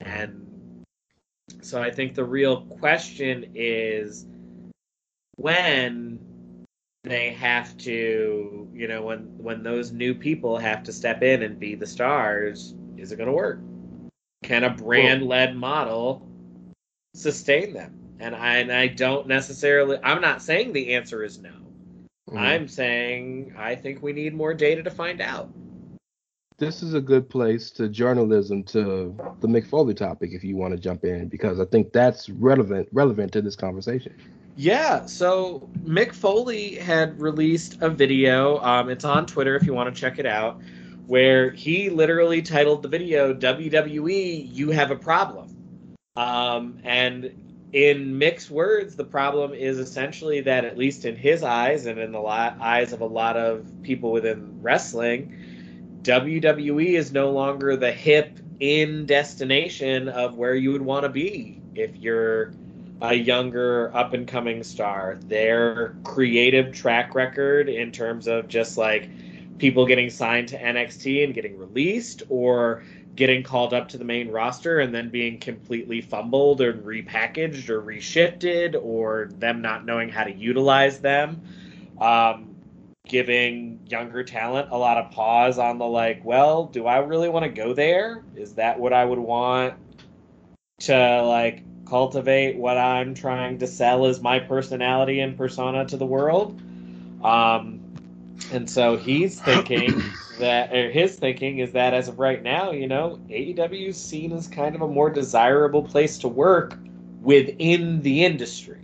And 0.00 0.46
so 1.62 1.82
I 1.82 1.90
think 1.90 2.14
the 2.14 2.24
real 2.24 2.62
question 2.62 3.52
is 3.54 4.26
when 5.36 6.18
they 7.04 7.32
have 7.32 7.76
to, 7.78 8.68
you 8.72 8.88
know, 8.88 9.02
when 9.02 9.20
when 9.38 9.62
those 9.62 9.92
new 9.92 10.14
people 10.14 10.58
have 10.58 10.82
to 10.84 10.92
step 10.92 11.22
in 11.22 11.42
and 11.42 11.58
be 11.58 11.74
the 11.74 11.86
stars, 11.86 12.74
is 12.96 13.12
it 13.12 13.16
going 13.16 13.28
to 13.28 13.32
work? 13.32 13.60
Can 14.42 14.64
a 14.64 14.70
brand 14.70 15.22
led 15.22 15.56
model 15.56 16.28
sustain 17.14 17.72
them? 17.72 17.94
And 18.20 18.34
I, 18.34 18.56
and 18.56 18.72
I 18.72 18.88
don't 18.88 19.28
necessarily, 19.28 19.98
I'm 20.02 20.20
not 20.20 20.42
saying 20.42 20.72
the 20.72 20.94
answer 20.94 21.22
is 21.22 21.38
no. 21.38 21.67
Mm-hmm. 22.28 22.38
I'm 22.38 22.68
saying 22.68 23.54
I 23.56 23.74
think 23.74 24.02
we 24.02 24.12
need 24.12 24.34
more 24.34 24.52
data 24.52 24.82
to 24.82 24.90
find 24.90 25.20
out. 25.20 25.50
This 26.58 26.82
is 26.82 26.92
a 26.92 27.00
good 27.00 27.30
place 27.30 27.70
to 27.72 27.88
journalism 27.88 28.64
to 28.64 29.16
the 29.40 29.46
Mick 29.46 29.66
Foley 29.66 29.94
topic 29.94 30.30
if 30.32 30.42
you 30.42 30.56
want 30.56 30.74
to 30.74 30.78
jump 30.78 31.04
in 31.04 31.28
because 31.28 31.60
I 31.60 31.64
think 31.64 31.92
that's 31.92 32.28
relevant 32.28 32.88
relevant 32.92 33.32
to 33.32 33.42
this 33.42 33.56
conversation. 33.56 34.14
Yeah, 34.56 35.06
so 35.06 35.70
Mick 35.84 36.12
Foley 36.12 36.74
had 36.74 37.20
released 37.20 37.78
a 37.80 37.88
video. 37.88 38.58
Um, 38.58 38.90
it's 38.90 39.04
on 39.04 39.24
Twitter 39.24 39.54
if 39.54 39.64
you 39.64 39.72
want 39.72 39.94
to 39.94 39.98
check 39.98 40.18
it 40.18 40.26
out, 40.26 40.60
where 41.06 41.50
he 41.52 41.90
literally 41.90 42.42
titled 42.42 42.82
the 42.82 42.88
video 42.88 43.32
"WWE, 43.32 44.52
You 44.52 44.70
Have 44.70 44.90
a 44.90 44.96
Problem." 44.96 45.56
Um, 46.16 46.80
and 46.82 47.47
in 47.72 48.16
mixed 48.16 48.50
words, 48.50 48.96
the 48.96 49.04
problem 49.04 49.52
is 49.52 49.78
essentially 49.78 50.40
that, 50.42 50.64
at 50.64 50.78
least 50.78 51.04
in 51.04 51.16
his 51.16 51.42
eyes 51.42 51.86
and 51.86 51.98
in 51.98 52.12
the 52.12 52.20
eyes 52.20 52.92
of 52.92 53.00
a 53.00 53.06
lot 53.06 53.36
of 53.36 53.66
people 53.82 54.10
within 54.10 54.62
wrestling, 54.62 55.34
WWE 56.02 56.94
is 56.94 57.12
no 57.12 57.30
longer 57.30 57.76
the 57.76 57.92
hip 57.92 58.38
in 58.60 59.04
destination 59.06 60.08
of 60.08 60.36
where 60.36 60.54
you 60.54 60.72
would 60.72 60.82
want 60.82 61.04
to 61.04 61.08
be 61.08 61.60
if 61.74 61.94
you're 61.96 62.52
a 63.02 63.14
younger 63.14 63.94
up 63.94 64.14
and 64.14 64.26
coming 64.26 64.62
star. 64.62 65.18
Their 65.26 65.94
creative 66.04 66.72
track 66.72 67.14
record 67.14 67.68
in 67.68 67.92
terms 67.92 68.26
of 68.26 68.48
just 68.48 68.78
like 68.78 69.10
people 69.58 69.86
getting 69.86 70.08
signed 70.08 70.48
to 70.48 70.58
NXT 70.58 71.24
and 71.24 71.34
getting 71.34 71.58
released 71.58 72.22
or 72.28 72.82
getting 73.18 73.42
called 73.42 73.74
up 73.74 73.88
to 73.88 73.98
the 73.98 74.04
main 74.04 74.30
roster 74.30 74.78
and 74.78 74.94
then 74.94 75.08
being 75.08 75.40
completely 75.40 76.00
fumbled 76.00 76.60
or 76.60 76.72
repackaged 76.72 77.68
or 77.68 77.82
reshifted 77.82 78.80
or 78.80 79.28
them 79.40 79.60
not 79.60 79.84
knowing 79.84 80.08
how 80.08 80.22
to 80.22 80.32
utilize 80.32 81.00
them. 81.00 81.42
Um, 82.00 82.54
giving 83.08 83.80
younger 83.88 84.22
talent 84.22 84.68
a 84.70 84.78
lot 84.78 84.98
of 84.98 85.10
pause 85.10 85.58
on 85.58 85.78
the 85.78 85.84
like, 85.84 86.24
well, 86.24 86.66
do 86.66 86.86
I 86.86 86.98
really 86.98 87.28
want 87.28 87.44
to 87.44 87.48
go 87.48 87.74
there? 87.74 88.22
Is 88.36 88.54
that 88.54 88.78
what 88.78 88.92
I 88.92 89.04
would 89.04 89.18
want 89.18 89.74
to 90.82 91.22
like 91.22 91.64
cultivate 91.86 92.56
what 92.56 92.78
I'm 92.78 93.14
trying 93.14 93.58
to 93.58 93.66
sell 93.66 94.06
as 94.06 94.20
my 94.20 94.38
personality 94.38 95.18
and 95.18 95.36
persona 95.36 95.86
to 95.86 95.96
the 95.96 96.06
world? 96.06 96.62
Um, 97.24 97.77
and 98.52 98.68
so 98.68 98.96
he's 98.96 99.40
thinking 99.40 100.02
that, 100.38 100.74
or 100.74 100.90
his 100.90 101.16
thinking 101.16 101.58
is 101.58 101.72
that 101.72 101.94
as 101.94 102.08
of 102.08 102.18
right 102.18 102.42
now, 102.42 102.70
you 102.70 102.86
know, 102.86 103.18
AEW 103.28 103.88
is 103.88 104.00
seen 104.00 104.32
as 104.32 104.46
kind 104.48 104.74
of 104.74 104.82
a 104.82 104.88
more 104.88 105.10
desirable 105.10 105.82
place 105.82 106.18
to 106.18 106.28
work 106.28 106.78
within 107.20 108.00
the 108.02 108.24
industry. 108.24 108.80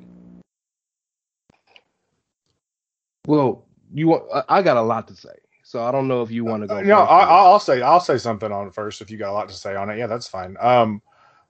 Well, 3.26 3.64
you 3.92 4.20
I 4.48 4.62
got 4.62 4.76
a 4.76 4.82
lot 4.82 5.08
to 5.08 5.14
say, 5.14 5.36
so 5.62 5.82
I 5.82 5.90
don't 5.90 6.08
know 6.08 6.22
if 6.22 6.30
you 6.30 6.44
want 6.44 6.62
to 6.62 6.66
go. 6.66 6.76
Uh, 6.76 6.82
no, 6.82 6.98
I, 6.98 7.50
will 7.50 7.58
say 7.58 7.80
I'll 7.80 8.00
say 8.00 8.18
something 8.18 8.52
on 8.52 8.66
it 8.66 8.74
first 8.74 9.00
if 9.00 9.10
you 9.10 9.16
got 9.16 9.30
a 9.30 9.32
lot 9.32 9.48
to 9.48 9.54
say 9.54 9.74
on 9.76 9.88
it. 9.88 9.98
Yeah, 9.98 10.06
that's 10.06 10.28
fine. 10.28 10.56
Um, 10.60 11.00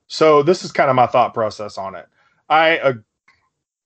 so 0.06 0.42
this 0.42 0.64
is 0.64 0.70
kind 0.70 0.90
of 0.90 0.94
my 0.94 1.06
thought 1.06 1.34
process 1.34 1.78
on 1.78 1.96
it. 1.96 2.06
I 2.48 2.78
uh, 2.78 2.92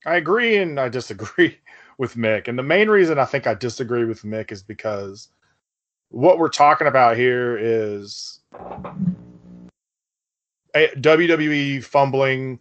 I 0.05 0.17
agree 0.17 0.59
and 0.59 0.79
I 0.79 0.89
disagree 0.89 1.59
with 1.99 2.15
Mick. 2.15 2.49
And 2.49 2.59
the 2.59 2.63
main 2.63 2.89
reason 2.89 3.19
I 3.19 3.25
think 3.25 3.47
I 3.47 3.55
disagree 3.55 4.05
with 4.05 4.23
Mick 4.23 4.53
is 4.53 4.63
because 4.63 5.29
what 6.11 6.39
we're 6.39 6.49
talking 6.49 6.87
about 6.87 7.17
here 7.17 7.59
is 7.59 8.41
WWE 10.75 11.85
fumbling 11.85 12.61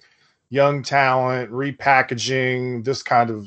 young 0.50 0.82
talent, 0.82 1.52
repackaging, 1.52 2.84
this 2.84 3.04
kind 3.04 3.30
of 3.30 3.46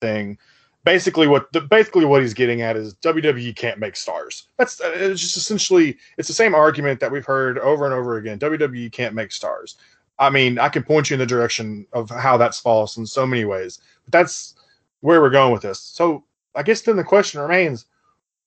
thing. 0.00 0.38
Basically, 0.84 1.28
what 1.28 1.52
the, 1.52 1.60
basically 1.60 2.04
what 2.04 2.22
he's 2.22 2.34
getting 2.34 2.62
at 2.62 2.76
is 2.76 2.94
WWE 2.96 3.54
can't 3.54 3.78
make 3.78 3.94
stars. 3.94 4.48
That's 4.58 4.80
uh, 4.80 4.92
it's 4.94 5.20
just 5.20 5.36
essentially 5.36 5.96
it's 6.18 6.26
the 6.26 6.34
same 6.34 6.54
argument 6.56 6.98
that 7.00 7.12
we've 7.12 7.24
heard 7.24 7.58
over 7.58 7.84
and 7.84 7.94
over 7.94 8.16
again. 8.16 8.38
WWE 8.38 8.90
can't 8.90 9.14
make 9.14 9.30
stars. 9.30 9.76
I 10.18 10.28
mean, 10.28 10.58
I 10.58 10.68
can 10.68 10.82
point 10.82 11.08
you 11.08 11.14
in 11.14 11.20
the 11.20 11.26
direction 11.26 11.86
of 11.92 12.10
how 12.10 12.36
that's 12.36 12.58
false 12.58 12.96
in 12.96 13.06
so 13.06 13.26
many 13.26 13.44
ways, 13.44 13.78
but 14.04 14.12
that's 14.12 14.54
where 15.02 15.20
we're 15.20 15.30
going 15.30 15.52
with 15.52 15.62
this. 15.62 15.78
So 15.78 16.24
I 16.54 16.62
guess 16.62 16.80
then 16.80 16.96
the 16.96 17.04
question 17.04 17.40
remains 17.40 17.86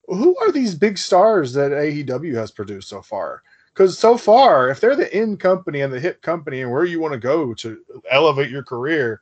who 0.07 0.36
are 0.40 0.52
these 0.52 0.76
big 0.76 0.98
stars 0.98 1.53
that 1.53 1.72
AEW 1.72 2.36
has 2.36 2.52
produced 2.52 2.90
so 2.90 3.02
far? 3.02 3.44
Because 3.73 3.98
so 3.98 4.18
far, 4.18 4.69
if 4.69 4.80
they're 4.80 4.95
the 4.95 5.15
in 5.15 5.38
company 5.38 5.82
and 5.82 5.91
the 5.91 5.99
hip 5.99 6.22
company 6.22 6.61
and 6.61 6.72
where 6.72 6.86
you 6.86 6.99
want 6.99 7.14
to 7.14 7.19
go 7.19 7.53
to 7.56 7.80
elevate 8.10 8.49
your 8.49 8.64
career, 8.64 9.22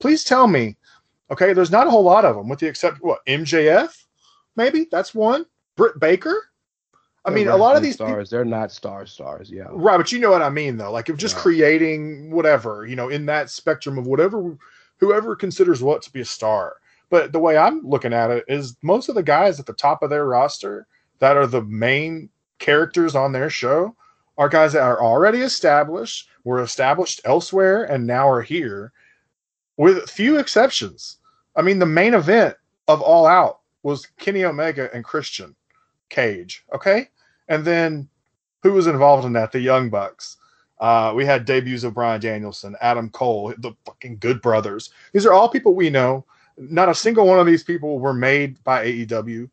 please 0.00 0.22
tell 0.22 0.46
me. 0.46 0.76
Okay, 1.30 1.52
there's 1.52 1.70
not 1.70 1.86
a 1.86 1.90
whole 1.90 2.04
lot 2.04 2.24
of 2.24 2.36
them, 2.36 2.48
with 2.48 2.60
the 2.60 2.66
exception 2.66 3.00
what 3.00 3.24
MJF, 3.26 4.04
maybe 4.54 4.86
that's 4.92 5.14
one. 5.14 5.44
Britt 5.76 5.98
Baker. 5.98 6.50
I 7.24 7.30
mean, 7.30 7.48
a 7.48 7.56
lot 7.56 7.74
of 7.74 7.82
these 7.82 7.94
stars, 7.94 8.28
people, 8.28 8.38
they're 8.38 8.44
not 8.44 8.70
star 8.70 9.04
stars, 9.04 9.50
yeah. 9.50 9.66
Right, 9.70 9.96
but 9.96 10.12
you 10.12 10.20
know 10.20 10.30
what 10.30 10.42
I 10.42 10.50
mean, 10.50 10.76
though. 10.76 10.92
Like, 10.92 11.08
if 11.08 11.16
just 11.16 11.34
yeah. 11.34 11.42
creating 11.42 12.30
whatever, 12.30 12.86
you 12.86 12.94
know, 12.94 13.08
in 13.08 13.26
that 13.26 13.50
spectrum 13.50 13.98
of 13.98 14.06
whatever 14.06 14.56
whoever 14.98 15.36
considers 15.36 15.82
what 15.82 16.02
to 16.02 16.12
be 16.12 16.20
a 16.20 16.24
star. 16.24 16.76
But 17.10 17.32
the 17.32 17.38
way 17.38 17.56
I'm 17.56 17.86
looking 17.86 18.12
at 18.12 18.30
it 18.30 18.44
is 18.48 18.76
most 18.82 19.08
of 19.08 19.14
the 19.14 19.22
guys 19.22 19.60
at 19.60 19.66
the 19.66 19.72
top 19.72 20.02
of 20.02 20.10
their 20.10 20.26
roster 20.26 20.86
that 21.18 21.36
are 21.36 21.46
the 21.46 21.62
main 21.62 22.28
characters 22.58 23.14
on 23.14 23.32
their 23.32 23.50
show 23.50 23.94
are 24.38 24.48
guys 24.48 24.72
that 24.72 24.82
are 24.82 25.02
already 25.02 25.40
established, 25.40 26.28
were 26.44 26.62
established 26.62 27.20
elsewhere, 27.24 27.84
and 27.84 28.06
now 28.06 28.28
are 28.28 28.42
here, 28.42 28.92
with 29.76 30.10
few 30.10 30.38
exceptions. 30.38 31.18
I 31.54 31.62
mean, 31.62 31.78
the 31.78 31.86
main 31.86 32.14
event 32.14 32.56
of 32.88 33.00
All 33.00 33.26
Out 33.26 33.60
was 33.82 34.06
Kenny 34.18 34.44
Omega 34.44 34.90
and 34.94 35.04
Christian 35.04 35.54
Cage, 36.08 36.64
okay? 36.74 37.08
And 37.48 37.64
then 37.64 38.08
who 38.62 38.72
was 38.72 38.86
involved 38.86 39.24
in 39.24 39.32
that? 39.34 39.52
The 39.52 39.60
Young 39.60 39.88
Bucks. 39.88 40.36
Uh, 40.78 41.12
we 41.16 41.24
had 41.24 41.44
debuts 41.44 41.84
of 41.84 41.94
Bryan 41.94 42.20
Danielson, 42.20 42.76
Adam 42.80 43.08
Cole, 43.10 43.54
the 43.58 43.72
fucking 43.84 44.18
Good 44.18 44.42
Brothers. 44.42 44.90
These 45.12 45.26
are 45.26 45.32
all 45.32 45.48
people 45.48 45.74
we 45.74 45.90
know. 45.90 46.24
Not 46.58 46.88
a 46.88 46.94
single 46.94 47.26
one 47.26 47.38
of 47.38 47.46
these 47.46 47.62
people 47.62 47.98
were 47.98 48.14
made 48.14 48.62
by 48.64 48.86
AEW. 48.86 49.50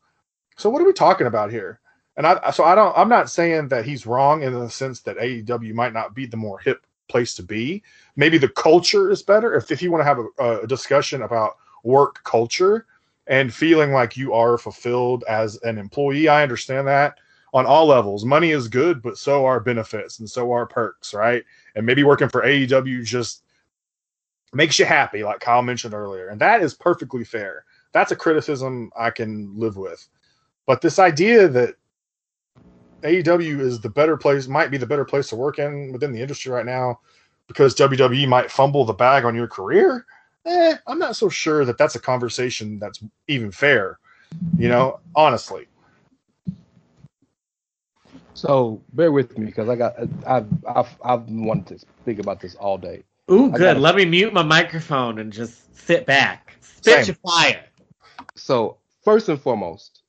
So 0.57 0.69
what 0.69 0.81
are 0.81 0.85
we 0.85 0.93
talking 0.93 1.27
about 1.27 1.51
here? 1.51 1.79
And 2.15 2.27
I 2.27 2.51
so 2.51 2.63
I 2.63 2.75
don't 2.75 2.95
I'm 2.97 3.09
not 3.09 3.29
saying 3.29 3.69
that 3.69 3.85
he's 3.85 4.05
wrong 4.05 4.43
in 4.43 4.53
the 4.53 4.69
sense 4.69 5.01
that 5.01 5.17
AEW 5.17 5.73
might 5.73 5.93
not 5.93 6.13
be 6.13 6.25
the 6.25 6.37
more 6.37 6.59
hip 6.59 6.85
place 7.09 7.33
to 7.35 7.43
be. 7.43 7.81
Maybe 8.15 8.37
the 8.37 8.49
culture 8.49 9.09
is 9.09 9.23
better. 9.23 9.55
If 9.55 9.71
if 9.71 9.81
you 9.81 9.91
want 9.91 10.01
to 10.01 10.05
have 10.05 10.19
a, 10.19 10.61
a 10.61 10.67
discussion 10.67 11.23
about 11.23 11.57
work 11.83 12.23
culture 12.23 12.85
and 13.27 13.53
feeling 13.53 13.91
like 13.91 14.15
you 14.15 14.33
are 14.33 14.57
fulfilled 14.57 15.23
as 15.27 15.59
an 15.63 15.77
employee, 15.77 16.27
I 16.27 16.43
understand 16.43 16.87
that 16.87 17.17
on 17.53 17.65
all 17.65 17.85
levels. 17.85 18.25
Money 18.25 18.51
is 18.51 18.67
good, 18.67 19.01
but 19.01 19.17
so 19.17 19.45
are 19.45 19.59
benefits 19.59 20.19
and 20.19 20.29
so 20.29 20.51
are 20.51 20.65
perks, 20.65 21.13
right? 21.13 21.43
And 21.75 21.85
maybe 21.85 22.03
working 22.03 22.29
for 22.29 22.41
AEW 22.41 23.03
just 23.05 23.43
makes 24.53 24.79
you 24.79 24.85
happy, 24.85 25.23
like 25.23 25.39
Kyle 25.39 25.61
mentioned 25.61 25.93
earlier. 25.93 26.29
And 26.29 26.41
that 26.41 26.61
is 26.61 26.73
perfectly 26.73 27.23
fair. 27.23 27.65
That's 27.91 28.11
a 28.11 28.15
criticism 28.15 28.91
I 28.97 29.11
can 29.11 29.57
live 29.57 29.77
with. 29.77 30.07
But 30.65 30.81
this 30.81 30.97
idea 30.97 31.47
that 31.49 31.75
AEW 33.03 33.59
is 33.59 33.81
the 33.81 33.89
better 33.89 34.17
place, 34.17 34.47
might 34.47 34.71
be 34.71 34.77
the 34.77 34.87
better 34.87 35.05
place 35.05 35.29
to 35.29 35.35
work 35.35 35.59
in 35.59 35.91
within 35.91 36.11
the 36.11 36.21
industry 36.21 36.51
right 36.51 36.65
now 36.65 36.99
because 37.47 37.75
WWE 37.75 38.27
might 38.27 38.49
fumble 38.49 38.85
the 38.85 38.93
bag 38.93 39.25
on 39.25 39.35
your 39.35 39.47
career, 39.47 40.05
eh, 40.45 40.77
I'm 40.87 40.99
not 40.99 41.15
so 41.15 41.29
sure 41.29 41.65
that 41.65 41.77
that's 41.77 41.95
a 41.95 41.99
conversation 41.99 42.79
that's 42.79 43.03
even 43.27 43.51
fair. 43.51 43.99
You 44.57 44.69
know, 44.69 44.99
honestly. 45.15 45.67
So 48.33 48.81
bear 48.93 49.11
with 49.11 49.37
me 49.37 49.45
because 49.45 49.69
I 49.69 49.75
got 49.75 49.95
I've 50.25 50.47
I've 50.67 50.97
I've 51.03 51.29
wanted 51.29 51.79
to 51.79 51.85
speak 52.01 52.19
about 52.19 52.39
this 52.41 52.55
all 52.55 52.77
day. 52.77 53.03
Ooh, 53.31 53.47
I 53.47 53.51
good. 53.51 53.59
gotta- 53.59 53.79
Let 53.79 53.95
me 53.95 54.05
mute 54.05 54.33
my 54.33 54.43
microphone 54.43 55.19
and 55.19 55.31
just 55.31 55.75
sit 55.75 56.05
back. 56.05 56.55
Spit 56.61 57.07
your 57.07 57.15
fire. 57.25 57.63
So 58.35 58.77
first 59.03 59.29
and 59.29 59.39
foremost, 59.39 60.01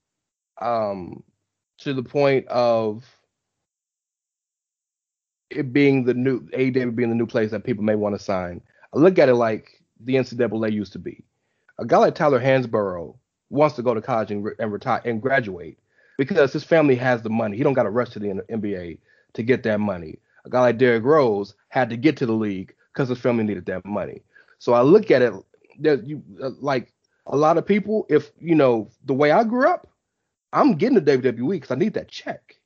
um, 0.60 1.22
to 1.78 1.92
the 1.92 2.02
point 2.02 2.46
of 2.48 3.04
it 5.50 5.72
being 5.72 6.04
the 6.04 6.14
new 6.14 6.40
AEW 6.50 6.94
being 6.96 7.10
the 7.10 7.14
new 7.14 7.26
place 7.26 7.50
that 7.50 7.64
people 7.64 7.84
may 7.84 7.94
want 7.94 8.16
to 8.16 8.22
sign. 8.22 8.60
I 8.94 8.98
look 8.98 9.18
at 9.18 9.28
it 9.28 9.34
like 9.34 9.82
the 10.00 10.14
NCAA 10.16 10.72
used 10.72 10.92
to 10.94 10.98
be. 10.98 11.24
A 11.78 11.84
guy 11.84 11.98
like 11.98 12.14
Tyler 12.14 12.40
Hansbrough 12.40 13.16
wants 13.50 13.76
to 13.76 13.82
go 13.82 13.94
to 13.94 14.00
college 14.00 14.30
and, 14.30 14.44
re- 14.44 14.54
and 14.58 14.72
retire 14.72 15.00
and 15.04 15.20
graduate 15.20 15.78
because 16.18 16.52
his 16.52 16.64
family 16.64 16.94
has 16.96 17.22
the 17.22 17.30
money. 17.30 17.56
He 17.56 17.62
don't 17.62 17.74
got 17.74 17.84
to 17.84 17.90
rush 17.90 18.10
to 18.10 18.18
the 18.18 18.42
NBA 18.50 18.98
to 19.34 19.42
get 19.42 19.62
that 19.64 19.80
money. 19.80 20.18
A 20.44 20.50
guy 20.50 20.60
like 20.60 20.78
Derrick 20.78 21.04
Rose 21.04 21.54
had 21.68 21.90
to 21.90 21.96
get 21.96 22.16
to 22.18 22.26
the 22.26 22.32
league 22.32 22.74
because 22.92 23.08
his 23.08 23.18
family 23.18 23.44
needed 23.44 23.66
that 23.66 23.84
money. 23.84 24.22
So 24.58 24.72
I 24.74 24.82
look 24.82 25.10
at 25.10 25.22
it 25.22 25.32
there 25.78 25.96
you 25.96 26.22
uh, 26.42 26.50
like 26.60 26.92
a 27.26 27.36
lot 27.36 27.58
of 27.58 27.66
people 27.66 28.06
if 28.08 28.30
you 28.40 28.54
know 28.54 28.90
the 29.04 29.14
way 29.14 29.30
I 29.30 29.44
grew 29.44 29.68
up, 29.68 29.88
I'm 30.52 30.74
getting 30.74 31.02
the 31.02 31.18
WWE 31.18 31.50
because 31.50 31.70
I 31.70 31.76
need 31.76 31.94
that 31.94 32.08
check. 32.08 32.56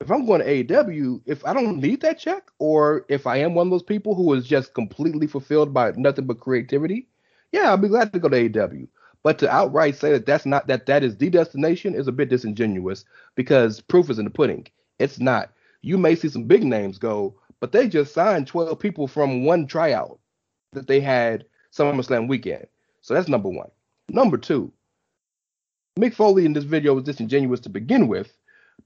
If 0.00 0.10
I'm 0.10 0.26
going 0.26 0.40
to 0.40 0.78
AW, 0.80 1.20
if 1.26 1.44
I 1.46 1.54
don't 1.54 1.78
need 1.78 2.00
that 2.00 2.18
check, 2.18 2.50
or 2.58 3.06
if 3.08 3.24
I 3.24 3.36
am 3.36 3.54
one 3.54 3.68
of 3.68 3.70
those 3.70 3.84
people 3.84 4.16
who 4.16 4.34
is 4.34 4.44
just 4.44 4.74
completely 4.74 5.28
fulfilled 5.28 5.72
by 5.72 5.92
nothing 5.92 6.26
but 6.26 6.40
creativity, 6.40 7.06
yeah, 7.52 7.70
I'll 7.70 7.76
be 7.76 7.86
glad 7.86 8.12
to 8.12 8.18
go 8.18 8.28
to 8.28 8.48
AEW. 8.48 8.88
But 9.22 9.38
to 9.38 9.50
outright 9.50 9.96
say 9.96 10.12
that 10.12 10.26
that's 10.26 10.46
not 10.46 10.66
that 10.66 10.86
that 10.86 11.04
is 11.04 11.16
the 11.16 11.30
destination 11.30 11.94
is 11.94 12.08
a 12.08 12.12
bit 12.12 12.28
disingenuous 12.28 13.04
because 13.34 13.80
proof 13.80 14.10
is 14.10 14.18
in 14.18 14.24
the 14.24 14.30
pudding. 14.30 14.66
It's 14.98 15.20
not. 15.20 15.52
You 15.82 15.98
may 15.98 16.14
see 16.14 16.28
some 16.28 16.44
big 16.44 16.64
names 16.64 16.98
go, 16.98 17.34
but 17.60 17.72
they 17.72 17.88
just 17.88 18.14
signed 18.14 18.46
12 18.46 18.78
people 18.78 19.06
from 19.06 19.44
one 19.44 19.66
tryout 19.66 20.18
that 20.72 20.86
they 20.86 21.00
had 21.00 21.44
SummerSlam 21.72 22.28
weekend. 22.28 22.66
So 23.00 23.14
that's 23.14 23.28
number 23.28 23.48
one. 23.48 23.70
Number 24.08 24.36
two, 24.36 24.72
Mick 25.98 26.14
Foley 26.14 26.44
in 26.44 26.52
this 26.52 26.64
video 26.64 26.94
was 26.94 27.04
disingenuous 27.04 27.60
to 27.60 27.68
begin 27.68 28.08
with 28.08 28.36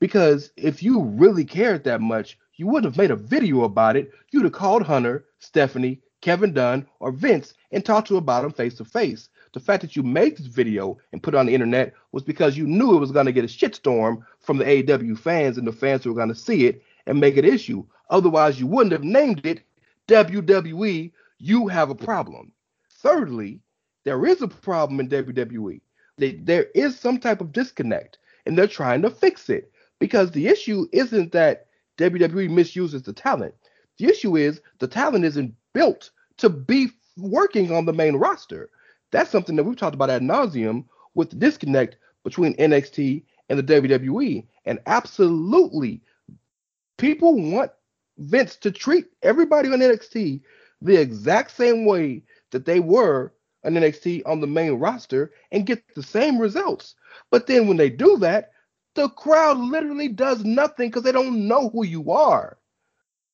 because 0.00 0.50
if 0.56 0.82
you 0.82 1.02
really 1.02 1.44
cared 1.44 1.84
that 1.84 2.00
much, 2.00 2.38
you 2.54 2.66
wouldn't 2.66 2.92
have 2.92 2.98
made 2.98 3.10
a 3.10 3.16
video 3.16 3.62
about 3.64 3.96
it. 3.96 4.10
You'd 4.30 4.44
have 4.44 4.52
called 4.52 4.82
Hunter, 4.82 5.24
Stephanie, 5.38 6.00
Kevin 6.20 6.52
Dunn, 6.52 6.86
or 6.98 7.12
Vince 7.12 7.54
and 7.70 7.84
talked 7.84 8.08
to 8.08 8.16
about 8.16 8.42
them 8.42 8.52
face 8.52 8.74
to 8.76 8.84
face. 8.84 9.28
The 9.56 9.60
fact 9.60 9.80
that 9.80 9.96
you 9.96 10.02
made 10.02 10.36
this 10.36 10.48
video 10.48 10.98
and 11.12 11.22
put 11.22 11.32
it 11.32 11.38
on 11.38 11.46
the 11.46 11.54
internet 11.54 11.94
was 12.12 12.22
because 12.22 12.58
you 12.58 12.66
knew 12.66 12.94
it 12.94 13.00
was 13.00 13.10
going 13.10 13.24
to 13.24 13.32
get 13.32 13.44
a 13.44 13.46
shitstorm 13.46 14.22
from 14.38 14.58
the 14.58 14.66
AEW 14.66 15.18
fans 15.18 15.56
and 15.56 15.66
the 15.66 15.72
fans 15.72 16.04
who 16.04 16.10
were 16.10 16.16
going 16.16 16.28
to 16.28 16.34
see 16.34 16.66
it 16.66 16.82
and 17.06 17.18
make 17.18 17.38
it 17.38 17.44
issue. 17.46 17.82
Otherwise, 18.10 18.60
you 18.60 18.66
wouldn't 18.66 18.92
have 18.92 19.02
named 19.02 19.46
it 19.46 19.62
WWE. 20.08 21.10
You 21.38 21.68
have 21.68 21.88
a 21.88 21.94
problem. 21.94 22.52
Thirdly, 22.90 23.60
there 24.04 24.26
is 24.26 24.42
a 24.42 24.48
problem 24.48 25.00
in 25.00 25.08
WWE. 25.08 25.80
They, 26.18 26.32
there 26.32 26.66
is 26.74 27.00
some 27.00 27.16
type 27.18 27.40
of 27.40 27.52
disconnect, 27.52 28.18
and 28.44 28.58
they're 28.58 28.66
trying 28.66 29.00
to 29.00 29.10
fix 29.10 29.48
it 29.48 29.72
because 29.98 30.32
the 30.32 30.48
issue 30.48 30.86
isn't 30.92 31.32
that 31.32 31.68
WWE 31.96 32.50
misuses 32.50 33.04
the 33.04 33.14
talent. 33.14 33.54
The 33.96 34.04
issue 34.04 34.36
is 34.36 34.60
the 34.80 34.86
talent 34.86 35.24
isn't 35.24 35.54
built 35.72 36.10
to 36.36 36.50
be 36.50 36.88
working 37.16 37.72
on 37.72 37.86
the 37.86 37.94
main 37.94 38.16
roster. 38.16 38.68
That's 39.16 39.30
something 39.30 39.56
that 39.56 39.64
we've 39.64 39.78
talked 39.78 39.94
about 39.94 40.10
ad 40.10 40.20
nauseum 40.20 40.84
with 41.14 41.30
the 41.30 41.36
disconnect 41.36 41.96
between 42.22 42.54
NXT 42.56 43.22
and 43.48 43.58
the 43.58 43.62
WWE. 43.62 44.46
And 44.66 44.78
absolutely, 44.84 46.02
people 46.98 47.34
want 47.34 47.70
Vince 48.18 48.56
to 48.56 48.70
treat 48.70 49.06
everybody 49.22 49.70
on 49.70 49.78
NXT 49.78 50.42
the 50.82 51.00
exact 51.00 51.52
same 51.52 51.86
way 51.86 52.24
that 52.50 52.66
they 52.66 52.78
were 52.78 53.32
on 53.64 53.72
NXT 53.72 54.20
on 54.26 54.42
the 54.42 54.46
main 54.46 54.72
roster 54.72 55.32
and 55.50 55.64
get 55.64 55.82
the 55.94 56.02
same 56.02 56.38
results. 56.38 56.94
But 57.30 57.46
then 57.46 57.68
when 57.68 57.78
they 57.78 57.88
do 57.88 58.18
that, 58.18 58.50
the 58.96 59.08
crowd 59.08 59.56
literally 59.56 60.08
does 60.08 60.44
nothing 60.44 60.90
because 60.90 61.04
they 61.04 61.12
don't 61.12 61.48
know 61.48 61.70
who 61.70 61.86
you 61.86 62.10
are. 62.10 62.58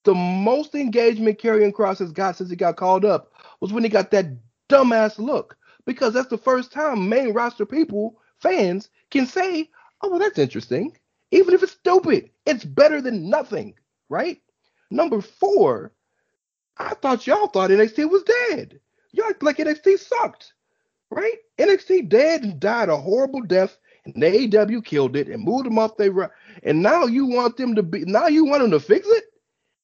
The 0.05 0.15
most 0.15 0.77
engagement 0.77 1.41
Karrion 1.41 1.73
Kross 1.73 1.99
has 1.99 2.13
got 2.13 2.37
since 2.37 2.51
he 2.51 2.55
got 2.55 2.77
called 2.77 3.05
up 3.05 3.33
was 3.59 3.73
when 3.73 3.83
he 3.83 3.89
got 3.89 4.13
that 4.13 4.27
dumbass 4.69 5.19
look. 5.19 5.57
Because 5.85 6.15
that's 6.15 6.29
the 6.29 6.39
first 6.39 6.73
time 6.73 7.09
main 7.09 7.33
roster 7.33 7.67
people, 7.67 8.21
fans, 8.39 8.91
can 9.11 9.27
say, 9.27 9.69
oh, 10.03 10.11
well, 10.11 10.19
that's 10.19 10.39
interesting. 10.39 10.97
Even 11.31 11.55
if 11.55 11.63
it's 11.63 11.73
stupid, 11.73 12.31
it's 12.47 12.65
better 12.65 13.01
than 13.01 13.31
nothing, 13.31 13.75
right? 14.09 14.41
Number 14.91 15.21
four, 15.21 15.93
I 16.77 16.95
thought 16.95 17.27
y'all 17.27 17.49
thought 17.49 17.71
NXT 17.71 18.11
was 18.11 18.23
dead. 18.23 18.81
Y'all 19.13 19.29
act 19.29 19.43
like 19.43 19.59
NXT 19.59 19.99
sucked, 19.99 20.53
right? 21.11 21.37
NXT 21.59 22.09
dead 22.09 22.43
and 22.43 22.61
died 22.61 22.89
a 22.89 22.97
horrible 22.97 23.43
death, 23.43 23.79
and 24.05 24.15
the 24.15 24.27
AEW 24.27 24.85
killed 24.85 25.17
it 25.17 25.29
and 25.29 25.45
moved 25.45 25.67
them 25.67 25.79
off 25.79 25.97
their. 25.97 26.33
And 26.63 26.83
now 26.83 27.05
you 27.05 27.27
want 27.27 27.57
them 27.57 27.75
to 27.75 27.83
be 27.83 28.05
now 28.05 28.27
you 28.27 28.45
want 28.45 28.63
them 28.63 28.71
to 28.73 28.81
fix 28.81 29.07
it? 29.09 29.25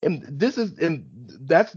And 0.03 0.25
this 0.29 0.59
is 0.59 0.79
and 0.79 1.07
that's 1.43 1.77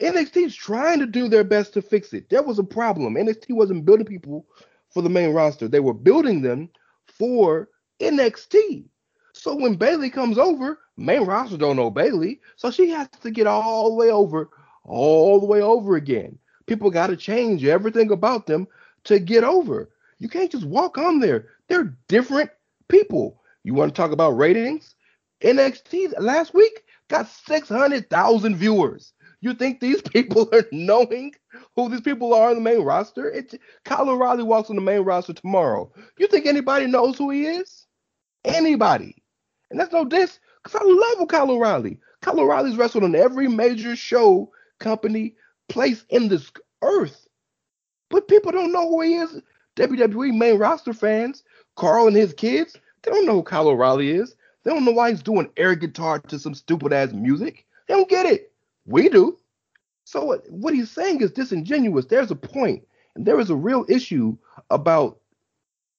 NXT's 0.00 0.54
trying 0.54 0.98
to 0.98 1.06
do 1.06 1.28
their 1.28 1.44
best 1.44 1.72
to 1.74 1.82
fix 1.82 2.12
it. 2.12 2.28
There 2.28 2.42
was 2.42 2.58
a 2.58 2.64
problem. 2.64 3.14
NXT 3.14 3.54
wasn't 3.54 3.86
building 3.86 4.06
people 4.06 4.46
for 4.90 5.02
the 5.02 5.08
main 5.08 5.32
roster. 5.32 5.68
They 5.68 5.80
were 5.80 5.94
building 5.94 6.42
them 6.42 6.68
for 7.06 7.68
NXT. 8.00 8.84
So 9.32 9.54
when 9.54 9.76
Bayley 9.76 10.10
comes 10.10 10.38
over, 10.38 10.78
main 10.96 11.24
roster 11.24 11.56
don't 11.56 11.76
know 11.76 11.90
Bayley, 11.90 12.40
so 12.56 12.70
she 12.70 12.90
has 12.90 13.08
to 13.22 13.30
get 13.30 13.46
all 13.46 13.90
the 13.90 13.96
way 13.96 14.10
over, 14.10 14.50
all 14.84 15.40
the 15.40 15.46
way 15.46 15.60
over 15.60 15.96
again. 15.96 16.38
People 16.66 16.90
got 16.90 17.08
to 17.08 17.16
change 17.16 17.64
everything 17.64 18.10
about 18.10 18.46
them 18.46 18.66
to 19.04 19.18
get 19.18 19.44
over. 19.44 19.90
You 20.18 20.28
can't 20.28 20.50
just 20.50 20.66
walk 20.66 20.98
on 20.98 21.20
there. 21.20 21.48
They're 21.68 21.96
different 22.08 22.50
people. 22.88 23.42
You 23.62 23.74
want 23.74 23.94
to 23.94 24.00
talk 24.00 24.12
about 24.12 24.36
ratings? 24.36 24.94
NXT 25.42 26.14
last 26.18 26.54
week 26.54 26.82
got 27.08 27.28
600,000 27.28 28.56
viewers. 28.56 29.12
You 29.40 29.54
think 29.54 29.80
these 29.80 30.02
people 30.12 30.48
are 30.52 30.64
knowing 30.72 31.34
who 31.74 31.88
these 31.88 32.00
people 32.00 32.34
are 32.34 32.50
on 32.50 32.56
the 32.56 32.60
main 32.60 32.80
roster? 32.80 33.30
It's 33.30 33.54
Kyle 33.84 34.08
O'Reilly 34.08 34.42
walks 34.42 34.70
on 34.70 34.76
the 34.76 34.82
main 34.82 35.00
roster 35.00 35.32
tomorrow. 35.32 35.92
You 36.18 36.26
think 36.26 36.46
anybody 36.46 36.86
knows 36.86 37.18
who 37.18 37.30
he 37.30 37.46
is? 37.46 37.86
Anybody. 38.44 39.22
And 39.70 39.78
that's 39.80 39.92
no 39.92 40.04
diss, 40.04 40.38
because 40.62 40.80
I 40.80 40.84
love 40.84 41.28
Kyle 41.28 41.50
O'Reilly. 41.50 41.98
Kyle 42.22 42.40
O'Reilly's 42.40 42.76
wrestled 42.76 43.04
on 43.04 43.14
every 43.14 43.48
major 43.48 43.96
show, 43.96 44.50
company, 44.78 45.34
place 45.68 46.04
in 46.10 46.28
this 46.28 46.50
earth. 46.82 47.26
But 48.10 48.28
people 48.28 48.52
don't 48.52 48.72
know 48.72 48.88
who 48.88 49.00
he 49.00 49.14
is. 49.14 49.40
WWE 49.76 50.36
main 50.36 50.58
roster 50.58 50.92
fans, 50.92 51.42
Karl 51.74 52.06
and 52.06 52.16
his 52.16 52.32
kids, 52.32 52.76
they 53.06 53.12
don't 53.12 53.26
know 53.26 53.34
who 53.34 53.42
Kyle 53.42 53.68
O'Reilly 53.68 54.10
is. 54.10 54.34
They 54.64 54.72
don't 54.72 54.84
know 54.84 54.90
why 54.90 55.10
he's 55.10 55.22
doing 55.22 55.48
air 55.56 55.76
guitar 55.76 56.18
to 56.18 56.38
some 56.38 56.54
stupid 56.54 56.92
ass 56.92 57.12
music. 57.12 57.66
They 57.86 57.94
don't 57.94 58.08
get 58.08 58.26
it. 58.26 58.52
We 58.86 59.08
do. 59.08 59.38
So 60.04 60.24
what, 60.24 60.48
what 60.50 60.74
he's 60.74 60.90
saying 60.90 61.20
is 61.20 61.32
disingenuous. 61.32 62.06
There's 62.06 62.30
a 62.30 62.36
point, 62.36 62.86
and 63.14 63.26
there 63.26 63.40
is 63.40 63.50
a 63.50 63.56
real 63.56 63.84
issue 63.88 64.36
about 64.70 65.18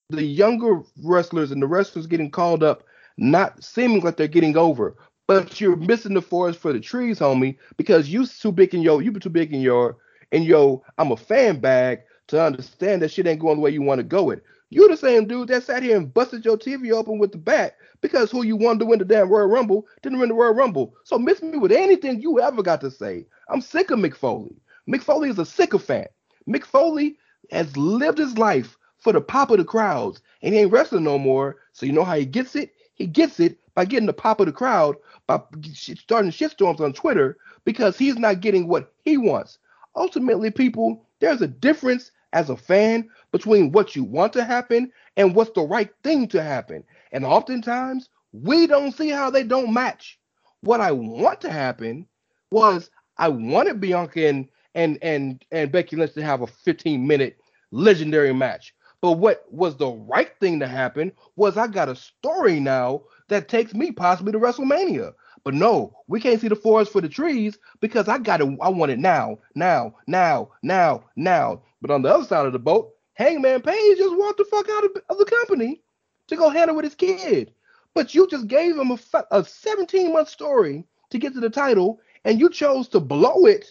the 0.09 0.23
younger 0.23 0.81
wrestlers 1.03 1.51
and 1.51 1.61
the 1.61 1.68
wrestlers 1.68 2.07
getting 2.07 2.31
called 2.31 2.64
up, 2.64 2.84
not 3.18 3.61
seeming 3.61 4.01
like 4.01 4.15
they're 4.15 4.27
getting 4.27 4.57
over. 4.57 4.95
But 5.27 5.59
you're 5.59 5.76
missing 5.76 6.14
the 6.14 6.22
forest 6.22 6.59
for 6.59 6.72
the 6.72 6.80
trees, 6.80 7.19
homie, 7.19 7.57
because 7.76 8.07
you 8.07 8.26
too 8.26 8.53
big 8.53 8.73
in 8.73 8.81
your 8.81 9.01
you 9.01 9.11
been 9.11 9.19
too 9.19 9.30
big 9.30 9.53
in 9.53 9.59
your 9.59 9.97
in 10.31 10.43
your 10.43 10.81
I'm 10.97 11.11
a 11.11 11.18
fan 11.18 11.59
bag 11.59 11.99
to 12.27 12.41
understand 12.41 13.01
that 13.01 13.11
shit 13.11 13.27
ain't 13.27 13.41
going 13.41 13.57
the 13.57 13.61
way 13.61 13.72
you 13.72 13.81
want 13.81 13.99
to 13.99 14.03
go 14.03 14.30
it. 14.30 14.43
You 14.69 14.89
the 14.89 14.98
same 14.98 15.27
dude 15.27 15.48
that 15.48 15.64
sat 15.64 15.81
here 15.84 15.95
and 15.95 16.14
busted 16.14 16.44
your 16.44 16.57
TV 16.57 16.91
open 16.91 17.19
with 17.19 17.31
the 17.31 17.38
bat 17.38 17.77
because 18.02 18.30
who 18.30 18.44
you 18.44 18.57
wanted 18.57 18.80
to 18.80 18.85
win 18.85 18.99
the 18.99 19.06
damn 19.06 19.30
Royal 19.30 19.48
Rumble 19.48 19.88
didn't 20.02 20.19
win 20.19 20.30
the 20.30 20.35
Royal 20.35 20.53
Rumble. 20.53 20.94
So 21.03 21.18
miss 21.18 21.41
me 21.41 21.57
with 21.57 21.72
anything 21.72 22.22
you 22.22 22.41
ever 22.41 22.61
got 22.61 22.81
to 22.81 22.91
say. 22.91 23.26
I'm 23.49 23.61
sick 23.61 23.91
of 23.91 23.99
Mick 23.99 24.15
Foley. 24.15 24.57
Mick 24.89 25.02
Foley 25.02 25.30
is 25.30 25.39
a 25.39 25.45
sycophant. 25.45 26.10
Mick 26.49 26.65
Foley 26.65 27.18
has 27.52 27.77
lived 27.77 28.18
his 28.18 28.38
life 28.38 28.77
for 28.98 29.14
the 29.14 29.22
pop 29.22 29.52
of 29.52 29.57
the 29.57 29.64
crowds, 29.64 30.22
and 30.41 30.53
he 30.53 30.61
ain't 30.61 30.72
wrestling 30.72 31.03
no 31.06 31.18
more. 31.18 31.57
So 31.72 31.85
you 31.85 31.94
know 31.94 32.03
how 32.03 32.15
he 32.15 32.26
gets 32.26 32.56
it? 32.56 32.72
He 32.95 33.07
gets 33.07 33.39
it 33.39 33.60
by 33.73 33.85
getting 33.85 34.07
the 34.07 34.14
pop 34.14 34.41
of 34.41 34.48
the 34.48 34.52
crowd 34.52 34.98
by 35.27 35.39
starting 35.73 36.31
shitstorms 36.31 36.81
on 36.81 36.91
Twitter 36.91 37.38
because 37.64 37.98
he's 37.98 38.18
not 38.18 38.41
getting 38.41 38.68
what 38.68 38.91
he 39.06 39.18
wants. 39.18 39.60
Ultimately, 39.95 40.52
people, 40.52 41.06
there's 41.19 41.41
a 41.41 41.48
difference 41.48 42.11
as 42.38 42.51
a 42.51 42.55
fan 42.55 43.09
between 43.31 43.72
what 43.72 43.95
you 43.95 44.03
want 44.03 44.31
to 44.31 44.43
happen 44.43 44.91
and 45.18 45.34
what's 45.34 45.49
the 45.55 45.64
right 45.64 45.89
thing 46.03 46.27
to 46.27 46.43
happen. 46.43 46.84
And 47.11 47.26
oftentimes, 47.26 48.09
we 48.31 48.68
don't 48.68 48.91
see 48.95 49.09
how 49.09 49.31
they 49.31 49.41
don't 49.41 49.73
match. 49.73 50.19
What 50.61 50.80
I 50.80 50.91
want 50.91 51.41
to 51.41 51.51
happen 51.51 52.05
was 52.51 52.91
I 53.18 53.30
wanted 53.30 53.81
Bianca 53.81 54.27
and 54.27 54.47
and 54.76 54.99
and, 55.01 55.43
and 55.51 55.72
Becky 55.72 55.95
Lynch 55.95 56.14
to 56.14 56.22
have 56.22 56.41
a 56.43 56.47
15 56.47 57.07
minute 57.07 57.38
legendary 57.72 58.35
match. 58.35 58.76
But 59.01 59.14
what 59.14 59.43
was 59.51 59.76
the 59.76 59.89
right 59.89 60.30
thing 60.39 60.59
to 60.59 60.68
happen 60.68 61.14
was 61.35 61.57
I 61.57 61.65
got 61.65 61.89
a 61.89 61.95
story 61.95 62.59
now 62.59 63.01
that 63.30 63.49
takes 63.49 63.73
me 63.73 63.91
possibly 63.91 64.31
to 64.31 64.39
WrestleMania. 64.39 65.14
But 65.48 65.53
no, 65.53 65.95
we 66.07 66.19
can't 66.19 66.41
see 66.41 66.49
the 66.49 66.57
forest 66.57 66.91
for 66.91 66.99
the 66.99 67.07
trees 67.07 67.57
because 67.80 68.10
I 68.10 68.18
got 68.18 68.41
it. 68.41 68.57
I 68.61 68.68
want 68.68 68.91
it 68.91 68.99
now, 68.99 69.40
now, 69.56 69.95
now, 70.06 70.49
now, 70.61 71.06
now. 71.15 71.61
But 71.82 71.90
on 71.90 72.02
the 72.02 72.14
other 72.14 72.26
side 72.26 72.45
of 72.45 72.52
the 72.52 72.60
boat, 72.60 72.94
Hangman 73.14 73.61
Page 73.61 73.98
just 73.98 74.18
walked 74.18 74.40
the 74.40 74.44
fuck 74.44 74.68
out 74.69 74.84
of, 74.84 74.91
of 75.10 75.18
the 75.18 75.24
company 75.24 75.82
to 76.28 76.36
go 76.36 76.49
handle 76.49 76.76
with 76.76 76.84
his 76.84 76.95
kid. 76.95 77.53
But 77.94 78.14
you 78.14 78.28
just 78.28 78.48
gave 78.49 78.78
him 78.78 78.91
a, 78.91 78.99
a 79.32 79.45
17 79.45 80.11
month 80.11 80.28
story 80.28 80.84
to 81.11 81.18
get 81.18 81.34
to 81.34 81.40
the 81.40 81.49
title, 81.49 82.02
and 82.26 82.41
you 82.41 82.49
chose 82.49 82.90
to 82.90 82.99
blow 82.99 83.45
it 83.45 83.68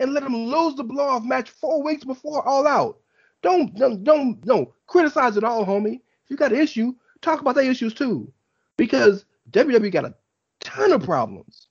and 0.00 0.12
let 0.12 0.24
him 0.24 0.34
lose 0.34 0.74
the 0.74 0.82
blow 0.82 1.04
off 1.04 1.22
match 1.22 1.50
four 1.50 1.80
weeks 1.80 2.02
before 2.02 2.42
All 2.44 2.66
Out. 2.66 2.98
Don't 3.40 3.72
don't 3.76 4.02
don't, 4.02 4.44
don't 4.44 4.68
criticize 4.88 5.36
it 5.36 5.44
all, 5.44 5.64
homie. 5.64 6.00
If 6.24 6.30
you 6.30 6.36
got 6.36 6.52
an 6.52 6.60
issue, 6.60 6.92
talk 7.20 7.40
about 7.40 7.54
their 7.54 7.70
issues 7.70 7.94
too, 7.94 8.32
because 8.76 9.26
WWE 9.52 9.92
got 9.92 10.06
a 10.06 10.14
ton 10.60 10.92
of 10.92 11.02
problems, 11.02 11.68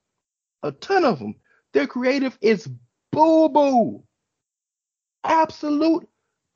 a 0.63 0.71
ton 0.71 1.05
of 1.05 1.19
them. 1.19 1.35
Their 1.73 1.87
creative 1.87 2.37
is 2.41 2.69
boo 3.11 3.49
boo, 3.49 4.03
absolute 5.23 6.07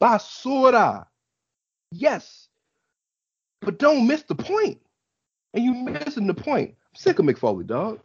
basura. 0.02 1.06
Yes, 1.92 2.48
but 3.62 3.80
don't 3.80 4.08
miss 4.08 4.24
the 4.24 4.36
point. 4.36 4.80
And 5.54 5.64
you 5.64 5.74
missing 5.74 6.28
the 6.28 6.34
point. 6.34 6.70
I'm 6.70 6.96
sick 6.96 7.20
of 7.20 7.26
Mick 7.26 7.38
Foley, 7.38 7.64
dog. 7.64 8.00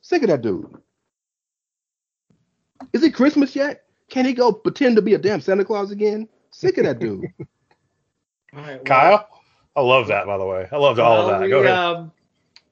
Sick 0.00 0.22
of 0.22 0.28
that 0.28 0.42
dude. 0.42 0.74
Is 2.92 3.02
it 3.02 3.14
Christmas 3.14 3.54
yet? 3.54 3.84
Can 4.10 4.24
he 4.24 4.32
go 4.32 4.52
pretend 4.52 4.96
to 4.96 5.02
be 5.02 5.14
a 5.14 5.18
damn 5.18 5.40
Santa 5.40 5.64
Claus 5.64 5.90
again? 5.90 6.28
Sick 6.50 6.78
of 6.78 6.84
that 6.84 6.98
dude. 6.98 7.24
well, 8.52 8.78
Kyle, 8.80 9.28
I 9.76 9.80
love 9.80 10.08
that. 10.08 10.26
By 10.26 10.38
the 10.38 10.44
way, 10.44 10.68
I 10.70 10.76
loved 10.76 10.98
all 10.98 11.22
of 11.22 11.28
that. 11.28 11.40
We, 11.40 11.48
go 11.48 11.60
ahead. 11.60 11.72
Um, 11.72 12.12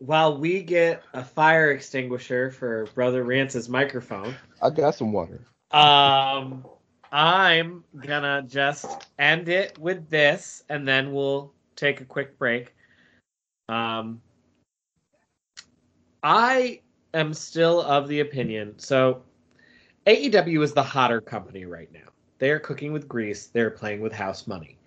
while 0.04 0.36
we 0.36 0.62
get 0.62 1.02
a 1.14 1.22
fire 1.22 1.70
extinguisher 1.70 2.50
for 2.50 2.86
Brother 2.94 3.22
Rance's 3.22 3.68
microphone, 3.68 4.34
I 4.60 4.70
got 4.70 4.96
some 4.96 5.12
water. 5.12 5.46
Um, 5.70 6.66
I'm 7.12 7.84
gonna 8.04 8.42
just 8.42 9.06
end 9.20 9.48
it 9.48 9.78
with 9.78 10.10
this, 10.10 10.64
and 10.68 10.86
then 10.86 11.12
we'll 11.12 11.52
take 11.76 12.00
a 12.00 12.04
quick 12.04 12.36
break. 12.36 12.74
Um, 13.68 14.20
I 16.24 16.80
am 17.14 17.32
still 17.32 17.80
of 17.82 18.08
the 18.08 18.20
opinion. 18.20 18.78
So, 18.78 19.22
AEW 20.06 20.62
is 20.64 20.72
the 20.72 20.82
hotter 20.82 21.20
company 21.20 21.64
right 21.64 21.92
now. 21.92 22.10
They 22.38 22.50
are 22.50 22.58
cooking 22.58 22.92
with 22.92 23.06
grease. 23.06 23.46
They're 23.46 23.70
playing 23.70 24.00
with 24.00 24.12
house 24.12 24.48
money. 24.48 24.78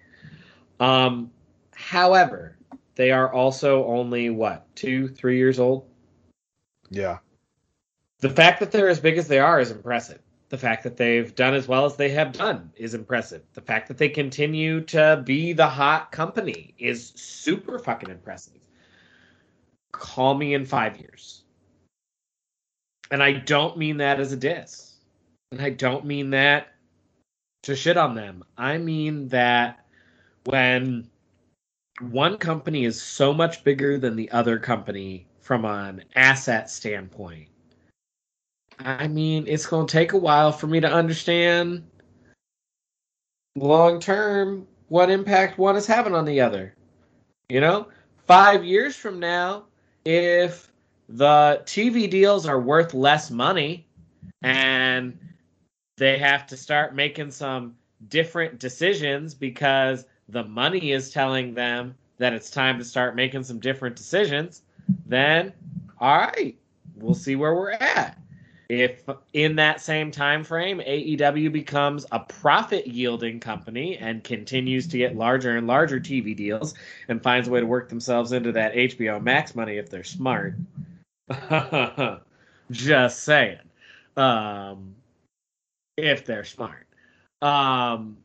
Um, 0.82 1.32
however, 1.74 2.58
they 2.96 3.12
are 3.12 3.32
also 3.32 3.86
only 3.86 4.30
what 4.30 4.74
two, 4.76 5.08
three 5.08 5.38
years 5.38 5.60
old. 5.60 5.88
Yeah. 6.90 7.20
The 8.20 8.30
fact 8.30 8.60
that 8.62 8.72
they're 8.72 8.90
as 8.90 9.00
big 9.00 9.18
as 9.18 9.28
they 9.28 9.40
are 9.40 9.60
is 9.60 9.72
impressive. 9.72 10.20
The 10.50 10.58
fact 10.58 10.84
that 10.84 10.96
they've 10.96 11.34
done 11.36 11.54
as 11.54 11.68
well 11.68 11.86
as 11.86 11.96
they 11.96 12.10
have 12.10 12.32
done 12.32 12.72
is 12.76 12.94
impressive. 12.94 13.42
The 13.54 13.62
fact 13.62 13.88
that 13.88 13.98
they 13.98 14.10
continue 14.10 14.82
to 14.82 15.22
be 15.26 15.54
the 15.54 15.68
hot 15.68 16.12
company 16.12 16.74
is 16.78 17.10
super 17.16 17.80
fucking 17.80 18.10
impressive. 18.10 18.62
Call 19.92 20.36
me 20.36 20.54
in 20.54 20.66
five 20.66 20.98
years. 20.98 21.44
And 23.12 23.22
I 23.22 23.34
don't 23.34 23.78
mean 23.78 23.98
that 23.98 24.20
as 24.20 24.32
a 24.32 24.38
diss. 24.38 24.96
And 25.52 25.62
I 25.62 25.72
don't 25.72 26.06
mean 26.06 26.30
that 26.32 26.68
to 27.64 27.76
shit 27.76 27.98
on 27.98 28.16
them. 28.16 28.44
I 28.58 28.78
mean 28.78 29.28
that 29.30 29.86
when 30.46 31.10
one 32.02 32.38
company 32.38 32.86
is 32.86 33.02
so 33.02 33.34
much 33.34 33.64
bigger 33.64 33.98
than 33.98 34.16
the 34.16 34.30
other 34.32 34.60
company 34.60 35.28
from 35.40 35.66
an 35.66 36.04
asset 36.16 36.70
standpoint, 36.70 37.48
I 38.80 39.08
mean, 39.08 39.46
it's 39.48 39.66
going 39.66 39.88
to 39.88 39.92
take 39.92 40.14
a 40.14 40.18
while 40.18 40.52
for 40.52 40.68
me 40.68 40.80
to 40.82 40.92
understand 40.92 41.86
long 43.56 44.00
term 44.00 44.68
what 44.90 45.10
impact 45.10 45.58
one 45.58 45.76
is 45.76 45.88
having 45.88 46.14
on 46.14 46.26
the 46.26 46.42
other. 46.42 46.76
You 47.50 47.62
know, 47.62 47.88
five 48.28 48.66
years 48.66 48.96
from 48.96 49.20
now, 49.20 49.66
if 50.04 50.72
the 51.08 51.62
TV 51.66 52.10
deals 52.10 52.46
are 52.46 52.60
worth 52.60 52.94
less 52.94 53.32
money 53.32 53.88
and 54.42 55.18
they 55.98 56.18
have 56.18 56.46
to 56.48 56.58
start 56.58 56.96
making 56.96 57.32
some 57.32 57.76
different 58.10 58.60
decisions 58.60 59.34
because 59.34 60.06
the 60.30 60.44
money 60.44 60.92
is 60.92 61.10
telling 61.10 61.54
them 61.54 61.96
that 62.18 62.34
it's 62.34 62.50
time 62.50 62.78
to 62.78 62.84
start 62.84 63.16
making 63.16 63.44
some 63.44 63.60
different 63.60 63.96
decisions, 63.96 64.64
then 65.06 65.54
all 66.00 66.18
right, 66.18 66.58
we'll 66.96 67.14
see 67.14 67.36
where 67.36 67.56
we're 67.56 67.72
at. 67.72 68.18
If 68.68 69.04
in 69.34 69.56
that 69.58 69.80
same 69.80 70.10
time 70.10 70.44
frame 70.44 70.80
AEW 70.80 71.52
becomes 71.52 72.06
a 72.12 72.20
profit 72.20 72.88
yielding 72.88 73.40
company 73.40 73.98
and 73.98 74.24
continues 74.24 74.88
to 74.88 74.98
get 74.98 75.16
larger 75.16 75.56
and 75.56 75.68
larger 75.68 76.00
TV 76.00 76.36
deals 76.36 76.74
and 77.08 77.22
finds 77.22 77.48
a 77.48 77.52
way 77.52 77.60
to 77.60 77.66
work 77.66 77.90
themselves 77.90 78.32
into 78.32 78.52
that 78.54 78.74
HBO 78.74 79.22
Max 79.22 79.56
money 79.56 79.78
if 79.78 79.90
they're 79.92 80.04
smart. 80.04 80.56
Just 82.72 83.24
saying. 83.24 83.60
Um, 84.18 84.96
if 85.96 86.26
they're 86.26 86.44
smart. 86.44 86.88
Um, 87.44 88.18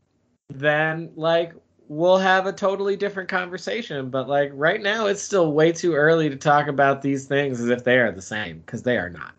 then 0.49 1.11
like 1.15 1.53
we'll 1.91 2.17
have 2.17 2.47
a 2.47 2.53
totally 2.53 2.95
different 2.95 3.27
conversation. 3.27 4.09
But 4.09 4.29
like 4.29 4.49
right 4.53 4.81
now, 4.81 5.07
it's 5.07 5.21
still 5.21 5.51
way 5.51 5.73
too 5.73 5.93
early 5.93 6.29
to 6.29 6.37
talk 6.37 6.67
about 6.67 7.01
these 7.01 7.25
things 7.25 7.59
as 7.59 7.67
if 7.69 7.83
they 7.83 7.99
are 7.99 8.13
the 8.13 8.21
same 8.21 8.59
because 8.59 8.81
they 8.81 8.97
are 8.97 9.09
not. 9.09 9.33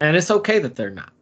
And 0.00 0.16
it's 0.16 0.32
okay 0.32 0.58
that 0.58 0.74
they're 0.74 0.90
not. 0.90 1.12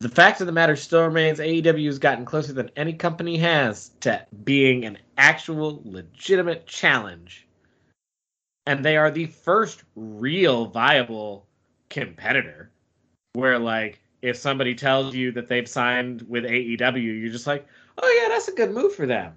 The 0.00 0.08
fact 0.08 0.40
of 0.40 0.46
the 0.46 0.54
matter 0.54 0.74
still 0.74 1.04
remains 1.04 1.38
AEW 1.38 1.84
has 1.84 1.98
gotten 1.98 2.24
closer 2.24 2.54
than 2.54 2.70
any 2.76 2.94
company 2.94 3.36
has 3.38 3.90
to 4.00 4.26
being 4.42 4.86
an 4.86 4.96
actual 5.18 5.82
legitimate 5.84 6.66
challenge. 6.66 7.46
And 8.66 8.82
they 8.82 8.96
are 8.96 9.10
the 9.10 9.26
first 9.26 9.84
real 9.96 10.64
viable 10.64 11.46
competitor 11.90 12.70
where 13.34 13.58
like 13.58 14.00
if 14.22 14.36
somebody 14.36 14.74
tells 14.74 15.14
you 15.14 15.30
that 15.32 15.46
they've 15.46 15.68
signed 15.68 16.22
with 16.22 16.44
AEW, 16.44 17.20
you're 17.20 17.30
just 17.30 17.46
like, 17.46 17.66
"Oh 17.98 18.20
yeah, 18.22 18.30
that's 18.30 18.48
a 18.48 18.54
good 18.54 18.70
move 18.70 18.94
for 18.94 19.04
them." 19.04 19.34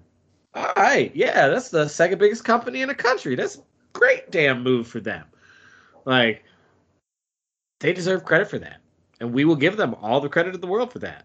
All 0.56 0.72
right, 0.74 1.14
yeah, 1.14 1.48
that's 1.48 1.68
the 1.68 1.86
second 1.86 2.18
biggest 2.18 2.44
company 2.44 2.80
in 2.80 2.88
the 2.88 2.94
country. 2.94 3.34
That's 3.34 3.56
a 3.56 3.62
great 3.92 4.30
damn 4.30 4.62
move 4.62 4.88
for 4.88 5.00
them. 5.00 5.26
Like 6.06 6.44
they 7.80 7.92
deserve 7.92 8.24
credit 8.24 8.48
for 8.48 8.58
that. 8.58 8.78
And 9.20 9.32
we 9.32 9.44
will 9.44 9.56
give 9.56 9.76
them 9.76 9.94
all 10.00 10.20
the 10.20 10.30
credit 10.30 10.54
in 10.54 10.60
the 10.60 10.66
world 10.66 10.92
for 10.92 10.98
that. 11.00 11.24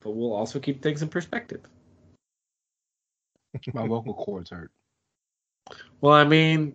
But 0.00 0.10
we'll 0.10 0.32
also 0.32 0.58
keep 0.58 0.82
things 0.82 1.02
in 1.02 1.08
perspective. 1.08 1.60
My 3.72 3.86
vocal 3.86 4.14
cords 4.14 4.50
hurt. 4.50 4.72
Well, 6.00 6.14
I 6.14 6.24
mean, 6.24 6.74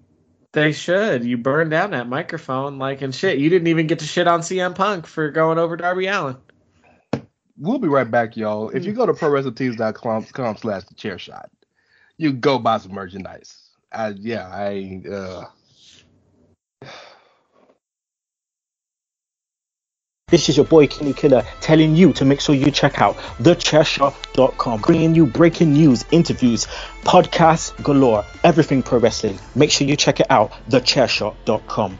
they 0.54 0.72
should. 0.72 1.26
You 1.26 1.38
burned 1.38 1.72
down 1.72 1.92
that 1.92 2.08
microphone 2.08 2.78
like 2.80 3.02
and 3.02 3.14
shit. 3.14 3.40
You 3.40 3.50
didn't 3.50 3.68
even 3.68 3.88
get 3.88 4.00
to 4.00 4.06
shit 4.06 4.28
on 4.28 4.42
CM 4.42 4.76
Punk 4.76 5.06
for 5.06 5.30
going 5.30 5.58
over 5.58 5.76
Darby 5.76 6.08
Allin. 6.08 6.38
We'll 7.60 7.80
be 7.80 7.88
right 7.88 8.10
back, 8.10 8.38
y'all. 8.38 8.70
If 8.70 8.86
you 8.86 8.94
go 8.94 9.06
to 9.06 9.14
prowrestlingtees.com 9.14 10.58
slash 10.58 10.84
the 10.84 10.94
chair 10.96 11.18
shot, 11.18 11.50
you 12.18 12.34
go 12.34 12.60
buy 12.60 12.78
some 12.78 12.94
merchandise. 12.94 13.70
I, 13.92 14.10
yeah, 14.10 14.48
I 14.48 15.02
uh 15.10 15.46
This 20.30 20.50
is 20.50 20.58
your 20.58 20.66
boy 20.66 20.88
Kenny 20.88 21.14
Killer 21.14 21.42
telling 21.62 21.96
you 21.96 22.12
to 22.12 22.26
make 22.26 22.42
sure 22.42 22.54
you 22.54 22.70
check 22.70 23.00
out 23.00 23.16
thechairshot.com, 23.40 24.82
bringing 24.82 25.16
you 25.16 25.26
breaking 25.26 25.72
news, 25.72 26.04
interviews, 26.12 26.66
podcasts 27.04 27.72
galore, 27.82 28.26
everything 28.44 28.84
pro 28.84 29.00
wrestling. 29.00 29.40
Make 29.56 29.72
sure 29.72 29.88
you 29.88 29.96
check 29.96 30.20
it 30.20 30.28
out, 30.30 30.52
thechairshot.com. 30.68 32.00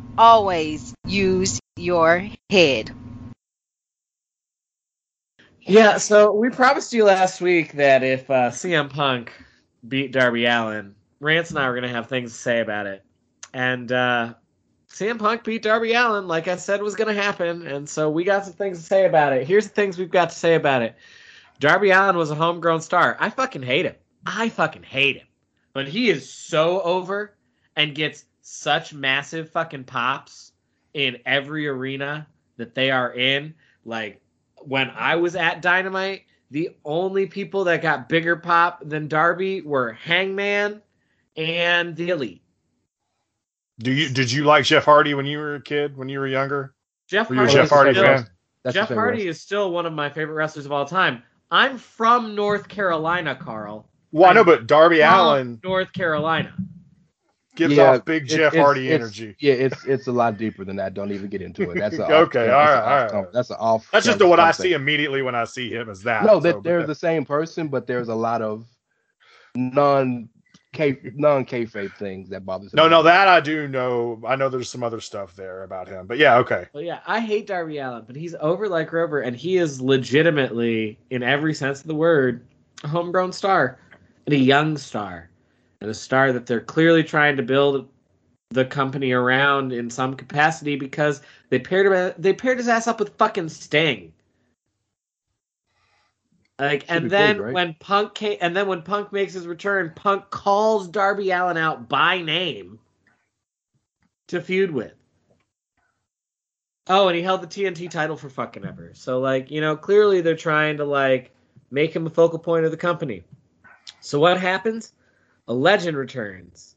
Always 0.17 0.93
use 1.05 1.59
your 1.77 2.27
head. 2.49 2.91
Yeah, 5.61 5.97
so 5.97 6.33
we 6.33 6.49
promised 6.49 6.91
you 6.91 7.05
last 7.05 7.39
week 7.39 7.73
that 7.73 8.03
if 8.03 8.29
uh, 8.29 8.49
CM 8.49 8.89
Punk 8.89 9.31
beat 9.87 10.11
Darby 10.11 10.45
Allin, 10.45 10.95
Rance 11.19 11.51
and 11.51 11.59
I 11.59 11.67
were 11.67 11.75
going 11.75 11.87
to 11.87 11.95
have 11.95 12.07
things 12.07 12.33
to 12.33 12.37
say 12.37 12.59
about 12.59 12.87
it. 12.87 13.05
And 13.53 13.91
uh, 13.91 14.33
CM 14.89 15.19
Punk 15.19 15.43
beat 15.43 15.61
Darby 15.61 15.93
Allin, 15.93 16.27
like 16.27 16.47
I 16.47 16.55
said 16.55 16.81
was 16.81 16.95
going 16.95 17.15
to 17.15 17.21
happen. 17.21 17.67
And 17.67 17.87
so 17.87 18.09
we 18.09 18.23
got 18.23 18.45
some 18.45 18.53
things 18.53 18.79
to 18.79 18.83
say 18.83 19.05
about 19.05 19.33
it. 19.33 19.47
Here's 19.47 19.67
the 19.67 19.73
things 19.73 19.97
we've 19.97 20.09
got 20.09 20.29
to 20.29 20.35
say 20.35 20.55
about 20.55 20.81
it 20.81 20.95
Darby 21.59 21.91
Allin 21.91 22.17
was 22.17 22.31
a 22.31 22.35
homegrown 22.35 22.81
star. 22.81 23.15
I 23.19 23.29
fucking 23.29 23.63
hate 23.63 23.85
him. 23.85 23.95
I 24.25 24.49
fucking 24.49 24.83
hate 24.83 25.17
him. 25.17 25.27
But 25.73 25.87
he 25.87 26.09
is 26.09 26.31
so 26.31 26.81
over 26.81 27.35
and 27.75 27.95
gets 27.95 28.25
such 28.51 28.93
massive 28.93 29.49
fucking 29.49 29.85
pops 29.85 30.51
in 30.93 31.17
every 31.25 31.67
arena 31.67 32.27
that 32.57 32.75
they 32.75 32.91
are 32.91 33.13
in. 33.13 33.53
Like, 33.85 34.21
when 34.57 34.89
I 34.89 35.15
was 35.15 35.37
at 35.37 35.61
Dynamite, 35.61 36.23
the 36.51 36.75
only 36.83 37.27
people 37.27 37.63
that 37.63 37.81
got 37.81 38.09
bigger 38.09 38.35
pop 38.35 38.81
than 38.85 39.07
Darby 39.07 39.61
were 39.61 39.93
Hangman 39.93 40.81
and 41.37 41.95
the 41.95 42.09
Elite. 42.09 42.41
Do 43.79 43.91
you 43.91 44.09
did 44.09 44.31
you 44.31 44.43
like 44.43 44.65
Jeff 44.65 44.83
Hardy 44.83 45.13
when 45.13 45.25
you 45.25 45.39
were 45.39 45.55
a 45.55 45.61
kid? 45.61 45.97
When 45.97 46.09
you 46.09 46.19
were 46.19 46.27
younger? 46.27 46.75
Jeff 47.07 47.29
Were 47.29 47.35
you 47.35 47.41
a 47.41 47.45
Hardy, 47.45 47.57
Jeff 47.57 47.69
Hardy 47.69 47.93
still, 47.93 48.03
fan? 48.03 48.27
That's 48.63 48.73
Jeff 48.75 48.89
Hardy 48.89 49.27
is 49.27 49.41
still 49.41 49.71
one 49.71 49.85
of 49.85 49.93
my 49.93 50.09
favorite 50.09 50.35
wrestlers 50.35 50.65
of 50.65 50.73
all 50.73 50.85
time. 50.85 51.23
I'm 51.49 51.77
from 51.77 52.35
North 52.35 52.67
Carolina, 52.67 53.33
Karl. 53.33 53.89
Well, 54.11 54.29
I 54.29 54.33
know, 54.33 54.41
I'm 54.41 54.45
but 54.45 54.67
Darby 54.67 54.99
Allin 54.99 55.59
North 55.63 55.93
Carolina. 55.93 56.53
Gives 57.55 57.75
Yeah, 57.75 57.91
off 57.95 58.05
big 58.05 58.23
it- 58.23 58.27
Jeff 58.27 58.53
it's- 58.53 58.63
Hardy 58.63 58.87
it's- 58.87 59.01
energy. 59.01 59.35
Yeah, 59.39 59.53
it's 59.55 59.85
it's 59.85 60.07
a 60.07 60.11
lot 60.11 60.37
deeper 60.37 60.63
than 60.63 60.77
that. 60.77 60.93
Don't 60.93 61.11
even 61.11 61.27
get 61.29 61.41
into 61.41 61.69
it. 61.71 61.75
That's 61.77 61.97
a 61.99 62.09
Okay, 62.21 62.49
off- 62.49 62.69
all 62.69 62.85
that's 62.85 63.11
right, 63.13 63.19
a 63.21 63.25
off- 63.27 63.33
That's 63.33 63.49
a 63.49 63.57
off. 63.57 63.87
That's 63.91 64.05
just 64.05 64.19
camera 64.19 64.29
what 64.29 64.39
I 64.39 64.51
see 64.51 64.71
immediately 64.73 65.21
when 65.21 65.35
I 65.35 65.43
see 65.43 65.69
him 65.69 65.89
as 65.89 66.01
that. 66.03 66.23
No, 66.23 66.39
that 66.39 66.53
but 66.55 66.63
they're 66.63 66.79
that- 66.81 66.87
the 66.87 66.95
same 66.95 67.25
person, 67.25 67.67
but 67.67 67.87
there's 67.87 68.07
a 68.07 68.15
lot 68.15 68.41
of 68.41 68.65
non 69.55 70.29
K 70.73 70.97
non 71.15 71.45
kayfabe 71.45 71.93
things 71.97 72.29
that 72.29 72.45
bothers 72.45 72.73
No, 72.73 72.85
me. 72.85 72.89
no, 72.91 73.03
that 73.03 73.27
I 73.27 73.41
do 73.41 73.67
know. 73.67 74.21
I 74.25 74.37
know 74.37 74.47
there's 74.47 74.69
some 74.69 74.83
other 74.83 75.01
stuff 75.01 75.35
there 75.35 75.63
about 75.63 75.89
him, 75.89 76.07
but 76.07 76.17
yeah, 76.17 76.37
okay. 76.37 76.67
Well, 76.71 76.81
yeah, 76.83 76.99
I 77.05 77.19
hate 77.19 77.47
Darby 77.47 77.79
Allin, 77.79 78.05
but 78.07 78.15
he's 78.15 78.33
over 78.39 78.69
like 78.69 78.93
Rover, 78.93 79.19
and 79.19 79.35
he 79.35 79.57
is 79.57 79.81
legitimately, 79.81 80.97
in 81.09 81.23
every 81.23 81.53
sense 81.53 81.81
of 81.81 81.87
the 81.87 81.95
word, 81.95 82.45
a 82.85 82.87
homegrown 82.87 83.33
star 83.33 83.79
and 84.25 84.33
a 84.33 84.37
young 84.37 84.77
star, 84.77 85.17
and 85.17 85.30
a 85.89 85.93
star 85.93 86.31
that 86.31 86.45
they're 86.45 86.61
clearly 86.61 87.03
trying 87.03 87.37
to 87.37 87.43
build 87.43 87.89
the 88.49 88.65
company 88.65 89.11
around 89.11 89.71
in 89.71 89.89
some 89.89 90.13
capacity 90.13 90.75
because 90.75 91.21
they 91.49 91.59
paired 91.59 92.15
they 92.17 92.33
paired 92.33 92.57
his 92.57 92.67
ass 92.67 92.87
up 92.87 92.99
with 92.99 93.15
fucking 93.17 93.49
Sting. 93.49 94.13
Like, 96.59 96.81
Should 96.81 96.89
and 96.89 97.09
then 97.09 97.35
big, 97.37 97.45
right? 97.45 97.53
when 97.53 97.73
Punk 97.79 98.13
came, 98.13 98.37
and 98.39 98.55
then 98.55 98.67
when 98.67 98.83
Punk 98.83 99.11
makes 99.11 99.33
his 99.33 99.47
return, 99.47 99.93
Punk 99.95 100.29
calls 100.29 100.87
Darby 100.87 101.31
Allin 101.31 101.57
out 101.57 101.89
by 101.89 102.21
name 102.21 102.77
to 104.27 104.41
feud 104.41 104.69
with. 104.69 104.93
Oh, 106.87 107.07
and 107.07 107.15
he 107.15 107.23
held 107.23 107.41
the 107.41 107.47
TNT 107.47 107.89
title 107.89 108.17
for 108.17 108.29
fucking 108.29 108.65
ever. 108.65 108.91
So 108.93 109.19
like, 109.19 109.49
you 109.49 109.61
know, 109.61 109.75
clearly 109.75 110.21
they're 110.21 110.35
trying 110.35 110.77
to 110.77 110.85
like 110.85 111.31
make 111.71 111.95
him 111.95 112.05
a 112.05 112.09
focal 112.09 112.39
point 112.39 112.65
of 112.65 112.71
the 112.71 112.77
company. 112.77 113.23
So 113.99 114.19
what 114.19 114.39
happens? 114.39 114.93
A 115.47 115.53
legend 115.53 115.97
returns. 115.97 116.75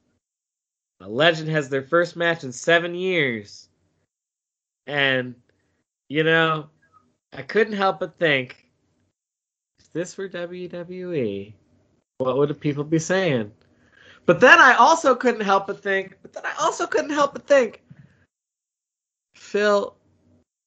A 1.01 1.09
legend 1.09 1.49
has 1.51 1.69
their 1.69 1.83
first 1.83 2.17
match 2.17 2.45
in 2.45 2.53
7 2.53 2.95
years. 2.95 3.69
And 4.87 5.35
you 6.09 6.23
know, 6.23 6.69
I 7.33 7.43
couldn't 7.43 7.75
help 7.75 8.01
but 8.01 8.19
think 8.19 8.69
if 9.79 9.93
this 9.93 10.17
were 10.17 10.29
WWE, 10.29 11.53
what 12.19 12.37
would 12.37 12.61
people 12.61 12.85
be 12.85 12.99
saying? 12.99 13.53
But 14.27 14.41
then 14.41 14.59
I 14.59 14.75
also 14.75 15.15
couldn't 15.15 15.43
help 15.43 15.67
but 15.67 15.83
think, 15.83 16.17
but 16.23 16.33
then 16.33 16.45
I 16.47 16.55
also 16.61 16.87
couldn't 16.87 17.11
help 17.11 17.33
but 17.33 17.47
think 17.47 17.83
Phil, 19.35 19.95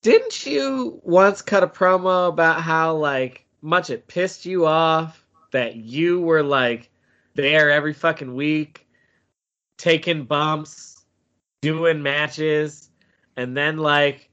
didn't 0.03 0.45
you 0.45 1.01
once 1.03 1.41
cut 1.41 1.63
a 1.63 1.67
promo 1.67 2.29
about 2.29 2.61
how 2.61 2.95
like 2.95 3.45
much 3.61 3.89
it 3.89 4.07
pissed 4.07 4.45
you 4.45 4.65
off 4.65 5.25
that 5.51 5.75
you 5.75 6.21
were 6.21 6.43
like 6.43 6.89
there 7.37 7.71
every 7.71 7.93
fucking 7.93 8.35
week, 8.35 8.85
taking 9.77 10.25
bumps, 10.25 11.05
doing 11.61 12.03
matches, 12.03 12.89
and 13.37 13.55
then 13.55 13.77
like 13.77 14.29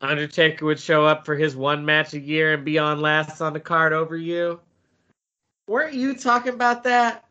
Undertaker 0.00 0.66
would 0.66 0.78
show 0.78 1.06
up 1.06 1.24
for 1.24 1.34
his 1.34 1.56
one 1.56 1.84
match 1.84 2.12
a 2.12 2.20
year 2.20 2.52
and 2.52 2.64
be 2.64 2.78
on 2.78 3.00
last 3.00 3.40
on 3.40 3.54
the 3.54 3.60
card 3.60 3.94
over 3.94 4.16
you? 4.16 4.60
Weren't 5.66 5.94
you 5.94 6.14
talking 6.14 6.54
about 6.54 6.84
that? 6.84 7.24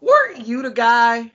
Weren't 0.00 0.46
you 0.46 0.62
the 0.62 0.70
guy 0.70 1.30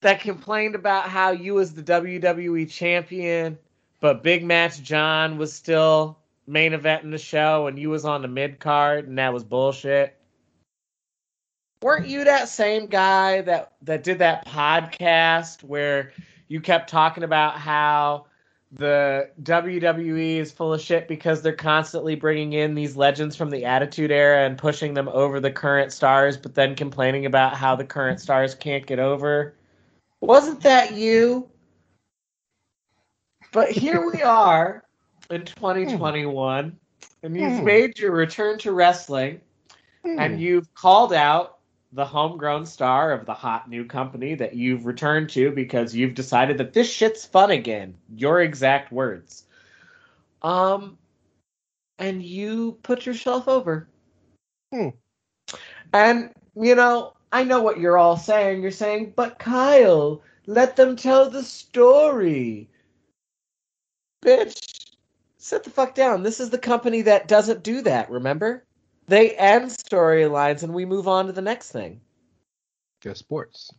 that 0.00 0.20
complained 0.20 0.74
about 0.74 1.08
how 1.08 1.30
you 1.30 1.54
was 1.54 1.74
the 1.74 1.82
WWE 1.82 2.70
champion, 2.70 3.58
but 4.00 4.22
Big 4.22 4.44
Match 4.44 4.82
John 4.82 5.38
was 5.38 5.52
still 5.52 6.18
main 6.46 6.72
event 6.72 7.04
in 7.04 7.10
the 7.10 7.18
show 7.18 7.66
and 7.66 7.78
you 7.78 7.90
was 7.90 8.04
on 8.04 8.22
the 8.22 8.28
mid 8.28 8.58
card 8.58 9.08
and 9.08 9.18
that 9.18 9.32
was 9.32 9.44
bullshit? 9.44 10.16
Weren't 11.84 12.06
you 12.06 12.24
that 12.24 12.48
same 12.48 12.86
guy 12.86 13.42
that 13.42 13.74
that 13.82 14.02
did 14.02 14.18
that 14.20 14.46
podcast 14.46 15.62
where 15.62 16.12
you 16.48 16.58
kept 16.58 16.88
talking 16.88 17.24
about 17.24 17.58
how 17.58 18.24
the 18.72 19.28
WWE 19.42 20.38
is 20.38 20.50
full 20.50 20.72
of 20.72 20.80
shit 20.80 21.08
because 21.08 21.42
they're 21.42 21.52
constantly 21.52 22.14
bringing 22.14 22.54
in 22.54 22.74
these 22.74 22.96
legends 22.96 23.36
from 23.36 23.50
the 23.50 23.66
Attitude 23.66 24.10
Era 24.10 24.46
and 24.46 24.56
pushing 24.56 24.94
them 24.94 25.10
over 25.10 25.40
the 25.40 25.50
current 25.50 25.92
stars, 25.92 26.38
but 26.38 26.54
then 26.54 26.74
complaining 26.74 27.26
about 27.26 27.54
how 27.54 27.76
the 27.76 27.84
current 27.84 28.18
stars 28.18 28.54
can't 28.54 28.86
get 28.86 28.98
over. 28.98 29.54
Wasn't 30.22 30.62
that 30.62 30.94
you? 30.94 31.50
But 33.52 33.70
here 33.70 34.10
we 34.10 34.22
are 34.22 34.84
in 35.28 35.44
2021, 35.44 36.78
and 37.22 37.36
you've 37.36 37.58
Hmm. 37.58 37.64
made 37.66 37.98
your 37.98 38.12
return 38.12 38.56
to 38.60 38.72
wrestling, 38.72 39.38
and 40.02 40.40
you've 40.40 40.72
called 40.72 41.12
out 41.12 41.53
the 41.94 42.04
homegrown 42.04 42.66
star 42.66 43.12
of 43.12 43.24
the 43.24 43.34
hot 43.34 43.70
new 43.70 43.84
company 43.84 44.34
that 44.34 44.54
you've 44.54 44.84
returned 44.84 45.30
to 45.30 45.52
because 45.52 45.94
you've 45.94 46.14
decided 46.14 46.58
that 46.58 46.72
this 46.72 46.90
shit's 46.90 47.24
fun 47.24 47.52
again. 47.52 47.94
Your 48.16 48.40
exact 48.40 48.90
words. 48.92 49.44
Um, 50.42 50.98
and 51.98 52.20
you 52.20 52.78
put 52.82 53.06
yourself 53.06 53.46
over. 53.46 53.86
Hmm. 54.72 54.88
And, 55.92 56.34
you 56.56 56.74
know, 56.74 57.12
I 57.30 57.44
know 57.44 57.62
what 57.62 57.78
you're 57.78 57.98
all 57.98 58.16
saying. 58.16 58.62
You're 58.62 58.72
saying, 58.72 59.12
but 59.14 59.38
Kyle, 59.38 60.20
let 60.46 60.74
them 60.74 60.96
tell 60.96 61.30
the 61.30 61.44
story. 61.44 62.68
Bitch, 64.24 64.90
sit 65.38 65.62
the 65.62 65.70
fuck 65.70 65.94
down. 65.94 66.24
This 66.24 66.40
is 66.40 66.50
the 66.50 66.58
company 66.58 67.02
that 67.02 67.28
doesn't 67.28 67.62
do 67.62 67.82
that, 67.82 68.10
remember? 68.10 68.63
They 69.06 69.36
end 69.36 69.70
storylines 69.70 70.62
and 70.62 70.72
we 70.72 70.84
move 70.84 71.06
on 71.08 71.26
to 71.26 71.32
the 71.32 71.42
next 71.42 71.70
thing. 71.72 72.00
Just 73.00 73.20
sports. 73.20 73.70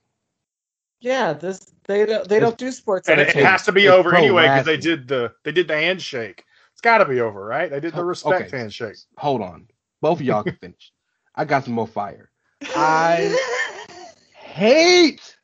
Yeah, 1.02 1.34
this 1.34 1.74
they 1.86 2.06
don't 2.06 2.28
they 2.28 2.38
It's- 2.38 2.50
don't 2.50 2.58
do 2.58 2.72
sports 2.72 3.10
And 3.10 3.20
it, 3.20 3.30
it 3.30 3.44
has 3.46 3.64
to 3.66 3.72
be 3.72 3.86
It's 3.86 3.94
over 3.94 4.16
anyway 4.16 4.44
because 4.44 4.66
they 4.66 4.78
did 4.78 5.08
the 5.08 5.34
they 5.44 5.52
did 5.52 5.68
the 5.68 5.76
handshake. 5.76 6.44
It's 6.72 6.82
got 6.82 6.98
to 7.00 7.06
be 7.06 7.22
over, 7.22 7.44
right? 7.46 7.70
They 7.72 7.80
did 7.80 7.94
the 7.94 8.02
Oh, 8.02 8.06
respect 8.06 8.48
okay. 8.48 8.58
handshake. 8.58 8.98
Hold 9.18 9.42
on. 9.42 9.68
Both 10.02 10.20
of 10.20 10.26
y'all 10.26 10.44
can 10.44 10.56
finish. 10.62 10.92
I 11.36 11.46
got 11.46 11.64
some 11.66 11.74
more 11.74 11.88
fire. 11.88 12.30
I 12.76 13.36
hate 14.34 15.38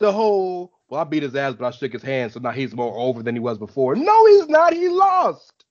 the 0.00 0.12
whole 0.12 0.72
well, 0.88 1.00
I 1.00 1.04
beat 1.04 1.22
his 1.22 1.34
ass, 1.34 1.54
but 1.58 1.66
I 1.66 1.70
shook 1.70 1.92
his 1.92 2.02
hand, 2.02 2.32
so 2.32 2.40
now 2.40 2.50
he's 2.50 2.74
more 2.74 2.96
over 2.98 3.22
than 3.22 3.34
he 3.34 3.40
was 3.40 3.58
before. 3.58 3.96
No, 3.96 4.26
he's 4.26 4.48
not. 4.48 4.74
He 4.74 4.88
lost. 4.88 5.64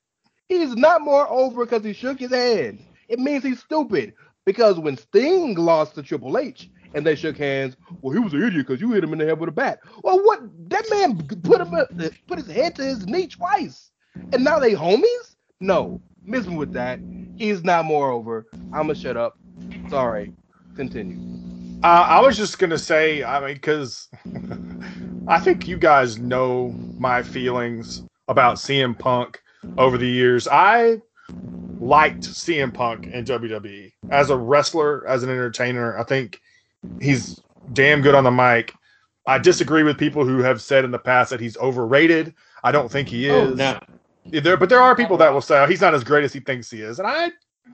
He's 0.50 0.76
not 0.76 1.02
more 1.02 1.30
over 1.30 1.66
because 1.66 1.84
he 1.84 1.94
shook 1.94 2.20
his 2.20 2.32
hand. 2.32 2.84
It 3.08 3.20
means 3.20 3.44
he's 3.44 3.60
stupid. 3.60 4.14
Because 4.46 4.78
when 4.78 4.98
Sting 4.98 5.56
lost 5.56 5.96
to 5.96 6.04
Triple 6.04 6.38
H 6.38 6.70
and 6.94 7.06
they 7.06 7.16
shook 7.16 7.38
hands, 7.38 7.78
well, 8.02 8.14
he 8.14 8.20
was 8.20 8.34
an 8.34 8.44
idiot 8.44 8.68
because 8.68 8.82
you 8.82 8.92
hit 8.92 9.04
him 9.04 9.14
in 9.14 9.20
the 9.20 9.26
head 9.26 9.40
with 9.40 9.50
a 9.50 9.54
bat. 9.54 9.80
Well, 10.04 10.22
what? 10.24 10.42
That 10.70 10.86
man 10.90 11.18
put 11.44 11.62
him 11.62 12.12
put 12.28 12.40
his 12.40 12.48
head 12.48 12.76
to 12.76 12.84
his 12.84 13.06
knee 13.08 13.28
twice, 13.28 13.92
and 14.34 14.44
now 14.44 14.60
they 14.60 14.74
homies? 14.74 15.36
No, 15.60 16.02
miss 16.26 16.46
me 16.46 16.58
with 16.58 16.74
that. 16.74 17.00
He's 17.38 17.64
not 17.64 17.86
more 17.86 18.12
over. 18.12 18.48
I'ma 18.74 18.94
shut 18.94 19.16
up. 19.16 19.38
Sorry. 19.90 20.34
Continue. 20.76 21.18
Uh, 21.84 22.06
I 22.08 22.22
was 22.22 22.38
just 22.38 22.60
gonna 22.60 22.78
say, 22.78 23.24
I 23.24 23.40
mean, 23.46 23.56
because 23.56 24.10
I 25.28 25.40
think 25.40 25.68
you 25.68 25.78
guys 25.78 26.18
know 26.18 26.76
my 26.98 27.24
feelings 27.24 28.04
about 28.28 28.58
CM 28.58 28.98
Punk 28.98 29.42
over 29.78 29.98
the 29.98 30.08
years. 30.08 30.48
I 30.48 31.02
liked 31.84 32.22
CM 32.22 32.74
Punk 32.74 33.08
in 33.08 33.26
WWE 33.26 33.92
as 34.10 34.30
a 34.30 34.38
wrestler, 34.38 35.06
as 35.08 35.24
an 35.24 35.30
entertainer. 35.30 35.98
I 35.98 36.04
think 36.04 36.40
he's 37.02 37.42
damn 37.74 38.02
good 38.02 38.16
on 38.16 38.24
the 38.24 38.32
mic. 38.32 38.74
I 39.28 39.38
disagree 39.38 39.84
with 39.84 39.98
people 39.98 40.26
who 40.26 40.40
have 40.40 40.62
said 40.62 40.84
in 40.86 40.92
the 40.92 41.00
past 41.00 41.30
that 41.30 41.40
he's 41.40 41.58
overrated. 41.58 42.34
I 42.64 42.72
don't 42.72 42.92
think 42.92 43.08
he 43.10 43.30
Oh, 43.30 43.50
is. 43.50 43.58
no. 43.58 43.80
There, 44.26 44.56
but 44.56 44.70
there 44.70 44.82
are 44.82 44.96
people 44.96 45.18
that 45.18 45.34
will 45.34 45.42
say 45.42 45.62
oh, 45.62 45.66
he's 45.68 45.82
not 45.82 45.94
as 45.94 46.04
great 46.04 46.24
as 46.24 46.32
he 46.32 46.40
thinks 46.40 46.72
he 46.72 46.82
is, 46.82 46.98
and 47.00 47.08
I 47.08 47.32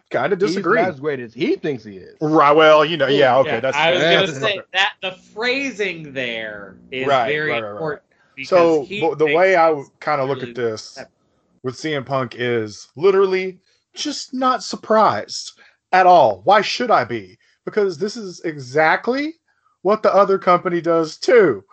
kind 0.09 0.33
of 0.33 0.39
disagree. 0.39 0.79
He's 0.79 0.85
not 0.87 0.93
as 0.95 0.99
great 0.99 1.19
as 1.19 1.33
he 1.33 1.55
thinks 1.55 1.83
he 1.83 1.97
is. 1.97 2.15
Right. 2.21 2.51
Well, 2.51 2.83
you 2.83 2.97
know, 2.97 3.05
yeah, 3.07 3.37
okay, 3.37 3.51
Yeah, 3.51 3.59
that's 3.59 3.77
I 3.77 3.91
was 3.91 4.01
gonna 4.01 4.27
say 4.39 4.59
that 4.73 4.93
the 5.03 5.11
phrasing 5.11 6.11
there 6.11 6.77
is 6.91 7.07
Right, 7.07 7.27
very 7.27 7.51
right, 7.51 7.61
right, 7.61 7.67
right. 7.67 7.71
important. 7.71 8.03
So 8.45 8.85
the 9.15 9.31
way 9.35 9.55
I 9.55 9.83
kind 9.99 10.21
of 10.21 10.27
look 10.27 10.41
at 10.41 10.55
this 10.55 10.97
with 11.61 11.75
CM 11.75 12.05
Punk 12.05 12.35
is 12.37 12.87
literally 12.95 13.59
just 14.01 14.33
not 14.33 14.63
surprised 14.63 15.59
at 15.91 16.05
all. 16.05 16.41
Why 16.43 16.61
should 16.61 16.91
I 16.91 17.03
be? 17.03 17.37
Because 17.65 17.97
this 17.97 18.17
is 18.17 18.41
exactly 18.41 19.35
what 19.81 20.03
the 20.03 20.13
other 20.13 20.37
company 20.37 20.81
does 20.81 21.17
too. 21.17 21.63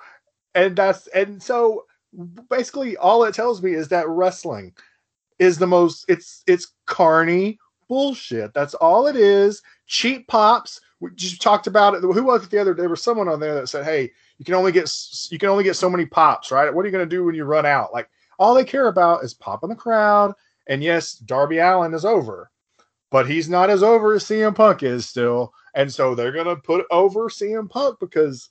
And 0.55 0.77
that's 0.77 1.07
and 1.09 1.43
so 1.43 1.85
basically 2.49 2.97
all 2.97 3.25
it 3.25 3.35
tells 3.35 3.63
me 3.63 3.75
is 3.75 3.89
that 3.89 4.09
wrestling 4.09 4.73
is 5.39 5.59
the 5.59 5.67
most 5.67 6.05
it's 6.09 6.43
it's 6.47 6.73
carny 6.87 7.59
bullshit. 7.89 8.55
That's 8.55 8.75
all 8.75 9.07
it 9.07 9.17
is. 9.17 9.63
Cheap 9.87 10.29
pops. 10.29 10.81
We 11.01 11.11
just 11.15 11.43
talked 11.43 11.67
about 11.67 11.95
it. 11.95 12.01
Who 12.01 12.25
was 12.25 12.45
it 12.45 12.51
the 12.51 12.59
other? 12.59 12.75
Day? 12.75 12.83
There 12.83 12.89
was 12.89 13.03
someone 13.03 13.29
on 13.29 13.39
there 13.39 13.55
that 13.55 13.69
said, 13.69 13.85
"Hey, 13.85 14.11
you 14.39 14.45
can 14.45 14.55
only 14.55 14.73
get 14.73 14.91
you 15.31 15.39
can 15.39 15.51
only 15.51 15.65
get 15.65 15.77
so 15.77 15.91
many 15.91 16.07
pops, 16.07 16.51
right? 16.51 16.73
What 16.73 16.83
are 16.83 16.89
you 16.89 16.93
going 16.93 17.09
to 17.09 17.17
do 17.17 17.25
when 17.25 17.35
you 17.35 17.45
run 17.45 17.67
out? 17.67 17.93
Like 17.93 18.09
all 18.39 18.55
they 18.55 18.65
care 18.65 18.89
about 18.89 19.25
is 19.25 19.35
popping 19.35 19.69
the 19.69 19.77
crowd. 19.77 20.35
And 20.69 20.83
yes, 20.83 21.13
Darby 21.15 21.59
Allin 21.59 21.95
is 21.95 22.05
over, 22.05 22.51
but 23.11 23.29
he's 23.29 23.49
not 23.49 23.71
as 23.71 23.83
over 23.83 24.15
as 24.15 24.25
CM 24.25 24.55
Punk 24.55 24.83
is 24.83 25.09
still. 25.09 25.53
And 25.75 25.93
so 25.93 26.15
they're 26.15 26.33
going 26.33 26.47
to 26.47 26.57
put 26.57 26.87
over 26.91 27.29
CM 27.29 27.69
Punk 27.69 27.99
because 28.01 28.49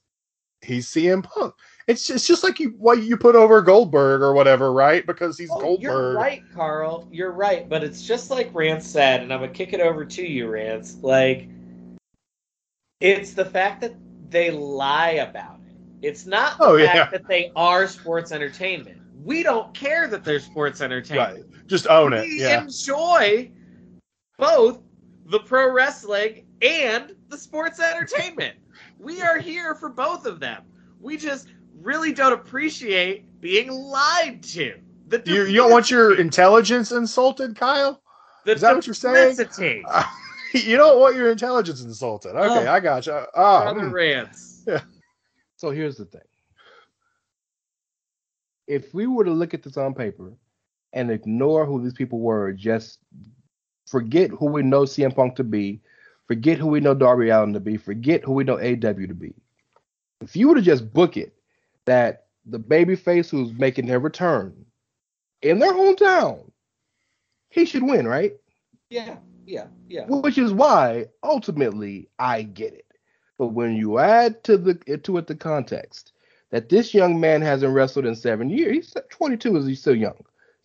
he's 0.62 0.88
CM 0.88 1.24
Punk. 1.24 1.54
It's 1.88 2.08
just, 2.08 2.18
it's 2.18 2.28
just 2.28 2.44
like 2.44 2.60
you 2.60 2.74
why 2.78 2.94
you 2.94 3.16
put 3.18 3.36
over 3.36 3.62
Goldberg 3.62 4.22
or 4.22 4.34
whatever, 4.34 4.74
right? 4.74 5.06
Because 5.06 5.38
he's 5.38 5.52
Oh, 5.52 5.60
Goldberg. 5.60 5.82
You're 5.84 6.14
right, 6.16 6.42
Karl. 6.54 7.08
You're 7.12 7.32
right, 7.32 7.70
but 7.70 7.84
it's 7.84 8.04
just 8.04 8.32
like 8.32 8.50
Rance 8.54 8.88
said, 8.88 9.22
and 9.22 9.32
I'm 9.32 9.42
gonna 9.42 9.52
kick 9.52 9.74
it 9.74 9.82
over 9.82 10.04
to 10.04 10.26
you, 10.26 10.48
Rance. 10.48 10.98
Like, 11.04 11.48
it's 13.02 13.34
the 13.34 13.46
fact 13.46 13.82
that 13.82 13.94
they 14.30 14.50
lie 14.52 15.12
about 15.12 15.60
it. 15.68 15.76
It's 16.08 16.26
not 16.26 16.58
the 16.58 16.64
Oh, 16.66 16.78
fact 16.78 16.96
yeah. 16.96 17.10
that 17.12 17.28
they 17.28 17.52
are 17.56 17.88
sports 17.88 18.32
entertainment. 18.32 19.00
We 19.24 19.44
don't 19.44 19.74
care 19.74 20.08
that 20.08 20.24
they're 20.24 20.40
sports 20.40 20.82
entertainment. 20.82 21.46
Right. 21.52 21.55
Just 21.68 21.88
own 21.88 22.14
it. 22.14 22.22
We 22.22 22.42
Yeah. 22.42 22.62
enjoy 22.62 23.52
both 24.38 24.82
the 25.26 25.40
pro 25.40 25.72
wrestling 25.72 26.46
and 26.62 27.16
the 27.30 27.38
sports 27.38 27.80
entertainment. 27.80 28.56
we 29.00 29.22
are 29.22 29.38
here 29.40 29.76
for 29.76 29.90
both 29.90 30.26
of 30.26 30.40
them. 30.40 30.64
We 31.00 31.18
just 31.18 31.48
really 31.82 32.14
don't 32.14 32.34
appreciate 32.34 33.40
being 33.42 33.70
lied 33.72 34.42
to. 34.44 34.80
The 35.08 35.22
You, 35.26 35.44
you 35.46 35.56
don't 35.58 35.72
want 35.72 35.92
your 35.92 36.20
intelligence 36.20 36.92
insulted, 36.92 37.56
Kyle? 37.56 38.02
The 38.46 38.54
Is 38.54 38.62
that 38.62 38.76
what 38.76 38.88
you're 38.88 38.94
saying? 38.94 39.36
duplicity. 39.36 39.84
you 40.54 40.78
don't 40.78 41.00
want 41.00 41.16
your 41.16 41.32
intelligence 41.32 41.82
insulted. 41.82 42.30
Okay, 42.36 42.68
Oh. 42.68 42.72
I 42.72 42.80
got 42.80 43.06
you. 43.06 43.14
Oh, 43.36 43.62
Brother 43.64 43.82
mm. 43.82 43.92
Rance. 43.92 44.64
Yeah. 44.68 44.82
So 45.58 45.72
here's 45.72 45.96
the 45.98 46.06
thing. 46.06 46.22
If 48.68 48.94
we 48.94 49.06
were 49.08 49.24
to 49.26 49.32
look 49.32 49.54
at 49.54 49.62
this 49.64 49.78
on 49.78 49.94
paper 49.94 50.34
and 50.96 51.12
ignore 51.12 51.66
who 51.66 51.84
these 51.84 51.94
people 51.94 52.20
were, 52.20 52.54
just 52.54 53.00
forget 53.86 54.32
who 54.32 54.48
we 54.48 54.64
know 54.64 54.84
CM 54.84 55.14
Punk 55.14 55.36
to 55.36 55.44
be, 55.44 55.82
forget 56.26 56.58
who 56.58 56.68
we 56.68 56.80
know 56.80 56.96
Darby 56.96 57.30
Allin 57.30 57.54
to 57.54 57.60
be, 57.60 57.78
forget 57.78 58.24
who 58.24 58.32
we 58.32 58.46
know 58.46 58.58
AW 58.58 58.78
to 58.78 59.14
be. 59.14 59.36
If 60.22 60.36
you 60.36 60.48
were 60.48 60.56
to 60.56 60.62
just 60.62 60.92
book 60.94 61.18
it 61.18 61.36
that 61.84 62.28
the 62.46 62.60
babyface 62.60 63.30
who's 63.30 63.54
making 63.54 63.86
their 63.86 64.00
return 64.00 64.66
in 65.42 65.60
their 65.60 65.74
hometown, 65.74 66.50
he 67.50 67.66
should 67.66 67.84
win, 67.84 68.08
right? 68.08 68.34
Yeah, 68.90 69.18
yeah, 69.46 69.68
yeah. 69.90 70.06
Which 70.08 70.38
is 70.38 70.54
why 70.54 71.08
ultimately 71.24 72.10
I 72.18 72.44
get 72.44 72.74
it. 72.74 72.86
But 73.38 73.48
when 73.48 73.76
you 73.76 74.00
add 74.00 74.44
to 74.46 74.58
the 74.58 74.76
to 74.76 75.18
it 75.18 75.28
the 75.28 75.36
context 75.36 76.14
that 76.52 76.70
this 76.70 76.94
young 76.94 77.20
man 77.20 77.42
hasn't 77.42 77.74
wrestled 77.74 78.06
in 78.06 78.16
seven 78.16 78.50
years, 78.50 78.94
he's 78.94 78.94
22, 79.10 79.58
is 79.58 79.66
he 79.66 79.76
still 79.76 79.96
young? 79.96 80.24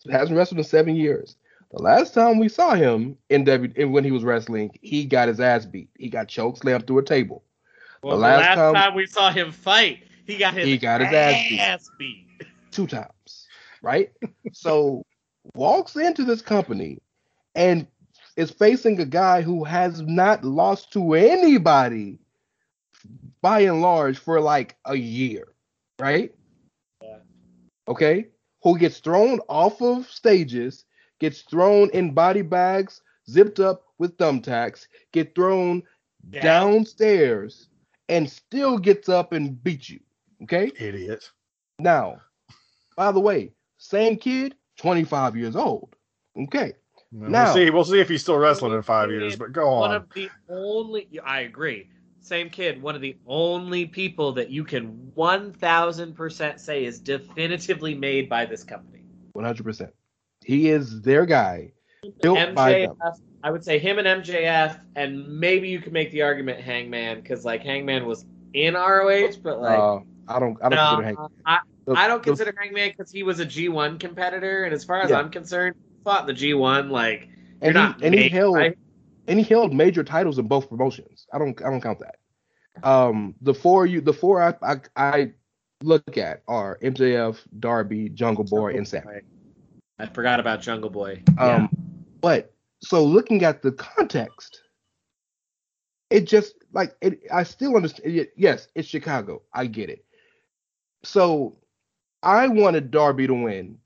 Hasn't 0.09 0.37
wrestled 0.37 0.57
in 0.59 0.63
seven 0.63 0.95
years. 0.95 1.35
The 1.71 1.81
last 1.81 2.13
time 2.13 2.39
we 2.39 2.49
saw 2.49 2.73
him 2.75 3.17
in 3.29 3.43
W 3.45 3.87
when 3.87 4.03
he 4.03 4.11
was 4.11 4.23
wrestling, 4.23 4.71
he 4.81 5.05
got 5.05 5.27
his 5.27 5.39
ass 5.39 5.65
beat. 5.65 5.89
He 5.97 6.09
got 6.09 6.27
choke 6.27 6.57
slammed 6.57 6.87
through 6.87 6.99
a 6.99 7.03
table. 7.03 7.43
Well, 8.03 8.17
the 8.17 8.17
the 8.17 8.21
last 8.23 8.39
last, 8.41 8.55
time- 8.55 8.73
time, 8.73 8.95
we 8.95 9.05
saw 9.05 9.31
him 9.31 9.51
fight, 9.51 9.99
he 10.25 10.37
got 10.37 10.53
his, 10.53 10.65
He 10.65 10.77
got 10.77 11.01
his 11.01 11.13
ass 11.13 11.49
beat. 11.49 11.59
ass 11.59 11.91
beat. 11.99 12.27
two 12.71 12.87
times, 12.87 13.47
right? 13.81 14.11
so 14.53 15.05
walks 15.55 15.95
into 15.95 16.23
this 16.25 16.41
company 16.41 16.99
and 17.55 17.85
is 18.37 18.49
facing 18.51 18.99
a 18.99 19.05
guy 19.05 19.41
who 19.41 19.63
has 19.63 20.01
not 20.01 20.43
lost 20.43 20.91
to 20.93 21.13
anybody 21.13 22.17
by 23.41 23.61
and 23.61 23.81
large 23.81 24.17
for 24.17 24.39
like 24.41 24.75
a 24.85 24.95
year, 24.95 25.47
right? 25.99 26.33
Yeah. 27.03 27.17
Okay, 27.87 28.27
who 28.63 28.77
gets 28.77 28.99
thrown 28.99 29.39
off 29.49 29.81
of 29.81 30.07
stages, 30.09 30.85
gets 31.19 31.41
thrown 31.41 31.89
in 31.91 32.13
body 32.13 32.41
bags, 32.41 33.01
zipped 33.29 33.59
up 33.59 33.83
with 33.97 34.17
thumbtacks, 34.17 34.87
get 35.11 35.35
thrown 35.35 35.83
Yeah. 36.31 36.41
downstairs, 36.41 37.69
and 38.09 38.29
still 38.29 38.77
gets 38.77 39.09
up 39.09 39.33
and 39.33 39.61
beats 39.63 39.89
you. 39.89 39.99
Okay. 40.43 40.71
Idiot. 40.79 41.31
Now, 41.79 42.21
by 42.95 43.11
the 43.11 43.19
way, 43.19 43.53
same 43.77 44.17
kid, 44.17 44.55
25 44.77 45.35
years 45.35 45.55
old. 45.55 45.95
Okay. 46.37 46.73
Now- 47.11 47.45
we'll 47.45 47.53
see. 47.53 47.69
We'll 47.69 47.83
see 47.85 47.99
if 47.99 48.09
he's 48.09 48.21
still 48.21 48.37
wrestling 48.37 48.73
in 48.73 48.81
five 48.81 49.09
years. 49.11 49.35
But 49.35 49.51
go 49.51 49.67
on. 49.67 49.79
One 49.81 49.95
of 49.95 50.09
the 50.13 50.29
only, 50.49 51.19
I 51.23 51.41
agree. 51.41 51.89
Same 52.21 52.49
kid, 52.49 52.81
one 52.81 52.93
of 52.95 53.01
the 53.01 53.17
only 53.27 53.85
people 53.85 54.31
that 54.33 54.49
you 54.51 54.63
can 54.63 55.11
1000% 55.17 56.59
say 56.59 56.85
is 56.85 56.99
definitively 56.99 57.95
made 57.95 58.29
by 58.29 58.45
this 58.45 58.63
company. 58.63 59.03
100%. 59.35 59.89
He 60.45 60.69
is 60.69 61.01
their 61.01 61.25
guy. 61.25 61.73
Built 62.21 62.55
by 62.55 62.71
them. 62.73 62.95
MJF, 62.95 63.15
I 63.43 63.51
would 63.51 63.63
say 63.63 63.79
him 63.79 63.97
and 63.99 64.23
MJF, 64.23 64.79
and 64.95 65.27
maybe 65.39 65.67
you 65.69 65.79
can 65.79 65.93
make 65.93 66.11
the 66.11 66.21
argument 66.21 66.61
Hangman, 66.61 67.21
because 67.21 67.43
like 67.43 67.63
Hangman 67.63 68.05
was 68.05 68.25
in 68.53 68.75
ROH, 68.75 69.33
but 69.43 69.59
like 69.61 69.79
Uh, 69.79 69.99
I 70.27 70.39
don't. 70.39 70.57
I 70.63 70.69
don't 70.69 70.75
no, 70.75 70.89
consider 70.89 71.03
Hank. 71.03 71.19
I, 71.45 71.59
the- 71.85 71.93
I 71.93 72.07
don't 72.07 72.23
consider 72.23 72.53
Hangman 72.59 72.89
because 72.95 73.11
he 73.11 73.23
was 73.23 73.39
a 73.39 73.45
G1 73.45 73.99
competitor, 73.99 74.63
and 74.63 74.73
as 74.73 74.83
far 74.83 75.01
as 75.01 75.09
Yeah. 75.09 75.19
I'm 75.19 75.29
concerned, 75.29 75.75
fought 76.03 76.27
the 76.27 76.33
G1 76.33 76.89
like 76.89 77.29
you're 77.61 77.69
and 77.69 77.73
not 77.75 77.99
he, 77.99 78.05
and 78.07 78.15
he 78.15 78.29
held 78.29 78.55
by- 78.55 78.75
and 79.27 79.39
he 79.39 79.45
held 79.45 79.73
major 79.73 80.03
titles 80.03 80.39
in 80.39 80.47
both 80.47 80.69
promotions. 80.69 81.27
I 81.33 81.37
don't 81.37 81.59
I 81.61 81.69
don't 81.69 81.81
count 81.81 81.99
that. 81.99 82.15
Um, 82.83 83.35
the 83.41 83.53
four 83.53 83.85
you 83.85 84.01
the 84.01 84.13
four 84.13 84.41
I 84.41 84.53
I, 84.61 84.77
I 84.95 85.31
look 85.83 86.17
at 86.17 86.43
are 86.47 86.77
MJF, 86.81 87.39
Darby, 87.59 88.09
Jungle 88.09 88.43
Boy, 88.43 88.75
and 88.75 88.87
Sam. 88.87 89.03
I 89.99 90.05
forgot 90.07 90.39
about 90.39 90.61
Jungle 90.61 90.89
Boy. 90.89 91.21
Um, 91.37 91.69
but 92.21 92.53
so 92.81 93.03
looking 93.03 93.43
at 93.43 93.61
the 93.61 93.71
context, 93.71 94.61
it 96.09 96.21
just 96.21 96.55
like 96.73 96.95
it. 97.01 97.21
I 97.31 97.43
still 97.43 97.75
understand. 97.75 98.27
Yes, 98.35 98.67
it's 98.75 98.87
Chicago. 98.87 99.41
I 99.53 99.65
get 99.67 99.89
it. 99.89 100.03
So 101.03 101.57
I 102.23 102.47
wanted 102.47 102.91
Darby 102.91 103.27
to 103.27 103.33
win, 103.33 103.77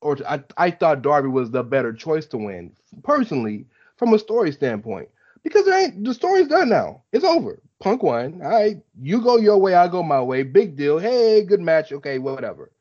or 0.00 0.16
to, 0.16 0.30
I 0.30 0.44
I 0.56 0.70
thought 0.70 1.02
Darby 1.02 1.28
was 1.28 1.50
the 1.50 1.62
better 1.62 1.92
choice 1.92 2.26
to 2.26 2.38
win 2.38 2.72
personally 3.02 3.66
from 3.96 4.14
a 4.14 4.18
story 4.18 4.52
standpoint 4.52 5.08
because 5.42 5.66
it 5.66 5.74
ain't 5.74 6.04
the 6.04 6.14
story's 6.14 6.48
done 6.48 6.68
now. 6.68 7.02
It's 7.12 7.24
over. 7.24 7.60
Punk 7.80 8.02
won. 8.02 8.40
All 8.42 8.48
right, 8.48 8.76
you 9.00 9.20
go 9.20 9.36
your 9.36 9.58
way, 9.58 9.74
I 9.74 9.88
go 9.88 10.02
my 10.02 10.20
way. 10.20 10.42
Big 10.42 10.76
deal. 10.76 10.98
Hey, 10.98 11.42
good 11.44 11.60
match. 11.60 11.92
Okay, 11.92 12.18
whatever. 12.18 12.72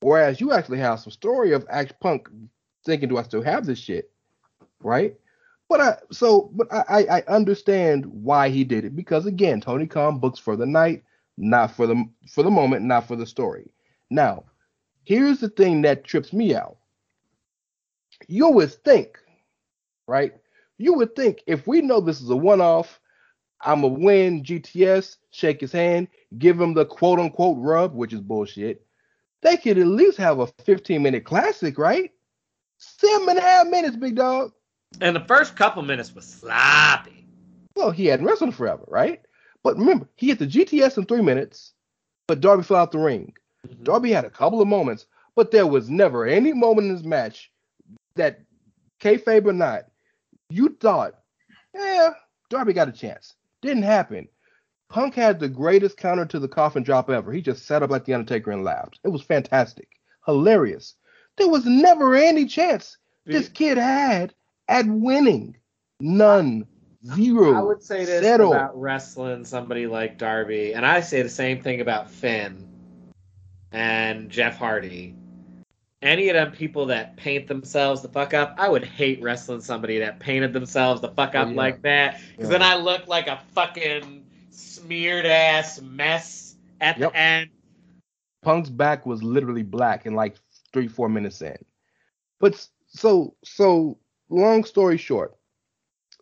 Whereas 0.00 0.40
you 0.40 0.52
actually 0.52 0.78
have 0.78 1.00
some 1.00 1.12
story 1.12 1.52
of 1.52 1.64
act 1.70 1.98
Punk 2.00 2.28
thinking, 2.84 3.08
do 3.08 3.16
I 3.18 3.22
still 3.22 3.42
have 3.42 3.64
this 3.64 3.78
shit? 3.78 4.10
Right? 4.80 5.14
But 5.68 5.80
I 5.80 5.96
so 6.10 6.50
but 6.52 6.68
I, 6.70 7.06
I 7.10 7.22
understand 7.28 8.04
why 8.06 8.50
he 8.50 8.62
did 8.62 8.84
it 8.84 8.94
because 8.94 9.24
again, 9.26 9.60
Tony 9.60 9.86
Khan 9.86 10.18
books 10.18 10.38
for 10.38 10.54
the 10.54 10.66
night, 10.66 11.02
not 11.38 11.74
for 11.74 11.86
the 11.86 12.04
for 12.28 12.42
the 12.42 12.50
moment, 12.50 12.84
not 12.84 13.08
for 13.08 13.16
the 13.16 13.26
story. 13.26 13.70
Now, 14.10 14.44
here's 15.04 15.40
the 15.40 15.48
thing 15.48 15.82
that 15.82 16.04
trips 16.04 16.32
me 16.32 16.54
out. 16.54 16.76
You 18.28 18.50
would 18.50 18.72
think, 18.84 19.18
right? 20.06 20.34
You 20.82 20.94
would 20.94 21.14
think 21.14 21.44
if 21.46 21.68
we 21.68 21.80
know 21.80 22.00
this 22.00 22.20
is 22.20 22.28
a 22.28 22.36
one-off, 22.36 22.98
I'm 23.60 23.84
a 23.84 23.86
win 23.86 24.42
GTS, 24.42 25.16
shake 25.30 25.60
his 25.60 25.70
hand, 25.70 26.08
give 26.38 26.60
him 26.60 26.74
the 26.74 26.84
quote 26.84 27.20
unquote 27.20 27.58
rub, 27.60 27.94
which 27.94 28.12
is 28.12 28.20
bullshit. 28.20 28.84
They 29.42 29.56
could 29.56 29.78
at 29.78 29.86
least 29.86 30.18
have 30.18 30.40
a 30.40 30.48
15 30.64 31.00
minute 31.00 31.24
classic, 31.24 31.78
right? 31.78 32.10
Seven 32.78 33.28
and 33.28 33.38
a 33.38 33.42
half 33.42 33.68
minutes, 33.68 33.94
big 33.94 34.16
dog. 34.16 34.50
And 35.00 35.14
the 35.14 35.20
first 35.20 35.54
couple 35.54 35.82
minutes 35.82 36.12
was 36.16 36.26
sloppy. 36.26 37.28
Well, 37.76 37.92
he 37.92 38.06
hadn't 38.06 38.26
wrestled 38.26 38.56
forever, 38.56 38.84
right? 38.88 39.20
But 39.62 39.78
remember, 39.78 40.08
he 40.16 40.26
hit 40.26 40.40
the 40.40 40.48
GTS 40.48 40.98
in 40.98 41.06
three 41.06 41.22
minutes, 41.22 41.74
but 42.26 42.40
Darby 42.40 42.64
fell 42.64 42.78
out 42.78 42.90
the 42.90 42.98
ring. 42.98 43.32
Mm-hmm. 43.68 43.84
Darby 43.84 44.10
had 44.10 44.24
a 44.24 44.30
couple 44.30 44.60
of 44.60 44.66
moments, 44.66 45.06
But 45.36 45.52
there 45.52 45.66
was 45.68 45.88
never 45.88 46.26
any 46.26 46.52
moment 46.52 46.88
in 46.88 46.96
this 46.96 47.04
match 47.04 47.52
that 48.16 48.40
kayfabe 49.00 49.46
or 49.46 49.52
not, 49.52 49.84
you 50.52 50.76
thought, 50.80 51.14
yeah, 51.74 52.10
Darby 52.50 52.72
got 52.72 52.88
a 52.88 52.92
chance. 52.92 53.34
Didn't 53.62 53.84
happen. 53.84 54.28
Punk 54.88 55.14
had 55.14 55.40
the 55.40 55.48
greatest 55.48 55.96
counter 55.96 56.26
to 56.26 56.38
the 56.38 56.48
coffin 56.48 56.82
drop 56.82 57.08
ever. 57.08 57.32
He 57.32 57.40
just 57.40 57.64
sat 57.64 57.82
up 57.82 57.90
like 57.90 58.04
the 58.04 58.12
Undertaker 58.12 58.50
and 58.50 58.62
laughed. 58.62 59.00
It 59.04 59.08
was 59.08 59.22
fantastic, 59.22 59.88
hilarious. 60.26 60.94
There 61.38 61.48
was 61.48 61.64
never 61.64 62.14
any 62.14 62.44
chance 62.44 62.98
this 63.24 63.48
kid 63.48 63.78
had 63.78 64.34
at 64.68 64.86
winning. 64.86 65.56
None. 66.00 66.66
Zero. 67.14 67.54
I 67.54 67.62
would 67.62 67.82
say 67.82 68.04
this 68.04 68.22
Zero. 68.22 68.52
about 68.52 68.78
wrestling 68.78 69.44
somebody 69.44 69.86
like 69.86 70.18
Darby, 70.18 70.74
and 70.74 70.84
I 70.84 71.00
say 71.00 71.22
the 71.22 71.28
same 71.28 71.62
thing 71.62 71.80
about 71.80 72.10
Finn 72.10 72.68
and 73.72 74.28
Jeff 74.28 74.58
Hardy. 74.58 75.16
Any 76.02 76.28
of 76.28 76.34
them 76.34 76.50
people 76.52 76.86
that 76.86 77.16
paint 77.16 77.46
themselves 77.46 78.02
the 78.02 78.08
fuck 78.08 78.34
up, 78.34 78.54
I 78.58 78.68
would 78.68 78.84
hate 78.84 79.22
wrestling 79.22 79.60
somebody 79.60 79.98
that 80.00 80.18
painted 80.18 80.52
themselves 80.52 81.00
the 81.00 81.08
fuck 81.08 81.34
up 81.34 81.48
Oh, 81.48 81.50
yeah. 81.50 81.56
like 81.56 81.82
that, 81.82 82.20
because 82.32 82.50
Yeah. 82.50 82.58
then 82.58 82.62
I 82.62 82.76
look 82.76 83.06
like 83.06 83.28
a 83.28 83.40
fucking 83.52 84.26
smeared 84.50 85.26
ass 85.26 85.80
mess 85.80 86.56
at 86.80 86.98
Yep. 86.98 87.12
the 87.12 87.16
end. 87.18 87.50
Punk's 88.42 88.68
back 88.70 89.06
was 89.06 89.22
literally 89.22 89.62
black 89.62 90.04
in 90.04 90.14
like 90.14 90.36
three, 90.72 90.88
four 90.88 91.08
minutes 91.08 91.40
in. 91.40 91.56
But 92.40 92.66
so, 92.88 93.36
so 93.44 93.98
long 94.28 94.64
story 94.64 94.96
short, 94.96 95.36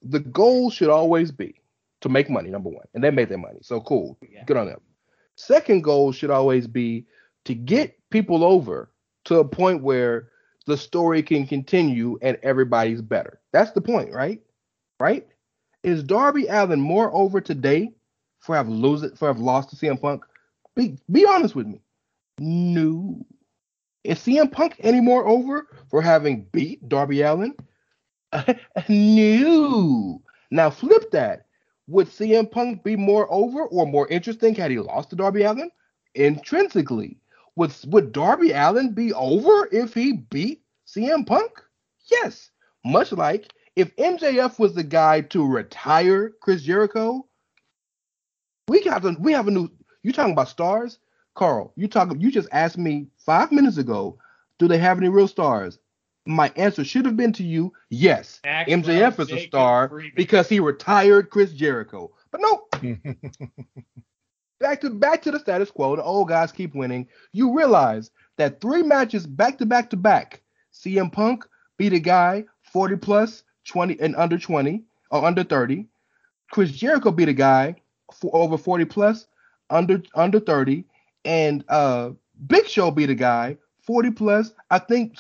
the 0.02 0.20
goal 0.20 0.70
should 0.70 0.90
always 0.90 1.32
be 1.32 1.55
to 2.02 2.11
make 2.11 2.28
money, 2.28 2.51
number 2.51 2.69
one. 2.69 2.86
And 2.93 3.02
they 3.02 3.11
made 3.11 3.31
their 3.31 3.39
money. 3.39 3.61
So 3.62 3.81
cool. 3.81 4.19
Good 4.47 4.57
on 4.59 4.66
them. 4.66 4.81
Second 5.36 5.82
goal 5.82 6.12
should 6.12 6.31
always 6.31 6.66
be 6.66 7.07
to 7.47 7.55
get 7.55 7.98
people 8.11 8.44
over 8.44 8.90
to 9.31 9.39
a 9.39 9.44
point 9.44 9.81
where 9.81 10.28
the 10.66 10.77
story 10.77 11.23
can 11.23 11.47
continue 11.47 12.19
and 12.20 12.36
everybody's 12.43 13.01
better. 13.01 13.40
That's 13.52 13.70
the 13.70 13.81
point, 13.81 14.12
right? 14.12 14.40
Right? 14.98 15.24
Is 15.85 16.02
Darby 16.02 16.47
Allin 16.48 16.81
more 16.81 17.15
over 17.15 17.40
today 17.40 17.93
for 18.40 18.57
have 18.57 18.69
lose 18.69 19.05
it 19.05 19.16
for 19.16 19.28
have 19.28 19.39
lost 19.39 19.70
to 19.70 19.77
CM 19.77 20.01
Punk? 20.01 20.24
Be 20.74 20.98
be 21.12 21.24
honest 21.24 21.55
with 21.55 21.69
me. 21.69 21.81
No. 22.40 23.24
Is 24.02 24.19
CM 24.19 24.51
Punk 24.51 24.74
any 24.81 25.01
more 25.01 25.27
over 25.28 25.69
for 25.90 26.02
having 26.02 26.47
beat 26.51 26.89
Darby 26.89 27.23
Allin? 27.23 27.55
no. 28.89 30.23
Now 30.51 30.70
flip 30.70 31.12
that. 31.12 31.47
Would 31.86 32.09
CM 32.09 32.51
Punk 32.51 32.82
be 32.82 32.97
more 32.97 33.32
over 33.32 33.62
or 33.66 33.86
more 33.86 34.09
interesting 34.09 34.57
had 34.57 34.73
he 34.73 34.81
lost 34.81 35.11
to 35.11 35.16
Darby 35.16 35.44
Allin? 35.44 35.70
Intrinsically. 36.16 37.20
Would, 37.56 37.74
would 37.86 38.12
Darby 38.12 38.52
Allin 38.52 38.93
be 38.93 39.12
over 39.12 39.68
if 39.72 39.94
he 39.94 40.12
beat 40.12 40.62
CM 40.86 41.27
Punk? 41.27 41.52
Yes. 42.10 42.51
Much 42.85 43.12
like 43.12 43.52
if 43.77 43.94
MJF 43.97 44.59
was 44.59 44.74
the 44.74 44.82
guy 44.82 45.20
to 45.22 45.47
retire 45.47 46.32
Chris 46.40 46.62
Jericho, 46.62 47.27
we 48.68 48.82
got 48.85 49.02
to, 49.02 49.16
we 49.18 49.32
have 49.32 49.48
a 49.48 49.51
new 49.51 49.70
you 50.02 50.12
talking 50.12 50.32
about 50.32 50.48
stars? 50.48 50.98
Karl, 51.35 51.72
you 51.77 51.89
talk 51.89 52.12
you 52.18 52.31
just 52.31 52.48
asked 52.52 52.78
me 52.78 53.06
five 53.18 53.52
minutes 53.52 53.77
ago, 53.77 54.18
do 54.59 54.66
they 54.68 54.78
have 54.78 54.98
any 54.98 55.09
real 55.09 55.28
stars? 55.28 55.78
My 56.27 56.52
answer 56.56 56.85
should 56.85 57.06
have 57.06 57.16
been 57.16 57.32
to 57.35 57.43
you, 57.43 57.72
yes. 57.89 58.40
Maxwell 58.44 58.78
MJF 58.78 59.20
is 59.20 59.32
a 59.32 59.47
star 59.47 59.89
Freeman. 59.89 60.12
because 60.16 60.48
he 60.48 60.60
retired 60.60 61.31
Chris 61.31 61.52
Jericho. 61.52 62.10
But 62.31 62.40
no, 62.43 62.68
back 64.61 64.81
to 64.82 64.91
back 64.91 65.23
to 65.23 65.31
the 65.31 65.39
status 65.39 65.70
quo. 65.70 65.97
The 65.97 66.03
old 66.03 66.28
guys 66.28 66.53
keep 66.53 66.74
winning. 66.74 67.09
You 67.32 67.57
realize 67.57 68.11
that 68.37 68.61
three 68.61 68.82
matches 68.82 69.27
back 69.27 69.59
to 69.59 69.66
back 69.66 69.91
to 69.91 69.97
back, 69.97 70.43
CM 70.73 71.12
Punk 71.12 71.45
beat 71.78 71.93
a 71.93 71.99
guy 71.99 72.45
40 72.73 72.97
plus 72.97 73.43
20 73.66 73.99
and 74.01 74.15
under 74.16 74.39
20 74.39 74.85
or 75.11 75.24
under 75.24 75.43
30. 75.43 75.87
Chris 76.53 76.70
Jericho 76.70 77.11
beat 77.11 77.28
a 77.28 77.32
guy 77.32 77.74
for 78.15 78.31
over 78.35 78.57
40 78.57 78.85
plus 78.85 79.27
under 79.70 80.03
under 80.15 80.39
30, 80.39 80.85
and 81.24 81.65
uh 81.69 82.11
Big 82.47 82.66
Show 82.66 82.91
beat 82.91 83.11
a 83.11 83.15
guy 83.15 83.57
40 83.82 84.11
plus. 84.12 84.53
I 84.70 84.78
think 84.78 85.16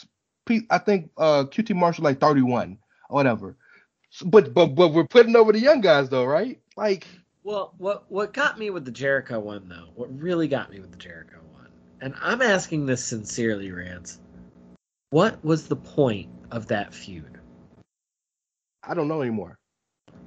I 0.70 0.78
think 0.78 1.10
uh 1.16 1.44
QT 1.44 1.74
Marshall 1.74 2.04
like 2.04 2.20
31 2.20 2.78
or 3.08 3.14
whatever. 3.14 3.56
But 4.24 4.52
but 4.52 4.74
but 4.74 4.88
we're 4.88 5.06
putting 5.06 5.36
over 5.36 5.52
the 5.52 5.60
young 5.60 5.80
guys 5.80 6.08
though, 6.08 6.24
right? 6.24 6.60
Like 6.76 7.06
Well, 7.50 7.74
what 7.78 8.04
what 8.08 8.32
got 8.32 8.60
me 8.60 8.70
with 8.70 8.84
the 8.84 8.92
Jericho 8.92 9.40
one 9.40 9.68
though, 9.68 9.88
what 9.96 10.08
really 10.16 10.46
got 10.46 10.70
me 10.70 10.78
with 10.78 10.92
the 10.92 10.96
Jericho 10.96 11.38
one, 11.52 11.66
and 12.00 12.14
I'm 12.22 12.42
asking 12.42 12.86
this 12.86 13.04
sincerely, 13.04 13.72
Rance. 13.72 14.20
What 15.10 15.44
was 15.44 15.66
the 15.66 15.74
point 15.74 16.30
of 16.52 16.68
that 16.68 16.94
feud? 16.94 17.40
I 18.84 18.94
don't 18.94 19.08
know 19.08 19.20
anymore. 19.20 19.58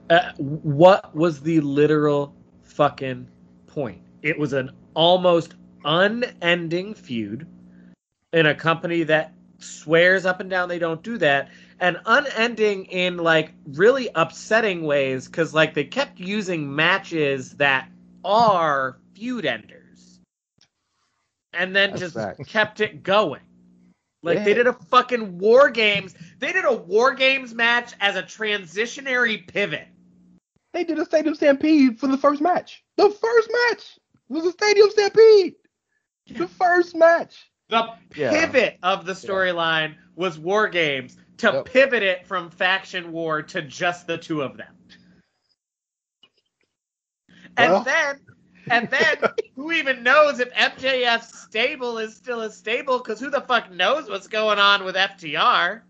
Uh, 0.10 0.34
what 0.38 1.16
was 1.16 1.40
the 1.40 1.62
literal 1.62 2.36
fucking 2.62 3.30
point? 3.68 4.02
It 4.22 4.38
was 4.38 4.52
an 4.52 4.72
almost 4.94 5.56
unending 5.86 6.94
feud 6.94 7.48
in 8.34 8.48
a 8.48 8.54
company 8.54 9.04
that 9.04 9.34
swears 9.60 10.26
up 10.26 10.42
and 10.42 10.50
down 10.50 10.68
they 10.68 10.78
don't 10.78 11.02
do 11.02 11.18
that 11.20 11.52
and 11.84 12.00
unending 12.06 12.86
in 12.86 13.18
like 13.18 13.52
really 13.68 14.08
upsetting 14.16 14.84
ways 14.84 15.28
because 15.28 15.54
like 15.54 15.74
they 15.74 15.84
kept 15.84 16.18
using 16.18 16.74
matches 16.74 17.52
that 17.58 17.90
are 18.24 18.98
feud 19.14 19.46
enders 19.46 20.22
and 21.52 21.76
then 21.76 21.92
That's 21.92 22.00
just 22.02 22.16
facts. 22.16 22.48
kept 22.50 22.80
it 22.80 23.04
going 23.04 23.42
like 24.24 24.46
they 24.46 24.54
did 24.54 24.66
a 24.66 24.72
fucking 24.74 25.38
war 25.40 25.70
games 25.70 26.16
they 26.40 26.54
did 26.54 26.64
a 26.64 26.72
war 26.72 27.14
games 27.16 27.54
match 27.54 27.92
as 28.00 28.16
a 28.16 28.24
transitionary 28.24 29.46
pivot 29.46 29.88
They 30.72 30.86
did 30.86 30.98
a 31.00 31.06
stadium 31.06 31.36
stampede 31.36 32.00
for 32.00 32.08
the 32.08 32.18
first 32.18 32.42
match. 32.42 32.82
The 32.96 33.10
first 33.10 33.50
match 33.52 34.00
was 34.30 34.46
a 34.46 34.52
stadium 34.54 34.90
stampede. 34.90 35.56
The 36.30 36.48
first 36.48 36.96
match. 36.96 37.52
The 37.68 37.90
Yeah. 38.16 38.32
pivot 38.32 38.78
of 38.82 39.06
the 39.06 39.12
storyline 39.12 39.96
was 40.16 40.40
War 40.40 40.70
Games 40.70 41.18
to 41.38 41.54
Yep. 41.54 41.66
pivot 41.66 42.04
it 42.04 42.28
from 42.28 42.50
faction 42.50 43.12
war 43.12 43.42
to 43.42 43.62
just 43.62 44.08
the 44.08 44.18
two 44.18 44.42
of 44.42 44.58
them. 44.58 44.76
And 47.58 47.86
then, 47.86 48.20
and 48.70 48.90
then, 48.90 49.18
who 49.56 49.72
even 49.72 50.04
knows 50.04 50.40
if 50.40 50.52
MJF's 50.54 51.38
stable 51.40 51.98
is 52.00 52.16
still 52.16 52.42
a 52.42 52.50
stable? 52.50 52.98
Because 53.00 53.20
who 53.20 53.30
the 53.30 53.42
fuck 53.42 53.72
knows 53.72 54.10
what's 54.10 54.28
going 54.28 54.60
on 54.60 54.84
with 54.84 54.96
FTR? 54.96 55.82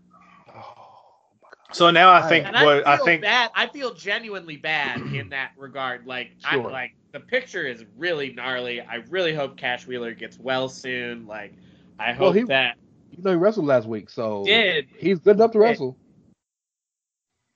So 1.72 1.90
now 1.90 2.12
I 2.12 2.28
think 2.28 2.46
And 2.46 2.56
I 2.56 2.62
what 2.64 2.76
feel 2.76 2.86
I 2.86 2.96
think 2.98 3.22
bad. 3.22 3.50
I 3.54 3.66
feel 3.66 3.94
genuinely 3.94 4.56
bad 4.56 5.00
in 5.12 5.30
that 5.30 5.52
regard. 5.56 6.06
Like, 6.06 6.32
I 6.44 6.54
Sure. 6.54 6.70
like 6.70 6.94
the 7.12 7.20
picture 7.20 7.66
is 7.66 7.84
really 7.96 8.32
gnarly. 8.32 8.80
I 8.80 8.96
really 9.08 9.34
hope 9.34 9.56
Cash 9.56 9.86
Wheeler 9.86 10.14
gets 10.14 10.38
well 10.38 10.68
soon. 10.68 11.26
Like, 11.26 11.52
I 11.98 12.12
hope 12.12 12.20
Well, 12.20 12.32
he- 12.32 12.42
that 12.44 12.76
You 13.16 13.22
know 13.22 13.30
he 13.30 13.36
wrestled 13.36 13.66
last 13.66 13.86
week, 13.86 14.10
so 14.10 14.44
did. 14.44 14.88
he's 14.96 15.20
good 15.20 15.36
enough 15.36 15.52
to 15.52 15.58
wrestle. 15.58 15.96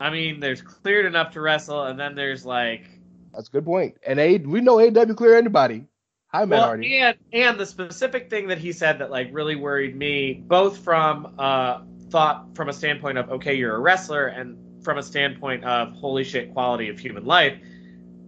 I 0.01 0.11
mean, 0.11 0.39
there's 0.39 0.63
cleared 0.63 1.07
enough 1.07 1.33
to 1.33 1.41
wrestle, 1.41 1.85
and 1.85 1.99
then 1.99 2.15
there's 2.15 2.47
like, 2.47 2.89
That's 3.35 3.49
a 3.49 3.51
good 3.51 3.65
point. 3.65 3.97
And 4.07 4.21
A 4.21 4.39
we 4.39 4.61
know 4.61 4.81
AW 4.81 5.15
clear 5.15 5.37
anybody. 5.37 5.87
Hi, 6.29 6.45
Matt 6.45 6.59
well, 6.59 6.67
Hardy. 6.67 6.99
and 6.99 7.17
and 7.33 7.59
the 7.59 7.67
specific 7.67 8.31
thing 8.31 8.49
that 8.49 8.59
he 8.59 8.73
said 8.73 8.99
that 9.01 9.11
like 9.11 9.31
really 9.33 9.57
worried 9.57 9.97
me, 9.97 10.45
both 10.47 10.79
from 10.79 11.35
uh 11.39 11.81
thought 12.11 12.55
from 12.55 12.69
a 12.69 12.73
standpoint 12.73 13.19
of 13.19 13.31
okay, 13.31 13.55
you're 13.55 13.75
a 13.75 13.81
wrestler, 13.81 14.27
and 14.27 14.85
from 14.85 14.99
a 14.99 15.03
standpoint 15.03 15.65
of 15.65 15.93
holy 15.93 16.25
shit, 16.25 16.53
quality 16.53 16.89
of 16.89 16.99
human 16.99 17.25
life, 17.25 17.59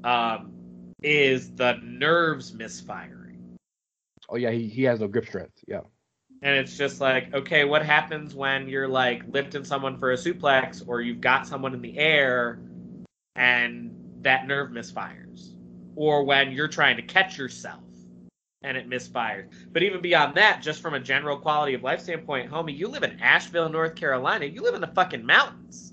um, 0.02 0.52
is 1.02 1.54
the 1.54 1.78
nerves 1.82 2.52
misfiring. 2.52 3.58
Oh 4.28 4.36
yeah, 4.36 4.50
he, 4.50 4.66
he 4.66 4.82
has 4.84 5.00
no 5.00 5.08
grip 5.08 5.26
strength. 5.26 5.62
Yeah. 5.68 5.80
And 6.42 6.56
it's 6.56 6.76
just 6.76 7.00
like, 7.00 7.34
okay, 7.34 7.64
what 7.64 7.84
happens 7.84 8.34
when 8.34 8.68
you're 8.68 8.88
like 8.88 9.22
lifting 9.28 9.64
someone 9.64 9.98
for 9.98 10.12
a 10.12 10.16
suplex 10.16 10.82
or 10.86 11.02
you've 11.02 11.20
got 11.20 11.46
someone 11.46 11.74
in 11.74 11.82
the 11.82 11.98
air 11.98 12.60
and 13.36 13.94
that 14.22 14.46
nerve 14.46 14.70
misfires? 14.70 15.54
Or 15.96 16.24
when 16.24 16.52
you're 16.52 16.68
trying 16.68 16.96
to 16.96 17.02
catch 17.02 17.36
yourself 17.36 17.82
and 18.62 18.76
it 18.76 18.88
misfires. 18.88 19.52
But 19.72 19.82
even 19.82 20.00
beyond 20.00 20.34
that, 20.36 20.62
just 20.62 20.80
from 20.80 20.94
a 20.94 21.00
general 21.00 21.36
quality 21.36 21.74
of 21.74 21.82
life 21.82 22.00
standpoint, 22.00 22.50
homie, 22.50 22.76
you 22.76 22.88
live 22.88 23.02
in 23.02 23.20
Asheville, 23.20 23.68
North 23.68 23.94
Carolina. 23.94 24.46
You 24.46 24.62
live 24.62 24.74
in 24.74 24.80
the 24.80 24.86
fucking 24.86 25.24
mountains. 25.24 25.92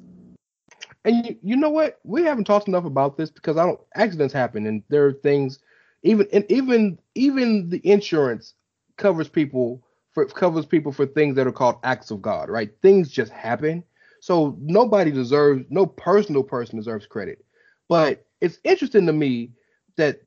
And 1.04 1.26
you, 1.26 1.38
you 1.42 1.56
know 1.58 1.70
what? 1.70 2.00
We 2.04 2.24
haven't 2.24 2.46
talked 2.46 2.68
enough 2.68 2.86
about 2.86 3.18
this 3.18 3.30
because 3.30 3.58
I 3.58 3.66
don't 3.66 3.80
accidents 3.96 4.34
happen 4.34 4.66
and 4.66 4.84
there 4.90 5.06
are 5.06 5.14
things 5.14 5.60
even 6.04 6.28
and 6.34 6.46
even 6.50 7.00
even 7.16 7.70
the 7.70 7.82
insurance 7.90 8.54
covers 8.98 9.30
people 9.30 9.82
for 10.18 10.26
covers 10.26 10.66
people 10.66 10.92
for 10.92 11.06
things 11.06 11.36
that 11.36 11.46
are 11.46 11.52
called 11.52 11.78
acts 11.84 12.10
of 12.10 12.24
God, 12.24 12.50
right? 12.50 12.72
Things 12.82 13.12
just 13.12 13.32
happen. 13.32 13.84
So 14.20 14.58
nobody 14.60 15.12
deserves 15.12 15.64
no 15.70 15.86
personal 15.86 16.42
person 16.42 16.76
deserves 16.76 17.06
credit. 17.06 17.46
But 17.88 18.26
it's 18.42 18.58
interesting 18.64 19.06
to 19.06 19.14
me 19.14 19.52
that 19.96 20.22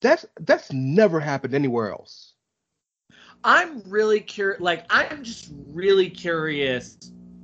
that's 0.00 0.26
that's 0.40 0.72
never 0.72 1.20
happened 1.20 1.54
anywhere 1.54 1.92
else. 1.92 2.34
I'm 3.44 3.82
really 3.86 4.18
curious. 4.18 4.60
Like, 4.60 4.86
I'm 4.90 5.22
just 5.22 5.52
really 5.68 6.10
curious 6.10 6.98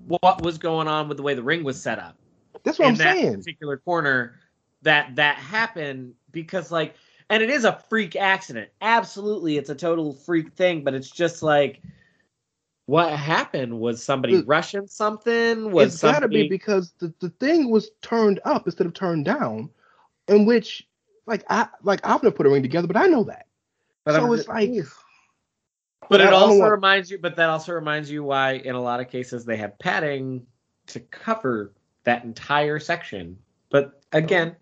what 0.09 0.43
was 0.43 0.59
going 0.59 0.89
on 0.89 1.07
with 1.07 1.17
the 1.17 1.23
way 1.23 1.35
the 1.35 1.45
ring 1.45 1.63
was 1.63 1.81
set 1.81 2.01
up. 2.01 2.17
That's 2.65 2.81
what 2.81 2.89
I'm 2.89 2.97
saying, 2.97 3.07
that 3.07 3.17
saying. 3.19 3.37
particular 3.37 3.77
corner 3.77 4.41
that 4.83 5.15
that 5.15 5.37
happened 5.37 6.15
because 6.33 6.73
like, 6.73 6.97
and 7.31 7.43
it 7.43 7.51
is 7.51 7.65
a 7.65 7.83
freak 7.89 8.17
accident. 8.17 8.71
Absolutely, 8.81 9.57
it's 9.59 9.71
a 9.71 9.75
total 9.75 10.13
freak 10.13 10.53
thing. 10.55 10.85
But 10.85 10.95
it's 10.95 11.11
just 11.11 11.43
like, 11.43 11.83
what 12.87 13.13
happened? 13.13 13.79
Was 13.79 14.03
somebody 14.03 14.43
rushing 14.43 14.87
something? 14.87 15.71
Was 15.71 15.95
it's 15.95 16.03
got 16.03 16.21
to 16.21 16.29
be 16.29 16.49
because 16.49 16.93
the, 16.99 17.13
the 17.21 17.31
thing 17.31 17.71
was 17.71 17.91
turned 18.03 18.41
up 18.45 18.67
instead 18.67 18.87
of 18.87 18.95
turned 18.95 19.25
down, 19.25 19.71
in 20.29 20.47
which 20.47 20.87
like 21.27 21.45
I 21.51 21.69
like 21.83 22.01
i'm 22.05 22.19
gonna 22.19 22.33
put 22.33 22.47
a 22.47 22.51
ring 22.51 22.63
together, 22.63 22.87
but 22.87 22.97
I 22.97 23.07
know 23.07 23.25
that. 23.25 23.47
But 24.05 24.15
so 24.15 24.25
I'm 24.25 24.33
it's 24.33 24.45
just- 24.45 24.49
like, 24.49 24.71
But 26.09 26.23
it 26.23 26.33
also 26.33 26.61
want- 26.61 26.73
reminds 26.73 27.11
you, 27.11 27.19
but 27.19 27.37
that 27.37 27.51
also 27.51 27.73
reminds 27.75 28.11
you 28.11 28.25
why, 28.25 28.53
in 28.53 28.75
a 28.75 28.81
lot 28.81 29.01
of 29.01 29.11
cases, 29.11 29.45
they 29.45 29.57
have 29.59 29.79
padding 29.79 30.47
to 30.87 31.01
cover 31.01 31.75
that 32.05 32.25
entire 32.25 32.79
section. 32.79 33.37
But 33.69 34.01
again, 34.13 34.57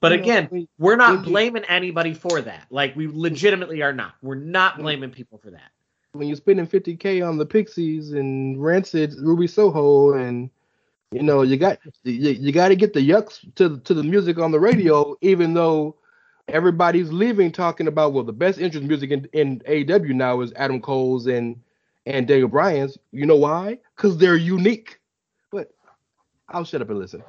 but 0.00 0.12
You 0.12 0.18
again, 0.18 0.46
when- 0.50 0.68
we're 0.78 0.96
not 0.96 1.18
you- 1.24 1.30
blaming 1.30 1.64
anybody 1.64 2.14
for 2.14 2.40
that. 2.40 2.66
Like 2.70 2.94
we 2.96 3.06
legitimately 3.08 3.82
are 3.82 3.92
not. 3.92 4.14
We're 4.22 4.34
not 4.36 4.78
blaming 4.78 5.10
people 5.10 5.38
for 5.38 5.50
that. 5.50 5.70
when 6.12 6.26
you're 6.28 6.36
spending 6.36 6.66
50k 6.66 7.20
on 7.26 7.36
the 7.38 7.46
Pixies 7.46 8.12
and 8.12 8.62
Rancid, 8.62 9.14
Ruby 9.20 9.46
Soho, 9.46 10.14
and 10.14 10.50
you 11.12 11.22
know 11.22 11.42
you 11.42 11.56
got 11.56 11.78
you, 12.04 12.30
you 12.30 12.52
got 12.52 12.68
to 12.68 12.76
get 12.76 12.92
the 12.92 13.00
yucks 13.06 13.40
to 13.56 13.78
to 13.80 13.94
the 13.94 14.02
music 14.02 14.38
on 14.38 14.50
the 14.50 14.58
radio, 14.60 15.16
even 15.20 15.54
though 15.54 15.96
everybody's 16.48 17.12
leaving 17.12 17.52
talking 17.52 17.88
about 17.88 18.12
well 18.14 18.24
the 18.24 18.32
best 18.32 18.58
interest 18.58 18.86
music 18.86 19.10
in, 19.10 19.28
in 19.34 19.60
AEW 19.68 20.14
now 20.14 20.40
is 20.40 20.52
Adam 20.56 20.80
Cole's 20.80 21.26
and 21.26 21.56
and 22.06 22.26
Daniel 22.26 22.48
Bryan's. 22.48 22.96
You 23.12 23.26
know 23.26 23.36
why? 23.36 23.78
Because 23.96 24.16
they're 24.16 24.36
unique. 24.36 24.98
But 25.52 25.70
I'll 26.48 26.64
shut 26.64 26.80
up 26.80 26.88
and 26.88 26.98
listen. 26.98 27.22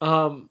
Um, 0.00 0.48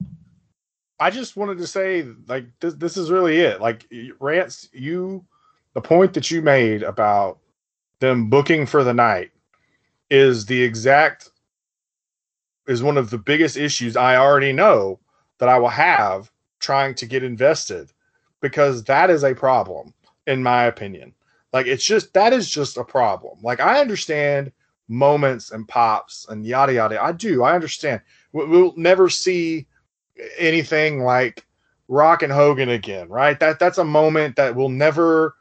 I 1.00 1.10
just 1.10 1.38
wanted 1.38 1.58
to 1.60 1.68
say, 1.68 2.06
like, 2.28 2.46
this, 2.60 2.74
this 2.76 2.98
is 2.98 3.10
really 3.12 3.38
it. 3.40 3.62
Like, 3.62 3.88
Rance, 4.20 4.70
you, 4.74 5.26
the 5.74 5.82
point 5.82 6.14
that 6.14 6.30
you 6.30 6.42
made 6.42 6.84
about 6.84 7.40
them 8.00 8.30
booking 8.30 8.66
for 8.66 8.84
the 8.84 8.94
night 8.94 9.32
is 10.10 10.46
the 10.46 10.62
exact, 10.62 11.30
is 12.68 12.84
one 12.84 12.98
of 12.98 13.10
the 13.10 13.18
biggest 13.18 13.56
issues 13.58 13.96
I 13.96 14.18
already 14.18 14.52
know 14.52 15.00
that 15.38 15.50
I 15.50 15.58
will 15.58 15.70
have 15.70 16.32
trying 16.60 16.96
to 16.96 17.06
get 17.06 17.24
invested 17.24 17.92
because 18.42 18.84
that 18.86 19.10
is 19.10 19.24
a 19.24 19.34
problem, 19.36 19.94
in 20.28 20.44
my 20.44 20.66
opinion. 20.66 21.14
Like, 21.54 21.66
it's 21.68 21.86
just, 21.86 22.14
that 22.14 22.34
is 22.34 22.50
just 22.50 22.78
a 22.78 22.84
problem. 22.84 23.40
Like, 23.42 23.60
I 23.62 23.80
understand 23.80 24.52
moments 24.90 25.52
and 25.52 25.68
pops 25.68 26.28
and 26.30 26.46
yada 26.46 26.74
yada. 26.74 27.02
I 27.02 27.12
do, 27.14 27.44
I 27.44 27.56
understand. 27.56 28.02
We- 28.34 28.48
We'll 28.48 28.74
never 28.76 29.10
see 29.10 29.68
anything 30.38 31.04
like 31.04 31.46
Rock 31.88 32.24
and 32.24 32.32
Hogan 32.32 32.70
again, 32.70 33.10
right? 33.10 33.40
That 33.40 33.60
that's 33.60 33.78
a 33.78 33.84
moment 33.84 34.36
that 34.36 34.56
will 34.56 34.70
never, 34.70 35.36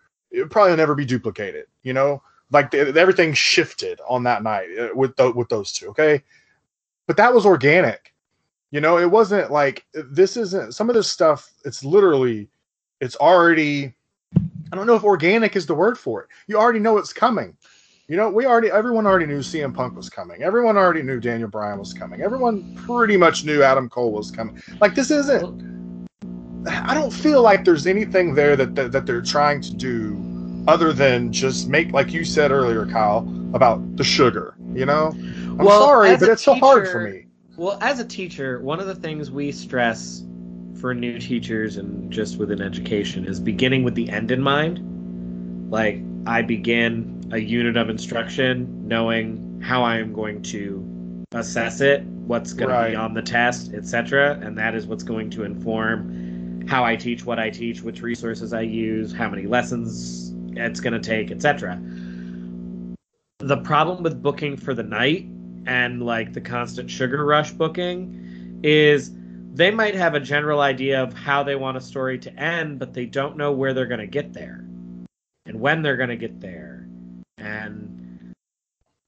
probably 0.51 0.77
never 0.77 0.95
be 0.95 1.05
duplicated. 1.05 1.67
You 1.83 1.93
know, 1.93 2.23
like 2.51 2.71
the, 2.71 2.95
everything 2.99 3.35
shifted 3.35 4.01
on 4.09 4.23
that 4.25 4.43
night 4.43 4.69
uh, 4.79 4.89
with 4.95 5.17
tho- 5.17 5.33
with 5.33 5.49
those 5.49 5.73
two. 5.73 5.89
Okay, 5.89 6.23
but 7.07 7.17
that 7.17 7.35
was 7.35 7.47
organic. 7.47 8.15
You 8.71 8.81
know, 8.81 8.99
it 8.99 9.11
wasn't 9.11 9.51
like 9.51 9.87
this 9.93 10.37
isn't 10.37 10.75
some 10.75 10.89
of 10.89 10.95
this 10.95 11.11
stuff. 11.11 11.51
It's 11.65 11.85
literally, 11.85 12.49
it's 13.01 13.17
already. 13.17 13.95
I 14.71 14.77
don't 14.77 14.87
know 14.87 14.95
if 14.95 15.05
organic 15.05 15.57
is 15.57 15.65
the 15.65 15.75
word 15.75 15.99
for 15.99 16.23
it. 16.23 16.29
You 16.47 16.59
already 16.59 16.79
know 16.81 16.99
it's 16.99 17.13
coming. 17.15 17.57
You 18.09 18.17
know, 18.17 18.31
we 18.31 18.47
already 18.47 18.71
everyone 18.71 19.07
already 19.07 19.27
knew 19.27 19.41
CM 19.41 19.75
Punk 19.75 19.95
was 19.95 20.09
coming. 20.09 20.43
Everyone 20.43 20.79
already 20.79 21.03
knew 21.03 21.21
Daniel 21.21 21.51
Bryan 21.51 21.79
was 21.79 21.93
coming. 21.93 22.23
Everyone 22.23 22.75
pretty 22.75 23.19
much 23.19 23.45
knew 23.45 23.63
Adam 23.63 23.91
Cole 23.91 24.13
was 24.13 24.31
coming. 24.31 24.63
Like 24.81 24.95
this 24.95 25.11
isn't 25.11 26.09
I 26.67 26.95
don't 26.95 27.13
feel 27.13 27.43
like 27.43 27.67
there's 27.67 27.87
anything 27.87 28.35
there 28.35 28.57
that 28.57 28.75
that, 28.77 28.93
that 28.93 29.05
they're 29.05 29.21
trying 29.21 29.61
to 29.61 29.75
do 29.75 30.65
other 30.67 30.95
than 30.95 31.31
just 31.31 31.69
make 31.69 31.93
like 31.93 32.11
you 32.11 32.25
said 32.25 32.51
earlier, 32.51 32.87
Kyle, 32.87 33.29
about 33.53 33.97
the 33.99 34.05
sugar, 34.05 34.57
you 34.73 34.87
know? 34.87 35.09
I'm 35.09 35.59
Well, 35.59 35.83
sorry, 35.83 36.17
but 36.17 36.31
it's 36.31 36.45
so 36.45 36.55
hard 36.55 36.89
for 36.89 37.03
me. 37.03 37.27
Well, 37.59 37.77
as 37.83 38.01
a 38.01 38.07
teacher, 38.07 38.61
one 38.63 38.81
of 38.81 38.87
the 38.87 38.95
things 38.95 39.31
we 39.31 39.53
stress 39.53 40.25
for 40.81 40.95
new 40.95 41.19
teachers 41.19 41.77
and 41.77 42.11
just 42.11 42.39
within 42.39 42.63
education 42.63 43.27
is 43.27 43.39
beginning 43.39 43.83
with 43.83 43.95
the 43.95 44.09
end 44.09 44.31
in 44.31 44.41
mind. 44.41 45.71
Like, 45.71 46.01
I 46.29 46.43
begin 46.43 47.27
a 47.33 47.39
unit 47.39 47.79
of 47.79 47.89
instruction 47.89 48.87
knowing 48.87 49.63
how 49.63 49.83
I 49.83 49.97
am 49.97 50.13
going 50.13 50.43
to 50.43 51.27
assess 51.33 51.81
it, 51.81 52.03
what's 52.03 52.53
going 52.53 52.69
to 52.69 52.91
be 52.91 52.95
on 52.95 53.15
the 53.15 53.23
test, 53.23 53.73
etc., 53.73 54.39
and 54.43 54.57
that 54.59 54.75
is 54.75 54.87
what's 54.87 55.03
going 55.03 55.31
to 55.31 55.45
inform 55.45 56.67
how 56.69 56.85
I 56.85 56.97
teach 56.97 57.25
what 57.25 57.39
I 57.39 57.49
teach, 57.49 57.81
which 57.81 58.03
resources 58.03 58.53
I 58.53 58.61
use, 58.61 59.11
how 59.11 59.31
many 59.31 59.47
lessons 59.47 60.35
it's 60.55 60.81
going 60.81 60.93
to 60.93 61.01
take, 61.01 61.31
etc. 61.31 61.81
The 63.39 63.63
problem 63.63 64.03
with 64.03 64.23
booking 64.23 64.59
for 64.59 64.75
the 64.75 64.83
night 64.83 65.27
and 65.65 66.03
like 66.03 66.35
the 66.35 66.43
constant 66.43 66.91
sugar 66.91 67.25
rush 67.25 67.53
booking 67.53 68.61
is 68.63 69.13
they 69.55 69.71
might 69.71 69.95
have 69.95 70.15
a 70.15 70.21
general 70.21 70.61
idea 70.61 71.03
of 71.03 71.15
how 71.15 71.43
they 71.43 71.57
want 71.57 71.79
a 71.79 71.81
story 71.81 72.19
to 72.19 72.31
end, 72.39 72.79
but 72.79 72.93
they 72.93 73.07
don't 73.07 73.39
know 73.39 73.51
where 73.51 73.73
they're 73.73 73.87
going 73.87 74.01
to 74.01 74.07
get 74.07 74.35
there 74.35 74.68
and 75.49 75.59
when 75.61 75.83
they're 75.83 75.97
going 75.97 76.11
to 76.11 76.17
get 76.17 76.41
there. 76.41 76.87
And 77.39 78.35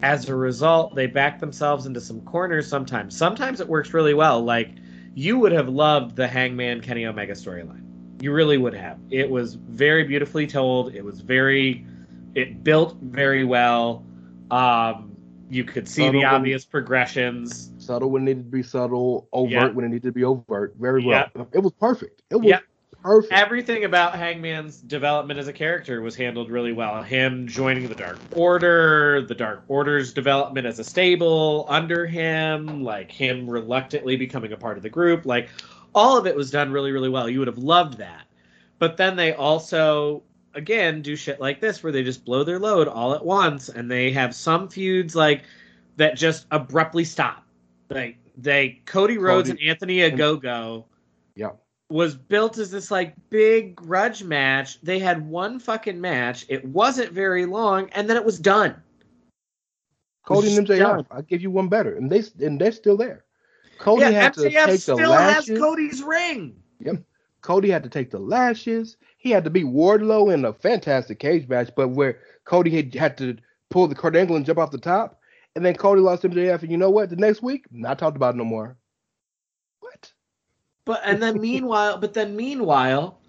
as 0.00 0.28
a 0.28 0.34
result, 0.34 0.94
they 0.94 1.06
back 1.06 1.38
themselves 1.38 1.86
into 1.86 2.00
some 2.00 2.22
corners 2.22 2.66
sometimes. 2.66 3.16
Sometimes 3.16 3.60
it 3.60 3.68
works 3.68 3.92
really 3.94 4.14
well. 4.14 4.42
Like 4.42 4.70
you 5.14 5.38
would 5.38 5.52
have 5.52 5.68
loved 5.68 6.16
the 6.16 6.26
Hangman 6.26 6.80
Kenny 6.80 7.04
Omega 7.06 7.34
storyline. 7.34 7.84
You 8.22 8.32
really 8.32 8.58
would 8.58 8.74
have. 8.74 8.98
It 9.10 9.28
was 9.30 9.54
very 9.54 10.04
beautifully 10.04 10.46
told. 10.46 10.94
It 10.94 11.04
was 11.04 11.20
very 11.20 11.86
it 12.34 12.62
built 12.64 12.96
very 13.02 13.44
well. 13.44 14.04
Um 14.50 15.06
you 15.52 15.64
could 15.64 15.88
see 15.88 16.02
Subtle 16.02 16.12
the 16.12 16.18
when- 16.26 16.34
obvious 16.34 16.64
progressions. 16.64 17.72
Subtle 17.78 18.10
when 18.10 18.22
it 18.22 18.26
needed 18.26 18.44
to 18.44 18.50
be 18.50 18.62
subtle, 18.62 19.28
overt 19.32 19.50
Yeah. 19.50 19.68
when 19.68 19.84
it 19.84 19.88
needed 19.88 20.04
to 20.04 20.12
be 20.12 20.22
overt. 20.24 20.74
Very 20.78 21.04
well. 21.04 21.26
It 21.52 21.58
was 21.58 21.72
perfect. 21.72 22.22
It 22.30 22.36
was 22.36 22.46
Yeah. 22.46 22.60
Perfect. 23.02 23.32
Everything 23.32 23.84
about 23.84 24.14
Hangman's 24.14 24.78
development 24.78 25.40
as 25.40 25.48
a 25.48 25.52
character 25.52 26.02
was 26.02 26.14
handled 26.14 26.50
really 26.50 26.72
well. 26.72 27.02
Him 27.02 27.46
joining 27.46 27.88
the 27.88 27.94
Dark 27.94 28.18
Order, 28.36 29.22
the 29.22 29.34
Dark 29.34 29.64
Order's 29.68 30.12
development 30.12 30.66
as 30.66 30.78
a 30.78 30.84
stable 30.84 31.64
under 31.68 32.06
him, 32.06 32.82
like 32.82 33.10
him 33.10 33.48
reluctantly 33.48 34.16
becoming 34.16 34.52
a 34.52 34.56
part 34.56 34.76
of 34.76 34.82
the 34.82 34.90
group, 34.90 35.24
like 35.24 35.48
all 35.94 36.18
of 36.18 36.26
it 36.26 36.36
was 36.36 36.50
done 36.50 36.70
really, 36.70 36.92
really 36.92 37.08
well. 37.08 37.28
You 37.28 37.38
would 37.38 37.48
have 37.48 37.58
loved 37.58 37.96
that. 37.98 38.26
But 38.78 38.96
then 38.96 39.16
they 39.16 39.32
also, 39.32 40.22
again, 40.54 41.00
do 41.00 41.16
shit 41.16 41.40
like 41.40 41.60
this 41.60 41.82
where 41.82 41.92
they 41.92 42.02
just 42.02 42.24
blow 42.24 42.44
their 42.44 42.58
load 42.58 42.86
all 42.86 43.14
at 43.14 43.24
once 43.24 43.70
and 43.70 43.90
they 43.90 44.12
have 44.12 44.34
some 44.34 44.68
feuds 44.68 45.16
like 45.16 45.44
that 45.96 46.16
just 46.16 46.46
abruptly 46.50 47.04
stop. 47.04 47.44
Like 47.88 48.18
they 48.36 48.80
Cody 48.84 49.16
Rhodes 49.16 49.48
Cody- 49.48 49.62
and 49.62 49.70
Anthony 49.70 49.96
Ogogo 49.98 50.84
Yeah. 51.34 51.50
Was 51.90 52.14
built 52.14 52.56
as 52.58 52.70
this 52.70 52.90
like 52.90 53.14
big 53.30 53.74
grudge 53.74 54.22
match. 54.22 54.80
They 54.80 54.98
had 54.98 55.26
one 55.28 55.58
fucking 55.58 56.00
match. 56.00 56.46
It 56.48 56.64
wasn't 56.64 57.12
very 57.12 57.46
long, 57.46 57.90
and 57.90 58.08
then 58.08 58.16
it 58.16 58.24
was 58.24 58.38
done. 58.38 58.76
Cody 60.24 60.56
and 60.56 60.66
MJF. 60.66 61.06
I'll 61.10 61.22
give 61.22 61.42
you 61.42 61.50
one 61.50 61.68
better, 61.68 61.96
and 61.96 62.10
they 62.10 62.22
and 62.44 62.60
they're 62.60 62.72
still 62.72 62.96
there. 62.96 63.24
Cody 63.78 64.02
yeah, 64.02 64.10
had 64.10 64.34
to 64.34 64.40
MJF 64.42 64.66
take 64.66 64.66
the 64.66 64.78
still 64.78 65.10
lashes. 65.10 65.48
has 65.48 65.58
Cody's 65.58 66.02
ring. 66.02 66.56
Yep. 66.80 67.02
Cody 67.40 67.70
had 67.70 67.82
to 67.82 67.88
take 67.88 68.10
the 68.10 68.18
lashes. 68.18 68.96
He 69.18 69.30
had 69.30 69.44
to 69.44 69.50
beat 69.50 69.66
Wardlow 69.66 70.32
in 70.32 70.44
a 70.44 70.52
fantastic 70.52 71.18
cage 71.18 71.48
match, 71.48 71.70
but 71.74 71.88
where 71.88 72.20
Cody 72.44 72.70
had, 72.70 72.94
had 72.94 73.18
to 73.18 73.36
pull 73.70 73.88
the 73.88 73.94
Kurt 73.94 74.14
Angle 74.14 74.36
and 74.36 74.44
jump 74.44 74.58
off 74.58 74.70
the 74.70 74.78
top, 74.78 75.20
and 75.56 75.64
then 75.64 75.74
Cody 75.74 76.00
lost 76.00 76.22
to 76.22 76.28
MJF. 76.28 76.62
And 76.62 76.70
you 76.70 76.76
know 76.76 76.90
what? 76.90 77.10
The 77.10 77.16
next 77.16 77.42
week, 77.42 77.64
not 77.70 77.98
talked 77.98 78.16
about 78.16 78.34
it 78.34 78.38
no 78.38 78.44
more. 78.44 78.76
But 80.90 81.02
and 81.04 81.22
then 81.22 81.40
meanwhile, 81.50 81.98
but 81.98 82.14
then 82.14 82.34
meanwhile, 82.34 83.20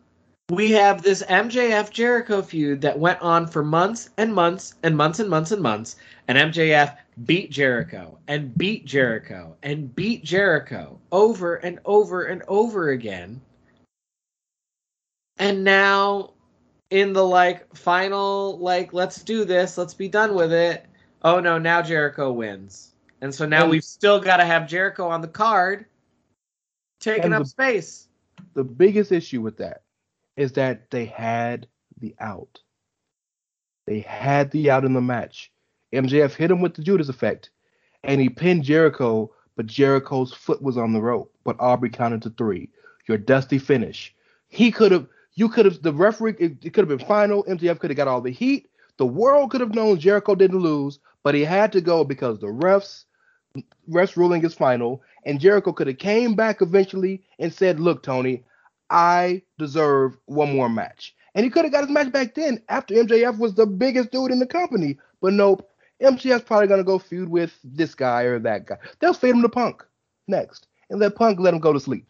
we 0.49 0.71
have 0.71 1.03
this 1.03 1.21
MJF 1.21 1.91
Jericho 1.91 2.41
feud 2.41 2.81
that 2.81 2.97
went 2.97 3.21
on 3.21 3.45
for 3.45 3.63
months 3.63 4.09
and 4.17 4.33
months 4.33 4.73
and 4.81 4.97
months 4.97 5.19
and 5.19 5.29
months 5.29 5.51
and 5.51 5.61
months, 5.61 5.95
and 6.27 6.39
MJF 6.39 6.97
beat 7.23 7.51
Jericho 7.51 8.17
and 8.27 8.57
beat 8.57 8.85
Jericho 8.85 9.55
and 9.61 9.93
beat 9.93 10.23
Jericho 10.23 10.99
over 11.11 11.57
and 11.57 11.77
over 11.85 12.23
and 12.23 12.41
over 12.47 12.89
again. 12.89 13.39
And 15.37 15.63
now 15.63 16.31
in 16.89 17.13
the 17.13 17.23
like 17.23 17.75
final 17.75 18.57
like 18.57 18.91
let's 18.91 19.21
do 19.21 19.45
this, 19.45 19.77
let's 19.77 19.93
be 19.93 20.07
done 20.07 20.33
with 20.33 20.51
it. 20.51 20.87
Oh 21.21 21.39
no, 21.39 21.59
now 21.59 21.83
Jericho 21.83 22.31
wins. 22.31 22.95
And 23.21 23.31
so 23.35 23.45
now 23.45 23.67
we've 23.67 23.83
still 23.83 24.19
got 24.19 24.37
to 24.37 24.45
have 24.45 24.67
Jericho 24.67 25.07
on 25.07 25.21
the 25.21 25.27
card 25.27 25.85
taking 27.01 27.33
up 27.33 27.43
the- 27.43 27.49
space. 27.49 28.07
The 28.53 28.63
biggest 28.63 29.11
issue 29.11 29.41
with 29.41 29.57
that 29.57 29.83
is 30.35 30.53
that 30.53 30.89
they 30.89 31.05
had 31.05 31.67
the 31.99 32.15
out. 32.19 32.59
They 33.85 33.99
had 33.99 34.51
the 34.51 34.71
out 34.71 34.85
in 34.85 34.93
the 34.93 35.01
match. 35.01 35.51
MJF 35.93 36.33
hit 36.33 36.51
him 36.51 36.61
with 36.61 36.75
the 36.75 36.81
Judas 36.81 37.09
effect, 37.09 37.49
and 38.03 38.21
he 38.21 38.29
pinned 38.29 38.63
Jericho, 38.63 39.31
but 39.55 39.67
Jericho's 39.67 40.33
foot 40.33 40.61
was 40.61 40.77
on 40.77 40.93
the 40.93 41.01
rope. 41.01 41.33
But 41.43 41.59
Aubrey 41.59 41.89
counted 41.89 42.21
to 42.23 42.29
three. 42.31 42.69
Your 43.07 43.17
dusty 43.17 43.57
finish. 43.57 44.15
He 44.47 44.71
could 44.71 44.91
have, 44.91 45.07
you 45.33 45.49
could 45.49 45.65
have, 45.65 45.81
the 45.81 45.93
referee, 45.93 46.35
it, 46.39 46.63
it 46.63 46.73
could 46.73 46.87
have 46.87 46.97
been 46.97 47.05
final. 47.07 47.43
MJF 47.43 47.79
could 47.79 47.89
have 47.89 47.97
got 47.97 48.07
all 48.07 48.21
the 48.21 48.31
heat. 48.31 48.69
The 48.97 49.05
world 49.05 49.51
could 49.51 49.61
have 49.61 49.75
known 49.75 49.99
Jericho 49.99 50.35
didn't 50.35 50.59
lose, 50.59 50.99
but 51.23 51.35
he 51.35 51.43
had 51.43 51.71
to 51.73 51.81
go 51.81 52.03
because 52.03 52.39
the 52.39 52.47
refs, 52.47 53.05
refs 53.89 54.15
ruling 54.15 54.45
is 54.45 54.53
final, 54.53 55.01
and 55.25 55.39
Jericho 55.39 55.71
could 55.73 55.87
have 55.87 55.97
came 55.97 56.35
back 56.35 56.61
eventually 56.61 57.23
and 57.39 57.53
said, 57.53 57.79
"Look, 57.79 58.03
Tony, 58.03 58.43
I 58.89 59.41
deserve 59.57 60.17
one 60.25 60.55
more 60.55 60.69
match." 60.69 61.15
And 61.33 61.43
he 61.43 61.49
could 61.49 61.63
have 61.63 61.71
got 61.71 61.83
his 61.85 61.91
match 61.91 62.11
back 62.11 62.35
then 62.35 62.61
after 62.69 62.93
MJF 62.93 63.37
was 63.37 63.53
the 63.53 63.65
biggest 63.65 64.11
dude 64.11 64.31
in 64.31 64.39
the 64.39 64.45
company. 64.45 64.97
But 65.21 65.33
nope, 65.33 65.69
MJF's 66.01 66.43
probably 66.43 66.67
gonna 66.67 66.83
go 66.83 66.99
feud 66.99 67.29
with 67.29 67.57
this 67.63 67.95
guy 67.95 68.23
or 68.23 68.39
that 68.39 68.65
guy. 68.65 68.77
They'll 68.99 69.13
fade 69.13 69.35
him 69.35 69.41
to 69.43 69.49
Punk 69.49 69.85
next, 70.27 70.67
and 70.89 70.99
let 70.99 71.15
Punk 71.15 71.39
let 71.39 71.53
him 71.53 71.59
go 71.59 71.73
to 71.73 71.79
sleep. 71.79 72.07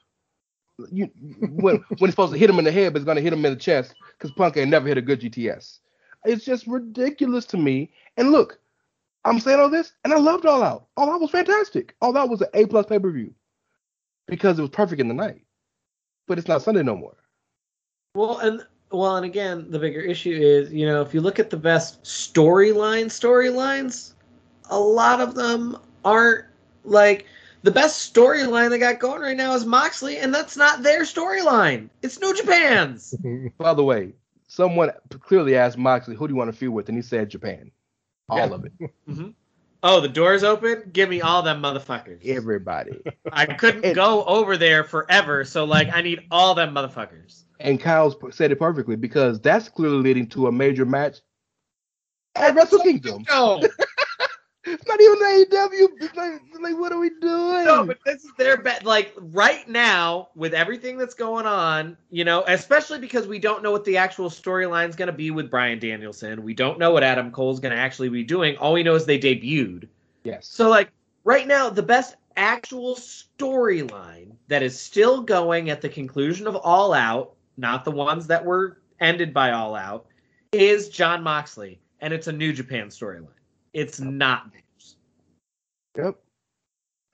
You 0.91 1.09
when 1.41 1.75
when 1.97 1.97
he's 1.99 2.11
supposed 2.11 2.33
to 2.33 2.39
hit 2.39 2.49
him 2.49 2.59
in 2.59 2.65
the 2.65 2.71
head, 2.71 2.93
but 2.93 2.99
it's 3.01 3.05
gonna 3.05 3.21
hit 3.21 3.33
him 3.33 3.45
in 3.45 3.53
the 3.53 3.59
chest 3.59 3.93
because 4.17 4.31
Punk 4.31 4.57
ain't 4.57 4.69
never 4.71 4.87
hit 4.87 4.97
a 4.97 5.01
good 5.01 5.21
GTS. 5.21 5.79
It's 6.25 6.45
just 6.45 6.67
ridiculous 6.67 7.45
to 7.47 7.57
me. 7.57 7.91
And 8.17 8.31
look, 8.31 8.59
I'm 9.23 9.39
saying 9.39 9.59
all 9.59 9.69
this, 9.69 9.93
and 10.03 10.13
I 10.13 10.17
loved 10.17 10.45
All 10.45 10.63
Out. 10.63 10.87
All 10.97 11.11
Out 11.11 11.21
was 11.21 11.31
fantastic. 11.31 11.95
All 12.01 12.17
Out 12.17 12.29
was 12.29 12.41
an 12.41 12.47
A 12.53 12.65
plus 12.65 12.85
pay 12.87 12.99
per 12.99 13.11
view 13.11 13.33
because 14.27 14.57
it 14.57 14.61
was 14.61 14.71
perfect 14.71 15.01
in 15.01 15.07
the 15.07 15.13
night. 15.13 15.43
But 16.27 16.39
it's 16.39 16.47
not 16.47 16.61
Sunday 16.61 16.83
no 16.83 16.95
more. 16.95 17.17
Well, 18.15 18.39
and 18.39 18.65
well, 18.91 19.15
and 19.17 19.25
again, 19.25 19.69
the 19.69 19.79
bigger 19.79 20.01
issue 20.01 20.31
is, 20.31 20.71
you 20.71 20.85
know, 20.85 21.01
if 21.01 21.13
you 21.13 21.21
look 21.21 21.39
at 21.39 21.49
the 21.49 21.57
best 21.57 22.03
storyline 22.03 23.05
storylines, 23.05 24.13
a 24.69 24.79
lot 24.79 25.21
of 25.21 25.35
them 25.35 25.77
aren't 26.03 26.45
like 26.83 27.25
the 27.63 27.71
best 27.71 28.13
storyline 28.13 28.69
they 28.69 28.79
got 28.79 28.99
going 28.99 29.21
right 29.21 29.37
now 29.37 29.53
is 29.53 29.65
Moxley, 29.65 30.17
and 30.17 30.33
that's 30.33 30.57
not 30.57 30.83
their 30.83 31.01
storyline. 31.01 31.89
It's 32.01 32.19
New 32.19 32.35
Japan's. 32.35 33.13
By 33.57 33.73
the 33.73 33.83
way, 33.83 34.13
someone 34.47 34.91
clearly 35.19 35.55
asked 35.55 35.77
Moxley, 35.77 36.15
"Who 36.15 36.27
do 36.27 36.33
you 36.33 36.37
want 36.37 36.51
to 36.51 36.57
feud 36.57 36.73
with?" 36.73 36.89
and 36.89 36.97
he 36.97 37.01
said 37.01 37.29
Japan. 37.29 37.71
All 38.31 38.37
Yeah. 38.37 38.55
of 38.55 38.65
it. 38.65 38.71
hmm 39.07 39.29
Oh, 39.83 39.99
the 39.99 40.07
door's 40.07 40.43
open. 40.43 40.91
Give 40.93 41.09
me 41.09 41.21
all 41.21 41.41
them 41.41 41.59
motherfuckers. 41.61 42.23
Everybody. 42.27 43.01
I 43.31 43.47
couldn't 43.47 43.95
go 43.95 44.23
over 44.25 44.55
there 44.55 44.83
forever, 44.83 45.43
so 45.43 45.65
like 45.65 45.89
I 45.91 46.01
need 46.01 46.27
all 46.29 46.53
them 46.53 46.75
motherfuckers. 46.75 47.43
And 47.59 47.79
Kyle's 47.79 48.15
said 48.29 48.51
it 48.51 48.59
perfectly 48.59 48.95
because 48.95 49.41
that's 49.41 49.69
clearly 49.69 49.97
leading 49.97 50.27
to 50.29 50.45
a 50.47 50.51
major 50.51 50.85
match 50.85 51.17
at 52.35 52.53
Wrestle 52.53 52.79
Kingdom. 52.79 53.25
No, 53.27 53.63
It's 54.63 54.85
not 54.85 55.01
even 55.01 55.17
AEW. 55.17 55.87
It's 56.01 56.15
like, 56.15 56.41
like, 56.61 56.77
what 56.77 56.91
are 56.91 56.99
we 56.99 57.09
doing? 57.19 57.65
no, 57.65 57.83
but 57.85 57.97
this 58.05 58.23
is 58.23 58.31
their 58.37 58.57
bet. 58.61 58.85
Like 58.85 59.13
right 59.17 59.67
now, 59.67 60.29
with 60.35 60.53
everything 60.53 60.97
that's 60.97 61.15
going 61.15 61.47
on, 61.47 61.97
you 62.11 62.23
know, 62.23 62.43
especially 62.47 62.99
because 62.99 63.25
we 63.27 63.39
don't 63.39 63.63
know 63.63 63.71
what 63.71 63.85
the 63.85 63.97
actual 63.97 64.29
storyline's 64.29 64.95
going 64.95 65.07
to 65.07 65.13
be 65.13 65.31
with 65.31 65.49
Bryan 65.49 65.79
Danielson. 65.79 66.43
We 66.43 66.53
don't 66.53 66.77
know 66.77 66.91
what 66.91 67.03
Adam 67.03 67.31
Cole's 67.31 67.59
going 67.59 67.73
to 67.73 67.79
actually 67.79 68.09
be 68.09 68.23
doing. 68.23 68.55
All 68.57 68.73
we 68.73 68.83
know 68.83 68.93
is 68.93 69.05
they 69.05 69.17
debuted. 69.19 69.87
yes. 70.23 70.47
So 70.47 70.69
like 70.69 70.91
right 71.23 71.47
now, 71.47 71.69
the 71.69 71.83
best 71.83 72.15
actual 72.37 72.95
storyline 72.95 74.31
that 74.47 74.61
is 74.61 74.79
still 74.79 75.21
going 75.23 75.69
at 75.69 75.81
the 75.81 75.89
conclusion 75.89 76.45
of 76.45 76.55
All 76.55 76.93
Out, 76.93 77.33
not 77.57 77.83
the 77.83 77.91
ones 77.91 78.27
that 78.27 78.45
were 78.45 78.77
ended 78.99 79.33
by 79.33 79.51
All 79.51 79.75
Out, 79.75 80.05
is 80.51 80.89
Jon 80.89 81.23
Moxley, 81.23 81.79
and 81.99 82.13
it's 82.13 82.27
a 82.27 82.31
New 82.31 82.53
Japan 82.53 82.87
storyline. 82.89 83.27
It's 83.73 83.99
not 83.99 84.51
theirs. 84.51 84.95
Yep. 85.97 86.15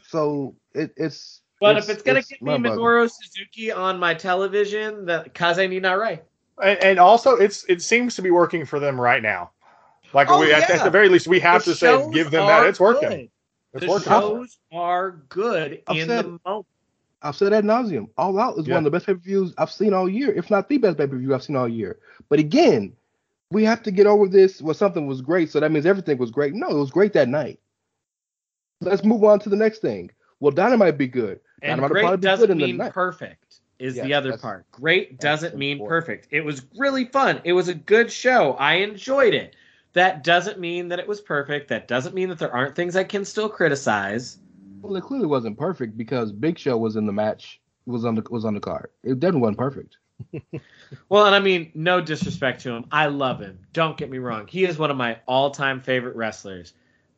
So 0.02 0.56
it, 0.74 0.92
it's. 0.98 1.42
But 1.60 1.78
if 1.78 1.90
it's 1.90 2.04
gonna 2.04 2.20
it's 2.20 2.28
get 2.30 2.42
me 2.42 2.52
mind-boggling. 2.52 2.80
Minoru 2.80 3.10
Suzuki 3.12 3.72
on 3.72 4.00
my 4.00 4.14
television, 4.14 5.06
that 5.06 5.34
Kaze 5.34 5.58
ni 5.70 5.80
Nare. 5.80 6.22
and, 6.64 6.80
and 6.84 7.00
also 7.00 7.36
it's 7.36 7.64
it 7.66 7.82
seems 7.82 8.16
to 8.16 8.22
be 8.22 8.30
working 8.32 8.66
for 8.66 8.80
them 8.80 9.00
right 9.00 9.22
now. 9.24 9.52
Like 10.14 10.30
Oh, 10.30 10.40
we, 10.40 10.54
at, 10.54 10.70
yeah. 10.70 10.76
at 10.78 10.84
the 10.84 10.90
very 10.92 11.10
least, 11.10 11.28
we 11.28 11.40
have 11.42 11.66
The 11.66 11.72
to 11.72 11.78
say 11.78 12.10
give 12.12 12.32
them 12.32 12.46
that 12.48 12.66
it's 12.68 12.80
working. 12.80 13.10
good. 13.10 13.30
It's 13.74 13.86
the 13.86 13.90
working. 13.92 14.08
shows 14.08 14.58
are 14.72 15.12
good 15.30 15.82
I've 15.88 15.98
in 15.98 16.08
said- 16.08 16.26
the 16.26 16.40
moment. 16.46 16.66
I've 17.24 17.36
said 17.36 17.52
ad 17.52 17.64
nauseum. 17.66 18.10
All 18.16 18.40
Out 18.40 18.58
is 18.60 18.68
Yeah. 18.68 18.76
one 18.76 18.82
of 18.82 18.84
the 18.86 18.92
best 18.92 19.08
pay 19.08 19.14
per 19.16 19.20
views 19.20 19.52
I've 19.58 19.72
seen 19.72 19.92
all 19.94 20.08
year, 20.08 20.32
if 20.32 20.52
not 20.52 20.70
the 20.70 20.78
best 20.78 20.98
pay 21.00 21.08
per 21.08 21.18
view 21.18 21.34
I've 21.34 21.42
seen 21.44 21.56
all 21.56 21.68
year. 21.68 21.98
But 22.30 22.38
again, 22.40 22.96
we 23.52 23.64
have 23.64 23.84
to 23.84 23.92
get 23.92 24.08
over 24.08 24.28
this. 24.28 24.62
Well, 24.62 24.74
something 24.74 25.08
was 25.08 25.22
great, 25.22 25.50
so 25.52 25.60
that 25.60 25.72
means 25.72 25.86
everything 25.86 26.18
was 26.18 26.32
great. 26.32 26.54
No, 26.54 26.70
it 26.70 26.80
was 26.80 26.92
great 26.92 27.14
that 27.14 27.30
night. 27.30 27.60
Let's 28.82 29.04
move 29.04 29.24
on 29.24 29.40
to 29.40 29.50
the 29.50 29.56
next 29.56 29.80
thing. 29.80 30.12
Well, 30.40 30.52
Dynamite 30.52 30.98
be 30.98 31.08
good. 31.08 31.40
And 31.62 31.82
Dynamite 31.82 31.92
great 31.92 32.12
be 32.12 32.28
doesn't 32.28 32.48
good 32.48 32.62
in 32.62 32.78
mean 32.78 32.92
perfect 32.92 33.62
is 33.80 33.96
Yeah, 33.96 34.04
the 34.04 34.14
other 34.14 34.38
part. 34.38 34.70
Great 34.72 35.20
doesn't 35.20 35.56
mean 35.56 35.78
important. 35.78 36.06
perfect. 36.06 36.28
It 36.32 36.42
was 36.42 36.66
really 36.78 37.06
fun. 37.06 37.42
It 37.44 37.54
was 37.54 37.68
a 37.68 37.74
good 37.74 38.12
show. 38.12 38.54
I 38.54 38.76
enjoyed 38.76 39.34
it. 39.34 39.56
That 39.94 40.24
doesn't 40.24 40.60
mean 40.60 40.90
that 40.90 41.00
it 41.00 41.08
was 41.08 41.22
perfect. 41.22 41.70
That 41.70 41.88
doesn't 41.88 42.14
mean 42.14 42.30
that 42.30 42.38
there 42.38 42.54
aren't 42.54 42.76
things 42.76 42.96
I 42.96 43.04
can 43.04 43.26
still 43.26 43.50
criticize. 43.50 44.38
Well, 44.82 44.96
it 44.96 45.04
clearly 45.04 45.26
wasn't 45.26 45.58
perfect 45.58 45.98
because 45.98 46.32
Big 46.32 46.60
Show 46.60 46.78
was 46.78 46.96
in 46.96 47.06
the 47.06 47.14
match. 47.14 47.60
Was 47.88 48.04
on 48.06 48.16
the 48.16 48.24
was 48.30 48.44
on 48.46 48.54
the 48.54 48.60
card. 48.60 48.90
It 49.04 49.20
definitely 49.20 49.42
wasn't 49.42 49.60
perfect. 49.60 49.98
Well, 51.10 51.26
and 51.26 51.36
I 51.36 51.40
mean, 51.40 51.72
no 51.76 52.02
disrespect 52.02 52.62
to 52.62 52.72
him. 52.72 52.86
I 52.92 53.08
love 53.08 53.40
him. 53.40 53.60
Don't 53.74 53.98
get 53.98 54.10
me 54.10 54.18
wrong. 54.20 54.48
He 54.48 54.64
is 54.66 54.78
one 54.78 54.90
of 54.90 54.98
my 54.98 55.20
all-time 55.28 55.82
favorite 55.82 56.16
wrestlers. 56.16 56.74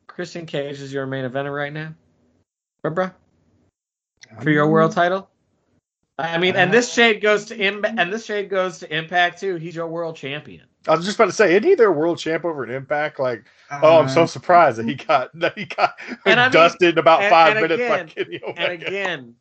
Christian 0.06 0.44
Cage 0.46 0.80
is 0.80 0.92
your 0.92 1.06
main 1.06 1.24
eventer 1.28 1.54
right 1.54 1.72
now, 1.72 1.94
bruh, 2.84 2.94
bruh, 2.94 3.12
for 4.42 4.50
your 4.50 4.64
um, 4.64 4.70
world 4.70 4.92
title. 4.92 5.30
I 6.18 6.36
mean, 6.36 6.56
and 6.56 6.68
uh, 6.70 6.72
this 6.72 6.92
shade 6.92 7.22
goes 7.22 7.46
to 7.46 7.56
Im- 7.58 7.84
and 7.84 8.12
this 8.12 8.26
shade 8.26 8.50
goes 8.50 8.78
to 8.80 8.94
Impact 8.94 9.40
too. 9.40 9.56
He's 9.56 9.74
your 9.74 9.86
world 9.86 10.16
champion. 10.16 10.66
I 10.88 10.94
was 10.94 11.04
just 11.04 11.16
about 11.16 11.26
to 11.26 11.32
say, 11.32 11.52
isn't 11.52 11.62
he 11.62 11.74
their 11.74 11.92
world 11.92 12.18
champ 12.18 12.44
over 12.44 12.64
at 12.64 12.70
Impact? 12.70 13.18
Like, 13.18 13.44
oh, 13.82 13.98
I'm 14.00 14.08
so 14.08 14.22
uh, 14.24 14.26
surprised 14.26 14.78
that 14.78 14.86
he 14.86 14.96
got 14.96 15.30
that 15.38 15.56
he 15.56 15.64
got 15.66 15.94
And 16.26 16.38
I 16.40 16.44
mean- 16.46 16.52
dusted 16.52 16.94
in 16.94 16.98
about 16.98 17.22
and- 17.22 17.30
five 17.30 17.56
and 17.56 17.62
minutes 17.62 17.88
by 17.88 17.98
again- 18.00 18.08
Kenny 18.08 18.40
Omega. 18.42 18.60
And 18.60 18.82
again, 18.82 19.34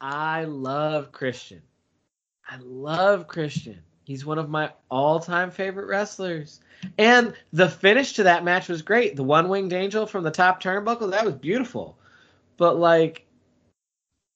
I 0.00 0.44
love 0.44 1.12
Christian. 1.12 1.60
I 2.48 2.56
love 2.58 3.26
Christian. 3.26 3.82
He's 4.04 4.26
one 4.26 4.38
of 4.38 4.50
my 4.50 4.70
all-time 4.90 5.50
favorite 5.50 5.86
wrestlers. 5.86 6.60
And 6.98 7.34
the 7.52 7.68
finish 7.70 8.14
to 8.14 8.24
that 8.24 8.44
match 8.44 8.68
was 8.68 8.82
great. 8.82 9.16
The 9.16 9.24
one-winged 9.24 9.72
angel 9.72 10.06
from 10.06 10.24
the 10.24 10.30
top 10.30 10.62
turnbuckle, 10.62 11.10
that 11.12 11.24
was 11.24 11.34
beautiful. 11.34 11.96
But 12.58 12.78
like 12.78 13.26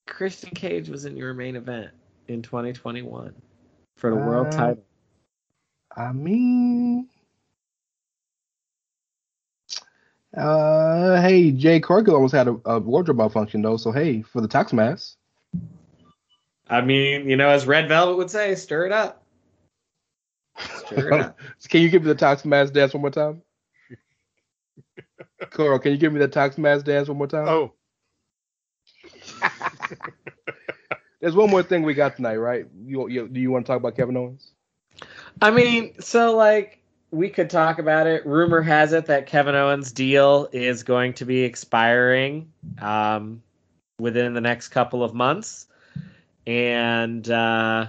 Christian 0.07 0.49
Cage 0.51 0.89
was 0.89 1.05
in 1.05 1.15
your 1.15 1.33
main 1.35 1.55
event 1.55 1.91
in 2.27 2.41
2021 2.41 3.33
for 3.97 4.09
the 4.09 4.15
world 4.15 4.47
Uh, 4.47 4.51
title. 4.51 4.83
I 5.95 6.11
mean, 6.13 7.07
uh, 10.35 11.21
hey, 11.21 11.51
Jade 11.51 11.83
Cargill 11.83 12.15
almost 12.15 12.33
had 12.33 12.47
a, 12.47 12.57
a 12.65 12.79
wardrobe 12.79 13.17
malfunction 13.17 13.61
though. 13.61 13.77
So 13.77 13.91
hey, 13.91 14.21
for 14.21 14.41
the 14.41 14.47
tax 14.47 14.73
mass, 14.73 15.15
I 16.69 16.81
mean, 16.81 17.27
you 17.29 17.35
know, 17.35 17.49
as 17.49 17.65
Red 17.65 17.87
Velvet 17.87 18.17
would 18.17 18.29
say, 18.29 18.55
stir 18.55 18.85
it 18.85 18.91
up. 18.91 19.23
Stir 20.85 21.13
it 21.13 21.21
up. 21.21 21.39
can 21.69 21.81
you 21.81 21.89
give 21.89 22.03
me 22.03 22.09
the 22.09 22.15
tax 22.15 22.45
mass 22.45 22.69
dance 22.69 22.93
one 22.93 23.01
more 23.01 23.09
time? 23.09 23.41
Coral, 25.51 25.79
can 25.79 25.91
you 25.91 25.97
give 25.97 26.13
me 26.13 26.19
the 26.19 26.27
tax 26.27 26.57
mass 26.57 26.83
dance 26.83 27.07
one 27.07 27.17
more 27.17 27.27
time? 27.27 27.47
oh, 27.47 27.73
There's 31.21 31.35
one 31.35 31.49
more 31.49 31.63
thing 31.63 31.83
we 31.83 31.93
got 31.93 32.15
tonight, 32.15 32.37
right? 32.37 32.65
You, 32.85 33.09
you 33.09 33.27
do 33.27 33.39
you 33.39 33.51
want 33.51 33.65
to 33.65 33.71
talk 33.71 33.77
about 33.77 33.95
Kevin 33.95 34.15
Owens? 34.15 34.51
I 35.41 35.51
mean, 35.51 35.99
so 35.99 36.35
like 36.35 36.81
we 37.11 37.29
could 37.29 37.49
talk 37.49 37.79
about 37.79 38.07
it. 38.07 38.25
Rumor 38.25 38.61
has 38.61 38.93
it 38.93 39.05
that 39.07 39.25
Kevin 39.25 39.55
Owens' 39.55 39.91
deal 39.91 40.47
is 40.51 40.83
going 40.83 41.13
to 41.13 41.25
be 41.25 41.41
expiring 41.41 42.51
um, 42.81 43.41
within 43.99 44.33
the 44.33 44.41
next 44.41 44.69
couple 44.69 45.03
of 45.03 45.13
months, 45.13 45.67
and 46.49 47.29
uh, 47.29 47.85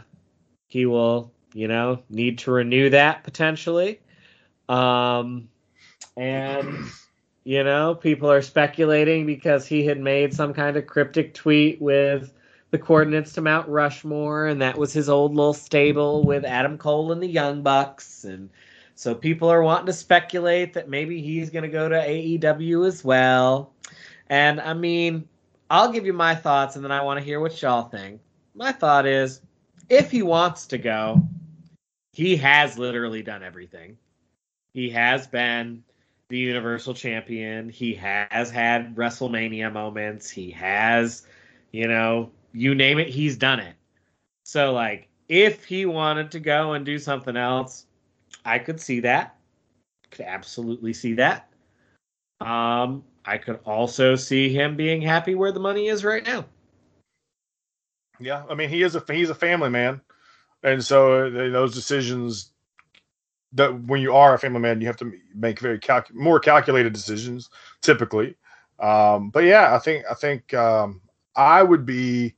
he 0.66 0.84
will, 0.84 1.32
you 1.54 1.66
know, 1.66 2.02
need 2.10 2.36
to 2.40 2.50
renew 2.50 2.90
that 2.90 3.24
potentially. 3.24 4.00
Um, 4.68 5.48
and 6.14 6.84
you 7.44 7.64
know, 7.64 7.94
people 7.94 8.30
are 8.30 8.42
speculating 8.42 9.24
because 9.24 9.66
he 9.66 9.86
had 9.86 9.98
made 9.98 10.34
some 10.34 10.52
kind 10.52 10.76
of 10.76 10.86
cryptic 10.86 11.32
tweet 11.32 11.80
with 11.80 12.34
the 12.70 12.76
coordinates 12.76 13.32
to 13.32 13.40
Mount 13.40 13.66
Rushmore, 13.66 14.46
and 14.46 14.60
that 14.60 14.76
was 14.76 14.92
his 14.92 15.08
old 15.08 15.34
little 15.34 15.54
stable 15.54 16.22
with 16.22 16.44
Adam 16.44 16.76
Cole 16.76 17.12
and 17.12 17.22
the 17.22 17.28
Young 17.28 17.62
Bucks, 17.62 18.24
and 18.24 18.50
so 18.94 19.14
people 19.14 19.48
are 19.48 19.62
wanting 19.62 19.86
to 19.86 19.94
speculate 19.94 20.74
that 20.74 20.90
maybe 20.90 21.22
he's 21.22 21.48
going 21.48 21.62
to 21.62 21.70
go 21.70 21.88
to 21.88 21.96
AEW 21.96 22.86
as 22.86 23.02
well. 23.02 23.72
And 24.28 24.60
I 24.60 24.74
mean, 24.74 25.26
I'll 25.70 25.90
give 25.90 26.04
you 26.04 26.12
my 26.12 26.34
thoughts, 26.34 26.76
and 26.76 26.84
then 26.84 26.92
I 26.92 27.02
want 27.02 27.18
to 27.18 27.24
hear 27.24 27.40
what 27.40 27.62
y'all 27.62 27.88
think. 27.88 28.20
My 28.60 28.72
thought 28.72 29.06
is, 29.06 29.40
if 29.88 30.10
he 30.10 30.22
wants 30.22 30.66
to 30.66 30.76
go, 30.76 31.26
he 32.12 32.36
has 32.36 32.76
literally 32.76 33.22
done 33.22 33.42
everything. 33.42 33.96
He 34.74 34.90
has 34.90 35.26
been 35.26 35.82
the 36.28 36.36
Universal 36.36 36.92
Champion. 36.92 37.70
He 37.70 37.94
has 37.94 38.50
had 38.50 38.94
WrestleMania 38.94 39.72
moments. 39.72 40.28
He 40.28 40.50
has, 40.50 41.26
you 41.72 41.88
know, 41.88 42.30
you 42.52 42.74
name 42.74 42.98
it, 42.98 43.08
he's 43.08 43.38
done 43.38 43.60
it. 43.60 43.76
So, 44.44 44.74
like, 44.74 45.08
if 45.30 45.64
he 45.64 45.86
wanted 45.86 46.30
to 46.32 46.38
go 46.38 46.74
and 46.74 46.84
do 46.84 46.98
something 46.98 47.38
else, 47.38 47.86
I 48.44 48.58
could 48.58 48.78
see 48.78 49.00
that. 49.00 49.36
Could 50.10 50.26
absolutely 50.26 50.92
see 50.92 51.14
that. 51.14 51.48
Um, 52.42 53.04
I 53.24 53.38
could 53.38 53.60
also 53.64 54.16
see 54.16 54.52
him 54.52 54.76
being 54.76 55.00
happy 55.00 55.34
where 55.34 55.50
the 55.50 55.60
money 55.60 55.88
is 55.88 56.04
right 56.04 56.26
now. 56.26 56.44
Yeah, 58.20 58.44
I 58.50 58.54
mean 58.54 58.68
he 58.68 58.82
is 58.82 58.94
a 58.94 59.02
he's 59.08 59.30
a 59.30 59.34
family 59.34 59.70
man, 59.70 60.00
and 60.62 60.84
so 60.84 61.26
uh, 61.26 61.30
those 61.50 61.74
decisions 61.74 62.50
that 63.52 63.82
when 63.84 64.00
you 64.00 64.14
are 64.14 64.34
a 64.34 64.38
family 64.38 64.60
man, 64.60 64.80
you 64.80 64.86
have 64.86 64.96
to 64.98 65.12
make 65.34 65.58
very 65.58 65.78
calc- 65.78 66.14
more 66.14 66.38
calculated 66.38 66.92
decisions 66.92 67.50
typically. 67.80 68.36
Um, 68.78 69.30
but 69.30 69.44
yeah, 69.44 69.74
I 69.74 69.78
think 69.78 70.04
I 70.10 70.14
think 70.14 70.54
um, 70.54 71.00
I 71.36 71.62
would 71.62 71.84
be. 71.84 72.34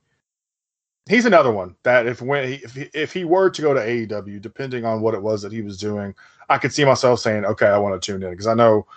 He's 1.09 1.25
another 1.25 1.51
one 1.51 1.75
that 1.83 2.07
if 2.07 2.21
when 2.21 2.47
he, 2.47 2.53
if 2.55 2.73
he, 2.73 2.89
if 2.93 3.11
he 3.11 3.25
were 3.25 3.49
to 3.49 3.61
go 3.61 3.73
to 3.73 3.79
AEW, 3.81 4.41
depending 4.41 4.85
on 4.85 5.01
what 5.01 5.13
it 5.13 5.21
was 5.21 5.41
that 5.41 5.51
he 5.51 5.61
was 5.61 5.77
doing, 5.77 6.15
I 6.47 6.57
could 6.57 6.71
see 6.71 6.85
myself 6.85 7.19
saying, 7.19 7.43
"Okay, 7.43 7.67
I 7.67 7.77
want 7.77 8.01
to 8.01 8.05
tune 8.05 8.23
in," 8.23 8.29
because 8.31 8.47
I 8.47 8.53
know 8.53 8.87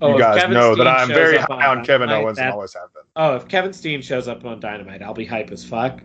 Oh, 0.00 0.12
you 0.12 0.18
guys 0.18 0.40
Kevin 0.40 0.54
know 0.54 0.74
Steen 0.74 0.84
that 0.84 1.00
I'm 1.00 1.08
very 1.08 1.38
high 1.38 1.66
on 1.66 1.84
Kevin 1.84 2.08
Dynamite, 2.08 2.24
Owens 2.24 2.38
and 2.38 2.46
that- 2.48 2.52
always 2.52 2.74
have 2.74 2.92
been. 2.92 3.02
Oh, 3.16 3.36
if 3.36 3.48
Kevin 3.48 3.72
Steen 3.72 4.02
shows 4.02 4.28
up 4.28 4.44
on 4.44 4.60
Dynamite, 4.60 5.02
I'll 5.02 5.14
be 5.14 5.24
hype 5.24 5.50
as 5.50 5.64
fuck. 5.64 6.00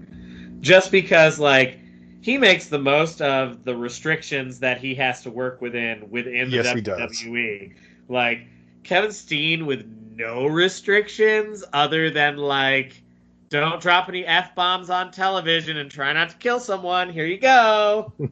Just 0.62 0.92
because, 0.92 1.40
like, 1.40 1.80
he 2.22 2.38
makes 2.38 2.68
the 2.68 2.80
most 2.80 3.22
of 3.22 3.66
the 3.66 3.76
restrictions 3.76 4.60
that 4.60 4.78
he 4.78 4.96
has 4.96 5.24
to 5.24 5.32
work 5.32 5.60
within 5.60 6.10
within 6.10 6.50
the 6.50 6.58
Yes, 6.58 6.72
he 6.74 6.82
does. 6.82 7.24
WWE. 7.24 7.74
Like 8.08 8.48
Kevin 8.84 9.12
Steen 9.12 9.66
with 9.66 9.86
no 10.16 10.46
restrictions 10.46 11.64
other 11.74 12.12
than 12.12 12.38
like, 12.38 13.04
don't 13.50 13.82
drop 13.82 14.08
any 14.08 14.26
f 14.26 14.54
bombs 14.56 14.90
on 14.90 15.12
television 15.12 15.78
and 15.78 15.90
try 15.90 16.14
not 16.14 16.30
to 16.30 16.38
kill 16.38 16.60
someone. 16.60 17.10
Here 17.10 17.26
you 17.26 17.40
go. 17.40 18.14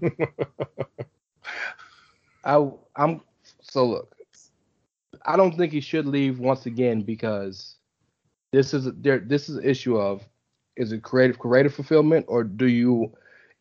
I 2.45 2.69
I'm 2.95 3.22
so 3.61 3.85
look. 3.85 4.15
I 5.26 5.35
don't 5.35 5.57
think 5.57 5.73
he 5.73 5.81
should 5.81 6.06
leave 6.06 6.39
once 6.39 6.65
again 6.68 7.01
because 7.01 7.76
this 8.51 8.73
is 8.73 8.88
there. 8.97 9.19
This 9.19 9.49
is 9.49 9.57
an 9.57 9.65
issue 9.65 9.97
of 9.97 10.27
is 10.80 10.93
it 10.93 11.03
creative 11.03 11.38
creative 11.38 11.73
fulfillment 11.73 12.26
or 12.30 12.43
do 12.43 12.65
you 12.65 13.11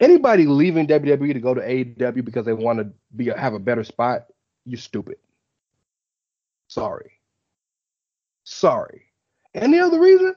anybody 0.01 0.47
leaving 0.47 0.87
WWE 0.87 1.33
to 1.35 1.41
go 1.41 1.53
to 1.53 1.61
AEW 1.61 2.25
because 2.25 2.47
they 2.47 2.53
want 2.53 2.79
to 2.79 2.91
be 3.17 3.27
have 3.27 3.53
a 3.55 3.59
better 3.59 3.85
spot? 3.85 4.27
You 4.65 4.77
stupid. 4.77 5.17
Sorry. 6.69 7.11
Sorry. 8.45 9.03
Any 9.55 9.81
other 9.81 10.01
reason? 10.01 10.35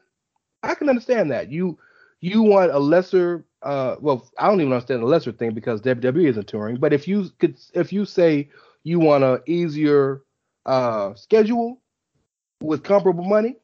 I 0.64 0.74
can 0.74 0.90
understand 0.90 1.32
that. 1.32 1.52
You 1.52 1.78
you 2.20 2.41
want 2.41 2.72
a 2.72 2.80
lesser 2.80 3.45
uh 3.62 3.98
well, 4.02 4.28
I 4.40 4.48
don't 4.48 4.60
even 4.60 4.74
understand 4.74 5.03
the 5.03 5.08
lesser 5.08 5.32
thing 5.32 5.53
because 5.53 5.82
WWE 5.82 6.30
isn't 6.30 6.48
touring, 6.48 6.78
but 6.78 6.94
if 6.94 7.08
you 7.08 7.30
could 7.40 7.60
if 7.74 7.94
you 7.94 8.06
say 8.06 8.49
you 8.84 8.99
want 8.99 9.24
a 9.24 9.44
easier 9.45 10.24
uh 10.66 11.14
schedule 11.14 11.80
with 12.62 12.84
comparable 12.84 13.24
money, 13.24 13.58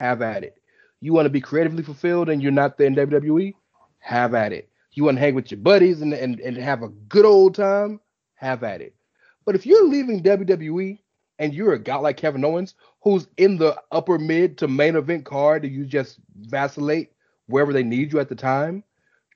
have 0.00 0.20
at 0.20 0.42
it. 0.42 0.55
You 1.00 1.12
want 1.12 1.26
to 1.26 1.30
be 1.30 1.40
creatively 1.40 1.82
fulfilled 1.82 2.28
and 2.28 2.42
you're 2.42 2.52
not 2.52 2.78
there 2.78 2.86
in 2.86 2.96
WWE, 2.96 3.54
have 3.98 4.34
at 4.34 4.52
it. 4.52 4.68
You 4.92 5.04
want 5.04 5.16
to 5.18 5.20
hang 5.20 5.34
with 5.34 5.50
your 5.50 5.60
buddies 5.60 6.00
and, 6.00 6.14
and, 6.14 6.40
and 6.40 6.56
have 6.56 6.82
a 6.82 6.88
good 6.88 7.26
old 7.26 7.54
time, 7.54 8.00
have 8.34 8.64
at 8.64 8.80
it. 8.80 8.94
But 9.44 9.54
if 9.54 9.66
you're 9.66 9.86
leaving 9.86 10.22
WWE 10.22 10.98
and 11.38 11.54
you're 11.54 11.74
a 11.74 11.78
guy 11.78 11.96
like 11.96 12.16
Kevin 12.16 12.44
Owens 12.44 12.74
who's 13.02 13.28
in 13.36 13.58
the 13.58 13.80
upper 13.92 14.18
mid 14.18 14.58
to 14.58 14.68
main 14.68 14.96
event 14.96 15.24
card 15.24 15.64
and 15.64 15.74
you 15.74 15.84
just 15.84 16.18
vacillate 16.40 17.12
wherever 17.46 17.72
they 17.72 17.82
need 17.82 18.12
you 18.12 18.18
at 18.18 18.28
the 18.28 18.34
time 18.34 18.82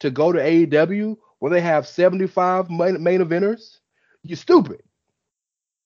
to 0.00 0.10
go 0.10 0.32
to 0.32 0.40
AEW 0.40 1.16
where 1.40 1.50
they 1.50 1.60
have 1.60 1.86
75 1.86 2.70
main, 2.70 3.02
main 3.02 3.20
eventers, 3.20 3.78
you're 4.22 4.36
stupid. 4.36 4.82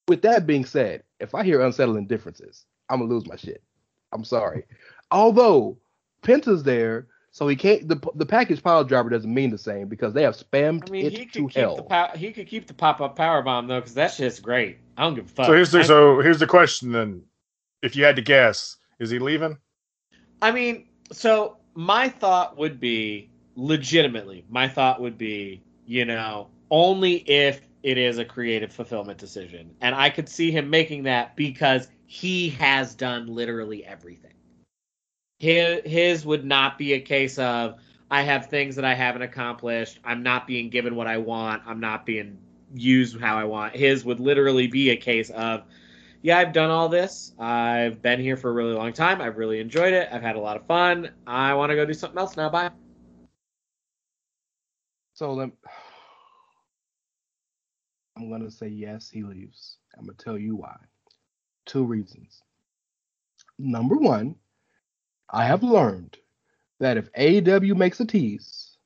With 0.09 0.23
that 0.23 0.47
being 0.47 0.65
said, 0.65 1.03
if 1.21 1.35
I 1.35 1.45
hear 1.45 1.63
unsettling 1.63 2.07
differences, 2.07 2.67
I'm 2.89 3.01
gonna 3.01 3.11
lose 3.11 3.27
my 3.27 3.37
shit. 3.37 3.63
I'm 4.13 4.25
sorry. 4.25 4.65
Although 5.11 5.79
Penta's 6.23 6.63
there, 6.63 7.07
so 7.31 7.49
he 7.49 7.57
can't. 7.57 7.89
The 7.89 8.01
the 8.15 8.27
package 8.27 8.63
pile 8.63 8.85
driver 8.85 9.11
doesn't 9.11 9.33
mean 9.33 9.51
the 9.51 9.59
same 9.59 9.89
because 9.89 10.15
they 10.15 10.23
have 10.23 10.37
spammed 10.37 10.89
I 10.89 10.91
mean, 10.91 11.07
it 11.07 11.13
he 11.13 11.19
to 11.19 11.25
could 11.25 11.51
keep 11.51 11.53
hell. 11.55 11.77
the 11.77 11.83
pow- 11.83 12.13
he 12.15 12.33
could 12.33 12.47
keep 12.47 12.67
the 12.67 12.75
pop 12.75 13.01
up 13.01 13.17
power 13.17 13.43
bomb 13.43 13.67
though, 13.67 13.81
because 13.81 13.95
that 13.95 14.13
shit's 14.13 14.41
great. 14.41 14.79
I 14.97 15.03
don't 15.03 15.15
give 15.15 15.27
a 15.27 15.29
fuck. 15.29 15.47
So 15.47 15.53
here's 15.53 15.73
the 15.73 15.81
I- 15.81 15.83
so 15.83 16.21
here's 16.21 16.39
the 16.39 16.47
question 16.47 16.93
then. 16.93 17.23
If 17.83 17.97
you 17.97 18.05
had 18.05 18.17
to 18.17 18.23
guess, 18.23 18.77
is 18.99 19.11
he 19.11 19.19
leaving? 19.19 19.59
I 20.41 20.53
mean, 20.53 20.87
so 21.13 21.59
my 21.75 22.09
thought 22.09 22.57
would 22.57 22.79
be 22.81 23.31
legitimately, 23.57 24.45
my 24.49 24.69
thought 24.69 25.01
would 25.01 25.19
be, 25.19 25.63
you 25.87 26.05
know, 26.05 26.49
only 26.71 27.17
if 27.29 27.61
it 27.83 27.99
is 27.99 28.19
a 28.19 28.25
creative 28.25 28.73
fulfillment 28.73 29.19
decision. 29.19 29.75
And 29.81 29.95
I 29.95 30.09
could 30.09 30.29
see 30.29 30.51
him 30.51 30.71
making 30.71 31.03
that 31.05 31.37
because 31.37 31.89
he 32.07 32.51
has 32.51 32.95
done 32.95 33.27
literally 33.27 33.85
everything. 33.85 34.34
His, 35.39 35.81
his 35.85 36.27
would 36.27 36.45
not 36.45 36.79
be 36.79 36.95
a 36.95 37.01
case 37.01 37.39
of, 37.39 37.79
I 38.11 38.23
have 38.23 38.47
things 38.47 38.77
that 38.77 38.85
I 38.85 38.95
haven't 38.95 39.23
accomplished. 39.23 39.99
I'm 40.05 40.23
not 40.23 40.47
being 40.47 40.71
given 40.71 40.95
what 40.95 41.07
I 41.07 41.19
want. 41.19 41.63
I'm 41.67 41.81
not 41.81 42.07
being 42.07 42.39
used 42.75 43.21
how 43.21 43.37
I 43.37 43.45
want. 43.45 43.75
His 43.75 44.05
would 44.05 44.21
literally 44.21 44.67
be 44.67 44.91
a 44.91 44.97
case 44.97 45.31
of, 45.31 45.65
yeah, 46.23 46.39
I've 46.39 46.53
done 46.53 46.71
all 46.71 46.89
this. 46.89 47.33
I've 47.39 48.01
been 48.01 48.21
here 48.21 48.37
for 48.37 48.51
a 48.51 48.55
really 48.55 48.73
long 48.73 48.93
time. 48.93 49.21
I've 49.21 49.37
really 49.37 49.61
enjoyed 49.61 49.93
it. 49.93 50.09
I've 50.11 50.23
had 50.23 50.37
a 50.37 50.41
lot 50.41 50.57
of 50.57 50.67
fun. 50.67 51.11
I 51.27 51.53
want 51.55 51.71
to 51.71 51.77
go 51.77 51.85
do 51.85 51.93
something 51.93 52.19
else 52.19 52.37
now. 52.37 52.49
Bye. 52.49 52.71
So 55.15 55.33
let 55.33 55.51
I'm 58.17 58.31
gonna 58.31 58.51
say 58.51 58.69
yes, 58.69 59.11
he 59.11 59.23
leaves. 59.23 59.79
I'm 59.99 60.07
gonna 60.07 60.17
tell 60.17 60.39
you 60.39 60.57
why. 60.57 60.77
Two 61.67 61.85
reasons. 61.85 62.43
Number 63.59 63.97
one, 63.97 64.37
I 65.31 65.47
have 65.47 65.63
learned 65.63 66.17
that 66.81 66.97
if 66.97 67.13
AEW 67.13 67.77
makes 67.77 68.01
a 68.01 68.05
tease, 68.05 68.77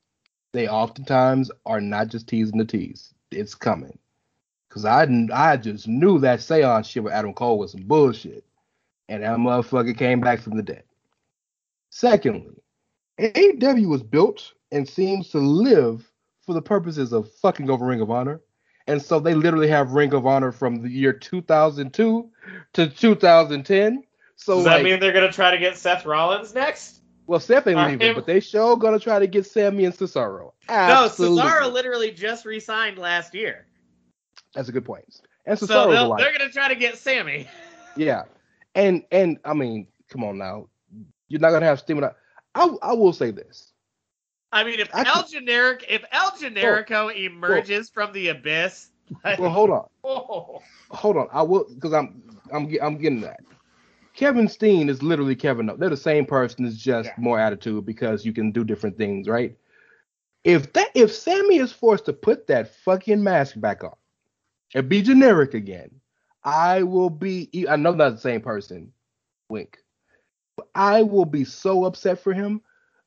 they 0.53 0.69
oftentimes 0.69 1.51
are 1.67 1.81
not 1.81 2.09
just 2.09 2.29
teasing 2.29 2.59
the 2.59 2.65
tease. 2.65 3.13
It's 3.31 3.55
coming. 3.55 3.99
Cause 4.71 4.85
I 4.85 5.07
I 5.33 5.57
just 5.57 5.89
knew 5.89 6.19
that 6.21 6.41
seance 6.41 6.87
shit 6.87 7.03
with 7.03 7.13
Adam 7.13 7.33
Cole 7.33 7.59
was 7.59 7.73
some 7.73 7.83
bullshit. 7.83 8.45
And 9.09 9.23
that 9.23 9.39
motherfucker 9.39 9.97
came 9.97 10.21
back 10.21 10.41
from 10.41 10.57
the 10.57 10.63
dead. 10.63 10.85
Secondly, 11.91 12.63
AEW 13.19 13.89
was 13.89 14.03
built 14.03 14.53
and 14.71 14.89
seems 14.89 15.31
to 15.31 15.39
live 15.39 16.11
for 16.45 16.53
the 16.53 16.63
purposes 16.63 17.13
of 17.13 17.33
fucking 17.33 17.71
over 17.71 17.87
Ring 17.87 18.01
of 18.01 18.11
Honor. 18.11 18.41
And 18.87 19.01
so 19.01 19.21
they 19.21 19.35
literally 19.35 19.69
have 19.69 19.93
Ring 19.93 20.15
of 20.15 20.27
Honor 20.27 20.53
from 20.53 20.83
the 20.83 20.91
year 20.91 21.13
2002 21.13 22.31
to 22.75 22.89
2010. 22.89 24.05
So 24.41 24.55
Does 24.57 24.65
that 24.65 24.75
like, 24.77 24.85
mean 24.85 25.01
they're 25.01 25.13
gonna 25.13 25.31
try 25.33 25.51
to 25.51 25.59
get 25.59 25.77
Seth 25.77 26.07
Rollins 26.07 26.55
next? 26.55 27.03
well, 27.27 27.41
Seth 27.41 27.67
ain't 27.67 27.79
Are 27.79 27.91
leaving, 27.91 28.09
him- 28.09 28.15
but 28.15 28.25
they 28.25 28.41
sure 28.41 28.77
gonna 28.77 28.99
try 28.99 29.19
to 29.19 29.27
get 29.27 29.45
Sammy 29.45 29.85
and 29.85 29.93
Cesaro. 29.95 30.53
Absolutely. 30.69 31.37
No, 31.39 31.45
Cesaro 31.45 31.73
literally 31.73 32.11
just 32.11 32.47
re-signed 32.47 32.97
last 32.99 33.35
year, 33.35 33.67
That's 34.55 34.69
a 34.71 34.73
good 34.73 34.85
point. 34.87 35.05
And 35.45 35.59
so 35.59 35.67
Cesaro's 35.67 35.91
they'll- 35.93 36.07
alive. 36.07 36.19
they're 36.21 36.33
gonna 36.39 36.51
try 36.51 36.69
to 36.69 36.75
get 36.75 36.97
Sammy. 36.99 37.47
Yeah, 37.97 38.25
and 38.77 39.03
and 39.11 39.39
I 39.45 39.55
mean, 39.55 39.89
come 40.09 40.23
on 40.23 40.39
now, 40.39 40.69
you're 41.27 41.41
not 41.41 41.51
gonna 41.51 41.67
have 41.67 41.81
Steen. 41.81 42.01
I 42.05 42.13
I 42.81 42.93
will 42.93 43.13
say 43.13 43.33
this. 43.33 43.73
I 44.53 44.63
mean, 44.63 44.79
if 44.79 44.89
I 44.95 45.03
El 45.05 45.25
Generic, 45.27 45.85
if 45.89 46.05
El 46.13 46.31
Generico 46.33 47.13
emerges 47.13 47.91
from 47.91 48.13
the 48.13 48.29
abyss, 48.29 48.91
like, 49.25 49.41
Well, 49.41 49.51
hold 49.51 49.71
on, 49.71 49.87
oh, 50.05 50.63
hold 50.91 51.17
on. 51.17 51.27
I 51.33 51.43
will 51.43 51.67
because 51.75 51.93
I'm 51.93 52.23
I'm 52.53 52.73
I'm 52.81 52.99
getting 52.99 53.23
that. 53.23 53.41
Kevin 54.19 54.49
Steen 54.49 54.91
is 54.91 55.03
literally 55.03 55.37
Kevin. 55.37 55.71
O- 55.71 55.79
They're 55.79 55.91
the 55.91 55.99
same 55.99 56.27
person. 56.27 56.67
It's 56.67 56.77
just 56.79 57.11
more 57.19 57.41
attitude 57.41 57.87
because 57.87 58.27
you 58.27 58.35
can 58.35 58.53
do 58.53 58.65
different 58.65 58.99
things, 58.99 59.29
right? 59.29 59.57
If 60.45 60.73
that 60.75 60.91
if 60.95 61.15
Sammy 61.15 61.59
is 61.59 61.73
forced 61.73 62.07
to 62.07 62.15
put 62.15 62.49
that 62.49 62.75
fucking 62.77 63.23
mask 63.23 63.61
back 63.61 63.85
on 63.85 63.95
and 64.75 64.89
be 64.89 65.03
generic 65.03 65.55
again, 65.55 65.91
I 66.45 66.85
will 66.85 67.11
be. 67.11 67.51
I 67.69 67.77
know 67.77 67.93
not 67.93 68.11
the 68.13 68.19
same 68.19 68.43
person. 68.43 68.93
Wink. 69.51 69.79
I 70.75 71.03
will 71.03 71.27
be 71.27 71.45
so 71.45 71.85
upset 71.87 72.21
for 72.21 72.35
him. 72.35 72.63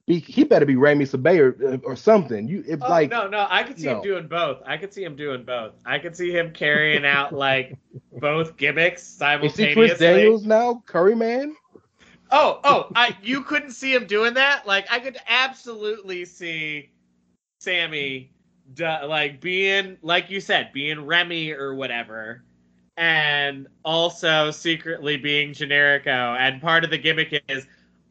Be, 0.08 0.20
he 0.20 0.44
better 0.44 0.66
be 0.66 0.76
Rami 0.76 1.06
Sebei 1.06 1.40
or, 1.40 1.74
uh, 1.74 1.78
or 1.84 1.96
something. 1.96 2.48
You 2.48 2.64
if 2.68 2.82
Oh, 2.84 2.90
like 2.90 3.12
no, 3.12 3.28
no, 3.28 3.48
I 3.50 3.64
could 3.64 3.80
see 3.80 3.88
him 3.88 4.02
doing 4.02 4.28
both. 4.28 4.62
I 4.66 4.78
could 4.78 4.94
see 4.94 5.04
him 5.04 5.16
doing 5.16 5.44
both. 5.44 5.74
I 5.86 6.00
could 6.00 6.16
see 6.16 6.32
him 6.32 6.52
carrying 6.52 7.06
out 7.06 7.34
like 7.34 7.78
both 8.20 8.58
gimmicks 8.58 9.04
simultaneously. 9.04 9.64
is 9.66 9.70
he. 9.70 9.76
Chris 9.76 10.00
Daniels 10.00 10.46
now, 10.46 10.84
Curry 10.86 11.16
Man? 11.16 11.56
Oh, 12.32 12.60
oh, 12.64 12.88
I 12.96 13.16
you 13.22 13.44
couldn't 13.44 13.72
see 13.72 13.94
him 13.94 14.06
doing 14.08 14.34
that? 14.34 14.66
Like 14.66 14.88
I 14.92 15.00
could 15.00 15.18
absolutely 15.28 16.26
see 16.26 16.92
Sammy 17.60 18.32
like 18.80 19.40
being 19.40 19.98
like 20.02 20.30
you 20.30 20.42
said, 20.42 20.72
being 20.74 21.06
Remy 21.06 21.52
or 21.52 21.76
whatever 21.76 22.44
and 22.98 23.68
also 23.84 24.52
secretly 24.52 25.18
being 25.18 25.52
Generico. 25.52 26.38
And 26.38 26.62
part 26.62 26.84
of 26.84 26.90
the 26.90 26.98
gimmick 26.98 27.44
is, 27.48 27.66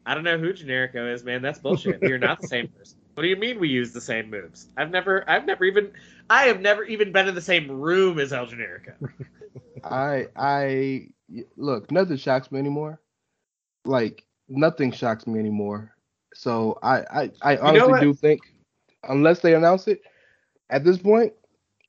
I 0.05 0.15
don't 0.15 0.23
know 0.23 0.37
who 0.37 0.53
Generico 0.53 1.13
is, 1.13 1.23
man. 1.23 1.41
That's 1.41 1.59
bullshit. 1.59 2.01
You're 2.01 2.17
not 2.17 2.39
the 2.39 2.47
same 2.47 2.67
person. 2.67 2.97
What 3.13 3.23
do 3.23 3.29
you 3.29 3.35
mean 3.35 3.59
we 3.59 3.67
use 3.67 3.91
the 3.91 3.99
same 3.99 4.29
moves? 4.29 4.67
I've 4.77 4.89
never, 4.89 5.29
I've 5.29 5.45
never 5.45 5.65
even, 5.65 5.91
I 6.29 6.43
have 6.43 6.61
never 6.61 6.85
even 6.85 7.11
been 7.11 7.27
in 7.27 7.35
the 7.35 7.41
same 7.41 7.69
room 7.69 8.19
as 8.19 8.31
El 8.31 8.47
Generico. 8.47 8.93
I 9.83 10.27
I 10.35 11.07
look, 11.57 11.91
nothing 11.91 12.17
shocks 12.17 12.51
me 12.51 12.59
anymore. 12.59 13.01
Like 13.83 14.23
nothing 14.47 14.91
shocks 14.93 15.27
me 15.27 15.39
anymore. 15.39 15.93
So 16.33 16.79
I 16.81 16.99
I, 17.01 17.31
I 17.41 17.57
honestly 17.57 17.99
do 17.99 18.13
think 18.13 18.41
unless 19.03 19.41
they 19.41 19.55
announce 19.55 19.87
it 19.89 20.01
at 20.69 20.85
this 20.85 20.97
point, 20.97 21.33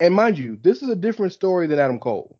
and 0.00 0.14
mind 0.14 0.38
you, 0.38 0.58
this 0.60 0.82
is 0.82 0.88
a 0.88 0.96
different 0.96 1.32
story 1.32 1.68
than 1.68 1.78
Adam 1.78 2.00
Cole. 2.00 2.36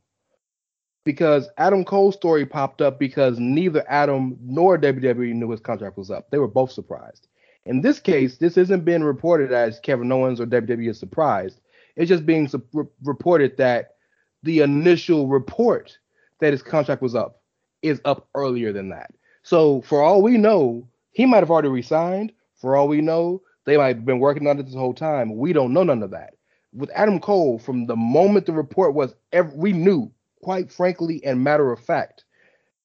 Because 1.04 1.48
Adam 1.58 1.84
Cole's 1.84 2.14
story 2.14 2.46
popped 2.46 2.80
up 2.80 2.98
because 2.98 3.38
neither 3.38 3.84
Adam 3.88 4.38
nor 4.42 4.78
WWE 4.78 5.34
knew 5.34 5.50
his 5.50 5.60
contract 5.60 5.98
was 5.98 6.10
up. 6.10 6.30
They 6.30 6.38
were 6.38 6.48
both 6.48 6.70
surprised. 6.70 7.26
In 7.64 7.80
this 7.80 8.00
case, 8.00 8.38
this 8.38 8.56
isn't 8.56 8.84
being 8.84 9.02
reported 9.02 9.52
as 9.52 9.80
Kevin 9.80 10.12
Owens 10.12 10.40
or 10.40 10.46
WWE 10.46 10.90
is 10.90 10.98
surprised. 10.98 11.60
It's 11.96 12.08
just 12.08 12.26
being 12.26 12.48
su- 12.48 12.62
re- 12.72 12.86
reported 13.02 13.56
that 13.56 13.96
the 14.42 14.60
initial 14.60 15.28
report 15.28 15.96
that 16.40 16.52
his 16.52 16.62
contract 16.62 17.02
was 17.02 17.14
up 17.14 17.40
is 17.82 18.00
up 18.04 18.28
earlier 18.34 18.72
than 18.72 18.88
that. 18.90 19.12
So 19.42 19.82
for 19.82 20.02
all 20.02 20.22
we 20.22 20.38
know, 20.38 20.88
he 21.12 21.26
might 21.26 21.38
have 21.38 21.50
already 21.50 21.68
resigned. 21.68 22.32
For 22.56 22.76
all 22.76 22.88
we 22.88 23.00
know, 23.00 23.42
they 23.64 23.76
might 23.76 23.96
have 23.96 24.04
been 24.04 24.18
working 24.18 24.46
on 24.46 24.58
it 24.58 24.64
this 24.64 24.74
whole 24.74 24.94
time. 24.94 25.36
We 25.36 25.52
don't 25.52 25.72
know 25.72 25.84
none 25.84 26.02
of 26.02 26.10
that. 26.10 26.34
With 26.72 26.90
Adam 26.94 27.20
Cole, 27.20 27.58
from 27.58 27.86
the 27.86 27.96
moment 27.96 28.46
the 28.46 28.52
report 28.52 28.94
was, 28.94 29.14
ever, 29.32 29.52
we 29.54 29.72
knew, 29.72 30.10
quite 30.42 30.70
frankly 30.70 31.24
and 31.24 31.42
matter 31.42 31.72
of 31.72 31.80
fact, 31.80 32.24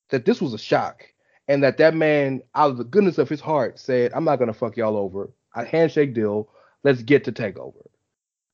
that 0.10 0.26
this 0.26 0.42
was 0.42 0.54
a 0.54 0.58
shock, 0.58 1.04
and 1.48 1.64
that 1.64 1.78
that 1.78 1.94
man, 1.94 2.42
out 2.56 2.72
of 2.72 2.78
the 2.78 2.84
goodness 2.84 3.18
of 3.18 3.30
his 3.30 3.42
heart, 3.42 3.80
said, 3.80 4.14
"I'm 4.14 4.24
not 4.24 4.40
gonna 4.40 4.54
fuck 4.54 4.78
y'all 4.78 4.98
over. 4.98 5.32
A 5.56 5.66
handshake 5.66 6.14
deal. 6.14 6.50
Let's 6.84 7.02
get 7.02 7.24
to 7.26 7.32
takeover." 7.32 7.88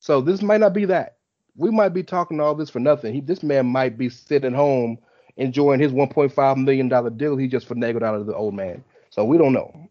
So 0.00 0.20
this 0.20 0.42
might 0.42 0.60
not 0.60 0.74
be 0.74 0.84
that. 0.86 1.18
We 1.56 1.70
might 1.70 1.90
be 1.90 2.02
talking 2.02 2.40
all 2.40 2.54
this 2.54 2.70
for 2.70 2.80
nothing. 2.80 3.14
He, 3.14 3.20
this 3.20 3.42
man 3.42 3.66
might 3.66 3.96
be 3.96 4.08
sitting 4.08 4.52
home 4.52 4.98
enjoying 5.36 5.80
his 5.80 5.92
1.5 5.92 6.64
million 6.64 6.88
dollar 6.88 7.10
deal 7.10 7.36
he 7.36 7.48
just 7.48 7.68
finagled 7.68 8.02
out 8.02 8.14
of 8.14 8.26
the 8.26 8.34
old 8.34 8.54
man. 8.54 8.84
So 9.10 9.24
we 9.24 9.38
don't 9.38 9.52
know. 9.52 9.88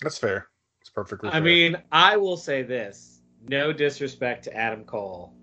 That's 0.00 0.18
fair. 0.18 0.48
It's 0.80 0.90
perfectly. 0.90 1.28
I 1.28 1.32
fair. 1.32 1.42
mean, 1.42 1.76
I 1.92 2.16
will 2.16 2.36
say 2.36 2.62
this: 2.62 3.20
no 3.48 3.72
disrespect 3.72 4.44
to 4.44 4.56
Adam 4.56 4.84
Cole, 4.84 5.34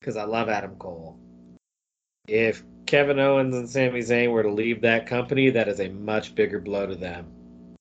because 0.00 0.16
I 0.16 0.24
love 0.24 0.48
Adam 0.48 0.76
Cole. 0.76 1.18
If 2.28 2.62
Kevin 2.86 3.18
Owens 3.18 3.54
and 3.54 3.68
Sami 3.68 4.00
Zayn 4.00 4.30
were 4.30 4.42
to 4.42 4.52
leave 4.52 4.80
that 4.82 5.06
company, 5.06 5.50
that 5.50 5.68
is 5.68 5.80
a 5.80 5.88
much 5.88 6.34
bigger 6.34 6.60
blow 6.60 6.86
to 6.86 6.94
them. 6.94 7.26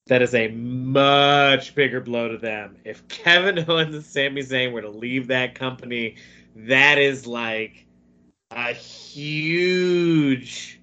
That 0.08 0.22
is 0.22 0.36
a 0.36 0.50
much 0.50 1.74
bigger 1.74 2.00
blow 2.00 2.28
to 2.28 2.38
them. 2.38 2.78
If 2.86 3.08
Kevin 3.08 3.64
Owens 3.70 3.96
and 3.96 4.04
Sami 4.04 4.42
Zayn 4.42 4.72
were 4.72 4.82
to 4.82 4.90
leave 4.90 5.28
that 5.28 5.56
company, 5.56 6.18
that 6.56 6.98
is 6.98 7.26
like 7.26 7.86
a 8.52 8.74
huge, 8.74 10.80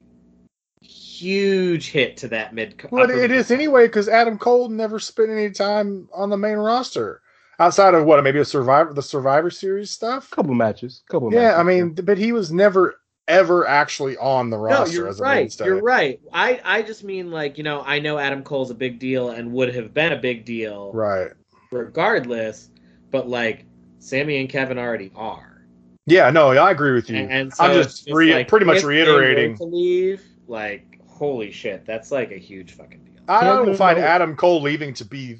huge 0.80 1.90
hit 1.90 2.16
to 2.18 2.28
that 2.28 2.54
mid. 2.54 2.82
Well, 2.90 3.04
upper- 3.04 3.14
it 3.14 3.30
is 3.30 3.50
anyway 3.50 3.86
because 3.86 4.08
Adam 4.08 4.38
Cole 4.38 4.68
never 4.68 4.98
spent 4.98 5.30
any 5.30 5.50
time 5.50 6.08
on 6.12 6.30
the 6.30 6.36
main 6.36 6.56
roster 6.56 7.20
outside 7.60 7.94
of 7.94 8.04
what 8.04 8.22
maybe 8.24 8.40
a 8.40 8.44
Survivor, 8.44 8.92
the 8.92 9.02
Survivor 9.02 9.50
Series 9.50 9.90
stuff. 9.90 10.30
Couple 10.30 10.54
matches, 10.54 11.02
couple. 11.08 11.32
Yeah, 11.32 11.42
matches. 11.42 11.58
I 11.58 11.62
mean, 11.62 11.94
but 11.94 12.18
he 12.18 12.32
was 12.32 12.50
never 12.50 12.96
ever 13.32 13.66
actually 13.66 14.16
on 14.18 14.50
the 14.50 14.58
roster. 14.58 14.74
No, 14.74 14.80
roster 14.80 14.96
you're 14.96 15.08
as 15.08 15.20
a 15.20 15.22
right. 15.22 15.36
mainstay. 15.40 15.64
You're 15.64 15.82
right. 15.82 16.20
I, 16.32 16.60
I 16.64 16.82
just 16.82 17.02
mean 17.04 17.30
like 17.30 17.58
you 17.58 17.64
know 17.64 17.82
I 17.82 17.98
know 17.98 18.18
Adam 18.18 18.42
Cole's 18.42 18.70
a 18.70 18.74
big 18.74 18.98
deal 18.98 19.30
and 19.30 19.52
would 19.52 19.74
have 19.74 19.92
been 19.94 20.12
a 20.12 20.16
big 20.18 20.44
deal 20.44 20.92
Right. 20.92 21.30
regardless, 21.70 22.70
but 23.10 23.28
like 23.28 23.64
Sami 23.98 24.38
and 24.40 24.48
Kevin 24.48 24.78
already 24.78 25.10
are. 25.16 25.64
Yeah, 26.06 26.30
no, 26.30 26.48
I 26.50 26.70
agree 26.72 26.92
with 26.92 27.08
you. 27.08 27.16
And, 27.16 27.32
and 27.32 27.54
so 27.54 27.64
I'm 27.64 27.78
it's 27.78 28.02
just, 28.02 28.10
re- 28.10 28.34
like, 28.34 28.48
pretty 28.48 28.66
much 28.66 28.78
if 28.78 28.82
they 28.82 28.86
were 28.88 28.92
reiterating. 29.18 29.56
to 29.56 29.64
leave. 29.64 30.22
Like 30.48 31.00
holy 31.06 31.52
shit, 31.52 31.86
that's 31.86 32.10
like 32.10 32.32
a 32.32 32.38
huge 32.38 32.72
fucking 32.72 33.04
deal. 33.04 33.22
I 33.28 33.44
don't 33.44 33.60
Kevin 33.64 33.76
find 33.76 33.98
Owens- 33.98 34.08
Adam 34.08 34.36
Cole 34.36 34.60
leaving 34.60 34.92
to 34.94 35.04
be 35.04 35.38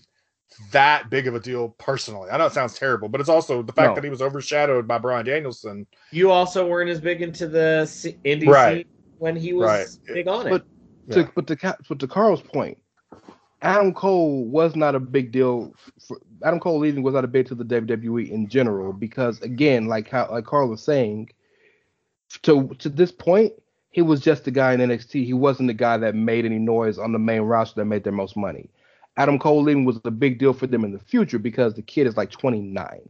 that 0.73 1.11
big 1.11 1.27
of 1.27 1.35
a 1.35 1.41
deal 1.41 1.71
personally. 1.79 2.31
I 2.31 2.37
know 2.39 2.47
it 2.47 2.53
sounds 2.53 2.79
terrible, 2.79 3.09
but 3.09 3.21
it's 3.21 3.31
also 3.31 3.63
the 3.63 3.73
fact 3.73 3.91
No. 3.91 3.95
that 3.97 4.05
he 4.05 4.11
was 4.11 4.23
overshadowed 4.23 4.87
by 4.87 4.99
Bryan 4.99 5.25
Danielson. 5.27 5.87
You 6.11 6.31
also 6.31 6.67
weren't 6.67 6.91
as 6.91 7.01
big 7.01 7.23
into 7.23 7.47
the 7.49 7.87
C- 7.87 8.17
indie 8.25 8.49
Right. 8.49 8.77
scene 8.79 8.85
when 9.19 9.37
he 9.37 9.53
was 9.53 9.69
Right. 9.69 10.15
big 10.15 10.29
on 10.29 10.47
it. 10.47 10.51
But 10.51 10.67
Yeah. 11.07 11.25
to, 11.25 11.33
but 11.35 11.47
to 11.49 11.77
but 11.89 11.99
to 11.99 12.07
Karl's 12.07 12.43
point, 12.43 12.79
Adam 13.63 13.95
Cole 13.95 14.45
was 14.45 14.75
not 14.77 14.95
a 14.95 15.01
big 15.01 15.31
deal. 15.33 15.73
For, 16.07 16.19
Adam 16.43 16.59
Cole 16.59 16.79
leaving 16.79 17.03
was 17.03 17.15
not 17.15 17.25
a 17.25 17.29
big 17.29 17.47
to 17.47 17.55
the 17.55 17.65
WWE 17.65 18.31
in 18.31 18.49
general 18.49 18.93
because 18.93 19.41
again, 19.43 19.87
like 19.87 20.09
how 20.09 20.29
like 20.31 20.45
Carl 20.45 20.69
was 20.69 20.83
saying, 20.83 21.31
to 22.43 22.69
to 22.79 22.89
this 22.89 23.13
point, 23.13 23.53
he 23.91 24.03
was 24.03 24.21
just 24.21 24.45
the 24.45 24.51
guy 24.51 24.73
in 24.73 24.81
NXT. 24.81 25.25
He 25.25 25.35
wasn't 25.35 25.69
the 25.69 25.75
guy 25.75 25.97
that 25.99 26.15
made 26.15 26.45
any 26.45 26.59
noise 26.59 26.99
on 26.99 27.13
the 27.13 27.19
main 27.19 27.43
roster 27.43 27.81
that 27.81 27.85
made 27.87 28.05
their 28.05 28.13
most 28.13 28.37
money. 28.37 28.71
Adam 29.17 29.39
Cole 29.39 29.63
leaving 29.63 29.85
was 29.85 30.01
a 30.05 30.11
big 30.11 30.39
deal 30.39 30.53
for 30.53 30.67
them 30.67 30.85
in 30.85 30.93
the 30.93 30.99
future 30.99 31.39
because 31.39 31.75
the 31.75 31.83
kid 31.83 32.07
is 32.07 32.17
like 32.17 32.31
29 32.31 33.09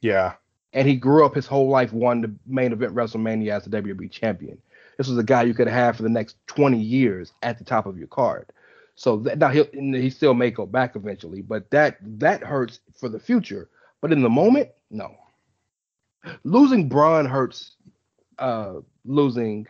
Yeah. 0.00 0.34
and 0.72 0.88
he 0.88 0.96
grew 0.96 1.24
up 1.26 1.34
his 1.34 1.46
whole 1.46 1.68
life 1.68 1.92
wanting 1.92 2.22
to 2.22 2.30
main 2.46 2.72
event 2.72 2.94
WrestleMania 2.94 3.52
as 3.52 3.64
the 3.64 3.70
WWE 3.82 4.10
champion. 4.10 4.58
This 4.98 5.08
was 5.08 5.18
a 5.18 5.22
guy 5.24 5.42
you 5.42 5.54
could 5.54 5.68
have 5.68 5.96
for 5.96 6.02
the 6.02 6.08
next 6.08 6.36
20 6.46 6.78
years 6.78 7.32
at 7.42 7.58
the 7.58 7.64
top 7.64 7.86
of 7.86 7.98
your 7.98 8.06
card. 8.08 8.50
So 8.94 9.16
that, 9.18 9.38
now 9.38 9.48
he'll 9.48 9.66
he 9.72 10.10
still 10.10 10.34
may 10.34 10.50
go 10.50 10.66
back 10.66 10.96
eventually, 10.96 11.40
but 11.42 11.70
that 11.70 11.96
that 12.18 12.42
hurts 12.42 12.80
for 12.94 13.08
the 13.08 13.18
future. 13.18 13.68
But 14.02 14.12
in 14.12 14.20
the 14.22 14.28
moment, 14.28 14.68
no. 14.90 15.16
Losing 16.44 16.88
Braun 16.88 17.26
hurts. 17.26 17.72
Uh, 18.38 18.80
losing 19.04 19.66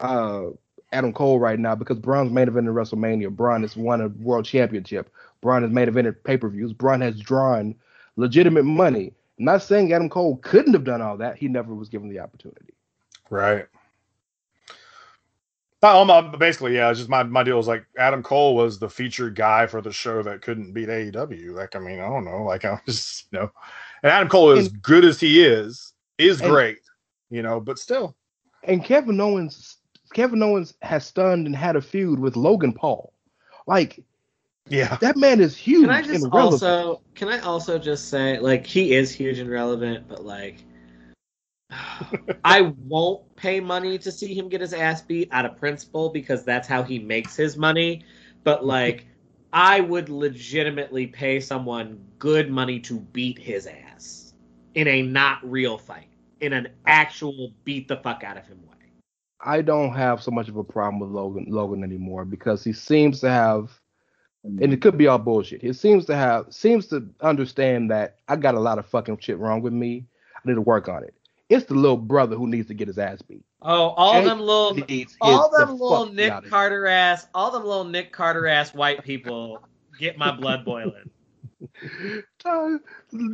uh 0.00 0.46
Adam 0.94 1.12
Cole 1.12 1.38
right 1.38 1.58
now 1.58 1.74
because 1.74 1.98
Braun's 1.98 2.30
main 2.32 2.48
event 2.48 2.66
in 2.68 2.72
WrestleMania. 2.74 3.30
Braun 3.30 3.62
has 3.62 3.76
won 3.76 4.00
a 4.00 4.08
world 4.08 4.44
championship. 4.44 5.10
Braun 5.42 5.62
has 5.62 5.70
main 5.70 5.88
evented 5.88 6.16
pay 6.24 6.36
per 6.38 6.48
views. 6.48 6.72
Braun 6.72 7.00
has 7.02 7.18
drawn 7.20 7.74
legitimate 8.16 8.64
money. 8.64 9.12
I'm 9.38 9.44
not 9.46 9.62
saying 9.62 9.92
Adam 9.92 10.08
Cole 10.08 10.36
couldn't 10.38 10.72
have 10.74 10.84
done 10.84 11.02
all 11.02 11.16
that. 11.18 11.36
He 11.36 11.48
never 11.48 11.74
was 11.74 11.88
given 11.88 12.08
the 12.08 12.20
opportunity. 12.20 12.72
Right. 13.28 13.66
Not 15.82 16.38
basically, 16.38 16.76
yeah. 16.76 16.88
It's 16.88 16.98
just 17.00 17.10
my, 17.10 17.22
my 17.24 17.42
deal 17.42 17.58
was 17.58 17.68
like 17.68 17.84
Adam 17.98 18.22
Cole 18.22 18.54
was 18.56 18.78
the 18.78 18.88
featured 18.88 19.34
guy 19.34 19.66
for 19.66 19.82
the 19.82 19.92
show 19.92 20.22
that 20.22 20.40
couldn't 20.40 20.72
beat 20.72 20.88
AEW. 20.88 21.50
Like, 21.54 21.76
I 21.76 21.78
mean, 21.78 22.00
I 22.00 22.08
don't 22.08 22.24
know. 22.24 22.42
Like, 22.44 22.64
I 22.64 22.80
just, 22.86 23.26
you 23.30 23.38
know, 23.40 23.50
and 24.02 24.10
Adam 24.10 24.28
Cole, 24.28 24.52
as 24.52 24.68
And- 24.68 24.80
good 24.82 25.04
as 25.04 25.20
he 25.20 25.44
is, 25.44 25.92
is 26.16 26.40
and- 26.40 26.50
great, 26.50 26.78
you 27.28 27.42
know, 27.42 27.60
but 27.60 27.78
still. 27.78 28.16
And 28.62 28.82
Kevin 28.82 29.20
Owens, 29.20 29.73
Kevin 30.14 30.42
Owens 30.42 30.74
has 30.80 31.04
stunned 31.04 31.46
and 31.46 31.54
had 31.54 31.76
a 31.76 31.82
feud 31.82 32.18
with 32.18 32.36
Logan 32.36 32.72
Paul. 32.72 33.12
Like 33.66 34.02
Yeah. 34.70 34.96
that 35.00 35.16
man 35.16 35.40
is 35.40 35.56
huge 35.56 35.82
Can 35.82 35.90
I 35.90 36.02
just 36.02 36.24
and 36.24 36.34
relevant. 36.34 36.62
also 36.62 37.02
can 37.14 37.28
I 37.28 37.40
also 37.40 37.78
just 37.78 38.08
say 38.08 38.38
like 38.38 38.66
he 38.66 38.94
is 38.94 39.12
huge 39.12 39.38
and 39.40 39.50
relevant, 39.50 40.08
but 40.08 40.24
like 40.24 40.64
I 42.44 42.72
won't 42.88 43.34
pay 43.36 43.60
money 43.60 43.98
to 43.98 44.12
see 44.12 44.32
him 44.34 44.48
get 44.48 44.60
his 44.60 44.72
ass 44.72 45.02
beat 45.02 45.28
out 45.32 45.44
of 45.44 45.56
principle 45.56 46.10
because 46.10 46.44
that's 46.44 46.68
how 46.68 46.82
he 46.82 46.98
makes 46.98 47.36
his 47.36 47.56
money. 47.56 48.04
But 48.44 48.64
like 48.64 49.06
I 49.52 49.80
would 49.80 50.08
legitimately 50.08 51.08
pay 51.08 51.40
someone 51.40 52.04
good 52.18 52.50
money 52.50 52.80
to 52.80 53.00
beat 53.00 53.38
his 53.38 53.66
ass 53.66 54.32
in 54.74 54.88
a 54.88 55.02
not 55.02 55.38
real 55.48 55.78
fight, 55.78 56.08
in 56.40 56.52
an 56.52 56.68
actual 56.86 57.52
beat 57.64 57.88
the 57.88 57.96
fuck 57.96 58.22
out 58.24 58.36
of 58.36 58.46
him 58.46 58.60
way. 58.62 58.83
I 59.44 59.60
don't 59.60 59.94
have 59.94 60.22
so 60.22 60.30
much 60.30 60.48
of 60.48 60.56
a 60.56 60.64
problem 60.64 61.00
with 61.00 61.10
Logan 61.10 61.46
Logan 61.48 61.84
anymore 61.84 62.24
because 62.24 62.64
he 62.64 62.72
seems 62.72 63.20
to 63.20 63.28
have 63.28 63.78
mm. 64.44 64.62
and 64.62 64.72
it 64.72 64.80
could 64.80 64.96
be 64.96 65.06
all 65.06 65.18
bullshit. 65.18 65.62
He 65.62 65.72
seems 65.72 66.06
to 66.06 66.16
have 66.16 66.46
seems 66.52 66.86
to 66.88 67.08
understand 67.20 67.90
that 67.90 68.16
I 68.28 68.36
got 68.36 68.54
a 68.54 68.60
lot 68.60 68.78
of 68.78 68.86
fucking 68.86 69.18
shit 69.18 69.38
wrong 69.38 69.60
with 69.60 69.72
me. 69.72 70.06
I 70.36 70.48
need 70.48 70.54
to 70.54 70.60
work 70.60 70.88
on 70.88 71.04
it. 71.04 71.14
It's 71.50 71.66
the 71.66 71.74
little 71.74 71.98
brother 71.98 72.36
who 72.36 72.46
needs 72.46 72.68
to 72.68 72.74
get 72.74 72.88
his 72.88 72.98
ass 72.98 73.20
beat. 73.20 73.44
Oh, 73.60 73.90
all 73.90 74.14
Jake 74.14 74.24
them 74.24 74.40
little, 74.40 74.74
needs 74.74 75.16
all 75.20 75.50
his- 75.50 75.58
the 75.58 75.66
them 75.66 75.78
little 75.78 76.06
Nick. 76.06 76.48
Carter 76.48 76.86
ass, 76.86 77.26
all 77.34 77.50
them 77.50 77.64
little 77.64 77.84
Nick 77.84 78.12
Carter 78.12 78.46
ass 78.46 78.72
white 78.72 79.04
people 79.04 79.62
get 79.98 80.16
my 80.18 80.30
blood 80.30 80.64
boiling. 80.64 81.10
Uh, 82.44 82.78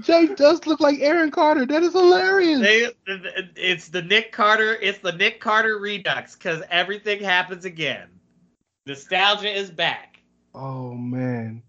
Jake 0.00 0.36
does 0.36 0.66
look 0.66 0.80
like 0.80 1.00
Aaron 1.00 1.30
Carter. 1.30 1.66
That 1.66 1.82
is 1.82 1.92
hilarious. 1.92 2.60
They, 2.60 2.88
it's 3.56 3.88
the 3.88 4.02
Nick 4.02 4.30
Carter, 4.32 4.74
it's 4.76 4.98
the 4.98 5.12
Nick 5.12 5.40
Carter 5.40 5.78
redux 5.78 6.36
because 6.36 6.62
everything 6.70 7.22
happens 7.22 7.64
again. 7.64 8.08
Nostalgia 8.86 9.50
is 9.56 9.70
back. 9.70 10.20
Oh 10.54 10.94
man. 10.94 11.62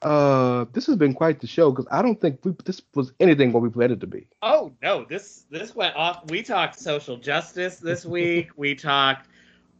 Uh, 0.00 0.64
this 0.72 0.86
has 0.86 0.94
been 0.94 1.12
quite 1.12 1.40
the 1.40 1.46
show 1.48 1.72
because 1.72 1.86
I 1.90 2.02
don't 2.02 2.20
think 2.20 2.38
we, 2.44 2.54
this 2.64 2.80
was 2.94 3.12
anything 3.18 3.50
what 3.52 3.62
we 3.62 3.68
planned 3.68 3.90
it 3.92 4.00
to 4.00 4.06
be. 4.06 4.28
Oh 4.42 4.72
no, 4.80 5.04
this 5.04 5.46
this 5.50 5.74
went 5.74 5.96
off. 5.96 6.30
We 6.30 6.42
talked 6.42 6.78
social 6.78 7.16
justice 7.16 7.78
this 7.78 8.06
week. 8.16 8.50
we 8.56 8.74
talked 8.76 9.28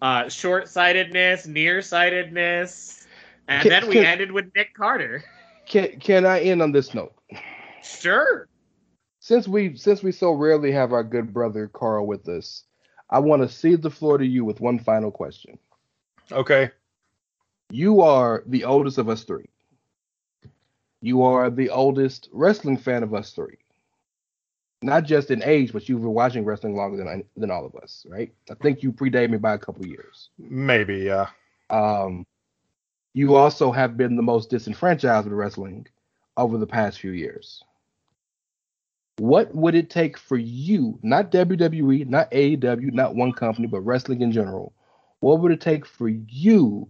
uh, 0.03 0.29
short-sightedness, 0.29 1.47
nearsightedness, 1.47 3.07
and 3.49 3.63
Can- 3.63 3.71
then 3.71 3.89
we 3.89 3.95
can- 3.95 4.05
ended 4.07 4.33
with 4.33 4.51
Nick 4.55 4.75
Carter. 4.75 5.23
Can 5.69 6.01
can 6.01 6.27
I 6.27 6.41
end 6.41 6.63
on 6.63 6.73
this 6.73 6.95
note? 6.95 7.15
Sure. 7.83 8.49
Since 9.21 9.47
we 9.47 9.77
since 9.77 10.03
we 10.03 10.13
so 10.13 10.33
rarely 10.33 10.73
have 10.73 10.93
our 10.93 11.05
good 11.05 11.33
brother 11.33 11.69
Karl 11.69 12.07
with 12.07 12.29
us, 12.29 12.65
I 13.11 13.19
want 13.19 13.43
to 13.43 13.49
cede 13.49 13.83
the 13.83 13.91
floor 13.91 14.19
to 14.19 14.27
you 14.27 14.45
with 14.45 14.61
one 14.61 14.79
final 14.79 15.11
question. 15.11 15.59
Okay. 16.33 16.71
You 17.71 18.01
are 18.01 18.43
the 18.47 18.65
oldest 18.65 18.99
of 18.99 19.09
us 19.09 19.25
three. 19.25 19.49
You 21.01 21.23
are 21.23 21.51
the 21.51 21.71
oldest 21.71 22.29
wrestling 22.33 22.79
fan 22.79 23.03
of 23.03 23.15
us 23.15 23.33
three. 23.33 23.59
Not 24.81 25.05
just 25.05 25.31
in 25.31 25.43
age, 25.43 25.73
but 25.73 25.89
you've 25.89 26.01
been 26.01 26.15
watching 26.15 26.45
wrestling 26.45 26.77
longer 26.77 26.97
than 26.97 27.09
I, 27.09 27.25
than 27.37 27.51
all 27.51 27.67
of 27.67 27.75
us, 27.75 28.07
right? 28.09 28.33
I 28.51 28.55
think 28.55 28.83
you 28.83 28.93
predate 28.93 29.29
me 29.29 29.37
by 29.37 29.55
a 29.55 29.59
couple 29.59 29.87
years. 29.87 30.31
Maybe, 30.39 30.99
yeah. 30.99 31.27
Um, 31.69 32.25
you 33.15 33.35
also 33.37 33.73
have 33.73 33.97
been 33.97 34.17
the 34.17 34.23
most 34.23 34.51
disenfranchised 34.51 35.25
with 35.27 35.35
wrestling 35.37 35.87
over 36.37 36.59
the 36.59 36.67
past 36.67 37.01
few 37.01 37.11
years. 37.11 37.63
What 39.19 39.53
would 39.55 39.75
it 39.75 39.91
take 39.91 40.17
for 40.17 40.37
you, 40.37 40.99
not 41.03 41.33
WWE, 41.33 42.07
not 42.07 42.31
AEW, 42.31 42.93
not 42.93 43.17
one 43.17 43.33
company, 43.33 43.67
but 43.67 43.81
wrestling 43.81 44.23
in 44.23 44.31
general? 44.31 44.73
What 45.21 45.41
would 45.41 45.51
it 45.51 45.61
take 45.61 45.85
for 45.85 46.09
you 46.09 46.89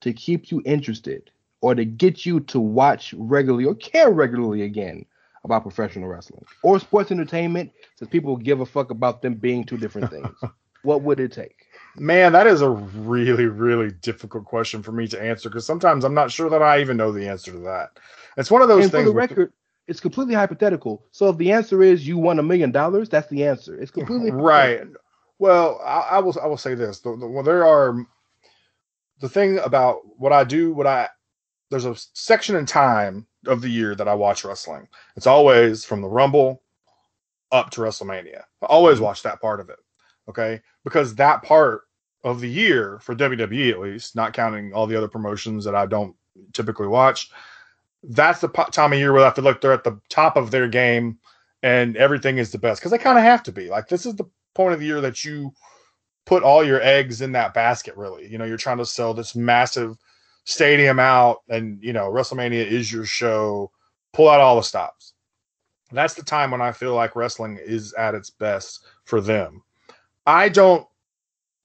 to 0.00 0.12
keep 0.12 0.50
you 0.50 0.60
interested 0.64 1.30
or 1.60 1.74
to 1.74 1.84
get 1.84 2.26
you 2.26 2.40
to 2.40 2.58
watch 2.58 3.14
regularly 3.16 3.64
or 3.64 3.76
care 3.76 4.10
regularly 4.10 4.62
again 4.62 5.04
about 5.44 5.62
professional 5.62 6.08
wrestling 6.08 6.44
or 6.64 6.80
sports 6.80 7.12
entertainment 7.12 7.70
since 7.94 8.10
people 8.10 8.36
give 8.36 8.60
a 8.60 8.66
fuck 8.66 8.90
about 8.90 9.22
them 9.22 9.34
being 9.34 9.62
two 9.62 9.78
different 9.78 10.10
things? 10.10 10.28
what 10.82 11.02
would 11.02 11.20
it 11.20 11.32
take? 11.32 11.67
Man, 11.98 12.32
that 12.32 12.46
is 12.46 12.60
a 12.60 12.70
really, 12.70 13.46
really 13.46 13.90
difficult 13.90 14.44
question 14.44 14.82
for 14.82 14.92
me 14.92 15.08
to 15.08 15.20
answer 15.20 15.48
because 15.48 15.66
sometimes 15.66 16.04
I'm 16.04 16.14
not 16.14 16.30
sure 16.30 16.50
that 16.50 16.62
I 16.62 16.80
even 16.80 16.96
know 16.96 17.12
the 17.12 17.28
answer 17.28 17.52
to 17.52 17.58
that. 17.58 17.98
It's 18.36 18.50
one 18.50 18.62
of 18.62 18.68
those 18.68 18.84
and 18.84 18.92
things. 18.92 19.04
for 19.04 19.10
the 19.10 19.14
record, 19.14 19.52
it's 19.86 20.00
completely 20.00 20.34
hypothetical. 20.34 21.04
So 21.10 21.28
if 21.28 21.38
the 21.38 21.50
answer 21.50 21.82
is 21.82 22.06
you 22.06 22.18
won 22.18 22.38
a 22.38 22.42
million 22.42 22.70
dollars, 22.70 23.08
that's 23.08 23.28
the 23.28 23.44
answer. 23.44 23.80
It's 23.80 23.90
completely 23.90 24.30
right. 24.32 24.82
Well, 25.38 25.80
I, 25.84 26.00
I 26.12 26.18
will. 26.18 26.36
I 26.42 26.46
will 26.46 26.56
say 26.56 26.74
this. 26.74 27.00
The, 27.00 27.16
the, 27.16 27.26
well, 27.26 27.42
there 27.42 27.66
are 27.66 28.06
the 29.20 29.28
thing 29.28 29.58
about 29.58 30.00
what 30.18 30.32
I 30.32 30.44
do. 30.44 30.72
What 30.72 30.86
I 30.86 31.08
there's 31.70 31.84
a 31.84 31.96
section 32.14 32.56
in 32.56 32.66
time 32.66 33.26
of 33.46 33.60
the 33.60 33.68
year 33.68 33.94
that 33.94 34.08
I 34.08 34.14
watch 34.14 34.44
wrestling. 34.44 34.88
It's 35.16 35.26
always 35.26 35.84
from 35.84 36.00
the 36.00 36.08
Rumble 36.08 36.62
up 37.52 37.70
to 37.70 37.80
WrestleMania. 37.80 38.42
I 38.62 38.66
always 38.66 38.96
mm-hmm. 38.96 39.04
watch 39.04 39.22
that 39.22 39.40
part 39.40 39.60
of 39.60 39.70
it. 39.70 39.78
Okay, 40.28 40.60
because 40.84 41.14
that 41.14 41.42
part 41.42 41.82
of 42.24 42.40
the 42.40 42.48
year 42.48 42.98
for 43.00 43.14
WWE 43.14 43.70
at 43.70 43.80
least, 43.80 44.16
not 44.16 44.32
counting 44.32 44.72
all 44.72 44.86
the 44.86 44.96
other 44.96 45.08
promotions 45.08 45.64
that 45.64 45.74
I 45.74 45.86
don't 45.86 46.14
typically 46.52 46.88
watch, 46.88 47.30
that's 48.02 48.40
the 48.40 48.48
time 48.48 48.92
of 48.92 48.98
year 48.98 49.12
where 49.12 49.26
I 49.26 49.32
feel 49.32 49.44
like 49.44 49.60
they're 49.60 49.72
at 49.72 49.84
the 49.84 50.00
top 50.08 50.36
of 50.36 50.50
their 50.50 50.68
game 50.68 51.18
and 51.62 51.96
everything 51.96 52.38
is 52.38 52.52
the 52.52 52.58
best 52.58 52.80
because 52.80 52.92
they 52.92 52.98
kind 52.98 53.18
of 53.18 53.24
have 53.24 53.42
to 53.44 53.52
be. 53.52 53.68
Like 53.68 53.88
this 53.88 54.06
is 54.06 54.14
the 54.14 54.24
point 54.54 54.74
of 54.74 54.80
the 54.80 54.86
year 54.86 55.00
that 55.00 55.24
you 55.24 55.52
put 56.26 56.42
all 56.42 56.64
your 56.64 56.82
eggs 56.82 57.20
in 57.20 57.32
that 57.32 57.54
basket. 57.54 57.96
Really, 57.96 58.30
you 58.30 58.38
know, 58.38 58.44
you're 58.44 58.56
trying 58.56 58.78
to 58.78 58.86
sell 58.86 59.14
this 59.14 59.34
massive 59.34 59.96
stadium 60.44 60.98
out, 60.98 61.38
and 61.48 61.82
you 61.82 61.92
know, 61.92 62.10
WrestleMania 62.10 62.64
is 62.64 62.92
your 62.92 63.04
show. 63.04 63.70
Pull 64.12 64.28
out 64.28 64.40
all 64.40 64.56
the 64.56 64.62
stops. 64.62 65.14
That's 65.90 66.14
the 66.14 66.22
time 66.22 66.50
when 66.50 66.60
I 66.60 66.72
feel 66.72 66.94
like 66.94 67.16
wrestling 67.16 67.58
is 67.62 67.92
at 67.94 68.14
its 68.14 68.30
best 68.30 68.84
for 69.04 69.20
them. 69.20 69.62
I 70.26 70.48
don't 70.48 70.86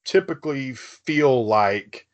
typically 0.05 0.73
feel 0.73 1.45
like 1.45 2.07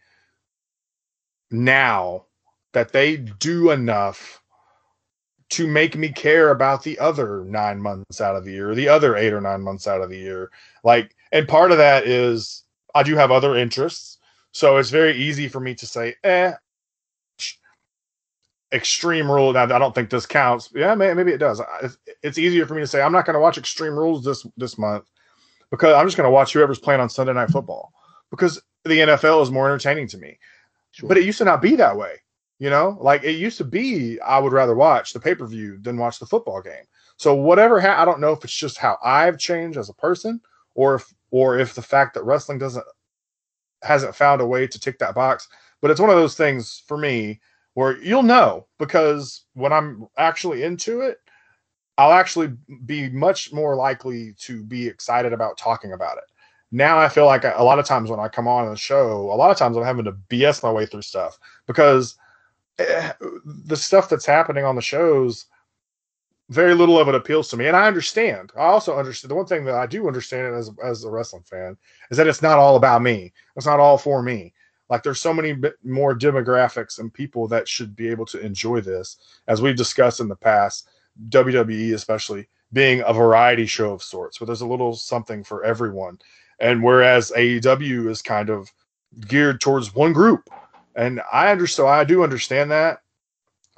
now 1.52 2.26
that 2.74 2.92
they 2.92 3.18
do 3.18 3.72
enough 3.72 4.42
to 5.50 5.66
make 5.66 5.98
me 5.98 6.10
care 6.10 6.52
about 6.52 6.84
the 6.84 7.00
other 7.00 7.44
nine 7.46 7.82
months 7.82 8.22
out 8.22 8.36
of 8.36 8.46
the 8.46 8.52
year, 8.52 8.76
the 8.76 8.88
other 8.88 9.16
eight 9.16 9.34
or 9.34 9.42
nine 9.42 9.62
months 9.62 9.88
out 9.88 10.02
of 10.02 10.10
the 10.10 10.18
year. 10.18 10.52
Like, 10.84 11.16
and 11.32 11.48
part 11.48 11.72
of 11.72 11.80
that 11.80 12.06
is 12.06 12.64
I 12.94 13.02
do 13.02 13.16
have 13.16 13.32
other 13.32 13.56
interests. 13.56 14.20
So 14.52 14.78
it's 14.78 14.92
very 14.92 15.16
easy 15.16 15.48
for 15.48 15.60
me 15.60 15.74
to 15.76 15.88
say, 15.88 16.16
eh, 16.24 16.54
Extreme 18.72 19.32
Rule. 19.32 19.52
Now, 19.54 19.64
I 19.64 19.80
don't 19.80 19.96
think 19.96 20.12
this 20.12 20.28
counts. 20.28 20.70
Yeah, 20.76 20.94
maybe 20.94 21.32
it 21.32 21.40
does. 21.40 21.60
It's, 22.22 22.38
easier 22.38 22.68
for 22.68 22.76
me 22.76 22.82
to 22.82 22.88
say, 22.88 23.02
I'm 23.02 23.12
not 23.12 23.26
going 23.26 23.34
to 23.34 23.40
watch 23.40 23.58
Extreme 23.58 23.94
Rules 23.94 24.24
this, 24.24 24.46
this 24.58 24.78
month 24.78 25.06
because 25.72 25.94
I'm 25.94 26.08
just 26.08 26.18
going 26.18 26.28
to 26.28 26.32
watch 26.32 26.54
whoever's 26.54 26.80
playing 26.80 27.02
on 27.02 27.10
Sunday 27.10 27.34
Night 27.34 27.50
Football 27.50 27.92
because 28.32 28.62
the 28.86 29.00
NFL 29.00 29.44
is 29.44 29.52
more 29.52 29.68
entertaining 29.68 30.08
to 30.10 30.18
me. 30.18 30.38
But 31.04 31.18
it 31.18 31.26
used 31.26 31.38
to 31.38 31.46
not 31.46 31.62
be 31.62 31.76
that 31.76 31.98
way. 31.98 32.16
You 32.60 32.70
know, 32.70 32.98
like 33.00 33.24
it 33.24 33.38
used 33.38 33.58
to 33.60 33.64
be, 33.64 34.20
I 34.20 34.38
would 34.38 34.52
rather 34.52 34.76
watch 34.76 35.14
the 35.14 35.20
pay 35.20 35.34
per 35.34 35.46
view 35.46 35.78
than 35.82 35.98
watch 35.98 36.20
the 36.20 36.26
football 36.26 36.62
game. 36.62 36.84
So 37.16 37.34
whatever, 37.34 37.80
ha- 37.80 38.02
I 38.02 38.06
don't 38.06 38.20
know 38.20 38.34
if 38.34 38.44
it's 38.44 38.56
just 38.56 38.78
how 38.78 38.98
I've 39.04 39.38
changed 39.38 39.78
as 39.78 39.90
a 39.90 39.94
person, 39.94 40.42
or 40.76 40.96
if 40.96 41.14
or 41.32 41.58
if 41.58 41.74
the 41.74 41.82
fact 41.82 42.16
that 42.16 42.24
wrestling 42.24 42.58
doesn't 42.58 42.86
hasn't 43.84 44.16
found 44.16 44.42
a 44.42 44.46
way 44.46 44.68
to 44.68 44.80
tick 44.80 45.00
that 45.00 45.16
box. 45.16 45.48
But 45.82 45.90
it's 45.90 46.02
one 46.02 46.10
of 46.10 46.18
those 46.18 46.36
things 46.36 46.84
for 46.86 46.98
me 46.98 47.40
where 47.76 47.98
you'll 48.02 48.24
know 48.24 48.68
because 48.78 49.46
when 49.54 49.72
I'm 49.72 50.08
actually 50.18 50.64
into 50.64 51.00
it, 51.02 51.20
I'll 52.00 52.14
actually 52.14 52.54
be 52.86 53.10
much 53.10 53.52
more 53.52 53.76
likely 53.76 54.34
to 54.40 54.64
be 54.64 54.88
excited 54.88 55.34
about 55.34 55.58
talking 55.58 55.92
about 55.92 56.18
it. 56.18 56.24
Now 56.72 56.98
I 56.98 57.10
feel 57.10 57.26
like 57.26 57.44
a 57.44 57.62
lot 57.62 57.78
of 57.78 57.86
times 57.86 58.10
when 58.10 58.22
I 58.22 58.30
come 58.30 58.48
on 58.48 58.70
the 58.70 58.78
show, 58.78 59.30
a 59.30 59.36
lot 59.36 59.52
of 59.52 59.58
times 59.58 59.76
I'm 59.76 59.84
having 59.84 60.06
to 60.06 60.14
BS 60.14 60.64
my 60.64 60.72
way 60.72 60.86
through 60.86 61.02
stuff 61.02 61.38
because 61.68 62.16
eh, 62.78 63.12
the 63.44 63.76
stuff 63.76 64.08
that's 64.08 64.26
happening 64.26 64.64
on 64.64 64.78
the 64.78 64.82
shows, 64.82 65.48
very 66.48 66.74
little 66.74 66.98
of 66.98 67.10
it 67.10 67.16
appeals 67.16 67.50
to 67.50 67.58
me. 67.58 67.68
And 67.68 67.76
I 67.76 67.88
understand. 67.88 68.54
I 68.56 68.62
also 68.62 68.98
understand 68.98 69.32
the 69.32 69.36
one 69.36 69.46
thing 69.46 69.66
that 69.66 69.76
I 69.76 69.86
do 69.86 70.08
understand 70.08 70.56
as 70.56 70.72
as 70.82 71.04
a 71.04 71.10
wrestling 71.10 71.44
fan 71.44 71.76
is 72.12 72.18
that 72.18 72.28
it's 72.28 72.42
not 72.42 72.60
all 72.60 72.78
about 72.78 73.02
me. 73.02 73.34
It's 73.58 73.66
not 73.66 73.82
all 73.82 73.98
for 73.98 74.24
me. 74.24 74.54
Like 74.90 75.04
there's 75.04 75.20
so 75.20 75.34
many 75.34 75.54
more 75.84 76.18
demographics 76.18 77.00
and 77.00 77.14
people 77.14 77.46
that 77.50 77.68
should 77.68 77.94
be 77.94 78.08
able 78.08 78.26
to 78.28 78.40
enjoy 78.40 78.80
this, 78.80 79.18
as 79.50 79.62
we've 79.62 79.76
discussed 79.76 80.22
in 80.22 80.30
the 80.30 80.38
past. 80.38 80.88
WWE 81.28 81.94
especially 81.94 82.48
being 82.72 83.04
a 83.06 83.14
variety 83.14 83.66
show 83.66 83.92
of 83.92 84.04
sorts, 84.04 84.40
where 84.40 84.46
there's 84.46 84.62
a 84.62 84.68
little 84.68 84.96
something 84.96 85.44
for 85.44 85.64
everyone. 85.64 86.20
And 86.60 86.84
whereas 86.84 87.32
AEW 87.36 88.10
is 88.10 88.22
kind 88.22 88.50
of 88.50 88.72
geared 89.28 89.60
towards 89.60 89.96
one 89.96 90.14
group. 90.14 90.50
And 90.96 91.22
I 91.32 91.52
understand, 91.52 91.90
I 91.90 92.04
do 92.04 92.24
understand 92.24 92.72
that. 92.72 93.00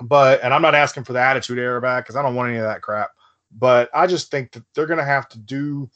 But, 0.02 0.42
and 0.44 0.54
I'm 0.54 0.62
not 0.64 0.76
asking 0.76 1.04
for 1.04 1.14
the 1.14 1.22
attitude 1.22 1.60
era 1.60 1.80
back 1.80 2.06
because 2.06 2.16
I 2.16 2.22
don't 2.22 2.36
want 2.36 2.50
any 2.50 2.58
of 2.58 2.66
that 2.66 2.82
crap. 2.82 3.12
But 3.52 3.90
I 3.94 4.08
just 4.08 4.32
think 4.32 4.52
that 4.54 4.64
they're 4.74 4.88
going 4.88 4.98
to 4.98 5.06
have 5.06 5.30
to 5.30 5.40
do. 5.40 5.90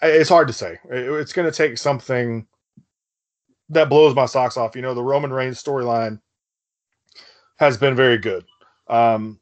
It's 0.00 0.30
hard 0.30 0.48
to 0.48 0.54
say. 0.54 0.78
It's 0.88 1.32
going 1.32 1.50
to 1.50 1.56
take 1.56 1.78
something 1.78 2.46
that 3.68 3.88
blows 3.88 4.14
my 4.14 4.26
socks 4.26 4.56
off. 4.56 4.74
You 4.74 4.82
know, 4.82 4.94
the 4.94 5.02
Roman 5.02 5.32
Reigns 5.32 5.62
storyline 5.62 6.20
has 7.60 7.76
been 7.76 7.94
very 7.94 8.16
good. 8.16 8.46
Um, 8.88 9.38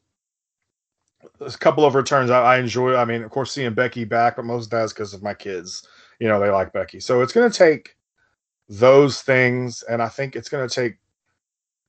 a 1.39 1.49
couple 1.51 1.85
of 1.85 1.95
returns 1.95 2.29
I, 2.29 2.55
I 2.55 2.59
enjoy. 2.59 2.95
I 2.95 3.05
mean, 3.05 3.23
of 3.23 3.31
course, 3.31 3.51
seeing 3.51 3.73
Becky 3.73 4.03
back, 4.03 4.35
but 4.35 4.45
most 4.45 4.65
of 4.65 4.71
that's 4.71 4.93
because 4.93 5.13
of 5.13 5.23
my 5.23 5.33
kids. 5.33 5.87
You 6.19 6.27
know, 6.27 6.37
they 6.37 6.49
like 6.49 6.73
Becky. 6.73 6.99
So 6.99 7.21
it's 7.21 7.31
going 7.31 7.49
to 7.49 7.57
take 7.57 7.95
those 8.67 9.21
things, 9.21 9.83
and 9.83 10.03
I 10.03 10.09
think 10.09 10.35
it's 10.35 10.49
going 10.49 10.67
to 10.67 10.73
take. 10.73 10.97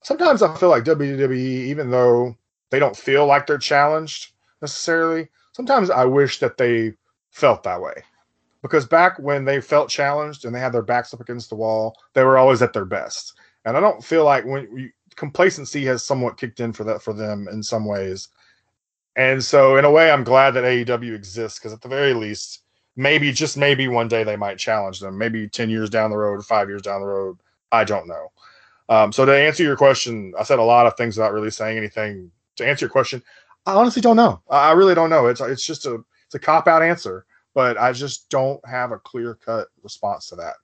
Sometimes 0.04 0.40
I 0.40 0.54
feel 0.56 0.70
like 0.70 0.84
WWE, 0.84 1.36
even 1.36 1.90
though 1.90 2.36
they 2.70 2.78
don't 2.78 2.96
feel 2.96 3.26
like 3.26 3.46
they're 3.48 3.58
challenged 3.58 4.32
necessarily, 4.62 5.28
sometimes 5.50 5.90
I 5.90 6.04
wish 6.04 6.38
that 6.38 6.56
they 6.56 6.94
felt 7.30 7.64
that 7.64 7.82
way. 7.82 8.04
Because 8.62 8.86
back 8.86 9.18
when 9.18 9.44
they 9.44 9.60
felt 9.60 9.88
challenged 9.88 10.44
and 10.44 10.54
they 10.54 10.60
had 10.60 10.72
their 10.72 10.82
backs 10.82 11.12
up 11.12 11.20
against 11.20 11.50
the 11.50 11.56
wall, 11.56 11.96
they 12.14 12.22
were 12.22 12.38
always 12.38 12.62
at 12.62 12.72
their 12.72 12.84
best. 12.84 13.34
And 13.64 13.76
I 13.76 13.80
don't 13.80 14.04
feel 14.04 14.24
like 14.24 14.44
when 14.44 14.68
you, 14.76 14.90
complacency 15.20 15.84
has 15.84 16.02
somewhat 16.02 16.38
kicked 16.38 16.60
in 16.60 16.72
for 16.72 16.82
that 16.82 17.02
for 17.02 17.12
them 17.12 17.46
in 17.52 17.62
some 17.62 17.84
ways. 17.84 18.28
And 19.16 19.44
so, 19.44 19.76
in 19.76 19.84
a 19.84 19.90
way, 19.90 20.10
I'm 20.10 20.24
glad 20.24 20.52
that 20.52 20.64
AEW 20.64 21.14
exists 21.14 21.58
because 21.58 21.74
at 21.74 21.82
the 21.82 21.90
very 21.90 22.14
least, 22.14 22.62
maybe 22.96 23.30
just 23.30 23.58
maybe 23.58 23.86
one 23.86 24.08
day 24.08 24.24
they 24.24 24.36
might 24.36 24.56
challenge 24.58 24.98
them. 24.98 25.18
Maybe 25.18 25.46
ten 25.46 25.68
years 25.68 25.90
down 25.90 26.10
the 26.10 26.16
road, 26.16 26.44
five 26.46 26.70
years 26.70 26.80
down 26.80 27.02
the 27.02 27.06
road, 27.06 27.36
I 27.70 27.84
don't 27.84 28.08
know. 28.08 28.32
Um, 28.88 29.12
so 29.12 29.26
to 29.26 29.36
answer 29.36 29.62
your 29.62 29.76
question, 29.76 30.32
I 30.38 30.42
said 30.42 30.58
a 30.58 30.62
lot 30.62 30.86
of 30.86 30.96
things 30.96 31.18
without 31.18 31.34
really 31.34 31.50
saying 31.50 31.76
anything. 31.76 32.30
To 32.56 32.66
answer 32.66 32.86
your 32.86 32.90
question, 32.90 33.22
I 33.66 33.74
honestly 33.74 34.00
don't 34.00 34.16
know. 34.16 34.40
I 34.48 34.72
really 34.72 34.94
don't 34.94 35.10
know. 35.10 35.26
It's 35.26 35.42
it's 35.42 35.66
just 35.66 35.84
a 35.84 36.02
it's 36.24 36.34
a 36.34 36.38
cop 36.38 36.66
out 36.66 36.82
answer, 36.82 37.26
but 37.54 37.76
I 37.76 37.92
just 37.92 38.30
don't 38.30 38.66
have 38.66 38.90
a 38.90 38.98
clear 38.98 39.34
cut 39.34 39.68
response 39.82 40.28
to 40.28 40.36
that. 40.36 40.54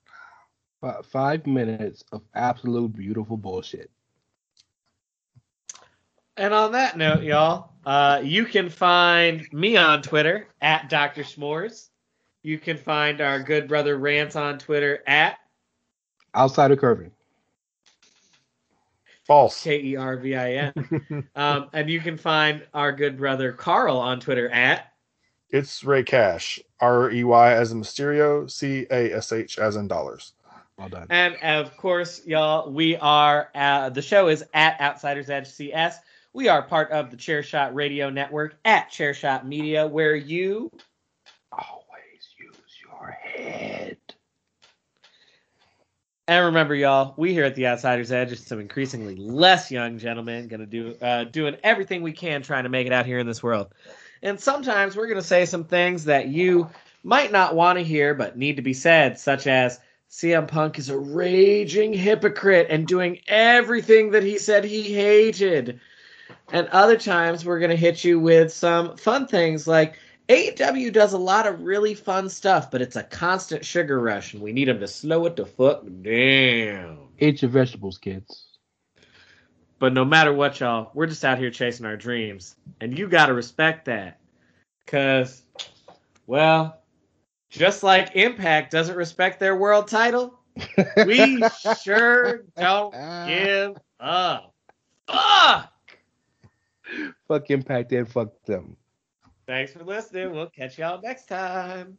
Five 1.04 1.46
minutes 1.46 2.04
of 2.12 2.22
absolute 2.34 2.94
beautiful 2.94 3.36
bullshit. 3.36 3.90
And 6.36 6.52
on 6.52 6.72
that 6.72 6.98
note, 6.98 7.22
y'all, 7.22 7.70
uh, 7.86 8.20
you 8.22 8.44
can 8.44 8.68
find 8.68 9.50
me 9.52 9.76
on 9.76 10.02
Twitter 10.02 10.48
at 10.60 10.90
Dr. 10.90 11.22
S'mores. 11.22 11.88
You 12.42 12.58
can 12.58 12.76
find 12.76 13.20
our 13.20 13.42
good 13.42 13.68
brother 13.68 13.96
Rance 13.96 14.36
on 14.36 14.58
Twitter 14.58 15.02
at 15.06 15.38
Outside 16.34 16.70
of 16.70 16.78
curving. 16.78 17.10
False. 19.26 19.62
K 19.62 19.80
E 19.80 19.96
R 19.96 20.18
V 20.18 20.36
I 20.36 20.52
N. 20.52 21.28
um, 21.36 21.68
and 21.72 21.88
you 21.88 21.98
can 22.00 22.18
find 22.18 22.62
our 22.74 22.92
good 22.92 23.16
brother 23.16 23.52
Karl 23.52 23.96
on 23.96 24.20
Twitter 24.20 24.48
at 24.50 24.92
It's 25.50 25.82
Rey 25.82 26.02
Cash. 26.02 26.60
R 26.80 27.10
E 27.10 27.24
Y 27.24 27.52
as 27.52 27.72
in 27.72 27.80
Mysterio, 27.80 28.48
C 28.50 28.86
A 28.90 29.14
S 29.14 29.32
H 29.32 29.58
as 29.58 29.76
in 29.76 29.88
dollars. 29.88 30.34
Well 30.76 30.90
done. 30.90 31.06
And 31.08 31.36
of 31.36 31.74
course, 31.78 32.24
y'all, 32.26 32.70
we 32.70 32.96
are 32.96 33.48
uh, 33.54 33.88
the 33.88 34.02
show 34.02 34.28
is 34.28 34.44
at 34.52 34.78
Outsiders 34.80 35.30
Edge 35.30 35.48
CS. 35.48 35.98
We 36.36 36.48
are 36.48 36.60
part 36.60 36.90
of 36.90 37.10
the 37.10 37.16
Chairshot 37.16 37.72
Radio 37.72 38.10
Network 38.10 38.56
at 38.62 38.90
Chairshot 38.90 39.46
Media, 39.46 39.86
where 39.86 40.14
you 40.14 40.70
always 41.50 42.28
use 42.38 42.76
your 42.84 43.08
head. 43.08 43.96
And 46.28 46.44
remember, 46.44 46.74
y'all, 46.74 47.14
we 47.16 47.32
here 47.32 47.44
at 47.44 47.54
the 47.54 47.66
Outsiders 47.66 48.12
Edge 48.12 48.32
are 48.32 48.36
some 48.36 48.60
increasingly 48.60 49.16
less 49.16 49.70
young 49.70 49.96
gentlemen, 49.96 50.46
gonna 50.46 50.66
do 50.66 50.94
uh, 51.00 51.24
doing 51.24 51.56
everything 51.64 52.02
we 52.02 52.12
can 52.12 52.42
trying 52.42 52.64
to 52.64 52.68
make 52.68 52.86
it 52.86 52.92
out 52.92 53.06
here 53.06 53.18
in 53.18 53.26
this 53.26 53.42
world. 53.42 53.72
And 54.20 54.38
sometimes 54.38 54.94
we're 54.94 55.08
gonna 55.08 55.22
say 55.22 55.46
some 55.46 55.64
things 55.64 56.04
that 56.04 56.28
you 56.28 56.68
might 57.02 57.32
not 57.32 57.54
want 57.54 57.78
to 57.78 57.82
hear, 57.82 58.12
but 58.12 58.36
need 58.36 58.56
to 58.56 58.62
be 58.62 58.74
said, 58.74 59.18
such 59.18 59.46
as 59.46 59.80
CM 60.10 60.46
Punk 60.46 60.78
is 60.78 60.90
a 60.90 60.98
raging 60.98 61.94
hypocrite 61.94 62.66
and 62.68 62.86
doing 62.86 63.20
everything 63.26 64.10
that 64.10 64.22
he 64.22 64.36
said 64.36 64.64
he 64.64 64.82
hated. 64.82 65.80
And 66.52 66.68
other 66.68 66.96
times 66.96 67.44
we're 67.44 67.60
gonna 67.60 67.76
hit 67.76 68.04
you 68.04 68.20
with 68.20 68.52
some 68.52 68.96
fun 68.96 69.26
things 69.26 69.66
like 69.66 69.98
AEW 70.28 70.92
does 70.92 71.12
a 71.12 71.18
lot 71.18 71.46
of 71.46 71.62
really 71.62 71.94
fun 71.94 72.28
stuff, 72.28 72.70
but 72.70 72.82
it's 72.82 72.96
a 72.96 73.04
constant 73.04 73.64
sugar 73.64 74.00
rush, 74.00 74.34
and 74.34 74.42
we 74.42 74.52
need 74.52 74.66
them 74.66 74.80
to 74.80 74.88
slow 74.88 75.24
it 75.26 75.36
the 75.36 75.46
fuck 75.46 75.84
down. 76.02 77.08
Eat 77.20 77.42
your 77.42 77.50
vegetables, 77.50 77.98
kids. 77.98 78.46
But 79.78 79.92
no 79.92 80.04
matter 80.04 80.32
what, 80.32 80.58
y'all, 80.58 80.90
we're 80.94 81.06
just 81.06 81.24
out 81.24 81.38
here 81.38 81.50
chasing 81.50 81.86
our 81.86 81.96
dreams, 81.96 82.56
and 82.80 82.98
you 82.98 83.08
gotta 83.08 83.34
respect 83.34 83.84
that, 83.84 84.18
cause, 84.86 85.42
well, 86.26 86.80
just 87.48 87.84
like 87.84 88.16
Impact 88.16 88.72
doesn't 88.72 88.96
respect 88.96 89.38
their 89.38 89.54
world 89.54 89.86
title, 89.86 90.40
we 91.06 91.40
sure 91.84 92.44
don't 92.56 92.92
give 93.28 93.76
up. 94.00 94.54
Fuck! 95.06 95.72
Fuck 97.28 97.50
Impact 97.50 97.92
and 97.92 98.08
fuck 98.08 98.42
them. 98.44 98.76
Thanks 99.46 99.72
for 99.72 99.84
listening. 99.84 100.32
We'll 100.32 100.50
catch 100.50 100.78
y'all 100.78 101.00
next 101.00 101.26
time. 101.26 101.98